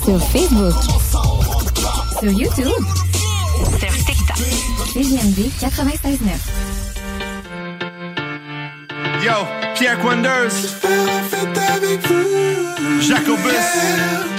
Sur 0.05 0.21
Facebook. 0.27 0.75
Sur 2.19 2.31
YouTube. 2.31 2.83
Sur 3.79 3.93
TikTok. 4.05 4.37
CGMD 4.93 5.39
96.9. 5.59 6.65
Yo, 9.23 9.64
Pierre 9.75 9.99
Quanders. 9.99 10.77
Jacobus. 13.01 13.65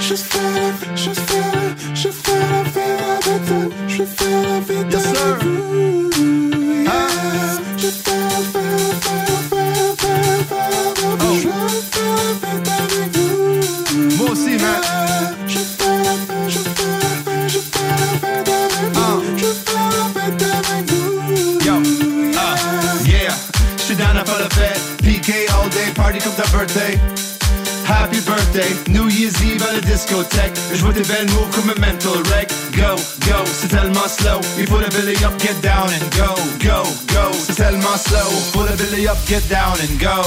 Je 0.05 0.15
fais 0.15 0.57
Yes, 4.89 5.03
sir. 5.03 5.37
Ta 26.37 26.43
birthday. 26.55 26.93
Happy 27.83 28.19
birthday, 28.21 28.69
New 28.91 29.09
Year's 29.09 29.41
Eve 29.41 29.63
à 29.67 29.73
la 29.73 29.81
discothèque. 29.81 30.53
Je 30.71 30.83
vois 30.83 30.93
tes 30.93 31.01
belles 31.01 31.29
moves 31.31 31.49
comme 31.55 31.69
un 31.71 31.79
mental 31.79 32.21
wreck. 32.29 32.51
Go, 32.75 32.95
go, 33.25 33.43
c'est 33.45 33.69
tellement 33.69 34.07
slow. 34.07 34.39
Il 34.59 34.67
faut 34.67 34.77
le 34.77 34.87
belly 34.89 35.15
up, 35.25 35.33
get 35.39 35.55
down 35.63 35.89
and 35.89 36.05
go, 36.15 36.35
go, 36.61 36.83
go. 37.07 37.31
C'est 37.33 37.55
tellement 37.55 37.97
slow. 37.97 38.29
Faut 38.53 38.63
le 38.63 38.75
belly 38.75 39.07
up, 39.07 39.17
get 39.25 39.41
down 39.49 39.73
and 39.81 39.97
go. 39.99 40.21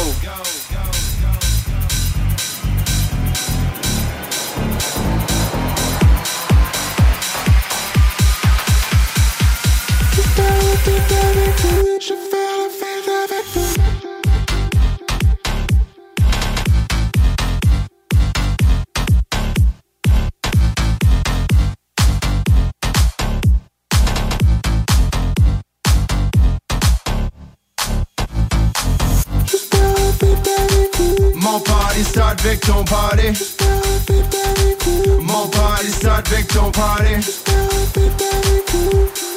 Je 12.00 12.14
Mon 31.52 31.58
party 31.58 32.04
start 32.04 32.40
avec 32.44 32.60
ton 32.60 32.84
party. 32.84 33.32
Mon 35.20 35.48
party 35.48 35.90
start 35.90 36.28
avec 36.28 36.46
ton 36.46 36.70
party. 36.70 37.14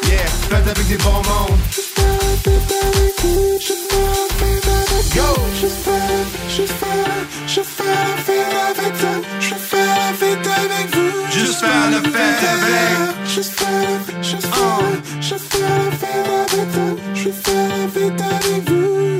Yeah, 0.07 0.27
fête 0.47 0.67
avec 0.67 0.87
des 0.87 0.97
bons 0.97 1.23
mondes. 1.29 1.57
Go! 5.15 5.41
Je 5.59 5.67
fais, 5.67 5.91
je 6.49 6.61
fais, 6.61 7.03
je 7.47 7.61
fais 7.61 7.83
la 7.83 8.15
fête 8.23 8.53
avec 8.69 8.99
toi. 8.99 9.15
Je 9.39 9.55
fais 9.55 9.77
la 9.83 10.13
fête 10.13 10.47
avec 10.61 10.95
vous. 10.95 11.31
Juste 11.31 11.61
faire 11.61 11.89
la 11.89 11.99
fête 11.99 12.43
avec. 12.53 13.25
Juste 13.25 13.59
faire, 13.59 13.99
juste 14.21 14.45
faire, 14.53 15.01
je 15.19 15.35
fais 15.35 15.61
la 15.61 15.89
fête 15.97 16.29
avec 16.29 16.71
toi. 16.73 16.89
Je 17.15 17.29
fais 17.29 17.67
la 17.69 17.87
fête 17.91 18.21
avec 18.21 18.69
vous. 18.69 19.13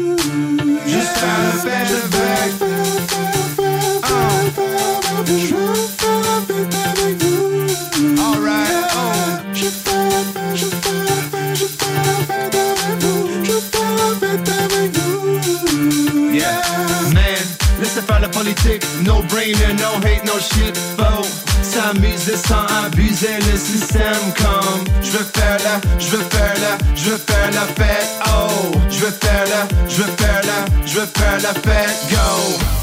Politique. 18.34 18.84
No 19.06 19.22
brainer, 19.24 19.74
no 19.80 19.92
hate, 20.06 20.26
no 20.26 20.38
shit, 20.40 20.78
faux. 20.98 21.28
S'amuser 21.62 22.36
sans 22.36 22.66
abuser 22.86 23.38
le 23.52 23.58
système 23.58 24.34
comme 24.38 24.84
Je 25.02 25.12
veux 25.12 25.26
faire 25.34 25.58
la, 25.64 25.80
je 25.98 26.10
veux 26.10 26.24
faire 26.30 26.54
la, 26.62 26.78
je 26.96 27.10
veux 27.10 27.18
faire 27.18 27.52
la 27.52 27.66
fête, 27.84 28.10
oh 28.28 28.78
Je 28.90 29.00
veux 29.00 29.12
faire 29.12 29.46
la, 29.50 29.68
je 29.88 29.96
veux 29.96 30.12
faire 30.18 30.42
la, 30.44 30.86
je 30.86 31.00
veux 31.00 31.08
faire 31.08 31.40
la 31.42 31.54
fête, 31.54 32.10
go 32.12 32.83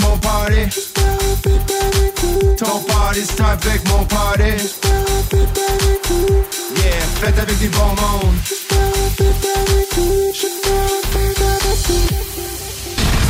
mon 0.00 0.16
party. 0.18 0.68
Ton 2.56 2.80
party 2.86 3.24
start 3.24 3.64
avec 3.66 3.86
mon 3.88 4.04
party. 4.04 4.54
Yeah, 6.76 7.00
fête 7.20 7.38
avec 7.38 7.58
bons 7.70 7.94
mondes. 8.00 8.36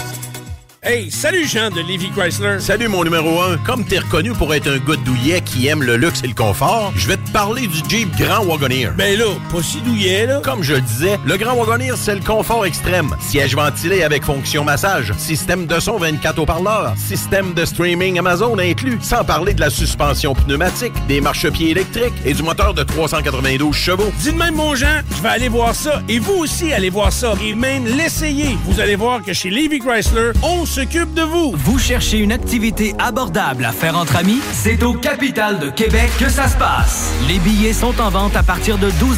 Hey, 0.81 1.11
salut 1.11 1.45
Jean 1.45 1.69
de 1.71 1.81
Lévi 1.81 2.09
Chrysler. 2.09 2.61
Salut 2.61 2.87
mon 2.87 3.03
numéro 3.03 3.41
1. 3.41 3.57
Comme 3.65 3.83
t'es 3.83 3.99
reconnu 3.99 4.31
pour 4.31 4.53
être 4.53 4.69
un 4.69 4.77
gars 4.77 4.95
douillet 5.03 5.41
qui 5.41 5.67
aime 5.67 5.83
le 5.83 5.97
luxe 5.97 6.21
et 6.23 6.27
le 6.27 6.33
confort, 6.33 6.93
je 6.95 7.05
vais 7.05 7.17
te 7.17 7.31
parler 7.31 7.67
du 7.67 7.79
Jeep 7.89 8.09
Grand 8.17 8.45
Wagoneer. 8.45 8.91
Ben 8.97 9.19
là, 9.19 9.25
pas 9.51 9.61
si 9.61 9.81
douillet, 9.81 10.25
là. 10.25 10.39
Comme 10.41 10.63
je 10.63 10.75
le 10.75 10.81
disais, 10.81 11.19
le 11.25 11.35
Grand 11.35 11.55
Wagoneer, 11.55 11.97
c'est 11.97 12.15
le 12.15 12.21
confort 12.21 12.65
extrême. 12.65 13.13
Siège 13.19 13.55
ventilé 13.55 14.03
avec 14.03 14.23
fonction 14.23 14.63
massage, 14.63 15.13
système 15.17 15.65
de 15.65 15.81
son 15.81 15.97
24 15.97 16.39
haut-parleurs, 16.39 16.93
système 16.97 17.53
de 17.53 17.65
streaming 17.65 18.17
Amazon 18.17 18.57
inclus, 18.57 18.99
sans 19.01 19.25
parler 19.25 19.53
de 19.53 19.59
la 19.59 19.69
suspension 19.69 20.33
pneumatique, 20.33 20.93
des 21.09 21.19
marchepieds 21.19 21.71
électriques 21.71 22.13
et 22.23 22.33
du 22.33 22.41
moteur 22.41 22.73
de 22.73 22.83
392 22.83 23.75
chevaux. 23.75 24.13
Dis 24.19 24.31
de 24.31 24.37
même, 24.37 24.55
mon 24.55 24.75
Jean, 24.75 25.01
je 25.13 25.21
vais 25.21 25.29
aller 25.29 25.49
voir 25.49 25.75
ça. 25.75 26.01
Et 26.07 26.19
vous 26.19 26.35
aussi, 26.35 26.71
allez 26.71 26.89
voir 26.89 27.11
ça. 27.11 27.33
Et 27.43 27.53
même 27.53 27.85
l'essayer. 27.85 28.57
Vous 28.63 28.79
allez 28.79 28.95
voir 28.95 29.21
que 29.21 29.33
chez 29.33 29.49
Lévi 29.49 29.79
Chrysler, 29.79 30.31
on 30.41 30.65
s'occupe 30.69 31.13
de 31.15 31.23
vous. 31.23 31.53
Vous 31.55 31.79
cherchez 31.79 32.19
une 32.19 32.31
activité 32.31 32.93
abordable 32.99 33.65
à 33.65 33.71
faire 33.71 33.97
entre 33.97 34.15
amis? 34.15 34.39
C'est 34.53 34.83
au 34.83 34.93
Capital 34.93 35.57
de 35.57 35.69
Québec 35.69 36.11
que 36.19 36.29
ça 36.29 36.47
se 36.47 36.55
passe. 36.57 37.11
Les 37.27 37.39
billets 37.39 37.73
sont 37.73 37.99
en 37.99 38.09
vente 38.09 38.35
à 38.35 38.43
partir 38.43 38.77
de 38.77 38.91
12 38.91 39.17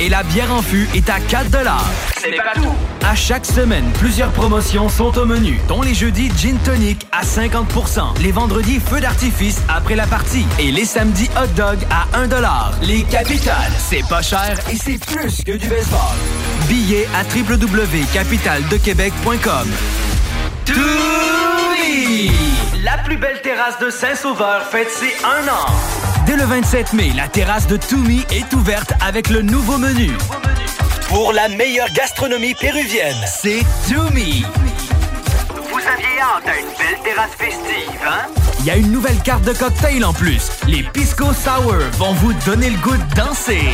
et 0.00 0.08
la 0.08 0.22
bière 0.22 0.50
en 0.52 0.62
fût 0.62 0.88
est 0.94 1.10
à 1.10 1.20
4 1.20 1.50
C'est 2.18 2.30
pas 2.32 2.54
tout. 2.54 2.72
À 3.04 3.14
chaque 3.14 3.44
semaine, 3.44 3.84
plusieurs 3.98 4.32
promotions 4.32 4.88
sont 4.88 5.18
au 5.18 5.26
menu, 5.26 5.60
dont 5.68 5.82
les 5.82 5.92
jeudis 5.92 6.30
gin 6.36 6.56
tonic 6.64 7.06
à 7.12 7.22
50% 7.22 8.18
les 8.22 8.32
vendredis 8.32 8.80
feux 8.80 9.00
d'artifice 9.00 9.60
après 9.68 9.96
la 9.96 10.06
partie 10.06 10.46
et 10.58 10.72
les 10.72 10.86
samedis 10.86 11.28
hot 11.36 11.48
dog 11.56 11.76
à 11.90 12.06
1 12.18 12.26
Les 12.82 13.02
Capitales, 13.02 13.72
c'est 13.78 14.08
pas 14.08 14.22
cher 14.22 14.58
et 14.72 14.76
c'est 14.76 14.98
plus 15.04 15.44
que 15.44 15.52
du 15.52 15.68
baseball. 15.68 16.16
Billets 16.68 17.06
à 17.14 17.22
www.capitaldequebec.com. 17.36 19.68
La 22.82 22.98
plus 22.98 23.16
belle 23.16 23.40
terrasse 23.42 23.78
de 23.78 23.90
Saint-Sauveur 23.90 24.62
fête 24.70 24.90
ses 24.90 25.14
un 25.24 25.48
an. 25.48 25.66
Dès 26.26 26.36
le 26.36 26.44
27 26.44 26.92
mai, 26.92 27.12
la 27.14 27.28
terrasse 27.28 27.66
de 27.66 27.76
Toumi 27.76 28.24
est 28.30 28.52
ouverte 28.52 28.92
avec 29.00 29.28
le 29.28 29.42
nouveau 29.42 29.78
menu. 29.78 30.10
Pour 31.08 31.32
la 31.32 31.48
meilleure 31.48 31.90
gastronomie 31.92 32.54
péruvienne, 32.54 33.16
c'est 33.26 33.64
Toumi. 33.88 34.44
Vous 35.54 35.78
aviez 35.78 36.20
hâte 36.20 36.48
à 36.48 36.58
une 36.58 36.66
belle 36.66 37.02
terrasse 37.04 37.34
festive, 37.38 38.00
hein? 38.08 38.26
Il 38.60 38.66
y 38.66 38.70
a 38.70 38.76
une 38.76 38.90
nouvelle 38.90 39.20
carte 39.22 39.44
de 39.44 39.52
cocktail 39.52 40.04
en 40.04 40.12
plus. 40.12 40.50
Les 40.66 40.82
Pisco 40.82 41.32
Sour 41.32 41.76
vont 41.92 42.12
vous 42.14 42.32
donner 42.44 42.70
le 42.70 42.78
goût 42.78 42.96
de 42.96 43.14
danser. 43.14 43.68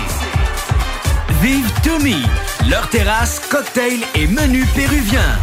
Vive 1.40 1.70
Toumi, 1.82 2.23
leur 2.69 2.89
terrasse, 2.89 3.40
cocktail 3.51 4.01
et 4.14 4.27
menu 4.27 4.64
péruvien. 4.74 5.39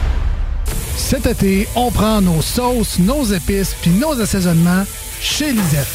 Cet 1.00 1.26
été, 1.26 1.68
on 1.76 1.90
prend 1.90 2.22
nos 2.22 2.42
sauces, 2.42 3.00
nos 3.00 3.24
épices 3.24 3.74
puis 3.82 3.90
nos 3.90 4.20
assaisonnements 4.22 4.84
chez 5.20 5.52
Lisette. 5.54 5.88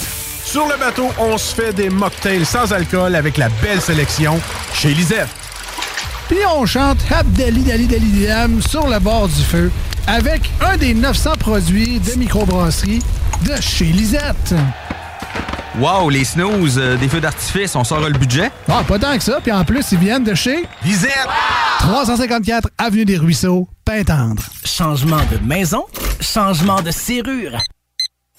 Sur 0.44 0.66
le 0.66 0.76
bateau, 0.76 1.08
on 1.18 1.38
se 1.38 1.54
fait 1.54 1.72
des 1.72 1.90
mocktails 1.90 2.44
sans 2.44 2.72
alcool 2.72 3.14
avec 3.14 3.36
la 3.36 3.48
belle 3.62 3.80
sélection 3.80 4.40
chez 4.72 4.92
Lisette. 4.94 5.28
Puis 6.28 6.38
on 6.56 6.64
chante 6.66 6.98
Abdali 7.12 7.62
Dali 7.62 7.86
Dali 7.86 8.26
Dam 8.26 8.60
sur 8.62 8.88
le 8.88 8.98
bord 8.98 9.28
du 9.28 9.42
feu 9.42 9.70
avec 10.06 10.50
un 10.60 10.76
des 10.78 10.94
900 10.94 11.34
produits 11.38 12.00
de 12.00 12.18
microbrasserie 12.18 13.02
de 13.46 13.60
chez 13.60 13.84
Lisette. 13.84 14.54
Wow, 15.80 16.08
les 16.08 16.24
snooze, 16.24 16.78
euh, 16.78 16.96
des 16.96 17.08
feux 17.08 17.20
d'artifice, 17.20 17.74
on 17.74 17.82
sort 17.82 18.00
le 18.00 18.16
budget? 18.16 18.50
Ah, 18.68 18.84
pas 18.86 18.96
tant 18.96 19.16
que 19.16 19.24
ça. 19.24 19.40
Puis 19.42 19.50
en 19.50 19.64
plus, 19.64 19.90
ils 19.90 19.98
viennent 19.98 20.22
de 20.22 20.34
chez 20.34 20.66
Lisette. 20.84 21.10
354 21.80 22.68
Avenue 22.78 23.04
des 23.04 23.16
Ruisseaux, 23.16 23.68
Pintendre. 23.84 24.44
Changement 24.64 25.20
de 25.32 25.44
maison, 25.44 25.84
changement 26.20 26.80
de 26.80 26.92
serrure. 26.92 27.58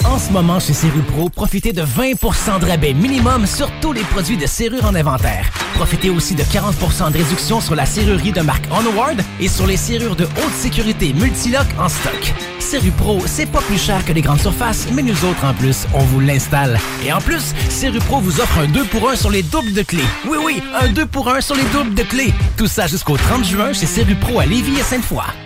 En 0.06 0.19
ce 0.19 0.32
moment, 0.32 0.60
chez 0.60 0.73
Serrupro, 0.73 1.30
profitez 1.30 1.73
de 1.73 1.82
20% 1.82 2.60
de 2.60 2.65
rabais 2.65 2.94
minimum 2.94 3.45
sur 3.48 3.69
tous 3.82 3.91
les 3.91 4.03
produits 4.03 4.38
de 4.38 4.45
serrure 4.45 4.86
en 4.86 4.94
inventaire. 4.94 5.49
Profitez 5.73 6.10
aussi 6.10 6.36
de 6.36 6.44
40% 6.44 7.11
de 7.11 7.18
réduction 7.18 7.60
sur 7.60 7.76
la 7.76 7.86
serrurerie 7.86 8.32
de 8.32 8.41
marque 8.41 8.65
Onward 8.72 9.22
et 9.40 9.48
sur 9.48 9.65
les 9.65 9.77
serrures 9.77 10.15
de 10.15 10.23
haute 10.23 10.53
sécurité 10.53 11.11
Multilock 11.14 11.65
en 11.80 11.90
stock. 11.90 12.34
Serrupro, 12.60 13.19
c'est 13.26 13.48
pas 13.48 13.61
plus 13.61 13.80
cher 13.80 14.06
que 14.06 14.14
les 14.14 14.22
grandes 14.22 14.40
surfaces, 14.40 14.88
mais 14.94 15.02
nous 15.02 15.26
autres, 15.26 15.44
en 15.44 15.53
plus, 15.53 15.86
on 15.94 15.99
vous 15.99 16.19
l'installe. 16.19 16.80
Et 17.06 17.11
en 17.11 17.19
plus, 17.19 17.53
Serrupro 17.69 18.19
vous 18.19 18.40
offre 18.40 18.60
un 18.60 18.68
2 18.68 18.86
pour 18.86 19.10
1 19.10 19.15
sur 19.15 19.32
les 19.32 19.44
doubles 19.44 19.73
de 19.73 19.82
clés. 19.82 20.07
Oui, 20.27 20.38
oui, 20.44 20.61
un 20.80 20.88
2 20.90 21.06
pour 21.07 21.30
1 21.30 21.41
sur 21.41 21.56
les 21.56 21.65
doubles 21.73 21.94
de 21.94 22.03
clés. 22.03 22.34
Tout 22.57 22.68
ça 22.68 22.88
jusqu'au 22.88 23.18
30 23.18 23.44
juin 23.44 23.73
chez 23.73 23.86
Serrupro 23.86 24.40
à 24.40 24.45
Lévis 24.45 24.80
et 24.80 24.84
Sainte-Foy. 24.84 25.45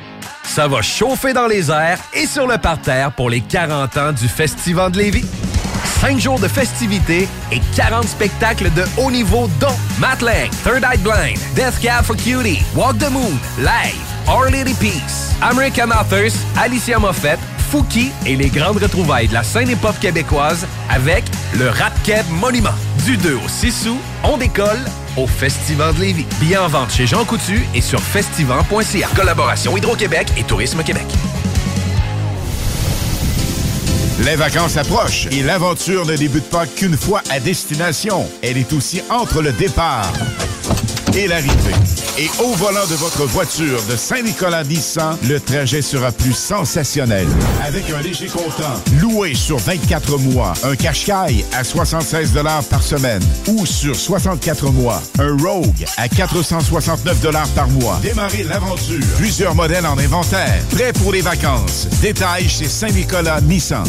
Ça 0.49 0.67
va 0.67 0.81
chauffer 0.81 1.31
dans 1.31 1.45
les 1.45 1.69
airs 1.69 1.99
et 2.11 2.25
sur 2.25 2.47
le 2.47 2.57
parterre 2.57 3.11
pour 3.11 3.29
les 3.29 3.39
40 3.39 3.97
ans 3.97 4.11
du 4.11 4.27
Festival 4.27 4.91
de 4.91 4.97
Lévis. 4.97 5.25
5 6.01 6.19
jours 6.19 6.39
de 6.39 6.47
festivités 6.47 7.27
et 7.51 7.61
40 7.75 8.07
spectacles 8.07 8.71
de 8.73 8.83
haut 8.97 9.11
niveau 9.11 9.47
dont 9.59 9.77
Matt 9.99 10.23
Lang, 10.23 10.49
Third 10.63 10.83
Eye 10.83 10.97
Blind, 10.97 11.39
Death 11.55 11.79
Cab 11.79 12.03
for 12.03 12.15
Cutie, 12.17 12.63
Walk 12.75 12.97
the 12.97 13.11
Moon, 13.11 13.37
Live, 13.59 14.01
Our 14.27 14.49
Lady 14.49 14.73
Peace, 14.73 15.35
American 15.39 15.91
Authors, 15.91 16.33
Alicia 16.59 16.97
Moffett, 16.97 17.39
Fouki 17.69 18.11
et 18.25 18.35
les 18.35 18.49
grandes 18.49 18.81
retrouvailles 18.81 19.27
de 19.27 19.35
la 19.35 19.43
scène 19.43 19.69
hip-hop 19.69 19.99
québécoise 19.99 20.65
avec 20.89 21.25
le 21.59 21.69
Rap 21.69 21.93
Monument. 22.31 22.73
Du 23.05 23.17
2 23.17 23.35
au 23.35 23.47
6 23.47 23.87
août, 23.87 23.99
on 24.23 24.37
décolle 24.37 24.83
au 25.19 25.27
Festival 25.27 25.93
de 25.95 26.01
Lévis. 26.01 26.25
Billets 26.39 26.57
en 26.57 26.67
vente 26.67 26.91
chez 26.91 27.05
Jean 27.05 27.25
Coutu 27.25 27.65
et 27.75 27.81
sur 27.81 27.99
festival.ca. 27.99 29.07
Collaboration 29.15 29.75
Hydro-Québec 29.75 30.27
et 30.37 30.43
Tourisme 30.43 30.83
Québec. 30.83 31.05
Les 34.25 34.35
vacances 34.35 34.77
approchent 34.77 35.27
et 35.31 35.43
l'aventure 35.43 36.05
ne 36.05 36.15
débute 36.15 36.49
pas 36.49 36.65
qu'une 36.65 36.97
fois 36.97 37.21
à 37.29 37.39
destination. 37.39 38.25
Elle 38.41 38.57
est 38.57 38.73
aussi 38.73 39.01
entre 39.09 39.41
le 39.41 39.51
départ 39.53 40.11
et 41.15 41.27
l'arrivée. 41.27 41.75
Et 42.17 42.29
au 42.41 42.53
volant 42.53 42.85
de 42.89 42.95
votre 42.95 43.25
voiture 43.25 43.81
de 43.89 43.95
Saint-Nicolas 43.95 44.63
Nissan, 44.63 45.17
le 45.27 45.39
trajet 45.39 45.81
sera 45.81 46.11
plus 46.11 46.33
sensationnel. 46.33 47.27
Avec 47.63 47.89
un 47.89 48.01
léger 48.01 48.27
comptant, 48.27 48.73
loué 49.01 49.33
sur 49.33 49.57
24 49.57 50.17
mois, 50.17 50.53
un 50.63 50.75
Qashqai 50.75 51.45
à 51.53 51.63
76 51.63 52.33
par 52.69 52.83
semaine 52.83 53.21
ou 53.47 53.65
sur 53.65 53.95
64 53.95 54.71
mois, 54.71 55.01
un 55.19 55.37
Rogue 55.37 55.85
à 55.97 56.07
469 56.07 57.53
par 57.55 57.69
mois. 57.69 57.99
Démarrez 58.01 58.43
l'aventure. 58.43 59.03
Plusieurs 59.17 59.55
modèles 59.55 59.85
en 59.85 59.97
inventaire. 59.97 60.61
Prêt 60.71 60.93
pour 60.93 61.13
les 61.13 61.21
vacances. 61.21 61.87
Détails 62.01 62.49
chez 62.49 62.67
Saint-Nicolas 62.67 63.41
Nissan. 63.41 63.83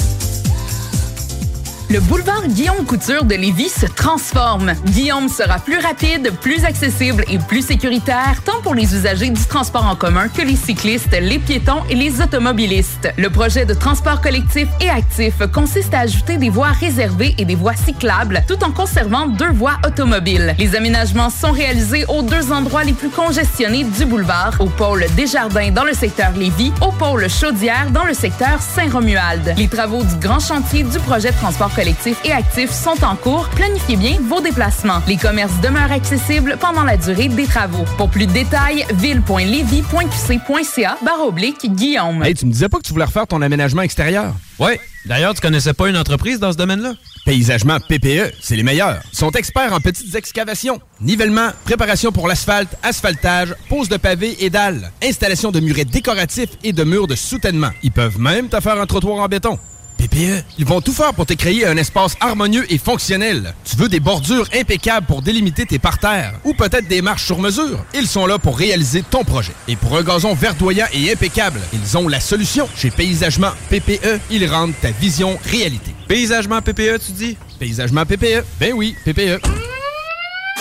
Le 1.91 1.99
boulevard 1.99 2.47
Guillaume 2.47 2.87
Couture 2.87 3.25
de 3.25 3.35
Lévis 3.35 3.69
se 3.69 3.87
transforme. 3.87 4.75
Guillaume 4.87 5.29
sera 5.29 5.59
plus 5.59 5.79
rapide, 5.79 6.31
plus 6.41 6.65
accessible 6.65 7.25
et 7.29 7.39
plus 7.39 7.67
sécuritaire, 7.67 8.41
tant 8.45 8.63
pour 8.63 8.77
les 8.77 8.95
usagers 8.95 9.31
du 9.31 9.45
transport 9.45 9.85
en 9.85 9.97
commun 9.97 10.29
que 10.29 10.43
les 10.43 10.55
cyclistes, 10.55 11.19
les 11.21 11.41
piétons 11.41 11.83
et 11.91 11.97
les 11.97 12.21
automobilistes. 12.21 13.13
Le 13.19 13.29
projet 13.29 13.65
de 13.65 13.75
transport 13.75 14.21
collectif 14.21 14.69
et 14.81 14.89
actif 14.89 15.35
consiste 15.53 15.93
à 15.93 16.01
ajouter 16.01 16.37
des 16.37 16.49
voies 16.49 16.69
réservées 16.69 17.35
et 17.39 17.45
des 17.45 17.57
voies 17.57 17.75
cyclables, 17.75 18.45
tout 18.47 18.63
en 18.63 18.71
conservant 18.71 19.27
deux 19.27 19.51
voies 19.51 19.79
automobiles. 19.85 20.55
Les 20.61 20.77
aménagements 20.77 21.31
sont 21.31 21.51
réalisés 21.51 22.05
aux 22.07 22.23
deux 22.23 22.53
endroits 22.53 22.85
les 22.85 22.93
plus 22.93 23.11
congestionnés 23.11 23.83
du 23.83 24.05
boulevard, 24.05 24.55
au 24.61 24.67
pôle 24.67 25.07
Desjardins 25.17 25.73
dans 25.73 25.85
le 25.85 25.95
secteur 25.95 26.31
Lévis, 26.37 26.73
au 26.83 26.93
pôle 26.93 27.29
Chaudière 27.29 27.91
dans 27.91 28.05
le 28.05 28.15
secteur 28.15 28.61
Saint-Romuald. 28.63 29.55
Les 29.57 29.67
travaux 29.67 30.05
du 30.05 30.15
grand 30.21 30.39
chantier 30.39 30.85
du 30.85 31.01
projet 31.01 31.33
transport 31.33 31.71
collectifs 31.81 32.21
et 32.27 32.33
actifs 32.33 32.71
sont 32.71 33.03
en 33.03 33.17
cours. 33.17 33.49
Planifiez 33.57 33.97
bien 33.97 34.19
vos 34.29 34.43
déplacements. 34.43 35.01
Les 35.09 35.17
commerces 35.17 35.59
demeurent 35.63 35.91
accessibles 35.91 36.59
pendant 36.61 36.85
la 36.85 36.99
durée 36.99 37.29
des 37.29 37.47
travaux. 37.47 37.87
Pour 37.97 38.11
plus 38.11 38.27
de 38.27 38.33
détails, 38.33 38.85
ville.levy.qc.ca 38.97 40.99
barre 41.03 41.27
oblique 41.27 41.75
Guillaume. 41.75 42.23
Hey, 42.23 42.35
tu 42.35 42.45
me 42.45 42.53
disais 42.53 42.69
pas 42.69 42.77
que 42.77 42.83
tu 42.83 42.93
voulais 42.93 43.07
refaire 43.07 43.27
ton 43.27 43.41
aménagement 43.41 43.81
extérieur? 43.81 44.35
Ouais. 44.59 44.79
D'ailleurs, 45.07 45.33
tu 45.33 45.41
connaissais 45.41 45.73
pas 45.73 45.89
une 45.89 45.97
entreprise 45.97 46.39
dans 46.39 46.53
ce 46.53 46.59
domaine-là? 46.59 46.93
Paysagement 47.25 47.79
PPE, 47.81 48.35
c'est 48.43 48.57
les 48.57 48.63
meilleurs. 48.63 49.01
Ils 49.15 49.19
sont 49.19 49.31
experts 49.31 49.73
en 49.73 49.81
petites 49.81 50.15
excavations, 50.15 50.83
nivellement, 51.01 51.49
préparation 51.65 52.13
pour 52.13 52.29
l'asphalte, 52.29 52.77
asphaltage, 52.83 53.55
pose 53.71 53.89
de 53.89 53.97
pavés 53.97 54.37
et 54.45 54.51
dalles, 54.51 54.93
installation 55.03 55.51
de 55.51 55.61
murets 55.61 55.87
décoratifs 55.87 56.59
et 56.63 56.75
de 56.75 56.85
murs 56.85 57.07
de 57.07 57.15
soutènement. 57.15 57.71
Ils 57.83 57.93
peuvent 57.93 58.21
même 58.21 58.51
te 58.51 58.61
faire 58.61 58.79
un 58.79 58.85
trottoir 58.85 59.21
en 59.21 59.29
béton. 59.29 59.59
PPE, 60.01 60.45
ils 60.59 60.65
vont 60.65 60.81
tout 60.81 60.95
faire 60.95 61.13
pour 61.13 61.27
te 61.27 61.35
créer 61.35 61.67
un 61.67 61.77
espace 61.77 62.17
harmonieux 62.21 62.65
et 62.73 62.79
fonctionnel. 62.79 63.55
Tu 63.65 63.77
veux 63.77 63.89
des 63.89 64.01
bordures 64.01 64.49
impeccables 64.59 65.07
pour 65.07 65.21
délimiter 65.21 65.67
tes 65.67 65.79
parterres 65.79 66.33
ou 66.45 66.55
peut-être 66.55 66.89
des 66.89 67.03
marches 67.03 67.27
sur 67.27 67.39
mesure? 67.39 67.85
Ils 67.95 68.07
sont 68.07 68.27
là 68.27 68.39
pour 68.39 68.57
réaliser 68.57 69.03
ton 69.03 69.25
projet. 69.25 69.53
Et 69.69 69.77
pour 69.77 69.97
un 69.99 70.03
gazon 70.03 70.33
verdoyant 70.35 70.87
et 70.95 71.13
impeccable, 71.13 71.61
ils 71.75 71.99
ont 71.99 72.09
la 72.09 72.21
solution. 72.21 72.67
Chez 72.75 72.91
Paysagement 72.91 73.53
PPE, 73.69 74.21
ils 74.31 74.47
rendent 74.47 74.73
ta 74.81 74.91
vision 74.91 75.39
réalité. 75.45 75.95
Paysagement 76.09 76.63
PPE, 76.63 76.99
tu 77.05 77.13
dis? 77.13 77.37
Paysagement 77.59 78.07
PPE. 78.07 78.45
Ben 78.59 78.73
oui. 78.75 78.97
PPE. 79.05 79.39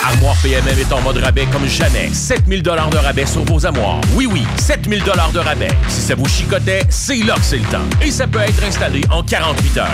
Armoire 0.04 0.36
PMM 0.42 0.80
est 0.80 0.94
en 0.94 1.02
mode 1.02 1.18
rabais 1.18 1.46
comme 1.52 1.68
jamais. 1.68 2.10
7000 2.14 2.64
de 2.64 2.70
rabais 2.70 3.26
sur 3.26 3.44
vos 3.44 3.66
armoires. 3.66 4.00
Oui, 4.16 4.28
oui, 4.32 4.44
7000 4.58 5.04
de 5.04 5.40
rabais. 5.40 5.72
Si 5.88 6.02
ça 6.02 6.16
vous 6.16 6.28
chicotait, 6.28 6.84
c'est 6.90 7.18
là 7.18 7.36
que 7.36 7.44
c'est 7.44 7.58
le 7.58 7.66
temps. 7.66 7.86
Et 8.02 8.12
ça 8.12 8.26
peut 8.28 8.40
être 8.40 8.64
installé 8.64 9.02
en 9.12 9.24
48 9.24 9.78
heures. 9.78 9.88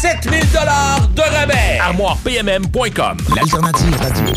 7000 0.00 0.40
de 0.40 1.22
rabais. 1.22 1.78
ArmoirePMM.com. 1.80 3.16
L'alternative 3.34 3.96
radio. 3.96 4.34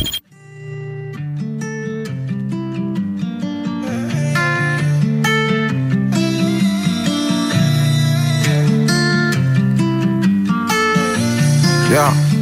Yeah, 11.91 12.32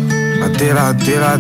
la 0.41 0.49
D, 0.49 0.73
la 0.73 0.93
D, 0.93 1.15
la. 1.19 1.37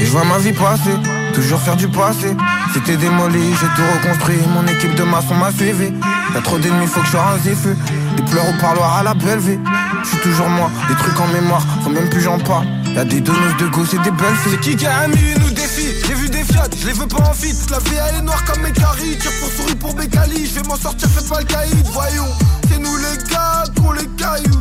Et 0.00 0.06
je 0.06 0.10
vois 0.10 0.24
ma 0.24 0.38
vie 0.38 0.52
passer, 0.52 0.96
toujours 1.34 1.60
faire 1.60 1.76
du 1.76 1.88
passé. 1.88 2.36
C'était 2.72 2.96
démoli, 2.96 3.52
j'ai 3.60 3.66
tout 3.76 3.82
reconstruit. 3.94 4.38
Mon 4.48 4.66
équipe 4.66 4.94
de 4.94 5.02
maçon 5.04 5.34
m'a 5.34 5.52
suivi. 5.52 5.92
Y'a 6.34 6.40
trop 6.40 6.58
d'ennemis, 6.58 6.86
faut 6.86 7.00
que 7.00 7.06
je 7.06 7.16
rase 7.16 7.42
des 7.42 7.54
feux. 7.54 7.76
Des 8.16 8.22
pleurs 8.24 8.48
au 8.48 8.60
parloir 8.60 8.96
à 8.96 9.02
la 9.02 9.14
belle 9.14 9.38
vie. 9.38 9.58
Je 10.02 10.08
suis 10.08 10.18
toujours 10.18 10.48
moi, 10.48 10.70
des 10.88 10.94
trucs 10.94 11.20
en 11.20 11.26
mémoire, 11.28 11.64
faut 11.82 11.90
même 11.90 12.08
plus 12.08 12.20
j'en 12.22 12.38
parle. 12.38 12.66
Y'a 12.94 13.04
des 13.04 13.20
donneuses 13.20 13.56
de 13.58 13.66
gauche 13.68 13.94
et 13.94 13.98
des 13.98 14.10
belles 14.10 14.34
filles. 14.42 14.52
C'est 14.52 14.60
qui 14.60 14.76
qui 14.76 14.86
a 14.86 15.06
mis 15.06 15.34
nous 15.40 15.50
défie? 15.50 15.94
J'ai 16.06 16.14
vu 16.14 16.28
des 16.28 16.42
fiat, 16.42 16.68
je 16.80 16.86
les 16.86 16.92
veux 16.92 17.06
pas 17.06 17.22
en 17.28 17.32
fit 17.32 17.54
La 17.70 17.78
vie 17.78 17.96
elle 18.08 18.16
est 18.16 18.22
noire 18.22 18.42
comme 18.44 18.62
mes 18.62 18.72
caries 18.72 19.16
Tire 19.18 19.30
pour 19.40 19.48
souris 19.52 19.74
pour 19.76 19.94
mes 19.94 20.08
calis 20.08 20.46
Je 20.46 20.60
vais 20.60 20.66
m'en 20.66 20.76
sortir, 20.76 21.08
fais 21.08 21.28
pas 21.28 21.38
le 21.40 21.44
caïd 21.44 21.86
Voyons, 21.92 22.26
c'est 22.68 22.78
nous 22.78 22.96
les 22.96 23.30
gars 23.30 23.64
qu'on 23.80 23.92
les 23.92 24.06
cailloux 24.16 24.60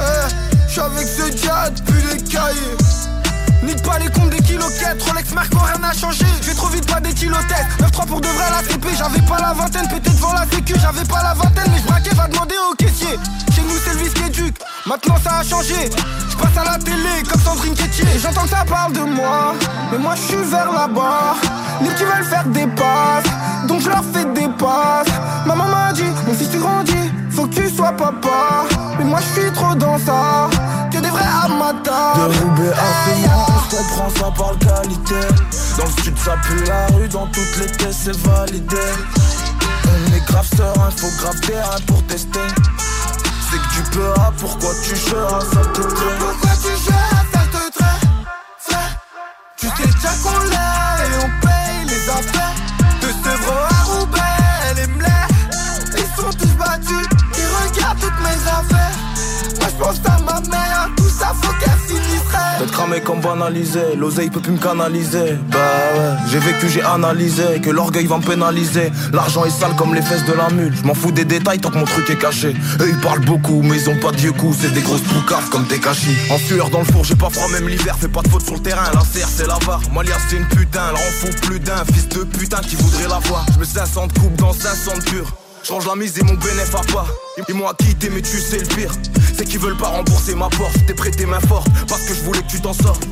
Eh, 0.00 0.47
je 0.68 0.72
suis 0.72 0.80
avec 0.80 1.08
ce 1.08 1.24
jet, 1.36 1.82
puis 1.86 2.02
les 2.12 2.22
cahiers. 2.22 2.76
Nique 3.62 3.82
pas 3.82 3.98
les 3.98 4.08
comptes 4.10 4.30
des 4.30 4.42
kiloquettes 4.42 5.02
Rolex 5.02 5.32
Marco 5.32 5.58
rien 5.58 5.78
n'a 5.78 5.92
changé. 5.92 6.24
J'ai 6.42 6.54
trop 6.54 6.68
vite 6.68 6.86
pas 6.86 7.00
des 7.00 7.12
kilotètes 7.12 7.66
9-3 7.80 8.06
pour 8.06 8.20
de 8.20 8.28
vrai 8.28 8.44
la 8.50 8.62
CP 8.62 8.88
J'avais 8.96 9.20
pas 9.22 9.38
la 9.40 9.52
vingtaine 9.52 9.88
Peut-être 9.88 10.14
devant 10.14 10.32
la 10.32 10.46
sécu. 10.46 10.74
J'avais 10.80 11.04
pas 11.04 11.22
la 11.24 11.34
vingtaine 11.34 11.70
Mais 11.72 11.78
je 11.78 11.86
braquais 11.88 12.14
va 12.14 12.28
demander 12.28 12.54
au 12.70 12.74
caissier. 12.76 13.18
Chez 13.52 13.62
nous 13.62 13.76
c'est 13.84 13.94
le 13.94 13.98
vice 13.98 14.14
qui 14.14 14.52
Maintenant 14.86 15.16
ça 15.24 15.38
a 15.38 15.42
changé. 15.42 15.90
Je 16.30 16.36
passe 16.36 16.56
à 16.56 16.64
la 16.64 16.78
télé 16.78 17.22
comme 17.28 17.40
Sandrine 17.40 17.74
Quétier. 17.74 18.06
J'entends 18.22 18.42
que 18.42 18.50
ça 18.50 18.64
parle 18.64 18.92
de 18.92 19.00
moi. 19.00 19.54
Mais 19.90 19.98
moi 19.98 20.14
je 20.14 20.20
suis 20.20 20.50
vers 20.50 20.70
là-bas. 20.70 21.34
Les 21.82 21.88
qui 21.94 22.04
veulent 22.04 22.24
faire 22.24 22.46
des 22.46 22.66
passes. 22.68 23.66
Donc 23.66 23.80
je 23.80 23.88
leur 23.88 24.04
fais 24.12 24.24
des 24.24 24.48
passes. 24.56 25.08
Ma 25.46 25.56
maman 25.56 25.68
m'a 25.68 25.92
dit 25.92 26.04
Mon 26.26 26.34
fils 26.34 26.50
tu 26.50 26.58
grandis 26.58 27.10
Faut 27.38 27.46
que 27.46 27.54
tu 27.54 27.70
sois 27.70 27.92
papa. 27.92 28.66
Mais 28.98 29.04
moi 29.04 29.20
je 29.20 29.40
suis 29.40 29.52
trop 29.52 29.72
dans 29.76 29.96
ça. 29.96 30.50
Que 30.90 30.98
des 30.98 31.08
vrais 31.08 31.22
amateurs. 31.44 32.16
De 32.16 32.34
Roubaix 32.40 32.72
à 32.72 33.46
je 33.62 33.76
te 33.76 33.82
prends 33.92 34.10
ça 34.10 34.32
par 34.36 34.58
qualité. 34.58 35.20
Dans 35.78 35.84
le 35.84 36.02
sud 36.02 36.18
ça 36.18 36.34
pue 36.42 36.64
la 36.64 36.88
rue, 36.96 37.06
dans 37.06 37.28
toutes 37.28 37.56
les 37.60 37.66
tests 37.66 38.00
c'est 38.06 38.16
validé. 38.26 38.76
On 39.86 40.16
est 40.16 40.26
grave 40.26 40.48
serein, 40.56 40.90
faut 40.96 41.16
grave 41.22 41.40
terrain 41.42 41.76
pour 41.86 42.02
tester. 42.08 42.40
C'est 43.48 43.58
que 43.58 43.72
tu 43.72 43.82
peux, 43.92 44.12
ah 44.16 44.32
pourquoi 44.36 44.70
tu 44.82 44.96
seras, 44.96 45.38
ça 45.40 45.60
te 45.60 45.80
traîne 45.80 46.18
Pourquoi 46.18 46.50
tu 46.60 46.90
gères, 46.90 47.24
ça 47.32 47.40
te 47.52 47.78
traîne 47.78 48.08
tu 49.60 49.66
sais 49.66 49.86
déjà 49.86 50.10
qu'on 50.22 50.38
l'a 50.50 51.04
et 51.04 51.24
on 51.24 51.46
paye 51.46 51.84
les 51.86 52.08
affaires 52.08 52.57
pense 59.78 60.00
à 60.04 60.18
ma 60.20 60.40
mère, 60.48 60.90
tout 60.96 61.08
ça 61.08 61.32
faut 61.40 61.52
qu'elle 61.60 61.78
cramé 62.78 63.00
comme 63.00 63.20
banalisé, 63.20 63.96
l'oseille 63.96 64.30
peut 64.30 64.40
plus 64.40 64.52
me 64.52 64.58
canaliser. 64.58 65.36
Bah 65.50 65.58
ouais, 65.58 66.16
j'ai 66.30 66.38
vécu, 66.38 66.68
j'ai 66.68 66.82
analysé 66.82 67.60
Que 67.62 67.70
l'orgueil 67.70 68.06
va 68.06 68.18
me 68.18 68.22
pénaliser. 68.22 68.92
L'argent 69.12 69.44
est 69.44 69.50
sale 69.50 69.74
comme 69.76 69.94
les 69.94 70.02
fesses 70.02 70.24
de 70.24 70.32
la 70.32 70.48
mule. 70.50 70.72
Je 70.76 70.84
m'en 70.84 70.94
fous 70.94 71.10
des 71.10 71.24
détails 71.24 71.58
tant 71.58 71.70
que 71.70 71.78
mon 71.78 71.84
truc 71.84 72.08
est 72.10 72.18
caché. 72.18 72.54
Eux 72.80 72.88
ils 72.88 73.00
parlent 73.00 73.24
beaucoup 73.24 73.62
mais 73.62 73.76
ils 73.76 73.90
ont 73.90 73.98
pas 73.98 74.12
de 74.12 74.16
vieux 74.18 74.32
coups. 74.32 74.58
C'est 74.60 74.72
des 74.72 74.80
grosses 74.82 75.02
poucaves 75.02 75.48
comme 75.50 75.64
des 75.66 75.80
cachis. 75.80 76.16
En 76.30 76.38
sueur 76.38 76.70
dans 76.70 76.80
le 76.80 76.84
four, 76.84 77.04
j'ai 77.04 77.16
pas 77.16 77.30
froid 77.30 77.48
même 77.48 77.68
l'hiver. 77.68 77.96
Fais 77.98 78.08
pas 78.08 78.22
de 78.22 78.28
faute 78.28 78.44
sur 78.44 78.54
le 78.54 78.60
terrain, 78.60 78.90
la 78.94 79.00
serre 79.00 79.28
c'est 79.28 79.46
la 79.46 79.58
barre. 79.66 79.82
Malia 79.92 80.14
c'est 80.28 80.36
une 80.36 80.46
putain, 80.46 80.82
elle 80.90 80.96
en 80.96 81.10
fout 81.20 81.40
plus 81.42 81.60
d'un 81.60 81.84
Fils 81.92 82.08
de 82.08 82.24
putain 82.24 82.60
qui 82.60 82.76
voudrait 82.76 83.08
la 83.08 83.18
voir. 83.28 83.44
Je 83.54 83.58
mets 83.58 83.64
500 83.64 84.08
de 84.08 84.12
coupe 84.12 84.36
dans 84.36 84.52
500 84.52 84.98
de 84.98 85.02
pur 85.04 85.47
Change 85.62 85.86
la 85.86 85.96
mise 85.96 86.18
et 86.18 86.22
mon 86.22 86.34
bénéf 86.34 86.74
à 86.74 86.80
pas. 86.92 87.06
Ils 87.48 87.54
m'ont 87.54 87.68
quitté 87.78 88.10
mais 88.10 88.22
tu 88.22 88.38
sais 88.40 88.58
le 88.58 88.66
pire 88.66 88.92
C'est 89.36 89.44
qu'ils 89.44 89.58
veulent 89.58 89.76
pas 89.76 89.88
rembourser 89.88 90.34
ma 90.34 90.48
porte. 90.48 90.74
T'es 90.86 90.94
prêté 90.94 91.26
main 91.26 91.40
forte 91.40 91.68
parce 91.88 92.02
que 92.02 92.14
je 92.14 92.20
voulais 92.22 92.40
que 92.40 92.50
tu 92.50 92.60
t'en 92.60 92.72
sortes. 92.72 93.06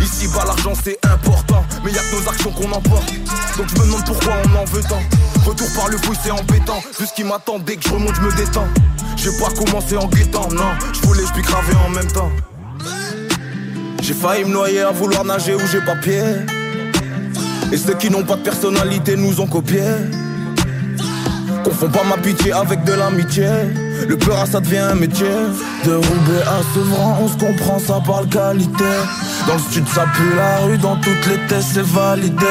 Ici 0.00 0.28
bas 0.28 0.44
l'argent 0.44 0.72
c'est 0.82 0.98
important 1.06 1.64
Mais 1.84 1.92
y'a 1.92 2.00
que 2.00 2.16
nos 2.16 2.28
actions 2.28 2.50
qu'on 2.52 2.70
emporte. 2.72 3.12
Donc 3.56 3.68
je 3.68 3.80
me 3.80 3.86
demande 3.86 4.04
pourquoi 4.06 4.34
on 4.44 4.56
en 4.56 4.64
veut 4.64 4.82
tant. 4.82 5.02
Retour 5.44 5.68
par 5.76 5.88
le 5.88 5.98
fouille 5.98 6.18
c'est 6.22 6.30
embêtant. 6.30 6.82
Vu 6.98 7.06
ce 7.06 7.22
m'attend 7.22 7.58
dès 7.58 7.76
que 7.76 7.88
je 7.88 7.94
remonte 7.94 8.14
je 8.14 8.20
me 8.22 8.32
détends. 8.34 8.68
J'ai 9.16 9.30
pas 9.38 9.50
commencé 9.50 9.96
en 9.96 10.06
guettant 10.08 10.48
Non. 10.50 10.72
Je 10.92 11.00
voulais 11.06 11.24
puis 11.34 11.44
en 11.86 11.90
même 11.90 12.10
temps. 12.10 12.30
J'ai 14.02 14.14
failli 14.14 14.44
me 14.44 14.50
noyer 14.50 14.80
à 14.80 14.90
vouloir 14.90 15.24
nager 15.24 15.54
où 15.54 15.66
j'ai 15.70 15.80
pas 15.80 15.96
pied. 15.96 16.22
Et 17.72 17.76
ceux 17.76 17.94
qui 17.94 18.10
n'ont 18.10 18.24
pas 18.24 18.36
de 18.36 18.42
personnalité 18.42 19.16
nous 19.16 19.40
ont 19.40 19.46
copié 19.46 19.82
Confonds 21.64 21.88
pas 21.88 22.04
ma 22.04 22.16
pitié 22.16 22.52
avec 22.52 22.84
de 22.84 22.92
l'amitié. 22.92 23.48
Le 24.08 24.16
peur 24.16 24.46
ça 24.46 24.60
devient 24.60 24.78
un 24.78 24.94
métier. 24.94 25.28
De 25.84 25.94
Roubaix 25.94 26.42
à 26.46 26.60
Sevran 26.74 27.18
on 27.22 27.28
se 27.28 27.36
comprend 27.36 27.78
ça 27.78 28.00
parle 28.06 28.28
qualité. 28.28 28.84
Dans 29.46 29.54
le 29.54 29.72
sud 29.72 29.86
ça 29.88 30.04
pue 30.14 30.34
la 30.36 30.58
rue 30.66 30.78
Dans 30.78 30.96
toutes 30.96 31.26
les 31.26 31.38
tests 31.48 31.70
c'est 31.74 31.86
validé. 31.86 32.46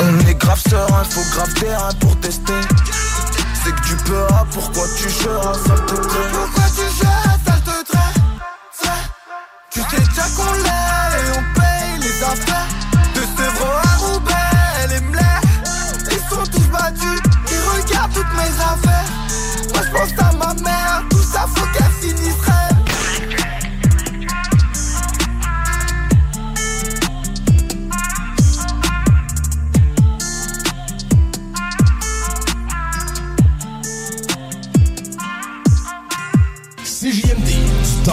On 0.00 0.28
est 0.28 0.34
grave 0.34 0.60
serein 0.68 1.04
faut 1.04 1.36
grave 1.36 1.54
terrain 1.54 1.92
pour 2.00 2.16
tester. 2.20 2.52
C'est 3.64 3.74
que 3.74 3.88
tu 3.88 3.96
peux 4.04 4.26
pourquoi 4.50 4.84
tu 4.96 5.08
seras 5.10 5.54
ça 5.54 5.74
te 5.74 5.94
plaît. 5.94 6.30
Pourquoi 6.32 6.64
tu 6.76 7.04
gères, 7.04 7.38
ça 7.46 7.52
te 7.52 7.92
traite 7.92 8.94
Tu 9.70 9.80
sais 9.80 9.96
déjà 9.96 10.22
qu'on 10.36 10.52
l'est 10.62 10.93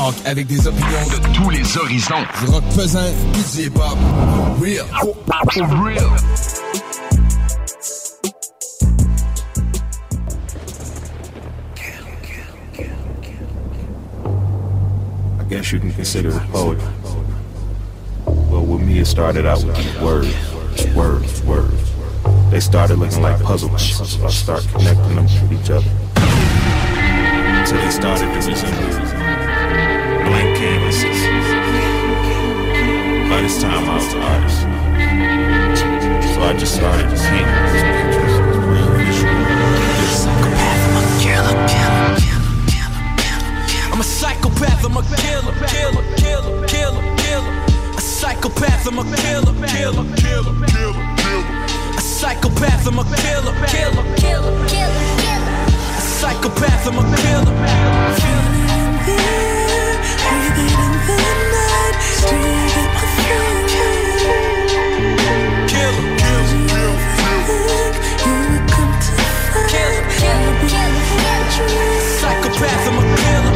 talk 0.02 0.16
avec 0.26 0.48
des 0.48 0.68
opinions 0.68 1.08
de 1.10 1.34
tous 1.34 1.50
les 1.50 1.78
horizons. 1.78 2.26
Du 2.40 2.52
rock 2.52 2.64
pesant, 2.76 3.12
du 3.34 3.62
hip-hop. 3.62 3.98
Real. 4.60 4.86
Real. 5.84 6.10
I 15.40 15.44
guess 15.50 15.72
you 15.72 15.80
can 15.80 15.92
consider 15.92 16.30
it 16.30 16.52
poetry. 16.52 16.84
Well, 18.26 18.66
with 18.66 18.82
me, 18.82 19.00
it 19.00 19.06
started 19.06 19.46
out 19.46 19.64
with 19.64 20.02
words, 20.02 20.34
words, 20.96 21.44
words. 21.44 21.92
They 22.50 22.60
started 22.60 22.98
looking 22.98 23.22
like 23.22 23.42
puzzle 23.44 23.70
pieces, 23.70 24.14
so 24.14 24.26
I 24.26 24.30
start 24.30 24.66
connecting 24.74 25.16
them 25.16 25.28
to 25.28 25.54
each 25.54 25.70
other. 25.70 25.90
Until 26.16 27.78
they 27.78 27.92
started 27.92 28.42
to 28.42 28.50
resemble 28.50 29.01
By 33.32 33.40
this 33.44 33.62
time, 33.62 33.90
I 33.90 33.96
was 33.96 34.14
an 34.14 34.22
artist. 34.22 34.60
So 36.36 36.42
I 36.44 36.54
just 36.60 36.76
started 36.76 37.08
to 37.10 37.16
paint 37.16 37.48
these 37.72 37.82
pictures, 37.88 38.36
real. 38.68 38.92
I'm 43.94 44.00
a 44.00 44.04
psychopath, 44.04 44.84
I'm 44.84 44.98
a 44.98 45.02
killer, 45.16 45.54
killer, 45.72 46.04
killer, 46.18 46.68
killer, 46.68 47.04
killer. 47.16 47.54
A 47.96 48.02
psychopath, 48.02 48.86
I'm 48.86 49.00
a 49.00 49.04
killer, 49.16 49.56
killer, 49.66 50.04
killer, 50.20 50.56
killer, 50.68 51.06
killer. 51.16 51.48
A 51.96 52.02
psychopath, 52.02 52.86
I'm 52.86 53.00
a 53.00 53.04
killer, 53.16 53.56
killer, 53.72 54.04
killer, 54.20 54.68
killer, 54.68 55.00
killer. 55.24 55.40
A 55.96 56.04
psychopath, 56.04 56.86
I'm 56.86 57.00
a 57.00 57.04
killer. 57.16 57.56
Killer, 58.20 58.52
killer, 59.08 59.42
Psychopath, 72.22 72.88
I'm 72.88 72.98
a 72.98 73.18
killer. 73.18 73.51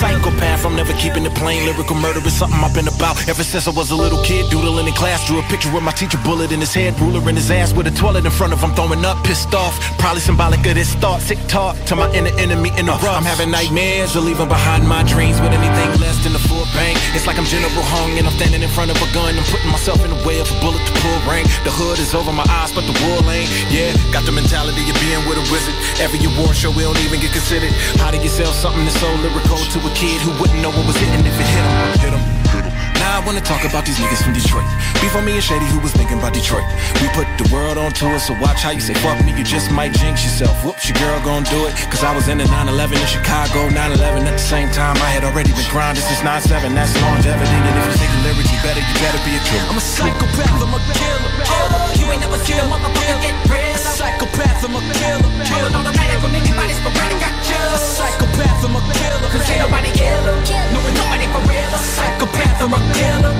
I'm 0.00 0.22
psychopath, 0.22 0.64
I'm 0.64 0.76
never 0.76 0.92
keeping 0.94 1.24
it 1.26 1.34
plain. 1.34 1.64
Lyrical 1.66 1.96
murder 1.96 2.20
is 2.22 2.32
something 2.32 2.58
I've 2.62 2.74
been 2.74 2.86
about 2.86 3.18
ever 3.28 3.42
since 3.42 3.66
I 3.66 3.70
was 3.70 3.90
a 3.90 3.96
little 3.96 4.22
kid. 4.22 4.50
Doodling 4.50 4.86
in 4.86 4.94
class, 4.94 5.26
drew 5.26 5.40
a 5.40 5.42
picture 5.50 5.72
with 5.72 5.82
my 5.82 5.90
teacher, 5.90 6.18
bullet 6.22 6.52
in 6.52 6.60
his 6.60 6.72
head, 6.72 6.98
ruler 7.00 7.18
in 7.28 7.34
his 7.34 7.50
ass 7.50 7.72
with 7.72 7.86
a 7.88 7.90
toilet 7.90 8.24
in 8.24 8.30
front 8.30 8.52
of 8.52 8.60
him, 8.60 8.74
throwing 8.74 9.04
up, 9.04 9.18
pissed 9.24 9.54
off. 9.54 9.74
Probably 9.98 10.20
symbolic 10.20 10.60
of 10.66 10.74
this 10.74 10.94
thought, 11.02 11.20
sick 11.20 11.38
talk 11.48 11.74
to 11.86 11.96
my 11.96 12.06
inner 12.14 12.30
enemy 12.38 12.70
in 12.78 12.86
the 12.86 12.92
rough. 13.02 13.18
I'm 13.18 13.24
having 13.24 13.50
nightmares 13.50 14.14
of 14.14 14.22
leaving 14.22 14.46
behind 14.46 14.86
my 14.86 15.02
dreams 15.02 15.40
with 15.40 15.50
anything 15.50 15.90
less 15.98 16.22
than 16.22 16.34
a 16.34 16.42
full 16.46 16.64
bang. 16.78 16.94
It's 17.18 17.26
like 17.26 17.38
I'm 17.38 17.46
General 17.46 17.82
Hung 17.90 18.14
and 18.18 18.26
I'm 18.26 18.34
standing 18.38 18.62
in 18.62 18.70
front 18.70 18.94
of 18.94 18.98
a 19.02 19.08
gun 19.10 19.34
and 19.34 19.46
putting 19.50 19.70
myself 19.70 19.98
in 20.04 20.14
the 20.14 20.20
way 20.22 20.38
of 20.38 20.46
a 20.46 20.56
bullet 20.62 20.78
to 20.78 20.92
pull 21.02 21.18
rank. 21.26 21.50
The 21.66 21.74
hood 21.74 21.98
is 21.98 22.14
over 22.14 22.30
my 22.30 22.46
eyes, 22.46 22.70
but 22.70 22.86
the 22.86 22.94
wool 23.02 23.26
ain't. 23.30 23.50
Yeah, 23.66 23.90
got 24.14 24.22
the 24.22 24.32
mentality 24.32 24.86
of 24.86 24.94
being 25.02 25.26
with. 25.26 25.37
Every 25.98 26.22
award 26.22 26.54
show, 26.54 26.70
we 26.70 26.86
don't 26.86 26.94
even 27.02 27.18
get 27.18 27.34
considered. 27.34 27.74
How 27.98 28.14
do 28.14 28.22
you 28.22 28.30
sell 28.30 28.54
something 28.54 28.86
that's 28.86 29.00
so 29.02 29.10
lyrical 29.18 29.58
to 29.58 29.78
a 29.82 29.92
kid 29.98 30.22
who 30.22 30.30
wouldn't 30.38 30.62
know 30.62 30.70
what 30.70 30.86
was 30.86 30.94
hitting 30.94 31.26
if 31.26 31.34
it 31.34 31.48
hit 31.50 31.64
him? 31.66 31.74
Hit 31.98 32.14
him. 32.14 32.22
Now 33.02 33.18
I 33.18 33.20
wanna 33.26 33.42
talk 33.42 33.66
about 33.66 33.82
these 33.82 33.98
niggas 33.98 34.22
from 34.22 34.30
Detroit. 34.30 34.62
Before 35.02 35.22
me 35.26 35.34
and 35.34 35.42
Shady, 35.42 35.66
who 35.66 35.82
was 35.82 35.90
thinking 35.90 36.22
about 36.22 36.38
Detroit. 36.38 36.62
We 37.02 37.10
put 37.18 37.26
the 37.34 37.50
world 37.50 37.78
on 37.82 37.90
tour, 37.98 38.22
so 38.22 38.30
watch 38.38 38.62
how 38.62 38.70
you 38.70 38.78
say 38.78 38.94
fuck 39.02 39.18
me, 39.26 39.34
you 39.34 39.42
just 39.42 39.74
might 39.74 39.90
jinx 39.90 40.22
yourself. 40.22 40.54
Whoops, 40.62 40.86
your 40.86 40.94
girl 41.02 41.18
gon' 41.26 41.42
do 41.50 41.66
it. 41.66 41.74
Cause 41.90 42.06
I 42.06 42.14
was 42.14 42.30
in 42.30 42.38
the 42.38 42.46
9-11 42.46 42.94
in 42.94 43.08
Chicago, 43.10 43.66
9-11 43.66 44.22
at 44.22 44.38
the 44.38 44.46
same 44.54 44.70
time. 44.70 44.94
I 45.02 45.10
had 45.10 45.26
already 45.26 45.50
been 45.50 45.66
grinding 45.74 46.06
since 46.06 46.22
9-7, 46.22 46.78
that's 46.78 46.94
longevity. 47.02 47.58
And 47.58 47.74
if 47.74 47.86
you 47.90 48.06
think 48.06 48.12
the 48.14 48.22
lyrics 48.22 48.50
you 48.54 48.60
better, 48.62 48.78
you 48.78 48.94
better 49.02 49.18
be 49.26 49.34
a 49.34 49.42
killer. 49.50 49.66
I'm 49.66 49.78
a 49.78 49.82
psychopath, 49.82 50.62
I'm 50.62 50.74
a 50.74 50.80
killer. 50.94 51.32
killer. 51.42 51.90
You 51.98 52.06
ain't 52.14 52.22
never 52.22 52.38
seen 52.46 52.62
a 52.62 52.66
motherfucker 52.70 53.18
get 53.18 53.34
real. 53.50 53.67
A 53.78 53.80
psychopath, 53.80 54.64
I'm 54.64 54.74
a 54.74 54.80
killer. 54.98 55.22
killer. 55.46 55.70
On 55.78 55.84
the 55.86 55.94
matter 55.94 56.18
when 56.18 56.34
anybody's 56.34 56.78
sporadic, 56.82 57.18
got 57.22 57.30
you. 57.46 57.54
A 57.54 57.78
psychopath, 57.78 58.64
I'm 58.66 58.74
a 58.74 58.80
killer. 58.90 59.30
Cause 59.30 59.50
ain't 59.50 59.62
nobody 59.62 59.90
killer. 59.94 60.34
No, 60.74 60.78
ain't 60.82 60.98
nobody 60.98 61.26
for 61.30 61.42
real. 61.46 61.70
A 61.70 61.78
psychopath, 61.78 62.58
I'm 62.58 62.74
a 62.74 62.80
killer. 62.98 63.34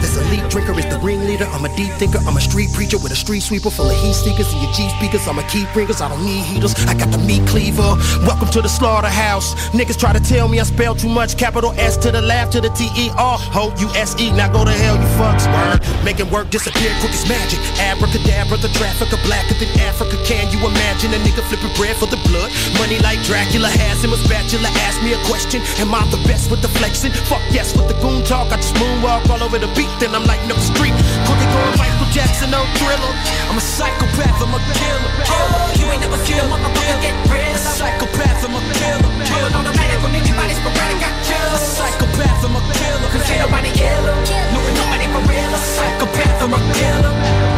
This 0.00 0.16
elite 0.16 0.48
drinker 0.48 0.78
is 0.78 0.86
the 0.86 0.98
ringleader. 1.00 1.46
I'm 1.46 1.64
a 1.64 1.74
deep 1.74 1.90
thinker. 1.98 2.20
I'm 2.26 2.36
a 2.36 2.40
street 2.40 2.72
preacher 2.72 2.98
with 2.98 3.10
a 3.10 3.16
street 3.16 3.40
sweeper 3.40 3.70
full 3.70 3.90
of 3.90 3.96
heat 3.98 4.14
seekers 4.14 4.52
and 4.52 4.62
your 4.62 4.72
G 4.72 4.88
speakers. 4.90 5.26
I'm 5.26 5.38
a 5.38 5.42
key 5.48 5.66
bringers. 5.74 6.00
I 6.00 6.08
don't 6.08 6.24
need 6.24 6.44
heaters. 6.44 6.74
I 6.86 6.94
got 6.94 7.10
the 7.10 7.18
meat 7.18 7.46
cleaver. 7.48 7.98
Welcome 8.22 8.48
to 8.54 8.62
the 8.62 8.68
slaughterhouse. 8.68 9.54
Niggas 9.74 9.98
try 9.98 10.12
to 10.12 10.20
tell 10.20 10.46
me 10.48 10.60
I 10.60 10.62
spell 10.62 10.94
too 10.94 11.08
much. 11.08 11.36
Capital 11.36 11.72
S 11.76 11.96
to 11.98 12.12
the 12.12 12.22
left 12.22 12.52
to 12.52 12.60
the 12.60 12.70
T 12.70 12.88
E 12.96 13.10
R. 13.18 13.38
Ho 13.38 13.74
U 13.76 13.88
S 13.96 14.14
E. 14.20 14.30
Now 14.30 14.52
go 14.52 14.64
to 14.64 14.70
hell, 14.70 14.94
you 14.96 15.08
fucks. 15.18 15.44
Word. 15.50 15.82
Making 16.04 16.30
work 16.30 16.50
disappear 16.50 16.94
quick 17.00 17.12
as 17.12 17.28
magic. 17.28 17.58
Abracadabra, 17.80 18.56
the 18.58 18.68
traffic 18.78 19.12
of 19.12 19.20
blacker 19.48 19.64
than 19.64 19.80
Africa. 19.80 20.16
Can 20.24 20.50
you 20.52 20.58
imagine 20.60 21.12
a 21.14 21.18
nigga 21.24 21.42
flipping 21.48 21.72
bread 21.76 21.96
for 21.96 22.06
the 22.06 22.20
blood? 22.28 22.52
Money 22.78 22.98
like 23.00 23.22
Dracula 23.24 23.68
has 23.68 24.04
him 24.04 24.12
a 24.12 24.16
spatula. 24.16 24.68
Ask 24.84 25.00
me 25.02 25.12
a 25.12 25.20
question. 25.24 25.62
Am 25.80 25.94
I 25.94 26.04
the 26.10 26.20
best 26.28 26.50
with 26.50 26.60
the 26.62 26.68
flexing? 26.68 27.12
Fuck 27.28 27.42
yes 27.50 27.76
with 27.76 27.88
the 27.88 27.96
goon 28.00 28.24
talk. 28.24 28.52
I 28.52 28.56
just 28.56 28.74
moonwalk 28.76 29.28
all 29.30 29.42
over 29.42 29.58
the 29.58 29.70
beat. 29.72 29.90
Then 30.00 30.14
I'm 30.14 30.24
lighting 30.24 30.50
up 30.50 30.58
the 30.58 30.68
street. 30.68 30.94
Cooking 31.24 31.50
going 31.52 31.76
Michael 31.78 32.08
Jackson, 32.12 32.50
no 32.50 32.64
thriller. 32.76 33.12
I'm 33.48 33.56
a 33.56 33.64
psychopath, 33.64 34.38
I'm 34.42 34.52
a 34.52 34.60
killer. 34.76 35.12
killer. 35.24 35.64
You 35.80 35.86
ain't 35.92 36.02
never 36.04 36.18
seen 36.24 36.38
a 36.38 36.44
motherfucker 36.44 36.98
get 37.00 37.16
real. 37.32 37.54
A 37.54 37.58
psychopath, 37.58 38.44
I'm 38.44 38.54
a 38.56 38.60
killer. 38.76 39.10
killer. 39.24 39.50
On 39.56 39.64
the 39.64 39.72
matter 39.72 39.98
when 40.04 40.12
anybody's 40.14 40.58
sporadic, 40.60 41.00
got 41.00 41.14
you. 41.24 41.40
A 41.40 41.58
psychopath, 41.58 42.44
I'm 42.44 42.56
a 42.56 42.60
killer. 42.76 43.08
Cause 43.12 43.24
ain't 43.32 43.42
nobody 43.48 43.70
killer. 43.72 44.14
No, 44.52 44.58
ain't 44.60 44.76
nobody 44.76 45.06
for 45.08 45.22
real. 45.24 45.50
A 45.56 45.60
psychopath, 45.60 46.42
I'm 46.44 46.54
a 46.54 46.60
killer. 46.76 47.57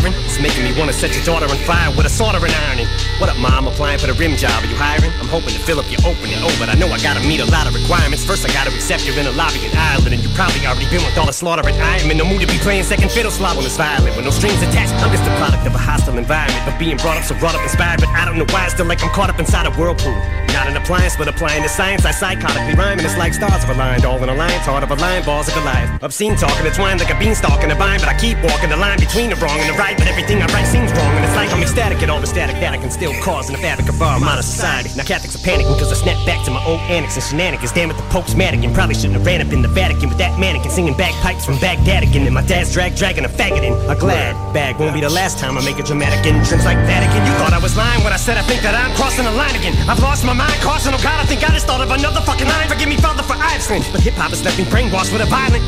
is 0.27 0.39
making 0.39 0.63
me 0.63 0.71
wanna 0.77 0.93
set 0.93 1.15
your 1.15 1.23
daughter 1.23 1.47
on 1.47 1.57
fire 1.63 1.89
with 1.95 2.05
a 2.05 2.09
soldering 2.09 2.53
ironing. 2.67 2.87
What 3.19 3.29
up, 3.29 3.37
mom? 3.37 3.67
Applying 3.67 3.99
for 3.99 4.07
the 4.07 4.17
rim 4.17 4.35
job. 4.35 4.55
Are 4.63 4.69
you 4.69 4.75
hiring? 4.75 5.11
I'm 5.21 5.29
hoping 5.29 5.53
to 5.53 5.61
fill 5.61 5.79
up 5.79 5.87
your 5.89 6.01
opening. 6.03 6.37
Oh, 6.41 6.53
but 6.57 6.69
I 6.69 6.75
know 6.75 6.89
I 6.89 6.97
gotta 6.99 7.21
meet 7.27 7.39
a 7.39 7.49
lot 7.49 7.67
of 7.67 7.73
requirements. 7.75 8.25
First, 8.25 8.43
I 8.43 8.53
gotta 8.53 8.73
accept 8.73 9.05
you're 9.05 9.17
in 9.17 9.27
a 9.27 9.35
lobby 9.37 9.61
in 9.61 9.71
Ireland, 9.77 10.13
and 10.13 10.21
you 10.23 10.29
probably 10.33 10.65
already 10.65 10.89
been 10.89 11.05
with 11.05 11.17
all 11.17 11.29
the 11.29 11.35
slaughter. 11.35 11.61
And 11.67 11.77
I 11.77 12.01
am 12.01 12.09
in 12.09 12.17
the 12.17 12.25
mood 12.25 12.41
to 12.41 12.49
be 12.49 12.57
playing 12.59 12.83
second 12.83 13.11
fiddle 13.11 13.31
slop 13.31 13.57
on 13.57 13.63
this 13.63 13.77
violin 13.77 14.15
with 14.15 14.25
no 14.25 14.31
strings 14.31 14.61
attached. 14.61 14.93
I'm 14.99 15.11
just 15.13 15.23
a 15.23 15.33
product 15.37 15.65
of 15.67 15.75
a 15.75 15.81
hostile 15.81 16.17
environment, 16.17 16.61
but 16.65 16.77
being 16.77 16.97
brought 16.97 17.17
up 17.17 17.23
so 17.23 17.35
brought 17.37 17.55
up 17.55 17.61
inspired. 17.61 18.01
But 18.01 18.09
I 18.09 18.25
don't 18.25 18.37
know 18.37 18.49
why 18.49 18.65
I 18.65 18.69
still 18.69 18.85
like 18.85 19.03
I'm 19.03 19.13
caught 19.13 19.29
up 19.29 19.39
inside 19.39 19.65
a 19.65 19.73
whirlpool. 19.77 20.17
Not 20.51 20.67
an 20.67 20.75
appliance, 20.75 21.15
but 21.15 21.27
applying 21.27 21.63
the 21.63 21.69
science. 21.69 22.03
I 22.03 22.11
psychotically 22.11 22.75
rhyme, 22.75 22.99
and 22.99 23.05
it's 23.05 23.17
like 23.17 23.33
stars 23.33 23.63
have 23.63 23.69
aligned, 23.69 24.03
all 24.03 24.21
in 24.21 24.29
a 24.29 24.35
line, 24.35 24.59
heart 24.65 24.83
of 24.83 24.91
a 24.91 24.95
line, 24.95 25.23
balls 25.23 25.47
of 25.47 25.53
Goliath. 25.53 26.03
Obscene 26.03 26.35
talking, 26.35 26.65
it's 26.65 26.77
twined 26.77 26.99
like 26.99 27.13
a 27.13 27.17
beanstalk 27.17 27.63
in 27.63 27.71
a 27.71 27.75
vine, 27.75 27.99
but 27.99 28.09
I 28.09 28.17
keep 28.19 28.37
walking 28.43 28.69
the 28.69 28.77
line 28.77 28.99
between 28.99 29.29
the 29.29 29.37
wrong 29.37 29.59
and 29.59 29.69
the 29.69 29.77
right. 29.77 30.00
But 30.01 30.09
everything 30.09 30.41
I 30.41 30.49
write 30.49 30.65
seems 30.65 30.89
wrong, 30.97 31.13
and 31.13 31.21
it's 31.21 31.37
like 31.37 31.53
I'm 31.53 31.61
ecstatic 31.61 32.01
at 32.01 32.09
all 32.09 32.17
the 32.17 32.25
static 32.25 32.57
that 32.57 32.73
I 32.73 32.81
can 32.81 32.89
still 32.89 33.13
cause 33.21 33.45
in 33.45 33.53
the 33.53 33.61
fabric 33.61 33.85
of 33.85 34.01
our 34.01 34.17
modern 34.17 34.41
society. 34.41 34.89
Now 34.97 35.05
Catholics 35.05 35.37
are 35.37 35.45
panicking 35.45 35.77
because 35.77 35.93
I 35.93 35.97
snap 36.01 36.17
back 36.25 36.41
to 36.45 36.49
my 36.49 36.57
old 36.65 36.81
antics 36.89 37.21
and 37.21 37.25
shenanigans. 37.29 37.69
Damn 37.69 37.93
it, 37.93 38.01
the 38.01 38.09
Pope's 38.09 38.33
mannequin. 38.33 38.73
Probably 38.73 38.97
shouldn't 38.97 39.21
have 39.21 39.29
ran 39.29 39.45
up 39.45 39.53
in 39.53 39.61
the 39.61 39.69
Vatican 39.69 40.09
with 40.09 40.17
that 40.17 40.41
mannequin 40.41 40.73
singing 40.73 40.97
bagpipes 40.97 41.45
from 41.45 41.61
Baghdad 41.61 42.01
again. 42.01 42.25
And 42.25 42.33
my 42.33 42.41
dad's 42.41 42.73
drag 42.73 42.97
dragging 42.97 43.25
a 43.25 43.29
faggot 43.29 43.61
in 43.61 43.77
a 43.85 43.93
glad 43.93 44.33
bag. 44.57 44.81
Won't 44.81 44.97
be 44.97 45.05
the 45.05 45.13
last 45.13 45.37
time 45.37 45.53
I 45.55 45.61
make 45.61 45.77
a 45.77 45.85
dramatic 45.85 46.25
entrance 46.25 46.65
like 46.65 46.81
that 46.89 47.05
again. 47.05 47.21
You 47.21 47.37
thought 47.37 47.53
I 47.53 47.61
was 47.61 47.77
lying 47.77 48.01
when 48.01 48.11
I 48.11 48.17
said 48.17 48.41
I 48.41 48.43
think 48.49 48.65
that 48.65 48.73
I'm 48.73 48.89
crossing 48.97 49.29
the 49.29 49.35
line 49.37 49.53
again. 49.53 49.77
I've 49.85 50.01
lost 50.01 50.25
my 50.25 50.33
mind, 50.33 50.57
crossing. 50.65 50.97
Oh 50.97 51.03
God, 51.05 51.21
I 51.21 51.29
think 51.29 51.45
I 51.45 51.53
just 51.53 51.69
thought 51.69 51.85
of 51.85 51.93
another 51.93 52.25
fucking 52.25 52.49
line. 52.49 52.65
Forgive 52.65 52.89
me, 52.89 52.97
Father, 52.97 53.21
for 53.21 53.37
I've 53.37 53.61
sinned. 53.61 53.85
But 53.93 54.01
hip 54.01 54.17
hop 54.17 54.33
has 54.33 54.41
left 54.41 54.57
me 54.57 54.65
brainwashed 54.65 55.13
with 55.13 55.21
a 55.21 55.29
violent 55.29 55.61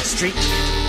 street. 0.00 0.32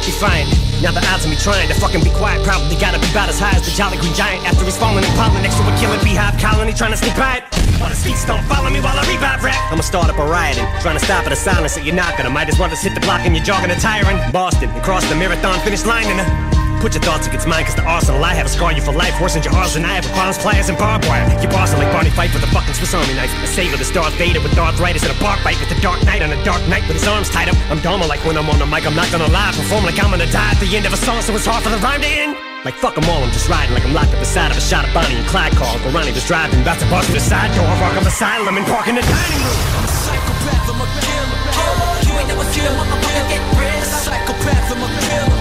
Defiant. 0.06 0.45
Now 0.86 0.94
the 0.94 1.02
odds 1.10 1.26
of 1.26 1.34
me 1.34 1.38
trying 1.38 1.65
to 1.68 1.73
fucking 1.82 2.03
be 2.06 2.14
quiet 2.14 2.45
probably 2.45 2.77
gotta 2.77 3.02
be 3.02 3.10
about 3.10 3.26
as 3.26 3.41
high 3.41 3.57
as 3.57 3.65
the 3.65 3.73
Jolly 3.73 3.98
Green 3.98 4.14
Giant 4.14 4.45
after 4.45 4.61
he's 4.61 4.77
falling 4.77 5.02
in 5.02 5.10
pollen 5.18 5.41
next 5.41 5.57
to 5.57 5.65
a 5.65 5.73
killing 5.82 5.98
beehive 6.06 6.38
colony 6.38 6.73
trying 6.77 6.94
to 6.94 6.98
sneak 6.98 7.18
by 7.18 7.41
it. 7.41 7.44
While 7.82 7.90
the 7.90 7.98
streets 7.98 8.22
don't 8.23 8.45
follow 8.45 8.69
me 8.69 8.80
while 8.86 8.94
I 8.94 9.02
revive 9.10 9.41
rap. 9.41 9.57
I'ma 9.73 9.82
start 9.82 10.14
up 10.14 10.22
a 10.22 10.26
riot 10.26 10.61
and 10.61 10.68
trying 10.82 10.98
to 10.98 11.03
stop 11.03 11.26
at 11.26 11.34
a 11.34 11.36
silence 11.36 11.73
that 11.73 11.86
you're 11.86 11.98
not 11.98 12.18
gonna. 12.18 12.30
Might 12.30 12.49
as 12.49 12.60
well 12.60 12.69
just 12.69 12.84
hit 12.86 12.94
the 12.94 13.02
block 13.02 13.26
and 13.26 13.36
you're 13.36 13.44
jogging 13.44 13.72
a 13.72 13.80
tire 13.82 14.06
in 14.06 14.18
Boston 14.32 14.69
and 14.69 14.84
cross 14.84 15.02
the 15.10 15.15
marathon 15.15 15.57
finish 15.65 15.86
line 15.86 16.06
and 16.06 16.22
uh, 16.22 16.65
Put 16.81 16.93
your 16.93 17.02
thoughts 17.02 17.26
against 17.26 17.47
mine, 17.47 17.65
cause 17.65 17.76
the 17.76 17.84
arsenal 17.84 18.23
I 18.23 18.34
have 18.34 18.45
a 18.45 18.49
scar 18.49 18.72
you 18.72 18.81
for 18.81 18.93
life. 18.93 19.19
Worse 19.19 19.34
than 19.34 19.43
your 19.43 19.56
arms 19.56 19.76
and 19.76 19.85
I 19.85 19.97
have 19.97 20.06
a 20.06 20.14
bombs, 20.14 20.38
pliers, 20.38 20.69
and 20.69 20.77
barbed 20.77 21.06
wire. 21.07 21.26
You 21.41 21.47
bossing 21.49 21.80
like 21.80 21.91
Barney 21.91 22.11
Fight 22.11 22.34
with 22.34 22.43
a 22.43 22.52
fucking 22.53 22.73
Swiss 22.76 22.93
Army 22.93 23.14
knife. 23.15 23.34
A 23.43 23.47
saver 23.47 23.77
that's 23.77 23.91
Darth 23.91 24.14
Vader 24.15 24.41
with 24.41 24.57
arthritis 24.57 25.03
and 25.03 25.11
a 25.11 25.19
bark 25.19 25.41
bite 25.43 25.60
with 25.60 25.69
the 25.69 25.80
Dark 25.81 26.03
Knight 26.06 26.22
on 26.22 26.31
a 26.31 26.39
dark 26.43 26.61
night 26.68 26.85
with 26.88 26.97
his 26.97 27.07
arms 27.07 27.30
tied 27.30 27.49
up. 27.49 27.57
I'm 27.72 27.80
dumber 27.81 28.06
like 28.06 28.23
when 28.26 28.38
I'm 28.38 28.49
on 28.49 28.60
the 28.60 28.65
mic, 28.65 28.85
I'm 28.85 28.95
not 28.95 29.10
gonna 29.11 29.30
lie. 29.30 29.52
Perform 29.57 29.85
like 29.85 29.97
I'm 29.97 30.11
gonna 30.11 30.30
die 30.30 30.52
at 30.52 30.60
the 30.60 30.69
end 30.76 30.85
of 30.85 30.93
a 30.93 30.97
song, 30.97 31.22
so 31.22 31.34
it's 31.34 31.45
hard 31.45 31.64
for 31.64 31.69
the 31.69 31.81
rhyme 31.81 32.02
to 32.02 32.07
end. 32.07 32.38
Like 32.65 32.76
fuck 32.76 32.97
'em 32.97 33.06
all, 33.10 33.22
I'm 33.22 33.31
just 33.31 33.47
riding 33.49 33.73
like 33.73 33.85
I'm 33.85 33.93
locked 33.93 34.14
up 34.14 34.19
inside 34.19 34.49
of 34.49 34.57
a 34.57 34.61
shot 34.61 34.85
of 34.85 34.93
Bonnie 34.93 35.18
and 35.18 35.27
Clyde 35.27 35.53
call. 35.53 35.73
Uncle 35.73 35.91
Ronnie 35.91 36.14
was 36.14 36.26
driving, 36.26 36.61
about 36.61 36.80
to 36.81 36.88
bust 36.89 37.06
through 37.06 37.22
the 37.22 37.26
side 37.26 37.53
door, 37.53 37.65
rock 37.77 37.93
of 37.97 38.06
asylum 38.06 38.57
and 38.57 38.65
park 38.65 38.88
in 38.89 38.95
the 38.95 39.06
dining 39.06 39.41
room. 39.41 39.61
I'm 39.77 39.85
a 39.85 39.88
psychopath, 39.89 40.69
I'm 40.69 40.81
a 40.81 40.88
killer, 41.02 41.39
killer. 41.53 41.93
You 42.10 42.14
ain't 42.19 42.30
never 42.30 42.45
real. 42.45 43.81
Psychopath, 43.85 44.72
I'm 44.73 44.81
a 44.81 44.89
killer, 45.06 45.35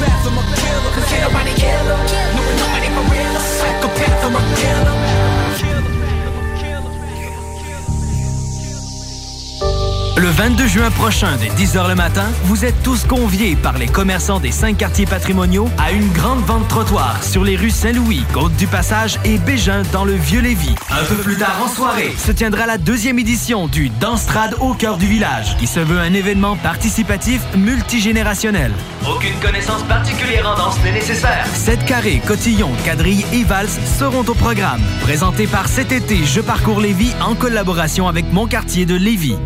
psychopath, 0.00 0.26
I'm 0.26 0.38
a 0.38 0.42
killer, 0.56 0.90
cause 0.94 1.12
ain't 1.12 1.22
nobody 1.22 1.52
killer. 1.54 1.98
No, 2.36 2.42
nobody 2.62 2.88
for 2.94 3.04
real. 3.12 3.40
Psychopath, 3.40 4.24
I'm 4.24 4.36
a 4.36 4.42
killer. 4.56 5.19
Le 10.20 10.28
22 10.28 10.66
juin 10.66 10.90
prochain, 10.90 11.38
dès 11.40 11.48
10h 11.48 11.88
le 11.88 11.94
matin, 11.94 12.26
vous 12.42 12.66
êtes 12.66 12.82
tous 12.82 13.06
conviés 13.06 13.56
par 13.56 13.78
les 13.78 13.86
commerçants 13.86 14.38
des 14.38 14.52
cinq 14.52 14.76
quartiers 14.76 15.06
patrimoniaux 15.06 15.70
à 15.78 15.92
une 15.92 16.12
grande 16.12 16.44
vente 16.44 16.68
trottoir 16.68 17.24
sur 17.24 17.42
les 17.42 17.56
rues 17.56 17.70
Saint-Louis, 17.70 18.22
Côte-du-Passage 18.34 19.18
et 19.24 19.38
Bégin 19.38 19.80
dans 19.94 20.04
le 20.04 20.12
Vieux-Lévis. 20.12 20.74
Un 20.90 21.04
peu 21.04 21.14
plus 21.14 21.38
tard 21.38 21.56
en 21.64 21.68
soirée, 21.68 22.12
se 22.18 22.32
tiendra 22.32 22.66
la 22.66 22.76
deuxième 22.76 23.18
édition 23.18 23.66
du 23.66 23.88
Danstrad 23.88 24.56
au 24.60 24.74
cœur 24.74 24.98
du 24.98 25.06
village, 25.06 25.56
qui 25.56 25.66
se 25.66 25.80
veut 25.80 25.98
un 25.98 26.12
événement 26.12 26.56
participatif 26.56 27.40
multigénérationnel. 27.56 28.72
Aucune 29.10 29.40
connaissance 29.40 29.84
particulière 29.84 30.46
en 30.46 30.54
danse 30.54 30.76
n'est 30.84 30.92
nécessaire. 30.92 31.46
7 31.54 31.86
carrés, 31.86 32.20
cotillons, 32.26 32.72
quadrilles 32.84 33.24
et 33.32 33.44
valses 33.44 33.80
seront 33.98 34.26
au 34.28 34.34
programme. 34.34 34.82
Présenté 35.00 35.46
par 35.46 35.66
cet 35.66 35.92
été 35.92 36.26
Je 36.26 36.42
parcours 36.42 36.82
Lévis 36.82 37.14
en 37.22 37.34
collaboration 37.34 38.06
avec 38.06 38.30
mon 38.34 38.46
quartier 38.46 38.84
de 38.84 38.96
Lévis. 38.96 39.38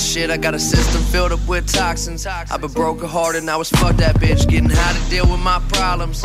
Shit. 0.00 0.30
I 0.30 0.36
got 0.36 0.54
a 0.54 0.58
system 0.58 1.02
filled 1.02 1.32
up 1.32 1.46
with 1.48 1.72
toxins. 1.72 2.26
I've 2.26 2.60
been 2.60 2.72
broken 2.72 3.08
hearted, 3.08 3.44
now 3.44 3.60
it's 3.60 3.70
fuck 3.70 3.96
that 3.96 4.16
bitch. 4.16 4.48
Getting 4.48 4.70
how 4.70 4.92
to 4.92 5.10
deal 5.10 5.28
with 5.30 5.40
my 5.40 5.60
problems. 5.68 6.22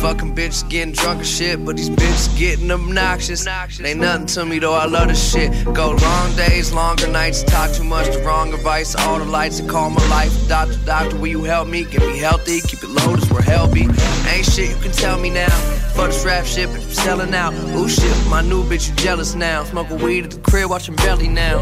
Fucking 0.00 0.34
bitches 0.34 0.66
getting 0.70 0.94
drunk 0.94 1.18
and 1.18 1.26
shit, 1.26 1.62
but 1.62 1.76
these 1.76 1.90
bitches 1.90 2.38
getting 2.38 2.70
obnoxious. 2.70 3.46
Ain't 3.46 4.00
nothing 4.00 4.26
to 4.26 4.46
me 4.46 4.58
though, 4.58 4.72
I 4.72 4.86
love 4.86 5.08
this 5.08 5.32
shit. 5.32 5.52
Go 5.74 5.90
long 5.90 6.36
days, 6.36 6.72
longer 6.72 7.06
nights, 7.06 7.42
talk 7.42 7.70
too 7.72 7.84
much, 7.84 8.06
the 8.06 8.22
wrong 8.22 8.54
advice. 8.54 8.94
All 8.94 9.18
the 9.18 9.26
lights 9.26 9.60
and 9.60 9.68
call 9.68 9.90
my 9.90 10.06
life. 10.08 10.32
Doctor, 10.48 10.78
doctor, 10.86 11.16
will 11.16 11.26
you 11.26 11.42
help 11.44 11.68
me? 11.68 11.84
Get 11.84 12.00
me 12.00 12.18
healthy, 12.18 12.60
keep 12.62 12.82
it 12.82 12.88
low, 12.88 13.14
this 13.14 13.30
where 13.30 13.42
hell 13.42 13.70
be. 13.70 13.82
Ain't 14.28 14.46
shit 14.46 14.70
you 14.70 14.76
can 14.76 14.92
tell 14.92 15.18
me 15.18 15.28
now. 15.28 15.50
For 15.94 16.06
this 16.06 16.24
rap 16.24 16.46
shit, 16.46 16.68
but 16.68 16.76
I'm 16.76 16.90
selling 16.90 17.34
out. 17.34 17.52
Ooh 17.76 17.88
shit, 17.88 18.16
my 18.28 18.40
new 18.40 18.64
bitch, 18.64 18.88
you 18.88 18.96
jealous 18.96 19.34
now. 19.34 19.64
Smoking 19.64 19.98
weed 19.98 20.24
at 20.24 20.30
the 20.30 20.40
crib, 20.40 20.70
watching 20.70 20.96
belly 20.96 21.28
now. 21.28 21.58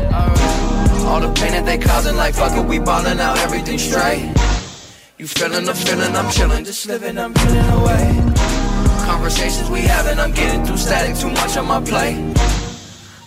All 1.09 1.21
the 1.21 1.33
pain 1.33 1.53
that 1.53 1.65
they 1.65 1.79
causing, 1.79 2.17
like 2.17 2.35
fuck 2.35 2.53
it, 2.53 2.65
we 2.67 2.79
ballin' 2.79 3.19
out, 3.19 3.39
everything 3.39 3.79
straight. 3.79 4.29
You 5.17 5.27
feeling 5.27 5.65
the 5.65 5.75
feeling, 5.75 6.15
I'm 6.15 6.27
chillin', 6.27 6.67
just 6.67 6.87
living, 6.87 7.17
I'm 7.17 7.33
feeling 7.33 7.71
away. 7.81 8.05
Conversations 9.09 9.71
we 9.71 9.81
having, 9.81 10.19
I'm 10.19 10.33
getting 10.33 10.65
through 10.67 10.77
static, 10.77 11.17
too 11.17 11.31
much 11.31 11.57
on 11.57 11.67
my 11.67 11.81
plate. 11.81 12.21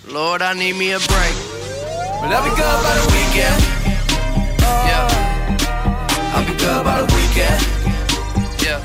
Lord, 0.08 0.44
I 0.44 0.54
need 0.54 0.76
me 0.76 0.92
a 0.92 1.00
break. 1.00 1.36
But 2.22 2.30
I'll 2.30 2.46
be 2.46 2.54
good 2.54 2.80
by 2.86 2.94
the 3.02 3.08
weekend. 3.18 3.60
Yeah. 4.88 5.08
I'll 6.36 6.46
be 6.46 6.54
good 6.54 6.84
by 6.86 7.02
the 7.02 7.10
weekend. 7.18 7.60
Yeah. 8.62 8.78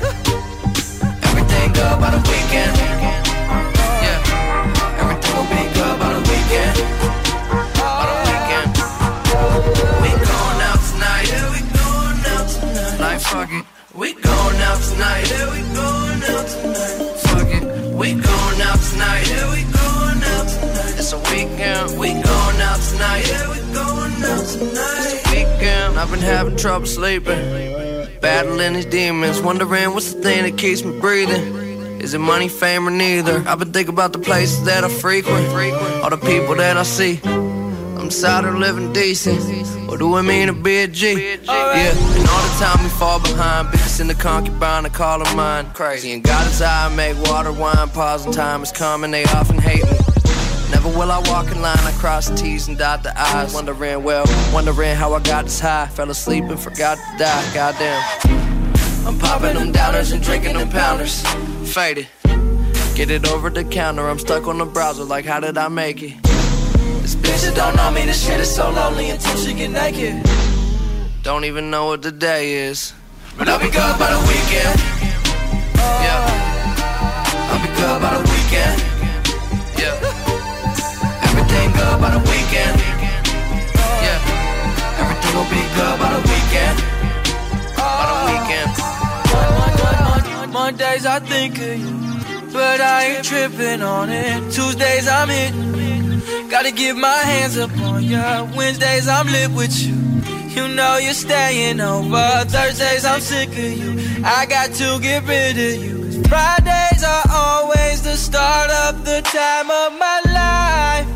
Everything 1.27 1.67
good 1.77 1.95
by 2.01 2.09
the 2.17 2.21
weekend. 2.31 2.73
Yeah. 4.03 5.01
Everything 5.01 5.33
will 5.37 5.49
be 5.53 5.63
good 5.77 5.95
by 6.01 6.09
the 6.17 6.23
weekend. 6.31 7.26
Fuck. 13.45 13.65
We 13.93 14.13
going 14.13 14.57
out 14.57 14.81
tonight. 14.81 15.29
Yeah, 15.29 15.51
we 15.51 15.61
going 15.73 16.21
out 16.23 16.47
tonight. 16.47 17.17
Fuck 17.27 17.47
it. 17.47 17.63
We 17.93 18.13
going 18.13 18.61
out 18.61 18.79
tonight. 18.79 19.27
Yeah, 19.29 19.51
we 19.53 19.61
going 19.63 20.21
out 20.33 20.47
tonight. 20.47 20.93
It's 20.97 21.13
a 21.13 21.19
weekend. 21.31 21.99
We 21.99 22.13
going 22.13 22.61
out 22.61 22.79
tonight. 22.79 23.27
Yeah, 23.27 23.49
we 23.49 23.59
going 23.73 24.23
out 24.23 24.45
tonight. 24.45 25.03
It's 25.05 25.27
a 25.27 25.35
weekend. 25.35 25.99
I've 25.99 26.11
been 26.11 26.19
having 26.19 26.57
trouble 26.57 26.87
sleeping. 26.87 27.39
Battling 28.21 28.73
these 28.73 28.85
demons. 28.85 29.41
Wondering 29.41 29.93
what's 29.93 30.13
the 30.13 30.21
thing 30.21 30.43
that 30.43 30.57
keeps 30.57 30.83
me 30.83 30.99
breathing. 30.99 31.65
Is 32.01 32.13
it 32.13 32.19
money, 32.19 32.47
fame, 32.47 32.87
or 32.87 32.91
neither? 32.91 33.43
I've 33.47 33.59
been 33.59 33.73
thinking 33.73 33.93
about 33.93 34.13
the 34.13 34.19
places 34.19 34.63
that 34.65 34.83
I 34.83 34.89
frequent. 34.89 35.47
All 36.03 36.09
the 36.09 36.17
people 36.17 36.55
that 36.55 36.77
I 36.77 36.83
see. 36.83 37.19
I'm 37.23 38.09
tired 38.09 38.45
of 38.45 38.55
living 38.55 38.93
decent. 38.93 39.76
What 39.87 39.99
do 39.99 40.15
I 40.15 40.21
mean 40.21 40.47
to 40.47 40.53
be 40.53 40.79
a 40.79 40.87
G? 40.87 41.13
Yeah, 41.13 41.37
and 41.45 42.29
all 42.29 42.43
the 42.43 42.55
time 42.59 42.83
we 42.83 42.89
fall 42.89 43.21
behind. 43.21 43.69
Bitches 43.69 44.01
in 44.01 44.07
the 44.07 44.15
concubine, 44.15 44.85
I 44.85 44.89
call 44.89 45.23
them 45.23 45.33
mine. 45.37 45.71
Crazy. 45.71 46.11
And 46.11 46.21
God 46.21 46.45
is 46.45 46.61
I 46.61 46.93
make 46.93 47.17
water, 47.29 47.53
wine, 47.53 47.87
pause, 47.89 48.25
and 48.25 48.33
time 48.33 48.61
is 48.63 48.71
coming. 48.73 49.11
They 49.11 49.23
often 49.25 49.57
hate 49.57 49.85
me. 49.85 49.97
Never 50.71 50.89
will 50.89 51.09
I 51.09 51.19
walk 51.29 51.49
in 51.51 51.61
line, 51.61 51.79
I 51.79 51.93
cross 51.93 52.27
the 52.27 52.35
T's 52.35 52.67
and 52.67 52.77
dot 52.77 53.01
the 53.01 53.17
I's. 53.17 53.53
Wondering, 53.53 54.03
well, 54.03 54.25
wondering 54.53 54.93
how 54.93 55.13
I 55.13 55.21
got 55.21 55.45
this 55.45 55.61
high. 55.61 55.87
Fell 55.87 56.11
asleep 56.11 56.43
and 56.43 56.59
forgot 56.59 56.97
to 56.97 57.17
die, 57.17 57.53
goddamn. 57.53 58.03
I'm 59.07 59.17
popping 59.17 59.55
them 59.55 59.71
downers 59.71 60.11
and 60.11 60.21
drinking 60.21 60.55
them 60.55 60.69
pounders. 60.69 61.21
Faded. 61.73 62.09
Get 62.93 63.09
it 63.09 63.25
over 63.25 63.49
the 63.49 63.63
counter, 63.63 64.09
I'm 64.09 64.19
stuck 64.19 64.47
on 64.47 64.57
the 64.57 64.65
browser, 64.65 65.05
like, 65.05 65.23
how 65.23 65.39
did 65.39 65.57
I 65.57 65.69
make 65.69 66.03
it? 66.03 66.17
This 67.07 67.15
bitch 67.15 67.41
that 67.47 67.55
don't 67.55 67.75
know 67.77 67.89
me, 67.89 68.05
this 68.05 68.19
shit 68.25 68.37
is 68.41 68.53
so 68.53 68.69
lonely 68.69 69.09
until 69.11 69.37
she 69.37 69.53
get 69.53 69.71
naked. 69.71 70.21
Don't 71.23 71.45
even 71.45 71.71
know 71.71 71.85
what 71.85 72.01
the 72.01 72.11
day 72.11 72.67
is. 72.67 72.91
But 73.37 73.47
I'll 73.47 73.59
be 73.59 73.71
good 73.71 73.95
by 73.97 74.11
the 74.11 74.19
weekend. 74.27 74.75
Yeah. 76.03 76.19
I'll 77.47 77.63
be 77.63 77.71
good 77.79 78.01
by 78.03 78.11
the 78.11 78.23
weekend. 78.27 78.83
Yeah. 79.79 79.95
Everything 81.31 81.71
good 81.79 81.95
by 82.03 82.11
the 82.11 82.19
weekend. 82.27 82.75
Yeah. 84.03 84.99
Everything 84.99 85.31
will 85.31 85.47
be 85.47 85.63
good 85.79 85.95
by 86.03 86.11
the 86.11 86.19
weekend. 86.27 86.75
By 87.79 88.03
the 88.11 88.19
weekend. 88.35 88.75
Mondays 90.51 91.05
I 91.05 91.19
think 91.19 91.55
of 91.55 91.79
you, 91.79 92.51
but 92.51 92.81
I 92.81 93.15
ain't 93.15 93.23
tripping 93.23 93.81
on 93.81 94.09
it. 94.09 94.51
Tuesdays 94.51 95.07
I'm 95.07 95.29
hitting 95.29 95.71
Gotta 96.49 96.71
get 96.71 96.95
my 96.95 97.19
hands 97.31 97.57
up 97.57 97.71
on 97.79 98.03
ya. 98.03 98.45
Wednesdays 98.55 99.07
I'm 99.07 99.27
lit 99.27 99.51
with 99.51 99.75
you. 99.85 99.95
You 100.55 100.67
know 100.67 100.97
you're 100.97 101.13
staying 101.13 101.79
over. 101.81 102.45
Thursdays 102.47 103.05
I'm 103.05 103.21
sick 103.21 103.49
of 103.49 103.57
you. 103.57 104.23
I 104.25 104.45
got 104.45 104.73
to 104.81 104.99
get 104.99 105.23
rid 105.27 105.57
of 105.57 105.83
you. 105.83 105.97
'Cause 106.03 106.27
Fridays 106.27 107.03
are 107.03 107.25
always 107.31 108.01
the 108.01 108.17
start 108.17 108.69
of 108.71 109.05
the 109.05 109.21
time 109.21 109.69
of 109.69 109.89
my 110.05 110.19
life. 110.39 111.07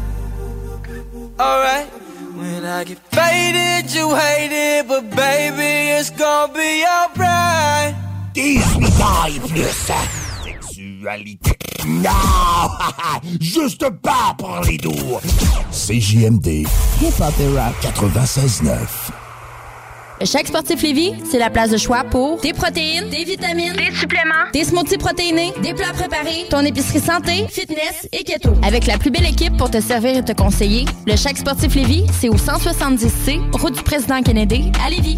Alright. 1.39 1.89
When 2.35 2.65
I 2.65 2.83
get 2.83 2.99
faded, 3.11 3.93
you 3.93 4.15
hate 4.15 4.51
it, 4.51 4.87
but 4.87 5.09
baby, 5.15 5.73
it's 5.97 6.09
gonna 6.11 6.53
be 6.53 6.85
alright. 6.85 7.95
18 8.35 8.83
ans 9.01 9.27
et 9.35 9.41
plus. 9.53 10.30
Sexualité. 11.01 11.51
Non! 11.87 12.09
Juste 13.41 13.89
pas 14.01 14.35
pour 14.37 14.61
les 14.67 14.77
doux. 14.77 14.91
CJMD. 15.71 16.67
Hip-hop 17.01 17.33
et 17.39 17.57
rap 17.57 17.73
96.9. 17.81 18.69
Le 20.19 20.25
Chaque 20.27 20.47
Sportif 20.47 20.83
Lévis, 20.83 21.13
c'est 21.23 21.39
la 21.39 21.49
place 21.49 21.71
de 21.71 21.77
choix 21.77 22.03
pour 22.03 22.39
des 22.41 22.53
protéines, 22.53 23.09
des 23.09 23.23
vitamines, 23.23 23.73
des 23.73 23.91
suppléments, 23.95 24.51
des 24.53 24.63
smoothies 24.63 24.99
protéinés, 24.99 25.51
des 25.63 25.73
plats 25.73 25.93
préparés, 25.93 26.45
ton 26.51 26.59
épicerie 26.59 26.99
santé, 26.99 27.47
fitness 27.49 28.07
et 28.11 28.23
keto. 28.23 28.51
Avec 28.61 28.85
la 28.85 28.99
plus 28.99 29.09
belle 29.09 29.25
équipe 29.25 29.57
pour 29.57 29.71
te 29.71 29.81
servir 29.81 30.17
et 30.17 30.23
te 30.23 30.33
conseiller, 30.33 30.85
le 31.07 31.15
Chaque 31.15 31.39
Sportif 31.39 31.73
Lévis, 31.73 32.05
c'est 32.19 32.29
au 32.29 32.35
170C, 32.35 33.39
route 33.59 33.73
du 33.73 33.81
président 33.81 34.21
Kennedy, 34.21 34.71
à 34.85 34.91
Lévis. 34.91 35.17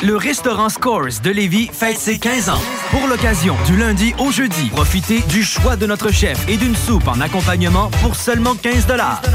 Le 0.00 0.16
restaurant 0.16 0.68
Scores 0.68 1.20
de 1.24 1.30
Lévis 1.30 1.68
fête 1.72 1.98
ses 1.98 2.20
15 2.20 2.50
ans. 2.50 2.60
Pour 2.92 3.08
l'occasion, 3.08 3.56
du 3.66 3.76
lundi 3.76 4.14
au 4.18 4.30
jeudi, 4.30 4.68
profitez 4.68 5.22
du 5.22 5.42
choix 5.42 5.74
de 5.74 5.86
notre 5.86 6.12
chef 6.12 6.38
et 6.48 6.56
d'une 6.56 6.76
soupe 6.76 7.08
en 7.08 7.20
accompagnement 7.20 7.90
pour 8.00 8.14
seulement 8.14 8.54
15 8.54 8.86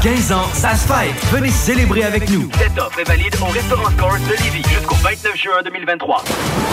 15 0.02 0.32
ans, 0.32 0.48
ça 0.54 0.74
se 0.74 0.88
fête. 0.88 1.14
Venez 1.30 1.50
célébrer 1.50 2.04
avec 2.04 2.30
nous. 2.30 2.48
Cette 2.58 2.78
offre 2.78 2.98
est 2.98 3.04
valide 3.04 3.36
au 3.42 3.52
restaurant 3.52 3.90
Scores 3.90 4.18
de 4.20 4.42
Lévis 4.42 4.66
jusqu'au 4.66 4.94
29 4.94 5.36
juin 5.36 5.62
2023. 5.64 6.24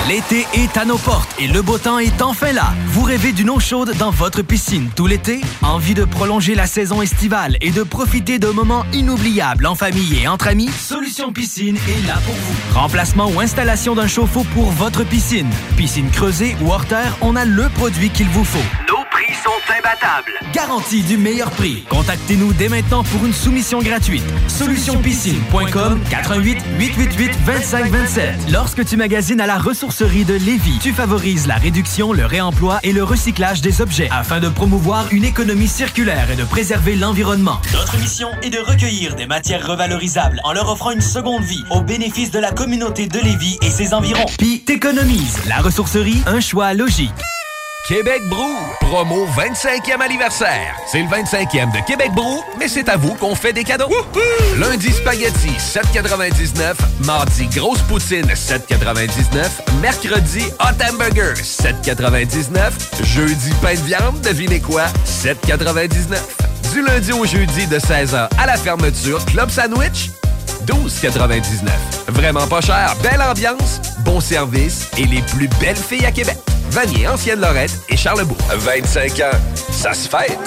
L'été 0.07 0.47
est 0.53 0.77
à 0.77 0.85
nos 0.85 0.97
portes 0.97 1.35
et 1.37 1.47
le 1.47 1.61
beau 1.61 1.77
temps 1.77 1.99
est 1.99 2.21
enfin 2.21 2.53
là. 2.53 2.73
Vous 2.87 3.03
rêvez 3.03 3.33
d'une 3.33 3.49
eau 3.49 3.59
chaude 3.59 3.93
dans 3.97 4.11
votre 4.11 4.41
piscine 4.41 4.89
tout 4.95 5.05
l'été? 5.05 5.41
Envie 5.63 5.95
de 5.95 6.05
prolonger 6.05 6.55
la 6.55 6.65
saison 6.65 7.01
estivale 7.01 7.57
et 7.59 7.71
de 7.71 7.83
profiter 7.83 8.39
de 8.39 8.47
moments 8.47 8.85
inoubliables 8.93 9.65
en 9.65 9.75
famille 9.75 10.21
et 10.23 10.29
entre 10.29 10.47
amis? 10.47 10.69
Solution 10.69 11.33
Piscine 11.33 11.75
est 11.75 12.07
là 12.07 12.15
pour 12.25 12.35
vous. 12.35 12.79
Remplacement 12.79 13.27
ou 13.27 13.41
installation 13.41 13.80
d'un 13.89 14.07
chauffe-eau 14.07 14.43
pour 14.53 14.69
votre 14.71 15.03
piscine. 15.03 15.49
Piscine 15.75 16.11
creusée 16.11 16.55
ou 16.61 16.71
hors 16.71 16.85
terre, 16.85 17.17
on 17.21 17.35
a 17.35 17.45
le 17.45 17.67
produit 17.69 18.11
qu'il 18.11 18.27
vous 18.29 18.43
faut. 18.43 19.00
Prix 19.21 19.33
sont 19.35 19.73
imbattables. 19.77 20.31
Garantie 20.53 21.03
du 21.03 21.17
meilleur 21.17 21.49
prix. 21.51 21.83
Contactez-nous 21.89 22.53
dès 22.53 22.69
maintenant 22.69 23.03
pour 23.03 23.25
une 23.25 23.33
soumission 23.33 23.79
gratuite. 23.79 24.23
Solutionpiscine.com 24.47 26.01
88 26.09 26.57
888 26.79 27.45
2527. 27.45 28.51
Lorsque 28.51 28.85
tu 28.85 28.97
magasines 28.97 29.41
à 29.41 29.47
la 29.47 29.57
ressourcerie 29.57 30.25
de 30.25 30.33
Lévis, 30.33 30.79
tu 30.81 30.91
favorises 30.91 31.47
la 31.47 31.55
réduction, 31.55 32.13
le 32.13 32.25
réemploi 32.25 32.79
et 32.83 32.93
le 32.93 33.03
recyclage 33.03 33.61
des 33.61 33.81
objets 33.81 34.09
afin 34.11 34.39
de 34.39 34.49
promouvoir 34.49 35.07
une 35.11 35.25
économie 35.25 35.67
circulaire 35.67 36.31
et 36.31 36.35
de 36.35 36.43
préserver 36.43 36.95
l'environnement. 36.95 37.59
Notre 37.73 37.97
mission 37.97 38.29
est 38.41 38.49
de 38.49 38.59
recueillir 38.59 39.15
des 39.15 39.27
matières 39.27 39.65
revalorisables 39.67 40.41
en 40.43 40.53
leur 40.53 40.69
offrant 40.69 40.91
une 40.91 41.01
seconde 41.01 41.43
vie 41.43 41.63
au 41.69 41.81
bénéfice 41.81 42.31
de 42.31 42.39
la 42.39 42.51
communauté 42.51 43.07
de 43.07 43.19
Lévis 43.19 43.57
et 43.61 43.69
ses 43.69 43.93
environs. 43.93 44.25
Puis 44.37 44.61
t'économises. 44.61 45.39
La 45.47 45.57
ressourcerie, 45.57 46.21
un 46.25 46.39
choix 46.39 46.73
logique. 46.73 47.11
Québec 47.87 48.21
Brou, 48.29 48.55
promo 48.79 49.25
25e 49.35 50.01
anniversaire. 50.01 50.75
C'est 50.87 51.01
le 51.01 51.07
25e 51.07 51.71
de 51.71 51.85
Québec 51.85 52.11
Brou, 52.13 52.43
mais 52.59 52.67
c'est 52.67 52.87
à 52.89 52.95
vous 52.95 53.15
qu'on 53.15 53.33
fait 53.33 53.53
des 53.53 53.63
cadeaux. 53.63 53.89
Lundi 54.59 54.91
spaghetti 54.91 55.49
7,99, 55.57 56.75
mardi 57.05 57.47
grosse 57.47 57.81
poutine 57.81 58.27
7,99, 58.27 59.81
mercredi 59.81 60.43
hot 60.59 60.83
hamburger 60.87 61.33
7,99, 61.33 62.71
jeudi 63.03 63.51
pain 63.61 63.73
de 63.73 63.79
viande, 63.79 64.21
devinez 64.21 64.59
quoi 64.59 64.85
7,99. 65.05 66.17
Du 66.73 66.83
lundi 66.83 67.11
au 67.11 67.25
jeudi 67.25 67.65
de 67.65 67.79
16h 67.79 68.29
à 68.37 68.45
la 68.45 68.57
fermeture, 68.57 69.25
club 69.25 69.49
sandwich 69.49 70.11
12,99. 70.65 71.69
Vraiment 72.09 72.47
pas 72.47 72.61
cher, 72.61 72.95
belle 73.03 73.21
ambiance, 73.21 73.81
bon 74.05 74.19
service 74.19 74.89
et 74.97 75.05
les 75.05 75.21
plus 75.21 75.47
belles 75.59 75.75
filles 75.75 76.05
à 76.05 76.11
Québec. 76.11 76.37
Vanier, 76.69 77.07
Ancienne-Lorette 77.07 77.77
et 77.89 77.97
Charlebourg. 77.97 78.37
25 78.49 79.19
ans, 79.19 79.37
ça 79.71 79.93
se 79.93 80.07
fête. 80.07 80.39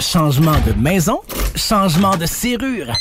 Changement 0.00 0.58
de 0.66 0.72
maison, 0.72 1.20
changement 1.54 2.16
de 2.16 2.26
serrure. 2.26 2.92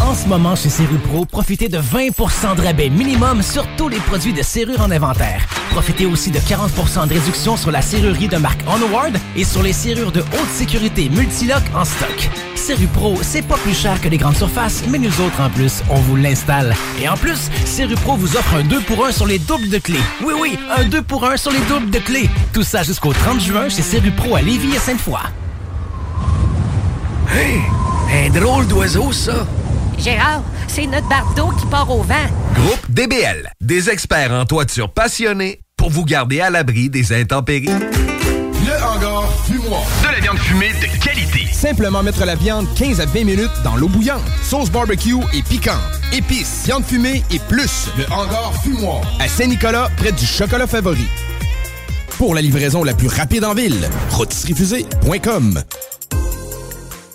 En 0.00 0.14
ce 0.14 0.26
moment, 0.26 0.56
chez 0.56 0.68
Serrupro, 0.68 1.24
profitez 1.24 1.68
de 1.68 1.78
20% 1.78 2.56
de 2.56 2.62
rabais 2.62 2.90
minimum 2.90 3.42
sur 3.42 3.66
tous 3.76 3.88
les 3.88 3.98
produits 3.98 4.32
de 4.32 4.42
serrure 4.42 4.80
en 4.80 4.90
inventaire. 4.90 5.46
Profitez 5.70 6.04
aussi 6.06 6.30
de 6.30 6.38
40% 6.38 7.08
de 7.08 7.14
réduction 7.14 7.56
sur 7.56 7.70
la 7.70 7.80
serrurerie 7.80 8.28
de 8.28 8.36
marque 8.36 8.60
Onward 8.66 9.16
et 9.36 9.44
sur 9.44 9.62
les 9.62 9.72
serrures 9.72 10.12
de 10.12 10.20
haute 10.20 10.50
sécurité 10.52 11.08
Multilock 11.08 11.62
en 11.74 11.84
stock. 11.84 12.28
Serrupro, 12.54 13.16
c'est 13.22 13.42
pas 13.42 13.56
plus 13.56 13.74
cher 13.74 14.00
que 14.00 14.08
les 14.08 14.18
grandes 14.18 14.36
surfaces, 14.36 14.82
mais 14.88 14.98
nous 14.98 15.20
autres, 15.20 15.40
en 15.40 15.50
plus, 15.50 15.82
on 15.90 15.96
vous 15.96 16.16
l'installe. 16.16 16.74
Et 17.00 17.08
en 17.08 17.16
plus, 17.16 17.50
Serrupro 17.64 18.16
vous 18.16 18.36
offre 18.36 18.54
un 18.54 18.64
2 18.64 18.80
pour 18.80 19.06
1 19.06 19.12
sur 19.12 19.26
les 19.26 19.38
doubles 19.38 19.68
de 19.68 19.78
clés. 19.78 20.00
Oui, 20.24 20.34
oui, 20.40 20.58
un 20.76 20.84
2 20.84 21.02
pour 21.02 21.24
1 21.24 21.36
sur 21.36 21.50
les 21.52 21.60
doubles 21.68 21.90
de 21.90 21.98
clés. 21.98 22.28
Tout 22.52 22.64
ça 22.64 22.82
jusqu'au 22.82 23.12
30 23.12 23.40
juin 23.40 23.68
chez 23.68 23.82
Serrupro 23.82 24.36
à 24.36 24.42
Lévis 24.42 24.74
et 24.74 24.78
Sainte-Foy. 24.78 25.20
Hey, 27.32 27.60
un 28.12 28.30
drôle 28.30 28.66
d'oiseau, 28.66 29.12
ça. 29.12 29.46
Gérard, 29.98 30.42
c'est 30.68 30.86
notre 30.86 31.08
bardeau 31.08 31.50
qui 31.58 31.66
part 31.66 31.90
au 31.90 32.02
vent. 32.02 32.14
Groupe 32.54 32.90
DBL, 32.90 33.50
des 33.60 33.90
experts 33.90 34.32
en 34.32 34.44
toiture 34.44 34.92
passionnés 34.92 35.60
pour 35.76 35.90
vous 35.90 36.04
garder 36.04 36.40
à 36.40 36.50
l'abri 36.50 36.88
des 36.88 37.12
intempéries. 37.12 37.68
Le 37.68 38.82
hangar 38.82 39.28
fumoir. 39.44 39.82
De 40.02 40.12
la 40.12 40.20
viande 40.20 40.38
fumée 40.38 40.72
de 40.72 41.04
qualité. 41.04 41.46
Simplement 41.52 42.02
mettre 42.02 42.24
la 42.24 42.34
viande 42.34 42.66
15 42.74 43.00
à 43.00 43.06
20 43.06 43.24
minutes 43.24 43.50
dans 43.62 43.76
l'eau 43.76 43.88
bouillante. 43.88 44.22
Sauce 44.42 44.70
barbecue 44.70 45.16
et 45.34 45.42
piquante. 45.42 45.76
Épices, 46.12 46.62
viande 46.64 46.84
fumée 46.84 47.22
et 47.30 47.38
plus. 47.38 47.88
Le 47.98 48.04
hangar 48.12 48.52
fumoir. 48.62 49.02
À 49.20 49.28
Saint-Nicolas, 49.28 49.90
près 49.96 50.12
du 50.12 50.24
chocolat 50.24 50.66
favori. 50.66 51.06
Pour 52.16 52.34
la 52.34 52.40
livraison 52.40 52.84
la 52.84 52.94
plus 52.94 53.08
rapide 53.08 53.44
en 53.44 53.54
ville, 53.54 53.88
rôtisseriefusée.com. 54.10 55.62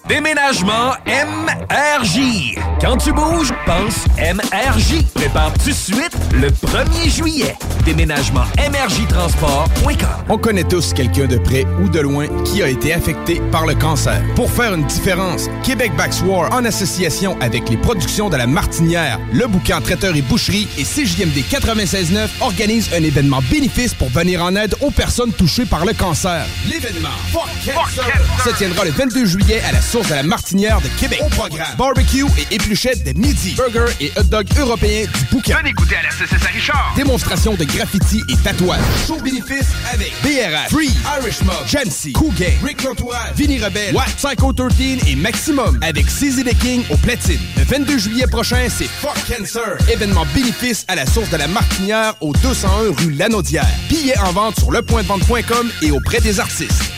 Déménagement 0.10 0.96
MRJ. 1.06 2.58
Quand 2.82 2.98
tu 2.98 3.14
bouges, 3.14 3.54
pense 3.68 4.08
MRJ. 4.18 5.04
Prépare 5.14 5.54
tout 5.54 5.70
de 5.70 5.76
suite 5.76 6.18
le 6.34 6.48
1er 6.48 7.16
juillet. 7.16 7.56
Déménagement 7.86 8.46
MRJtransport.com. 8.58 10.26
On 10.28 10.38
connaît 10.40 10.64
tous 10.64 10.94
quelqu'un 10.94 11.28
de 11.28 11.38
près 11.38 11.64
ou 11.80 11.90
de 11.90 12.00
loin 12.00 12.26
qui 12.44 12.64
a 12.64 12.70
été 12.70 12.92
affecté 12.92 13.40
par 13.52 13.68
le 13.68 13.76
cancer. 13.76 14.20
Pour 14.36 14.50
faire 14.50 14.74
une 14.74 14.88
différence, 14.88 15.48
Québec 15.64 15.92
Backswar, 15.96 16.52
en 16.54 16.66
association 16.66 17.38
avec 17.40 17.70
les 17.70 17.78
productions 17.78 18.32
de 18.32 18.38
la 18.38 18.48
Martinière, 18.48 19.20
le 19.32 19.46
bouquin 19.46 19.80
Traiteur 19.80 20.16
et 20.16 20.24
Boucherie 20.24 20.68
et 20.80 20.86
CJMD 20.86 21.38
96.9 21.52 22.30
organise 22.42 22.90
un 22.96 23.04
événement 23.04 23.42
bénéfice 23.52 23.94
pour 23.94 24.10
venir 24.10 24.44
en 24.44 24.56
aide 24.56 24.74
aux 24.82 24.92
personnes 24.92 25.34
touchées 25.34 25.66
par 25.66 25.86
le 25.86 25.94
cancer. 25.94 26.48
L'événement 26.68 27.10
Fuck 27.32 27.76
Cancer 27.76 28.22
se 28.44 28.50
tiendra 28.58 28.86
le 28.86 28.92
22 28.92 29.26
juillet 29.26 29.62
à 29.70 29.72
la 29.72 29.82
source 29.82 29.99
de 30.08 30.14
la 30.14 30.24
Martinière 30.24 30.80
de 30.82 30.88
Québec. 31.00 31.20
Au 31.26 31.30
programme, 31.30 31.76
barbecue 31.78 32.26
et 32.38 32.56
épluchettes 32.56 33.04
de 33.04 33.20
midi, 33.20 33.56
burger 33.56 33.92
et 34.00 34.12
hot 34.18 34.24
dog 34.24 34.48
européens 34.58 35.06
du 35.06 35.26
bouquin. 35.32 35.58
Venez 35.58 35.74
goûter 35.74 35.96
à 35.96 36.04
la 36.04 36.10
CCS 36.10 36.48
Richard. 36.54 36.94
Démonstration 36.96 37.56
de 37.56 37.64
graffiti 37.66 38.22
et 38.30 38.36
tatouage. 38.38 38.80
Show 39.08 39.18
bénéfice 39.18 39.68
avec 39.92 40.14
BRH, 40.24 40.70
Free, 40.70 40.92
Irish 41.20 41.42
Mob, 41.42 41.56
Jamsey, 41.68 42.14
Cool 42.14 42.34
Gang, 42.36 42.54
Rick 42.64 42.84
L'Entourage, 42.84 43.34
Vinny 43.36 43.60
Rebelle, 43.60 43.94
What, 43.94 44.06
Psycho 44.18 44.54
13 44.54 45.00
et 45.08 45.16
Maximum 45.16 45.80
avec 45.82 46.06
CZ 46.06 46.44
the 46.44 46.58
King 46.60 46.84
au 46.90 46.98
platine. 46.98 47.40
Le 47.58 47.64
22 47.64 47.98
juillet 47.98 48.28
prochain, 48.28 48.68
c'est 48.70 48.88
Fuck 48.88 49.18
Cancer. 49.28 49.78
Événement 49.92 50.26
bénéfice 50.34 50.86
à 50.88 50.96
la 50.96 51.06
source 51.06 51.30
de 51.30 51.38
la 51.38 51.48
Martinière 51.48 52.14
au 52.22 52.34
201 52.34 52.94
rue 52.98 53.12
Lanaudière. 53.12 53.66
Billets 53.90 54.18
en 54.20 54.32
vente 54.32 54.60
sur 54.60 54.72
lepointdevente.com 54.72 55.72
et 55.82 55.92
auprès 55.92 56.22
des 56.22 56.40
artistes. 56.40 56.89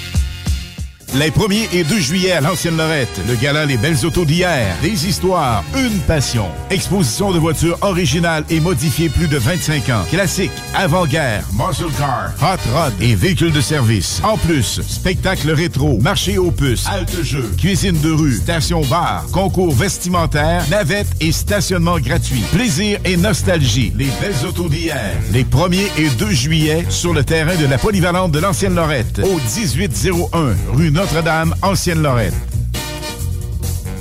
Les 1.13 1.29
1er 1.29 1.67
et 1.73 1.83
2 1.83 1.99
juillet 1.99 2.31
à 2.31 2.39
l'Ancienne 2.39 2.77
Lorette, 2.77 3.19
le 3.27 3.35
gala 3.35 3.65
Les 3.65 3.75
Belles 3.75 4.05
Autos 4.05 4.23
d'hier, 4.23 4.73
des 4.81 5.07
histoires, 5.07 5.61
une 5.75 5.99
passion. 5.99 6.45
Exposition 6.69 7.33
de 7.33 7.38
voitures 7.38 7.77
originales 7.81 8.45
et 8.49 8.61
modifiées 8.61 9.09
plus 9.09 9.27
de 9.27 9.38
25 9.38 9.89
ans. 9.89 10.05
Classiques, 10.09 10.51
avant-guerre, 10.73 11.43
muscle 11.51 11.91
car, 11.97 12.31
hot 12.41 12.61
rod 12.73 12.93
et 13.01 13.13
véhicules 13.15 13.51
de 13.51 13.59
service. 13.59 14.21
En 14.23 14.38
plus, 14.38 14.79
spectacle 14.88 15.51
rétro, 15.51 15.99
marché 15.99 16.38
aux 16.38 16.51
puces, 16.51 16.88
halte 16.88 17.21
jeux, 17.23 17.51
cuisine 17.57 17.99
de 17.99 18.11
rue, 18.11 18.38
station 18.38 18.79
bar, 18.85 19.25
concours 19.33 19.75
vestimentaire, 19.75 20.63
navette 20.69 21.09
et 21.19 21.33
stationnement 21.33 21.99
gratuit. 21.99 22.43
Plaisir 22.53 22.99
et 23.03 23.17
nostalgie. 23.17 23.91
Les 23.97 24.07
Belles 24.21 24.47
Autos 24.47 24.69
d'hier, 24.69 25.11
les 25.33 25.43
1er 25.43 25.88
et 25.97 26.07
2 26.07 26.31
juillet 26.31 26.85
sur 26.88 27.13
le 27.13 27.25
terrain 27.25 27.57
de 27.57 27.65
la 27.65 27.77
polyvalente 27.77 28.31
de 28.31 28.39
l'Ancienne 28.39 28.75
Lorette, 28.75 29.19
au 29.25 29.41
1801 29.59 30.55
rue 30.73 30.91
Notre-Dame, 31.02 31.56
Ancienne-Lorette. 31.64 32.51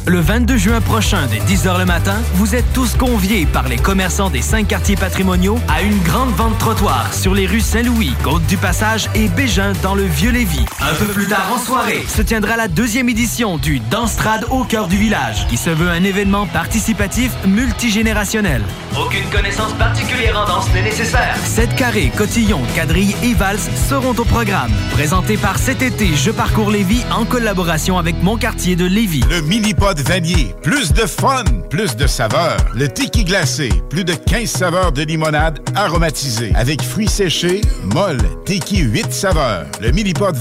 Le 0.07 0.19
22 0.19 0.57
juin 0.57 0.81
prochain, 0.81 1.27
dès 1.31 1.41
10h 1.41 1.79
le 1.79 1.85
matin, 1.85 2.17
vous 2.35 2.55
êtes 2.55 2.65
tous 2.73 2.97
conviés 2.97 3.47
par 3.47 3.69
les 3.69 3.77
commerçants 3.77 4.31
des 4.31 4.41
cinq 4.41 4.67
quartiers 4.67 4.97
patrimoniaux 4.97 5.59
à 5.69 5.83
une 5.83 5.99
grande 5.99 6.31
vente 6.31 6.59
trottoir 6.59 7.13
sur 7.13 7.35
les 7.35 7.47
rues 7.47 7.61
Saint-Louis, 7.61 8.15
Côte-du-Passage 8.25 9.11
et 9.15 9.29
Bégin 9.29 9.73
dans 9.83 9.95
le 9.95 10.05
Vieux-Lévis. 10.05 10.65
Un 10.81 10.95
peu 10.95 11.05
plus 11.05 11.27
tard 11.27 11.47
en 11.55 11.59
soirée, 11.59 12.03
se 12.09 12.23
tiendra 12.23 12.57
la 12.57 12.67
deuxième 12.67 13.09
édition 13.11 13.59
du 13.59 13.79
Danstrad 13.79 14.47
au 14.51 14.65
cœur 14.65 14.89
du 14.89 14.97
village, 14.97 15.47
qui 15.49 15.59
se 15.59 15.71
veut 15.71 15.91
un 15.91 16.03
événement 16.03 16.47
participatif 16.47 17.31
multigénérationnel. 17.47 18.63
Aucune 18.99 19.29
connaissance 19.31 19.75
particulière 19.75 20.37
en 20.39 20.47
danse 20.47 20.73
n'est 20.73 20.83
nécessaire. 20.83 21.37
Sept 21.45 21.77
carrés, 21.77 22.11
cotillons, 22.17 22.63
quadrilles 22.75 23.15
et 23.23 23.35
valses 23.35 23.69
seront 23.89 24.15
au 24.17 24.25
programme. 24.25 24.73
Présenté 24.93 25.37
par 25.37 25.59
cet 25.59 25.83
été 25.83 26.17
Je 26.17 26.31
parcours 26.31 26.71
Lévis 26.71 27.05
en 27.13 27.25
collaboration 27.25 27.99
avec 27.99 28.21
mon 28.23 28.39
quartier 28.39 28.77
de 28.77 28.87
Lévis. 28.87 29.23
Le 29.29 29.43
mini-pod 29.43 30.00
vanier. 30.03 30.55
Plus 30.63 30.93
de 30.93 31.07
fun, 31.07 31.45
plus 31.69 31.97
de 31.97 32.07
saveurs. 32.07 32.57
Le 32.75 32.89
tiki 32.89 33.25
glacé. 33.25 33.71
Plus 33.89 34.05
de 34.05 34.15
15 34.15 34.49
saveurs 34.49 34.93
de 34.93 35.03
limonade 35.03 35.61
aromatisée. 35.75 36.53
Avec 36.55 36.83
fruits 36.83 37.09
séchés, 37.09 37.61
molle, 37.95 38.21
tiki 38.45 38.79
8 38.79 39.13
saveurs. 39.13 39.67
Le 39.81 39.91
mini-pod 39.91 40.37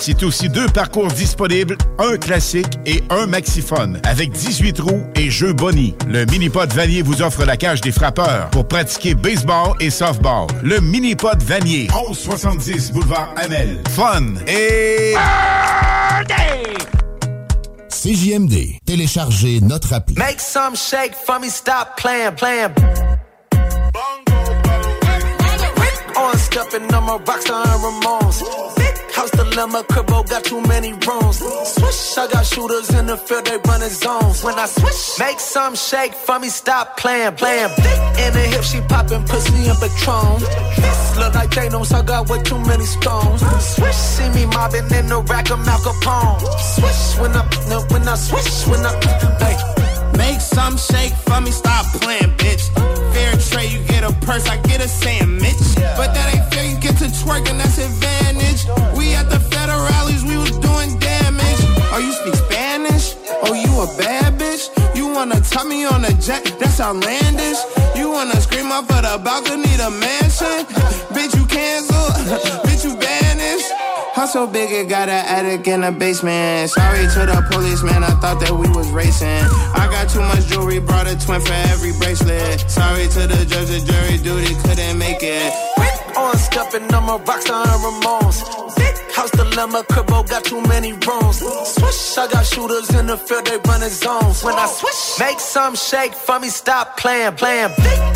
c'est 0.00 0.22
aussi 0.22 0.48
deux 0.48 0.66
parcours 0.66 1.08
disponibles, 1.08 1.76
un 1.98 2.16
classique 2.16 2.78
et 2.86 3.02
un 3.10 3.26
maxiphone. 3.26 4.00
Avec 4.04 4.30
18 4.30 4.80
roues 4.80 5.04
et 5.14 5.30
jeux 5.30 5.52
boni. 5.52 5.94
Le 6.08 6.24
mini-pod 6.26 6.72
vanier 6.72 7.02
vous 7.02 7.22
offre 7.22 7.44
la 7.44 7.56
cage 7.56 7.80
des 7.80 7.92
frappeurs 7.92 8.50
pour 8.50 8.66
pratiquer 8.66 9.14
baseball 9.14 9.74
et 9.80 9.90
softball. 9.90 10.46
Le 10.62 10.80
mini-pod 10.80 11.42
vanier. 11.42 11.88
1170 11.94 12.92
boulevard 12.92 13.34
Amel. 13.36 13.78
Fun 13.94 14.34
et... 14.46 15.14
CJMD. 18.02 18.80
Téléchargez 18.84 19.60
notre 19.60 19.92
appli. 19.92 20.16
Make 20.18 20.40
some 20.40 20.74
shake 20.74 21.14
for 21.14 21.38
me, 21.38 21.48
stop 21.48 21.96
playing, 21.96 22.34
playing. 22.34 22.72
On 26.16 26.36
stepping 26.36 26.92
on 26.92 27.04
my 27.04 27.18
rockstar 27.18 27.64
and 27.64 28.02
Ramones. 28.02 28.81
House 29.22 29.30
dilemma, 29.30 29.84
cribbo 29.84 30.28
got 30.28 30.42
too 30.42 30.60
many 30.62 30.92
rooms. 31.06 31.38
Swish, 31.38 32.18
I 32.18 32.26
got 32.26 32.44
shooters 32.44 32.90
in 32.90 33.06
the 33.06 33.16
field, 33.16 33.44
they 33.46 33.56
running 33.68 33.88
zones. 33.88 34.42
When 34.42 34.58
I 34.58 34.66
swish, 34.66 35.16
make 35.20 35.38
some 35.38 35.76
shake 35.76 36.12
for 36.12 36.40
me, 36.40 36.48
stop 36.48 36.96
playing, 36.96 37.36
playing. 37.36 37.70
In 38.18 38.30
the 38.34 38.44
hip, 38.50 38.64
she 38.64 38.80
popping 38.80 39.22
pussy 39.22 39.68
and 39.70 39.78
Patron. 39.78 40.42
Look 41.22 41.34
like 41.38 41.50
Thanos, 41.50 41.94
I 41.94 42.02
got 42.02 42.28
way 42.30 42.42
too 42.42 42.58
many 42.66 42.84
stones. 42.84 43.40
Swish, 43.76 43.94
see 43.94 44.28
me 44.30 44.44
mobbing 44.46 44.90
in 44.90 45.06
the 45.06 45.22
rack 45.30 45.52
of 45.52 45.64
Mal 45.64 45.78
Capone. 45.78 46.40
Swish, 46.74 47.20
when 47.22 47.30
I, 47.30 47.46
when 47.94 48.02
I 48.08 48.16
swish, 48.16 48.66
when 48.66 48.84
I, 48.84 48.90
hey. 49.38 49.82
Make 50.18 50.40
some 50.40 50.76
shake 50.76 51.14
for 51.14 51.40
me, 51.40 51.52
stop 51.52 51.86
playing, 52.02 52.34
bitch. 52.42 52.74
Fair 53.14 53.32
trade, 53.38 53.70
you 53.70 53.86
get 53.86 54.02
a 54.02 54.12
purse, 54.26 54.48
I 54.48 54.56
get 54.62 54.80
a 54.84 54.88
sandwich. 54.88 55.62
But 55.96 56.12
that 56.12 56.34
ain't 56.34 56.52
fair, 56.52 56.64
you 56.66 56.78
to 57.02 57.08
twerking, 57.08 57.58
that's 57.58 57.78
advantage. 57.78 58.62
We 58.96 59.14
at 59.14 59.28
the 59.28 59.40
federal 59.50 59.80
federales, 59.82 60.22
we 60.22 60.36
was 60.36 60.54
doing 60.62 60.98
damage. 60.98 61.60
Oh, 61.90 61.98
you 61.98 62.12
speak 62.12 62.34
Spanish? 62.46 63.16
Oh, 63.42 63.54
you 63.54 63.72
a 63.82 63.86
bad 63.98 64.38
bitch? 64.38 64.70
You 64.94 65.08
wanna 65.08 65.42
me 65.66 65.84
on 65.84 66.04
a 66.04 66.12
jet? 66.22 66.44
That's 66.60 66.78
outlandish. 66.80 67.58
You 67.96 68.10
wanna 68.10 68.40
scream 68.40 68.70
up 68.70 68.86
for 68.86 69.02
the 69.02 69.18
balcony, 69.18 69.74
the 69.82 69.90
mansion? 69.90 70.62
bitch, 71.10 71.34
you 71.34 71.44
cancel. 71.46 72.06
bitch, 72.66 72.84
you 72.84 72.94
banished. 72.96 73.70
House 74.14 74.34
so 74.34 74.46
big 74.46 74.70
it 74.70 74.88
got 74.88 75.08
an 75.08 75.24
attic 75.26 75.66
in 75.66 75.80
the 75.80 75.90
basement. 75.90 76.70
Sorry 76.70 77.02
to 77.14 77.26
the 77.26 77.42
policeman, 77.50 78.04
I 78.04 78.14
thought 78.22 78.38
that 78.40 78.52
we 78.52 78.68
was 78.68 78.88
racing. 78.90 79.42
I 79.74 79.88
got 79.90 80.08
too 80.08 80.20
much 80.20 80.46
jewelry, 80.46 80.78
brought 80.78 81.08
a 81.08 81.18
twin 81.18 81.40
for 81.40 81.52
every 81.74 81.92
bracelet. 81.98 82.70
Sorry 82.70 83.08
to 83.08 83.26
the 83.26 83.44
judge, 83.44 83.68
the 83.74 83.80
jury 83.82 84.18
duty 84.18 84.54
couldn't 84.62 84.98
make 84.98 85.22
it. 85.22 85.71
On 86.22 86.36
stepping 86.38 86.94
on 86.94 87.04
my 87.04 87.18
rockstar 87.18 87.66
and 87.66 87.82
Ramones. 87.82 88.38
House 89.12 89.30
dilemma, 89.32 89.82
cribbo 89.90 90.26
got 90.28 90.44
too 90.44 90.62
many 90.62 90.92
rooms. 90.92 91.38
Swish, 91.38 92.16
I 92.16 92.28
got 92.28 92.46
shooters 92.46 92.88
in 92.94 93.06
the 93.06 93.16
field, 93.16 93.44
they 93.44 93.58
running 93.68 93.90
zones. 93.90 94.42
When 94.42 94.54
I 94.54 94.66
swish, 94.66 95.18
make 95.18 95.40
some 95.40 95.74
shake 95.74 96.14
for 96.14 96.38
me, 96.38 96.48
stop 96.48 96.96
playing, 96.96 97.34
playing. 97.34 97.72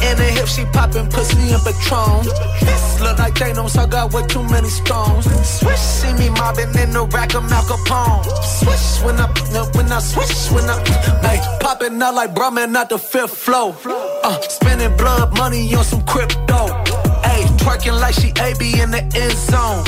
In 0.06 0.14
the 0.16 0.28
hip, 0.36 0.46
she 0.46 0.64
popping 0.66 1.08
pussy 1.10 1.52
and 1.52 1.62
Patron. 1.62 2.24
This 2.60 3.00
Look 3.00 3.18
like 3.18 3.34
Thanos, 3.34 3.76
I 3.76 3.86
got 3.86 4.14
way 4.14 4.26
too 4.26 4.42
many 4.44 4.68
stones. 4.68 5.26
Swish, 5.58 5.78
see 5.78 6.12
me 6.14 6.30
mobbing 6.30 6.74
in 6.80 6.92
the 6.92 7.06
rack 7.12 7.34
of 7.34 7.42
Mal 7.50 7.62
Capone. 7.64 8.24
Swish, 8.42 9.04
when 9.04 9.20
I, 9.20 9.26
when 9.74 9.92
I 9.92 9.98
swish, 9.98 10.50
when 10.50 10.64
I, 10.64 10.76
like, 11.22 11.60
popping 11.60 12.00
out 12.00 12.14
like 12.14 12.34
Brahmin, 12.34 12.72
not 12.72 12.88
the 12.88 12.98
fifth 12.98 13.36
flow. 13.36 13.74
Uh, 14.22 14.40
spending 14.42 14.96
blood 14.96 15.36
money 15.36 15.74
on 15.74 15.84
some 15.84 16.04
crypto. 16.06 16.95
Ayy, 17.36 17.46
twerking 17.58 18.00
like 18.00 18.14
she 18.14 18.28
AB 18.40 18.80
in 18.80 18.90
the 18.90 19.02
end 19.02 19.36
zone. 19.50 19.84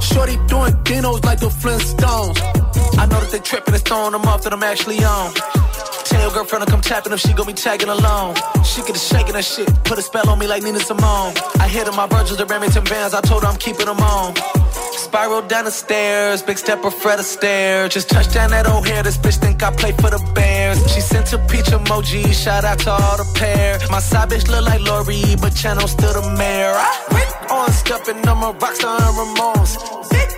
Shorty 0.00 0.36
doing 0.46 0.74
dinos 0.84 1.24
like 1.24 1.40
the 1.40 1.48
Flintstones. 1.48 2.38
I 2.98 3.06
know 3.06 3.20
that 3.20 3.30
they 3.30 3.40
tripping 3.40 3.74
and 3.74 3.84
throwing 3.84 4.12
them 4.12 4.22
off 4.22 4.42
that 4.42 4.52
I'm 4.52 4.62
actually 4.62 5.02
on. 5.04 5.32
Tell 6.08 6.22
your 6.22 6.30
girlfriend 6.30 6.64
to 6.64 6.70
come 6.70 6.80
tapping 6.80 7.12
if 7.12 7.18
she 7.18 7.32
gon' 7.32 7.48
be 7.48 7.52
tagging 7.52 7.88
along. 7.88 8.36
She 8.64 8.80
get 8.82 8.94
to 8.94 8.98
shaking 8.98 9.34
her 9.34 9.42
shit, 9.42 9.66
put 9.82 9.98
a 9.98 10.02
spell 10.02 10.28
on 10.30 10.38
me 10.38 10.46
like 10.46 10.62
Nina 10.62 10.78
Simone. 10.78 11.34
I 11.58 11.66
hit 11.66 11.86
her 11.88 11.92
my 11.92 12.06
Virgil, 12.06 12.36
the 12.36 12.46
Remington 12.46 12.84
bands, 12.84 13.12
I 13.12 13.20
told 13.22 13.42
her 13.42 13.48
I'm 13.48 13.56
keeping 13.56 13.86
them 13.86 13.98
on. 13.98 14.34
Spiral 14.96 15.42
down 15.42 15.64
the 15.64 15.72
stairs, 15.72 16.42
big 16.42 16.58
step 16.58 16.78
stepper 16.78 16.92
Fred 16.92 17.18
Astaire. 17.18 17.90
Just 17.90 18.08
touched 18.08 18.32
down 18.34 18.50
that 18.50 18.68
old 18.68 18.86
hair, 18.86 19.02
this 19.02 19.16
bitch 19.18 19.38
think 19.38 19.62
I 19.64 19.70
play 19.72 19.92
for 19.92 20.10
the 20.10 20.22
Bears. 20.32 20.78
She 20.94 21.00
sent 21.00 21.32
a 21.32 21.38
peach 21.50 21.66
emoji, 21.66 22.32
shout 22.32 22.64
out 22.64 22.78
to 22.80 22.90
all 22.90 23.16
the 23.16 23.28
pair. 23.34 23.80
My 23.90 23.98
side 23.98 24.30
bitch 24.30 24.48
look 24.48 24.64
like 24.64 24.82
Lori, 24.82 25.34
but 25.40 25.56
channel 25.56 25.88
still 25.88 26.12
the 26.12 26.36
mayor. 26.38 26.70
I 26.70 26.92
went 27.10 27.50
on 27.50 27.72
stepping 27.72 28.28
on 28.28 28.38
my 28.38 28.52
rockstar 28.52 28.94
and 28.94 29.16
Ramones. 29.18 29.96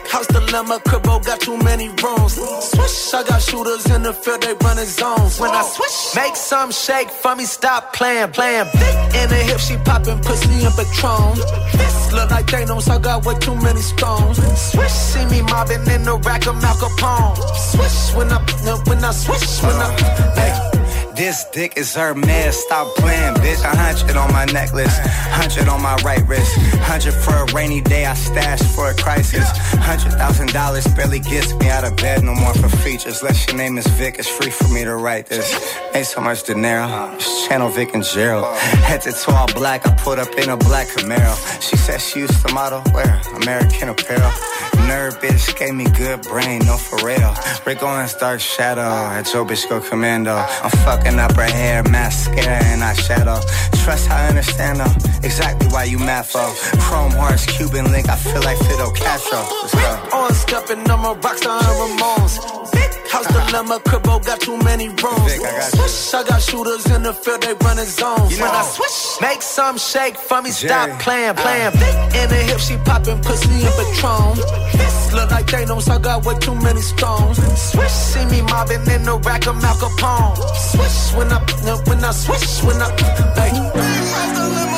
House 0.09 0.27
dilemma, 0.29 0.81
cribbo 0.87 1.25
got 1.25 1.41
too 1.41 1.59
many 1.59 1.89
rooms. 1.89 2.35
Swish, 2.71 3.15
I 3.15 3.23
got 3.25 3.43
shooters 3.43 3.87
in 3.91 4.03
the 4.03 4.13
field, 4.13 4.43
they 4.43 4.55
running 4.65 4.87
zones. 4.87 5.39
When 5.39 5.51
I 5.51 5.63
swish, 5.63 6.17
make 6.17 6.35
some 6.35 6.71
shake 6.73 7.11
for 7.11 7.37
me, 7.37 7.45
stop 7.45 7.93
playing, 7.93 8.33
playing. 8.33 8.67
In 9.15 9.29
the 9.29 9.41
hip, 9.49 9.61
she 9.61 9.77
popping 9.79 10.21
pussy 10.21 10.65
and 10.65 10.75
Patron. 10.75 11.37
Look 12.17 12.31
like 12.31 12.47
Thanos, 12.47 12.89
I 12.89 12.99
got 12.99 13.27
way 13.27 13.35
too 13.39 13.55
many 13.55 13.81
stones. 13.81 14.39
Swish, 14.73 14.93
see 14.93 15.25
me 15.27 15.43
mobbing 15.43 15.87
in 15.87 16.05
the 16.05 16.17
rack 16.25 16.47
of 16.47 16.57
Mal 16.63 16.75
Capone. 16.77 17.37
Swish, 17.57 18.17
when 18.17 18.33
I, 18.33 18.41
when 18.89 19.05
I 19.05 19.13
swish, 19.13 19.63
when 19.63 19.77
I, 19.77 19.93
hey. 20.35 20.78
This 21.19 21.43
dick 21.53 21.77
is 21.77 21.97
her 21.97 22.15
man, 22.15 22.53
stop 22.53 22.95
playing, 22.95 23.35
bitch. 23.43 23.65
A 23.65 23.77
hundred 23.77 24.17
on 24.17 24.33
my 24.33 24.45
necklace, 24.45 24.97
hundred 25.35 25.69
on 25.69 25.83
my 25.83 25.97
right 26.05 26.25
wrist, 26.29 26.57
hundred 26.79 27.11
for 27.13 27.35
a 27.35 27.45
rainy 27.53 27.81
day. 27.81 28.07
I 28.07 28.15
stashed 28.15 28.63
for 28.77 28.91
a 28.91 28.95
crisis. 28.95 29.51
Hundred 29.83 30.13
thousand 30.13 30.53
dollars 30.53 30.87
barely 30.95 31.19
gets 31.19 31.53
me 31.55 31.71
out 31.71 31.83
of 31.83 31.97
bed 31.97 32.23
no 32.23 32.37
more 32.37 32.55
for 32.55 32.69
features. 32.69 33.21
Unless 33.21 33.49
your 33.49 33.57
name 33.57 33.79
is 33.79 33.87
Vic, 33.99 34.15
it's 34.21 34.29
free 34.29 34.51
for 34.53 34.69
me 34.69 34.85
to 34.85 34.95
write 34.95 35.27
this. 35.27 35.49
Ain't 35.93 36.07
so 36.07 36.21
much 36.21 36.45
dinero, 36.45 36.87
just 37.19 37.49
channel 37.49 37.69
Vic 37.69 37.95
and 37.95 38.05
Gerald. 38.05 38.57
Head 38.87 39.01
to 39.03 39.11
toe 39.11 39.33
all 39.33 39.53
black, 39.55 39.89
I 39.89 39.95
put 39.97 40.21
up 40.21 40.33
in 40.39 40.49
a 40.51 40.57
black 40.57 40.87
Camaro. 40.87 41.35
She 41.61 41.77
said 41.77 42.01
she 42.01 42.21
used 42.21 42.47
to 42.47 42.55
model, 42.55 42.81
wear 42.95 43.21
American 43.35 43.89
Apparel. 43.89 44.31
Nerd 44.87 45.21
bitch 45.21 45.59
gave 45.59 45.75
me 45.75 45.85
good 45.99 46.23
brain, 46.23 46.61
no 46.65 46.77
for 46.77 47.05
real. 47.05 47.35
Rick 47.67 47.83
Owens 47.83 48.15
dark 48.15 48.41
shadow, 48.41 48.81
at 48.81 49.27
Joe 49.27 49.45
bitch 49.45 49.69
go 49.69 49.81
commando. 49.81 50.37
I'm 50.37 50.71
fucking 50.71 51.08
up 51.17 51.33
her 51.37 51.43
hair, 51.45 51.83
mascara 51.85 52.63
and 52.65 52.83
eyeshadow. 52.83 53.41
Trust 53.85 54.11
I 54.11 54.29
understand 54.29 54.81
though, 54.81 55.25
exactly 55.25 55.69
why 55.69 55.85
you 55.85 55.99
mad 55.99 56.27
for. 56.27 56.49
Chrome 56.81 57.13
hearts, 57.13 57.47
Cuban 57.47 57.91
link, 57.93 58.09
I 58.09 58.17
feel 58.17 58.43
like 58.43 58.59
Fidel 58.59 58.93
Castro. 58.93 59.39
Let's 59.63 59.75
go. 59.75 60.17
On 60.19 60.35
stepping 60.35 60.91
on 60.91 61.01
my 61.01 61.15
rockstar 61.15 61.61
Ramones. 61.81 62.98
House 63.11 63.27
dilemma, 63.27 63.81
cribbo 63.81 64.25
got 64.25 64.41
too 64.41 64.59
many 64.59 64.89
rooms. 64.89 65.33
Swish, 65.73 66.15
I 66.15 66.25
got 66.25 66.43
shooters 66.43 66.87
in 66.91 67.03
the 67.03 67.13
field, 67.13 67.43
they 67.43 67.55
running 67.65 67.87
zones. 67.87 68.39
When 68.39 68.51
I 68.51 68.63
swish, 68.63 69.21
make 69.21 69.43
some 69.43 69.79
shake 69.79 70.17
for 70.17 70.43
me, 70.43 70.51
stop 70.51 71.01
playing, 71.01 71.35
playing. 71.35 71.73
In 72.19 72.29
the 72.29 72.41
hip, 72.49 72.61
she 72.61 72.77
popping 72.79 73.21
pussy 73.23 73.65
and 73.65 73.75
Patron. 73.75 74.37
Look 75.17 75.31
like 75.31 75.47
Thanos, 75.47 75.89
I 75.89 75.99
got 75.99 76.27
way 76.27 76.39
too 76.39 76.55
many 76.55 76.81
stones. 76.81 77.39
Swish, 77.73 77.91
see 77.91 78.25
me 78.27 78.43
mobbing 78.43 78.87
in 78.93 79.05
the 79.05 79.19
rack 79.25 79.47
of 79.47 79.57
Mal 79.63 79.75
Capone. 79.77 80.37
Swish, 80.71 81.17
when 81.17 81.33
I, 81.33 81.41
when 81.89 82.05
I 82.05 82.13
swish, 82.13 82.63
when 82.63 82.77
I, 82.81 82.91
hey. 83.41 84.78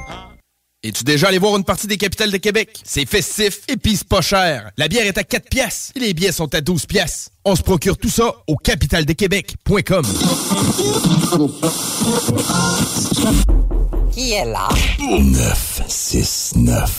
Es-tu 0.83 1.03
déjà 1.03 1.27
allé 1.27 1.37
voir 1.37 1.55
une 1.57 1.63
partie 1.63 1.85
des 1.85 1.97
capitales 1.97 2.31
de 2.31 2.37
Québec? 2.37 2.81
C'est 2.83 3.05
festif 3.05 3.59
et 3.67 3.77
pis 3.77 3.97
c'est 3.97 4.07
pas 4.07 4.21
cher. 4.21 4.71
La 4.77 4.87
bière 4.87 5.05
est 5.05 5.15
à 5.15 5.23
4 5.23 5.47
piastres 5.47 5.91
et 5.95 5.99
les 5.99 6.15
billets 6.15 6.31
sont 6.31 6.51
à 6.55 6.61
12 6.61 6.87
piastres. 6.87 7.29
On 7.45 7.55
se 7.55 7.61
procure 7.61 7.99
tout 7.99 8.09
ça 8.09 8.33
au 8.47 8.55
capitaldequebec.com. 8.55 10.03
Qui 14.11 14.31
est 14.31 14.45
là? 14.45 14.69
969. 14.97 16.91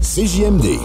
CJMD. 0.00 0.78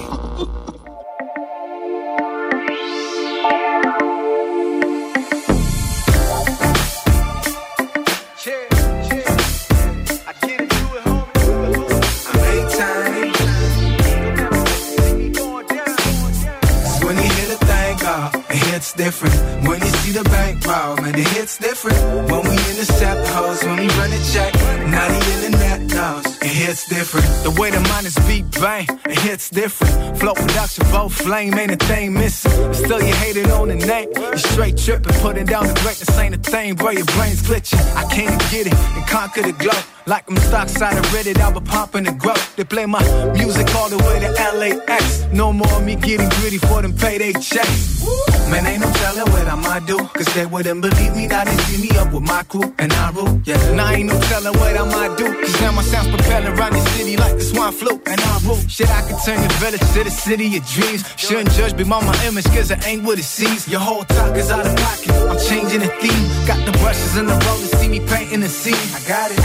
Hits 18.84 18.94
different. 18.94 19.68
When 19.68 19.80
you 19.80 19.88
see 19.88 20.12
the 20.12 20.24
bank 20.26 20.66
roll, 20.66 20.98
man, 20.98 21.16
it 21.16 21.28
hits 21.28 21.58
different. 21.58 21.98
When 22.30 22.44
we 22.44 22.56
intercept 22.72 23.28
hoes, 23.30 23.64
when 23.64 23.78
we 23.78 23.88
run 24.00 24.12
a 24.12 24.22
check, 24.34 24.54
in 24.56 24.92
the 24.92 25.46
internet 25.46 25.80
knows. 25.82 26.26
It 26.42 26.54
hits 26.64 26.90
different. 26.90 27.28
The 27.44 27.52
way 27.52 27.72
the 27.72 27.80
miners 27.92 28.18
beat 28.28 28.52
bang, 28.60 28.88
it 29.06 29.20
hits 29.20 29.50
different. 29.50 30.20
Flow 30.20 30.34
production, 30.34 30.84
both 30.92 31.14
flame, 31.14 31.54
ain't 31.58 31.72
a 31.72 31.78
thing 31.86 32.14
missing. 32.14 32.74
Still 32.74 33.02
you 33.02 33.14
hating 33.14 33.50
on 33.52 33.70
the 33.70 33.76
name, 33.76 34.10
you 34.16 34.38
straight 34.38 34.78
tripping, 34.78 35.14
putting 35.22 35.46
down 35.46 35.66
the 35.68 35.76
greatness 35.82 36.18
ain't 36.20 36.36
a 36.36 36.38
thing, 36.38 36.76
bro. 36.76 36.92
Your 36.92 37.06
brain's 37.16 37.42
glitching. 37.42 37.80
I 37.96 38.04
can't 38.14 38.40
get 38.52 38.68
it 38.68 38.74
and 38.74 39.08
conquer 39.08 39.44
the 39.44 39.54
glow. 39.54 39.80
Like 40.06 40.30
I'm 40.30 40.36
stock 40.36 40.68
side 40.68 40.98
of 40.98 41.06
Reddit, 41.14 41.40
I'll 41.40 41.58
be 41.58 41.66
pumping 41.66 42.04
the 42.04 42.12
growth. 42.12 42.58
They 42.58 42.66
play 42.66 42.86
my 42.86 43.02
music 43.32 43.74
all 43.74 43.88
the 43.88 43.98
way 43.98 44.20
to 44.20 44.30
LAX. 44.60 45.24
No 45.32 45.54
more 45.54 45.80
me 45.80 45.96
getting 45.96 46.28
greedy 46.42 46.58
for 46.58 46.82
them 46.82 46.94
payday 46.94 47.32
checks. 47.34 48.04
Man, 48.52 48.68
ain't 48.68 48.82
no 48.82 48.92
telling 48.92 49.32
what 49.32 49.48
I 49.48 49.56
might 49.56 49.88
do. 49.88 49.98
Cause 49.98 50.28
they 50.36 50.46
wouldn't 50.46 50.82
believe 50.82 51.16
me, 51.16 51.28
now 51.28 51.46
they 51.46 51.56
see 51.66 51.88
me 51.88 51.98
up 51.98 52.12
with 52.12 52.24
my 52.24 52.44
crew 52.44 52.74
and 52.80 52.92
I 52.92 53.12
rule. 53.12 53.42
Yeah, 53.46 53.58
now 53.76 53.88
I 53.88 53.94
ain't 53.94 54.10
no 54.10 54.20
telling 54.28 54.54
what 54.60 54.76
I 54.76 54.84
might 54.84 55.18
do. 55.18 55.26
Cause 55.26 55.62
now 55.62 55.72
my 55.72 55.82
sounds 55.84 56.10
propelling 56.10 56.52
around 56.52 56.74
the 56.74 56.82
city 56.92 57.16
like 57.16 57.36
the 57.36 57.42
swine 57.42 57.72
flu 57.72 58.02
and 58.06 58.20
I 58.20 58.40
rule. 58.44 58.60
Shit, 58.68 58.90
I 58.90 59.08
can 59.08 59.18
turn 59.24 59.40
your 59.40 59.56
village 59.64 59.86
to 59.94 60.04
the 60.04 60.12
city 60.12 60.58
of 60.58 60.68
dreams. 60.68 61.08
Shouldn't 61.16 61.52
judge 61.52 61.76
me 61.76 61.86
by 61.86 62.04
my 62.04 62.26
image, 62.26 62.46
cause 62.46 62.70
it 62.72 62.86
ain't 62.86 63.04
what 63.06 63.20
it 63.20 63.24
seems. 63.24 63.70
Your 63.70 63.80
whole 63.80 64.04
talk 64.04 64.36
is 64.36 64.52
out 64.52 64.68
of 64.68 64.76
pocket. 64.76 65.12
I'm 65.32 65.40
changing 65.40 65.80
the 65.80 65.92
theme. 66.04 66.24
Got 66.46 66.60
the 66.66 66.78
brushes 66.80 67.16
and 67.16 67.30
the 67.30 67.40
rollers, 67.48 67.72
see 67.80 67.88
me 67.88 68.02
painting 68.02 68.42
the 68.42 68.50
scene. 68.50 68.76
I 68.76 69.00
got 69.08 69.32
it. 69.32 69.40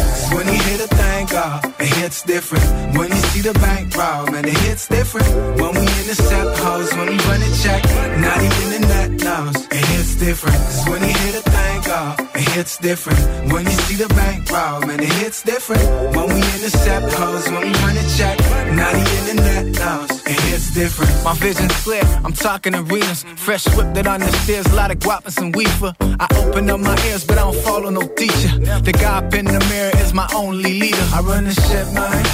When 0.49 0.57
you 0.57 0.63
hear 0.63 0.79
the 0.79 0.89
thing 0.89 1.27
go, 1.27 1.61
it 1.79 1.95
hits 2.01 2.23
different. 2.23 2.65
When 2.97 3.11
you 3.11 3.17
see 3.17 3.43
the 3.43 3.53
bank 3.53 3.95
roll, 3.95 4.33
man, 4.33 4.47
it 4.47 4.57
hits 4.65 4.89
different. 4.89 5.29
When 5.61 5.75
we 5.75 5.83
intercept 5.83 6.57
hoes, 6.57 6.91
when 6.95 7.09
we 7.09 7.19
run 7.29 7.43
a 7.43 7.51
check, 7.63 7.85
not 8.19 8.39
even 8.41 8.67
the 8.73 8.89
net 8.89 9.11
knows. 9.11 9.67
It 9.67 9.85
hits 9.93 10.15
different. 10.15 10.57
Cause 10.57 10.89
when 10.89 11.03
you 11.03 11.13
hear 11.13 11.33
the 11.33 11.43
thing 11.43 11.83
go, 11.83 12.28
it 12.39 12.49
hits 12.51 12.79
different. 12.79 13.19
When 13.53 13.65
you 13.65 13.73
see 13.73 13.97
the 13.97 14.09
bank 14.15 14.51
roll, 14.51 14.81
man, 14.87 15.01
it 15.01 15.13
hits 15.21 15.43
different. 15.43 15.83
When 16.15 16.27
we 16.29 16.41
intercept 16.55 17.13
hoes, 17.13 17.49
when 17.51 17.63
we 17.63 17.73
run 17.83 17.97
a 17.97 18.07
check, 18.17 18.39
not 18.75 18.95
even 18.95 19.23
the 19.29 19.35
net 19.43 19.67
knows. 19.79 20.11
It 20.27 20.41
hits 20.49 20.73
different. 20.73 21.13
My 21.25 21.35
vision's 21.35 21.75
clear, 21.83 22.03
I'm 22.25 22.33
talking 22.33 22.75
arenas. 22.75 23.25
Fresh 23.37 23.67
whip 23.77 23.93
that 23.95 24.07
on 24.07 24.21
the 24.21 24.31
stairs, 24.43 24.67
a 24.67 24.75
lot 24.75 24.91
of 24.91 24.99
guap 24.99 25.25
and 25.25 25.35
some 25.35 25.53
weefer. 25.53 25.93
I 26.01 26.27
open 26.39 26.71
up 26.71 26.81
my 26.81 26.97
ears, 27.09 27.25
but 27.25 27.39
I 27.39 27.43
don't 27.43 27.57
follow 27.57 27.91
no 27.91 28.07
teacher. 28.15 28.53
The 28.87 28.93
guy 28.93 29.19
up 29.19 29.35
in 29.35 29.45
the 29.47 29.61
mirror 29.71 29.93
is 29.97 30.15
my 30.15 30.29
only 30.35 30.79
leader. 30.79 31.07
I 31.13 31.21
run 31.21 31.45
the 31.45 31.53
shit, 31.53 31.93
man. 31.93 32.25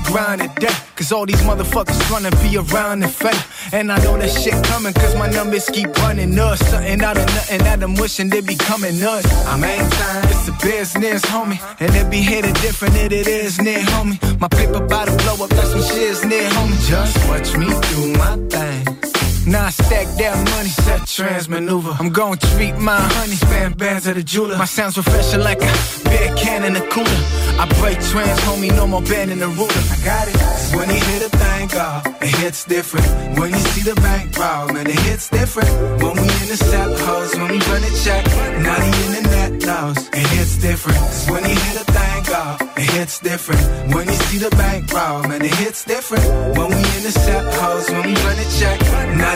My 0.00 0.10
grind 0.10 0.42
at 0.42 0.54
day. 0.60 0.68
Cause 0.96 1.12
all 1.12 1.26
these 1.26 1.40
motherfuckers 1.42 1.98
tryna 2.08 2.30
be 2.42 2.56
around 2.56 3.02
and 3.02 3.12
fake. 3.12 3.40
And 3.72 3.90
I 3.90 3.98
know 4.04 4.16
that 4.18 4.30
shit 4.30 4.54
coming, 4.64 4.92
cause 4.92 5.14
my 5.16 5.28
numbers 5.30 5.68
keep 5.68 5.88
running 5.98 6.38
up. 6.38 6.58
Something 6.58 7.02
out 7.02 7.16
of 7.16 7.26
nothing 7.26 7.58
that 7.60 7.82
I'm 7.82 7.94
wishing 7.94 8.28
they 8.28 8.40
be 8.40 8.56
coming 8.56 9.02
up. 9.02 9.24
I'm 9.46 9.64
ain't 9.64 9.92
time, 9.92 10.24
it's 10.28 10.48
a 10.48 10.52
business, 10.62 11.22
homie. 11.24 11.60
And 11.80 11.94
it 11.94 12.10
be 12.10 12.18
hitting 12.18 12.54
different 12.54 12.94
than 12.94 13.12
it 13.12 13.26
is 13.26 13.60
near, 13.60 13.78
homie. 13.78 14.18
My 14.40 14.48
paper 14.48 14.80
to 14.80 14.86
blow 14.86 15.44
up, 15.44 15.50
that's 15.50 15.70
some 15.70 15.82
shit's 15.82 16.24
near, 16.24 16.48
homie. 16.50 16.88
Just 16.88 17.16
watch 17.28 17.56
me 17.56 17.66
do 17.66 18.18
my 18.18 18.36
thing. 18.48 19.09
Now 19.50 19.66
I 19.66 19.70
stack 19.70 20.06
that 20.18 20.36
money, 20.54 20.68
set 20.68 21.08
trans 21.08 21.48
maneuver. 21.48 21.96
I'm 21.98 22.10
gon' 22.10 22.38
treat 22.38 22.76
my 22.78 23.00
honey, 23.00 23.34
span 23.34 23.72
bands 23.72 24.06
of 24.06 24.14
the 24.14 24.22
jeweler. 24.22 24.56
My 24.56 24.64
sounds 24.64 24.96
refreshing 24.96 25.40
like 25.40 25.58
a 25.58 25.72
beer 26.04 26.32
can 26.36 26.62
in 26.62 26.76
a 26.76 26.86
cooler. 26.86 27.20
I 27.58 27.66
break 27.80 27.98
trans, 27.98 28.38
homie, 28.46 28.70
no 28.70 28.86
more 28.86 29.02
band 29.02 29.32
in 29.32 29.40
the 29.40 29.48
ruler. 29.48 29.82
I 29.90 29.98
got 30.04 30.28
it. 30.28 30.36
When 30.76 30.88
you 30.88 31.02
hear 31.02 31.20
the 31.26 31.30
thing 31.36 31.66
go, 31.66 32.00
it 32.22 32.32
hits 32.38 32.64
different. 32.64 33.06
When 33.40 33.50
you 33.50 33.58
see 33.74 33.82
the 33.82 33.96
bank 33.96 34.38
roll, 34.38 34.68
man, 34.68 34.86
it 34.86 35.00
hits 35.10 35.28
different. 35.28 35.68
When 36.00 36.14
we 36.14 36.28
intercept 36.42 37.00
hoes, 37.00 37.34
when 37.34 37.50
we 37.50 37.58
run 37.58 37.82
a 37.82 37.92
check, 38.04 38.24
not 38.62 38.78
in 38.78 38.90
the 38.92 39.18
internet 39.18 39.52
knows. 39.66 39.98
It 40.14 40.26
hits 40.34 40.58
different. 40.58 41.00
When 41.28 41.42
you 41.42 41.56
hear 41.58 41.74
the 41.74 41.86
thing 41.90 42.22
go, 42.30 42.42
it 42.76 42.90
hits 42.94 43.18
different. 43.18 43.94
When 43.94 44.06
you 44.06 44.18
see 44.30 44.38
the 44.38 44.50
bank 44.50 44.92
roll, 44.92 45.22
man, 45.24 45.42
it 45.42 45.54
hits 45.54 45.84
different. 45.84 46.24
When 46.56 46.68
we 46.70 46.82
intercept 46.98 47.46
hoes, 47.60 47.90
when 47.90 48.02
we 48.06 48.14
run 48.14 48.38
a 48.38 48.48
check, 48.60 48.78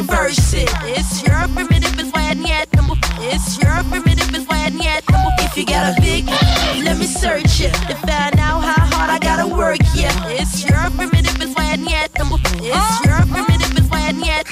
reverse 0.00 0.54
it. 0.54 0.70
It's 0.96 1.22
your 1.22 1.46
primitive 1.54 1.98
is 2.00 2.10
why 2.12 2.32
I 2.32 2.34
need. 2.34 2.68
It's 3.20 3.60
your 3.60 3.76
primitive 3.90 4.34
is 4.34 4.46
why 4.48 4.64
I 4.64 4.70
need. 4.70 5.02
If 5.44 5.56
you 5.56 5.66
got 5.66 5.92
a 5.92 6.00
big, 6.00 6.24
let 6.84 6.96
me 6.98 7.06
search 7.06 7.60
it 7.60 7.74
to 7.88 7.94
find 8.06 8.38
out 8.40 8.60
how 8.64 8.86
hard 8.96 9.10
I 9.10 9.18
gotta 9.18 9.46
work. 9.46 9.80
Yeah, 9.94 10.12
it's 10.28 10.64
your 10.64 10.88
primitive 10.96 11.40
is 11.42 11.54
why 11.54 11.72
I 11.72 11.76
need. 11.76 12.08
It's 12.16 12.94
your 13.04 13.20
primitive 13.28 13.72
is 13.78 13.88
why 13.90 14.08
I 14.08 14.12
need. 14.12 14.44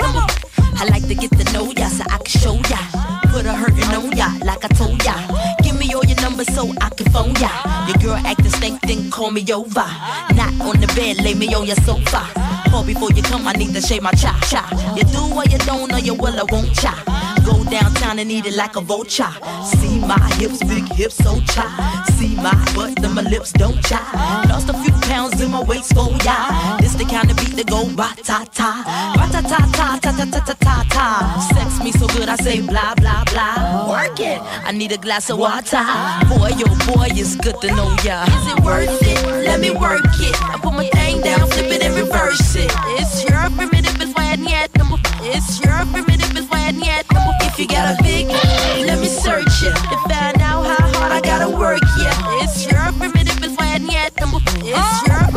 I 0.80 0.84
like 0.90 1.08
to 1.08 1.14
get 1.14 1.30
to 1.38 1.44
know 1.52 1.72
ya 1.72 1.88
so 1.88 2.04
I 2.10 2.18
can 2.18 2.40
show 2.40 2.56
ya. 2.68 2.80
Put 3.32 3.46
a 3.46 3.52
hurtin' 3.52 3.94
on 3.96 4.12
ya 4.16 4.28
like 4.44 4.64
I 4.64 4.68
told 4.68 5.02
ya. 5.04 5.14
Give 5.62 5.78
me 5.78 5.94
all 5.94 6.04
your 6.04 6.20
numbers 6.20 6.52
so 6.54 6.68
I 6.80 6.90
can 6.90 7.10
phone 7.10 7.34
ya. 7.40 7.50
Your 7.88 7.96
girl 8.04 8.20
acting 8.26 8.52
stank, 8.52 8.80
then 8.82 9.10
call 9.10 9.30
me 9.30 9.42
over. 9.52 9.88
Not 10.36 10.52
on 10.60 10.76
the 10.80 10.92
bed, 10.94 11.24
lay 11.24 11.34
me 11.34 11.54
on 11.54 11.64
your 11.64 11.80
sofa. 11.88 12.47
Call 12.70 12.84
before 12.84 13.10
you 13.12 13.22
come, 13.22 13.46
I 13.46 13.52
need 13.52 13.74
to 13.74 13.80
shave 13.80 14.02
my 14.02 14.12
cha 14.12 14.38
cha. 14.50 14.62
You 14.96 15.04
do 15.04 15.34
or 15.34 15.44
you 15.44 15.58
don't, 15.58 15.92
or 15.92 15.98
you 15.98 16.14
will, 16.14 16.38
I 16.38 16.44
won't 16.50 16.74
cha. 16.74 16.94
Go 17.44 17.64
downtown 17.64 18.18
and 18.18 18.30
eat 18.30 18.46
it 18.46 18.56
like 18.56 18.76
a 18.76 18.80
vulture. 18.80 19.32
See 19.64 19.98
my 20.00 20.18
hips, 20.36 20.62
big 20.64 20.86
hips, 20.92 21.16
so 21.16 21.40
cha. 21.40 22.04
See 22.18 22.36
my 22.36 22.52
butt, 22.74 22.96
then 23.00 23.14
my 23.14 23.22
lips 23.22 23.52
don't 23.52 23.82
cha. 23.84 24.00
Lost 24.48 24.68
a 24.68 24.74
few 24.82 24.92
pounds 25.08 25.40
in 25.40 25.50
my 25.50 25.62
waist, 25.62 25.94
for 25.94 26.10
ya. 26.24 26.76
This 26.78 26.94
the 26.94 27.04
kind 27.04 27.30
of 27.30 27.36
beat 27.38 27.56
that 27.56 27.66
go 27.68 27.88
ba 27.94 28.12
ta 28.22 28.44
ta, 28.52 28.70
ba 29.16 29.24
ta 29.32 29.40
ta 29.40 29.60
ta 29.72 29.98
ta 30.02 30.12
ta 30.12 30.24
ta 30.24 30.40
ta 30.40 30.54
ta 30.54 30.84
ta. 30.90 31.48
Sex 31.54 31.82
me 31.82 31.92
so 31.92 32.06
good, 32.08 32.28
I 32.28 32.36
say 32.36 32.60
blah 32.60 32.94
blah 32.96 33.24
blah. 33.24 33.88
Work 33.88 34.20
it. 34.20 34.40
I 34.68 34.72
need 34.72 34.92
a 34.92 34.98
glass 34.98 35.30
of 35.30 35.38
water. 35.38 35.84
Boy, 36.28 36.50
yo, 36.60 36.66
boy, 36.86 37.08
it's 37.16 37.36
good 37.36 37.60
to 37.62 37.68
know 37.68 37.88
ya. 38.04 38.24
Is 38.24 38.46
it 38.52 38.60
worth 38.64 39.02
it? 39.02 39.24
Let 39.46 39.60
me 39.60 39.70
work 39.70 40.04
it. 40.20 40.34
I 40.42 40.58
put 40.62 40.74
my 40.74 40.88
thing 40.90 41.22
down, 41.22 41.48
flip 41.48 41.70
it 41.72 41.82
and 41.82 41.94
reverse 41.94 42.56
it. 42.56 42.57
It's 42.60 43.22
your 43.24 43.50
primitive, 43.50 44.00
it's 44.00 44.14
why 44.14 44.32
I 44.32 44.36
need 44.36 44.68
number. 44.76 44.98
It's 45.22 45.60
your 45.60 45.78
primitive, 45.92 46.36
it's 46.36 46.50
why 46.50 46.66
I 46.66 46.70
need 46.72 47.04
number. 47.12 47.32
If 47.42 47.58
you 47.58 47.68
got 47.68 47.94
a 47.98 48.02
big, 48.02 48.26
let 48.26 48.98
me 48.98 49.06
search 49.06 49.62
it 49.62 49.74
to 49.74 49.96
find 50.08 50.40
out 50.42 50.66
how 50.66 50.88
hard 50.98 51.12
I 51.12 51.20
gotta 51.20 51.48
work. 51.48 51.80
Yeah, 51.98 52.42
it's 52.42 52.66
your 52.70 52.92
primitive, 52.98 53.42
is 53.44 53.56
why 53.56 53.74
I 53.74 53.78
need 53.78 54.10
number. 54.20 54.38
It's 54.58 55.06
your 55.06 55.27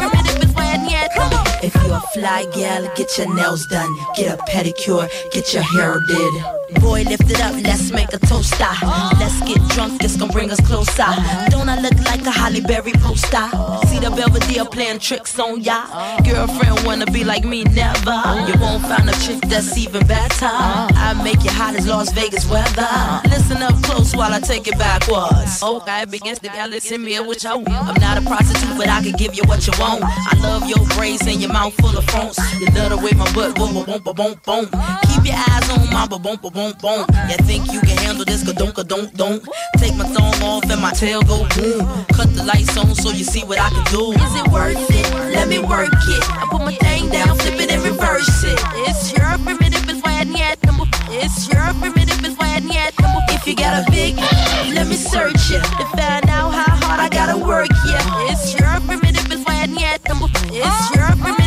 a 1.94 2.00
fly 2.14 2.46
gal, 2.54 2.90
get 2.96 3.18
your 3.18 3.34
nails 3.36 3.66
done, 3.68 3.94
get 4.16 4.40
a 4.40 4.44
pedicure, 4.44 5.10
get 5.32 5.54
your 5.54 5.64
hair 5.64 6.00
did. 6.08 6.82
Boy, 6.82 7.04
lift 7.04 7.30
it 7.30 7.42
up, 7.42 7.54
let's 7.64 7.92
make 7.92 8.12
a 8.14 8.18
toast. 8.18 8.54
ah. 8.60 9.16
Let's 9.20 9.40
get 9.42 9.62
drunk, 9.70 10.02
this 10.02 10.16
gon' 10.16 10.30
bring 10.30 10.52
us 10.52 10.60
closer. 10.62 11.06
Don't 11.50 11.68
I 11.68 11.80
look 11.82 11.98
like 12.06 12.26
a 12.26 12.32
Holly 12.32 12.62
Berry 12.62 12.94
poster? 12.94 13.48
See 13.88 14.00
the 14.00 14.12
Belvedere 14.16 14.66
playing 14.66 15.00
tricks 15.00 15.38
on 15.40 15.62
ya. 15.62 15.86
Girlfriend 16.24 16.86
wanna 16.86 17.06
be 17.08 17.24
like 17.24 17.44
me, 17.44 17.64
never. 17.66 18.18
You 18.48 18.56
won't 18.60 18.84
find 18.84 19.10
a 19.10 19.14
chick 19.20 19.42
that's 19.50 19.78
even 19.78 20.06
better. 20.08 20.48
I 20.48 21.20
make 21.24 21.44
you 21.44 21.52
hot 21.52 21.76
as 21.76 21.88
Las 21.88 22.12
Vegas 22.14 22.50
weather. 22.50 22.88
Listen 23.30 23.62
up 23.62 23.76
close 23.84 24.16
while 24.16 24.34
I 24.34 24.40
take 24.40 24.68
it 24.68 24.78
backwards. 24.78 25.62
Okay, 25.62 26.06
begins 26.06 26.40
to 26.40 26.48
y'all 26.48 26.70
listen 26.70 27.04
me 27.04 27.20
what 27.20 27.44
you 27.44 27.50
I'm 27.50 28.00
not 28.00 28.18
a 28.18 28.22
prostitute, 28.22 28.78
but 28.78 28.88
I 28.88 29.02
can 29.04 29.14
give 29.14 29.36
you 29.36 29.44
what 29.46 29.68
you 29.68 29.74
want. 29.80 30.04
I 30.04 30.38
love 30.42 30.70
your 30.70 30.86
braids 30.96 31.28
and 31.28 31.42
your 31.42 31.52
mouth 31.52 31.81
full 31.82 31.98
of 31.98 32.06
fronts. 32.06 32.38
You 32.60 32.68
love 32.78 32.90
the 32.94 32.98
way 32.98 33.12
my 33.18 33.26
butt 33.34 33.56
boom, 33.56 33.74
boom, 33.74 33.86
boom, 33.86 34.16
boom, 34.16 34.34
boom. 34.46 34.66
Keep 35.10 35.26
your 35.26 35.40
eyes 35.50 35.68
on 35.74 35.90
my 35.90 36.08
boom, 36.08 36.22
boom, 36.22 36.38
boom, 36.38 36.74
boom. 36.80 37.06
You 37.30 37.38
think 37.50 37.74
you 37.74 37.82
can 37.82 37.98
handle 38.06 38.26
this? 38.26 38.46
Ka 38.46 38.54
don't, 38.54 38.74
ka 38.74 38.84
don't, 38.84 39.12
don't. 39.18 39.42
Take 39.78 39.96
my 39.96 40.06
thumb 40.06 40.44
off 40.44 40.70
and 40.70 40.82
my 40.82 40.92
tail 40.94 41.22
go 41.24 41.48
boom. 41.58 41.82
Cut 42.14 42.30
the 42.38 42.44
lights 42.46 42.78
on 42.78 42.94
so 42.96 43.10
you 43.10 43.24
see 43.24 43.44
what 43.44 43.60
I 43.60 43.70
can 43.70 43.86
do. 43.92 44.14
Is 44.14 44.36
it 44.38 44.48
worth 44.50 44.78
it? 44.78 45.08
Let 45.34 45.48
me 45.48 45.60
work 45.60 45.92
it. 45.92 46.24
I 46.30 46.48
put 46.50 46.62
my 46.62 46.76
thing 46.76 47.10
down, 47.10 47.38
flip 47.38 47.60
it 47.60 47.72
and 47.72 47.84
reverse 47.84 48.44
it. 48.44 48.60
It's 48.88 49.12
your 49.12 49.38
primitive, 49.44 49.90
it's 49.90 50.02
why 50.04 50.22
I 50.22 50.24
need. 50.24 50.58
It's 51.14 51.48
your 51.52 51.74
primitive, 51.82 52.24
it's 52.24 52.38
why 52.38 52.56
I 52.56 52.60
need. 52.60 52.94
If 53.34 53.48
you 53.48 53.56
got 53.56 53.74
a 53.82 53.92
big, 53.92 54.16
let 54.76 54.88
me 54.88 54.96
search 54.96 55.52
it 55.52 55.64
to 55.64 55.86
find 55.98 56.30
out 56.30 56.52
how 56.52 56.76
hard 56.86 57.00
I 57.00 57.10
gotta 57.10 57.38
work. 57.38 57.70
Yeah, 57.88 58.32
it's 58.32 58.54
your 58.60 58.80
primitive, 58.88 59.32
it's 59.32 59.44
why 59.46 59.64
I 59.64 59.66
need. 59.66 60.00
It's 60.54 60.96
your 60.96 61.08
primitive, 61.18 61.41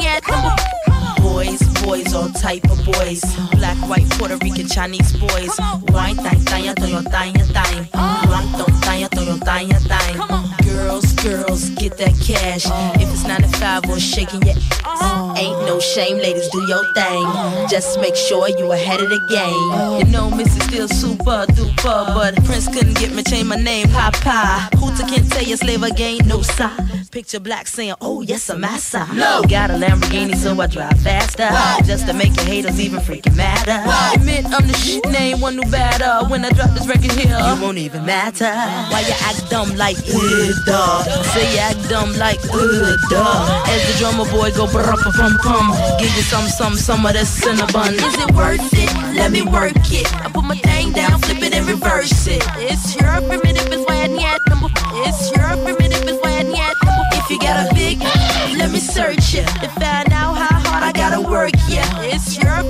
it's 0.00 0.28
why 0.28 0.38
I 0.38 0.54
need 0.54 0.88
number. 0.94 1.22
Boys, 1.22 1.82
boys, 1.82 2.14
all 2.14 2.28
type 2.30 2.64
of 2.70 2.84
boys. 2.84 3.22
Black, 3.52 3.76
white, 3.88 4.08
Puerto 4.10 4.36
Rican, 4.38 4.66
Chinese 4.66 5.12
boys. 5.16 5.54
Wine, 5.88 6.16
thang, 6.16 6.40
thang, 6.40 6.74
thang, 6.74 7.04
thang, 7.04 7.34
thang. 7.34 7.88
Blanc, 8.26 8.82
thang, 8.82 9.08
thang, 9.08 9.38
thang, 9.40 9.68
thang. 9.68 10.48
Girls, 10.64 11.12
girls, 11.14 11.70
get 11.70 11.96
that 11.98 12.14
cash. 12.24 12.66
If 13.00 13.10
it's 13.12 13.24
95 13.26 13.90
or 13.90 13.98
shaking 14.00 14.42
your 14.42 14.54
ass, 14.84 15.38
ain't 15.38 15.58
no 15.66 15.80
shame, 15.80 16.18
ladies, 16.18 16.48
do 16.48 16.60
your 16.66 16.84
thing. 16.94 17.24
Just 17.68 18.00
make 18.00 18.16
sure 18.16 18.48
you 18.48 18.72
ahead 18.72 19.00
of 19.00 19.08
the 19.10 19.20
game. 19.28 19.98
You 20.00 20.12
know, 20.12 20.30
Missy 20.30 20.60
still 20.60 20.88
super 20.88 21.46
duper, 21.52 22.14
but 22.14 22.34
Prince 22.44 22.68
couldn't 22.68 22.98
get 22.98 23.12
me 23.12 23.22
change 23.22 23.46
my 23.46 23.56
name, 23.56 23.88
Papa. 23.88 24.68
Hooter 24.76 25.06
can't 25.06 25.30
tell 25.30 25.42
you 25.42 25.56
slave 25.56 25.82
again, 25.82 26.18
no 26.26 26.42
sign. 26.42 26.97
Picture 27.18 27.40
black 27.40 27.66
saying, 27.66 27.94
oh 28.00 28.20
yes, 28.22 28.48
I'm 28.48 28.60
massa. 28.60 29.04
No. 29.12 29.42
Got 29.42 29.72
a 29.72 29.74
Lamborghini, 29.74 30.36
so 30.36 30.54
I 30.60 30.68
drive 30.68 31.00
faster. 31.00 31.50
Just 31.84 32.06
to 32.06 32.14
make 32.14 32.36
your 32.36 32.44
haters 32.44 32.78
even 32.78 33.00
freaking 33.00 33.34
madder. 33.34 33.82
Admit 34.14 34.44
I'm 34.46 34.64
the 34.68 34.74
shit, 34.74 35.04
name 35.10 35.40
one 35.40 35.56
new 35.56 35.68
batter. 35.68 36.28
When 36.30 36.44
I 36.44 36.50
drop 36.50 36.70
this 36.70 36.86
record 36.86 37.10
here, 37.10 37.36
you 37.36 37.60
won't 37.60 37.76
even 37.76 38.06
matter. 38.06 38.54
Why 38.94 39.00
you 39.00 39.14
act 39.26 39.50
dumb 39.50 39.74
like, 39.74 39.98
uh, 39.98 40.52
duh. 40.64 41.02
Say 41.34 41.54
you 41.54 41.58
act 41.58 41.88
dumb 41.88 42.14
like, 42.18 42.38
uh, 42.54 42.96
duh. 43.10 43.64
As 43.66 43.82
the 43.90 43.98
drummer 43.98 44.30
boy 44.30 44.52
go 44.54 44.70
brr 44.70 44.86
pum 44.86 45.38
pum. 45.42 45.74
Give 45.98 46.14
you 46.14 46.22
some, 46.22 46.46
some, 46.46 46.76
some 46.76 47.04
of 47.04 47.14
that 47.14 47.26
cinnabon. 47.26 47.94
Is 47.98 48.14
it 48.14 48.30
worth 48.30 48.62
it? 48.72 48.94
Let 49.16 49.32
me 49.32 49.42
work 49.42 49.74
it. 49.90 50.06
I 50.14 50.30
put 50.30 50.44
my 50.44 50.54
thing 50.54 50.92
down, 50.92 51.18
flip 51.18 51.42
it 51.42 51.52
and 51.52 51.66
reverse 51.66 52.28
it. 52.28 52.44
It's 52.58 52.94
your 52.94 53.10
primitive, 53.26 53.72
it's 53.72 53.84
why 53.88 54.02
I 54.02 54.06
need 54.06 54.38
number. 54.48 54.70
It's 55.02 55.32
your 55.34 55.50
primitive, 55.64 55.77
If 57.28 57.32
you 57.32 57.40
got 57.40 57.70
a 57.70 57.74
big, 57.74 58.00
let 58.56 58.70
me 58.70 58.78
search 58.78 59.34
it 59.34 59.46
to 59.60 59.68
find 59.68 60.10
out 60.14 60.32
how 60.32 60.60
hard 60.60 60.82
I 60.82 60.92
gotta 60.92 61.20
work. 61.20 61.52
Yeah, 61.68 61.84
it's 62.00 62.38
your 62.38 62.64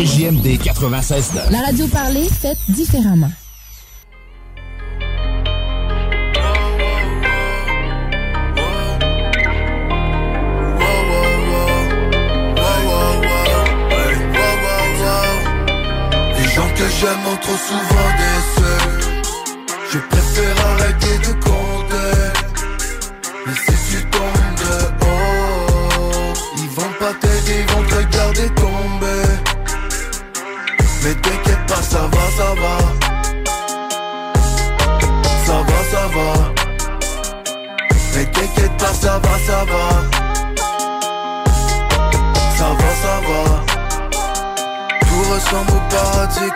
CJMD 0.00 0.56
96 0.56 1.32
La 1.50 1.60
radio 1.60 1.86
parlée, 1.88 2.26
faite 2.26 2.56
différemment. 2.70 3.30
Les 16.38 16.48
gens 16.48 16.70
que 16.74 16.88
j'aime 16.98 17.26
ont 17.30 17.36
trop 17.36 17.58
souvent 17.58 18.10
déçus 18.16 18.39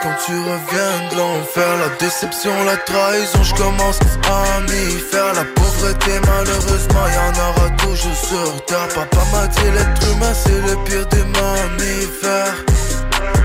quand 0.02 0.14
tu 0.26 0.32
reviens 0.32 1.08
de 1.10 1.16
l'enfer 1.16 1.68
La 1.78 1.88
déception, 1.98 2.52
la 2.64 2.76
trahison, 2.76 3.42
je 3.42 3.54
commence 3.54 3.98
à 4.28 4.60
m'y 4.60 4.98
faire. 5.10 5.32
La 5.34 5.44
pauvreté, 5.44 6.12
malheureusement, 6.26 7.06
y 7.06 7.18
en 7.18 7.34
aura 7.48 7.70
toujours 7.76 8.16
sur 8.16 8.64
terre. 8.66 8.88
Papa 8.94 9.22
m'a 9.32 9.46
dit 9.46 9.70
l'être 9.74 10.12
humain, 10.12 10.34
c'est 10.34 10.60
le 10.68 10.76
pire 10.84 11.06
des 11.06 11.24
mammifères. 11.38 12.64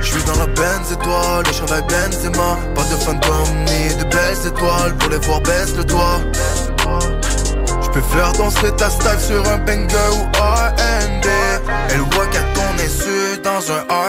Je 0.01 0.11
suis 0.11 0.23
dans 0.23 0.39
la 0.39 0.47
Benz 0.47 0.91
étoile, 0.91 1.43
le 1.45 1.53
chandail 1.53 1.83
Benzema. 1.83 2.57
Pas 2.75 2.83
de 2.83 2.95
fantôme 2.95 3.65
ni 3.65 3.95
de 3.95 4.03
belles 4.05 4.47
étoiles 4.47 4.95
Pour 4.97 5.09
les 5.09 5.17
voir 5.17 5.41
baisse 5.41 5.75
le 5.75 5.83
toit 5.83 6.19
Je 7.83 7.89
peux 7.91 8.01
faire 8.01 8.31
danser 8.33 8.71
ta 8.77 8.89
style 8.89 9.19
sur 9.19 9.47
un 9.47 9.57
banger 9.57 10.09
ou 10.13 10.23
R&B 10.41 11.25
Elle 11.91 11.99
voit 11.99 12.27
qu'à 12.27 12.41
ton 12.55 12.83
insu 12.83 13.39
dans 13.43 13.71
un 13.71 14.08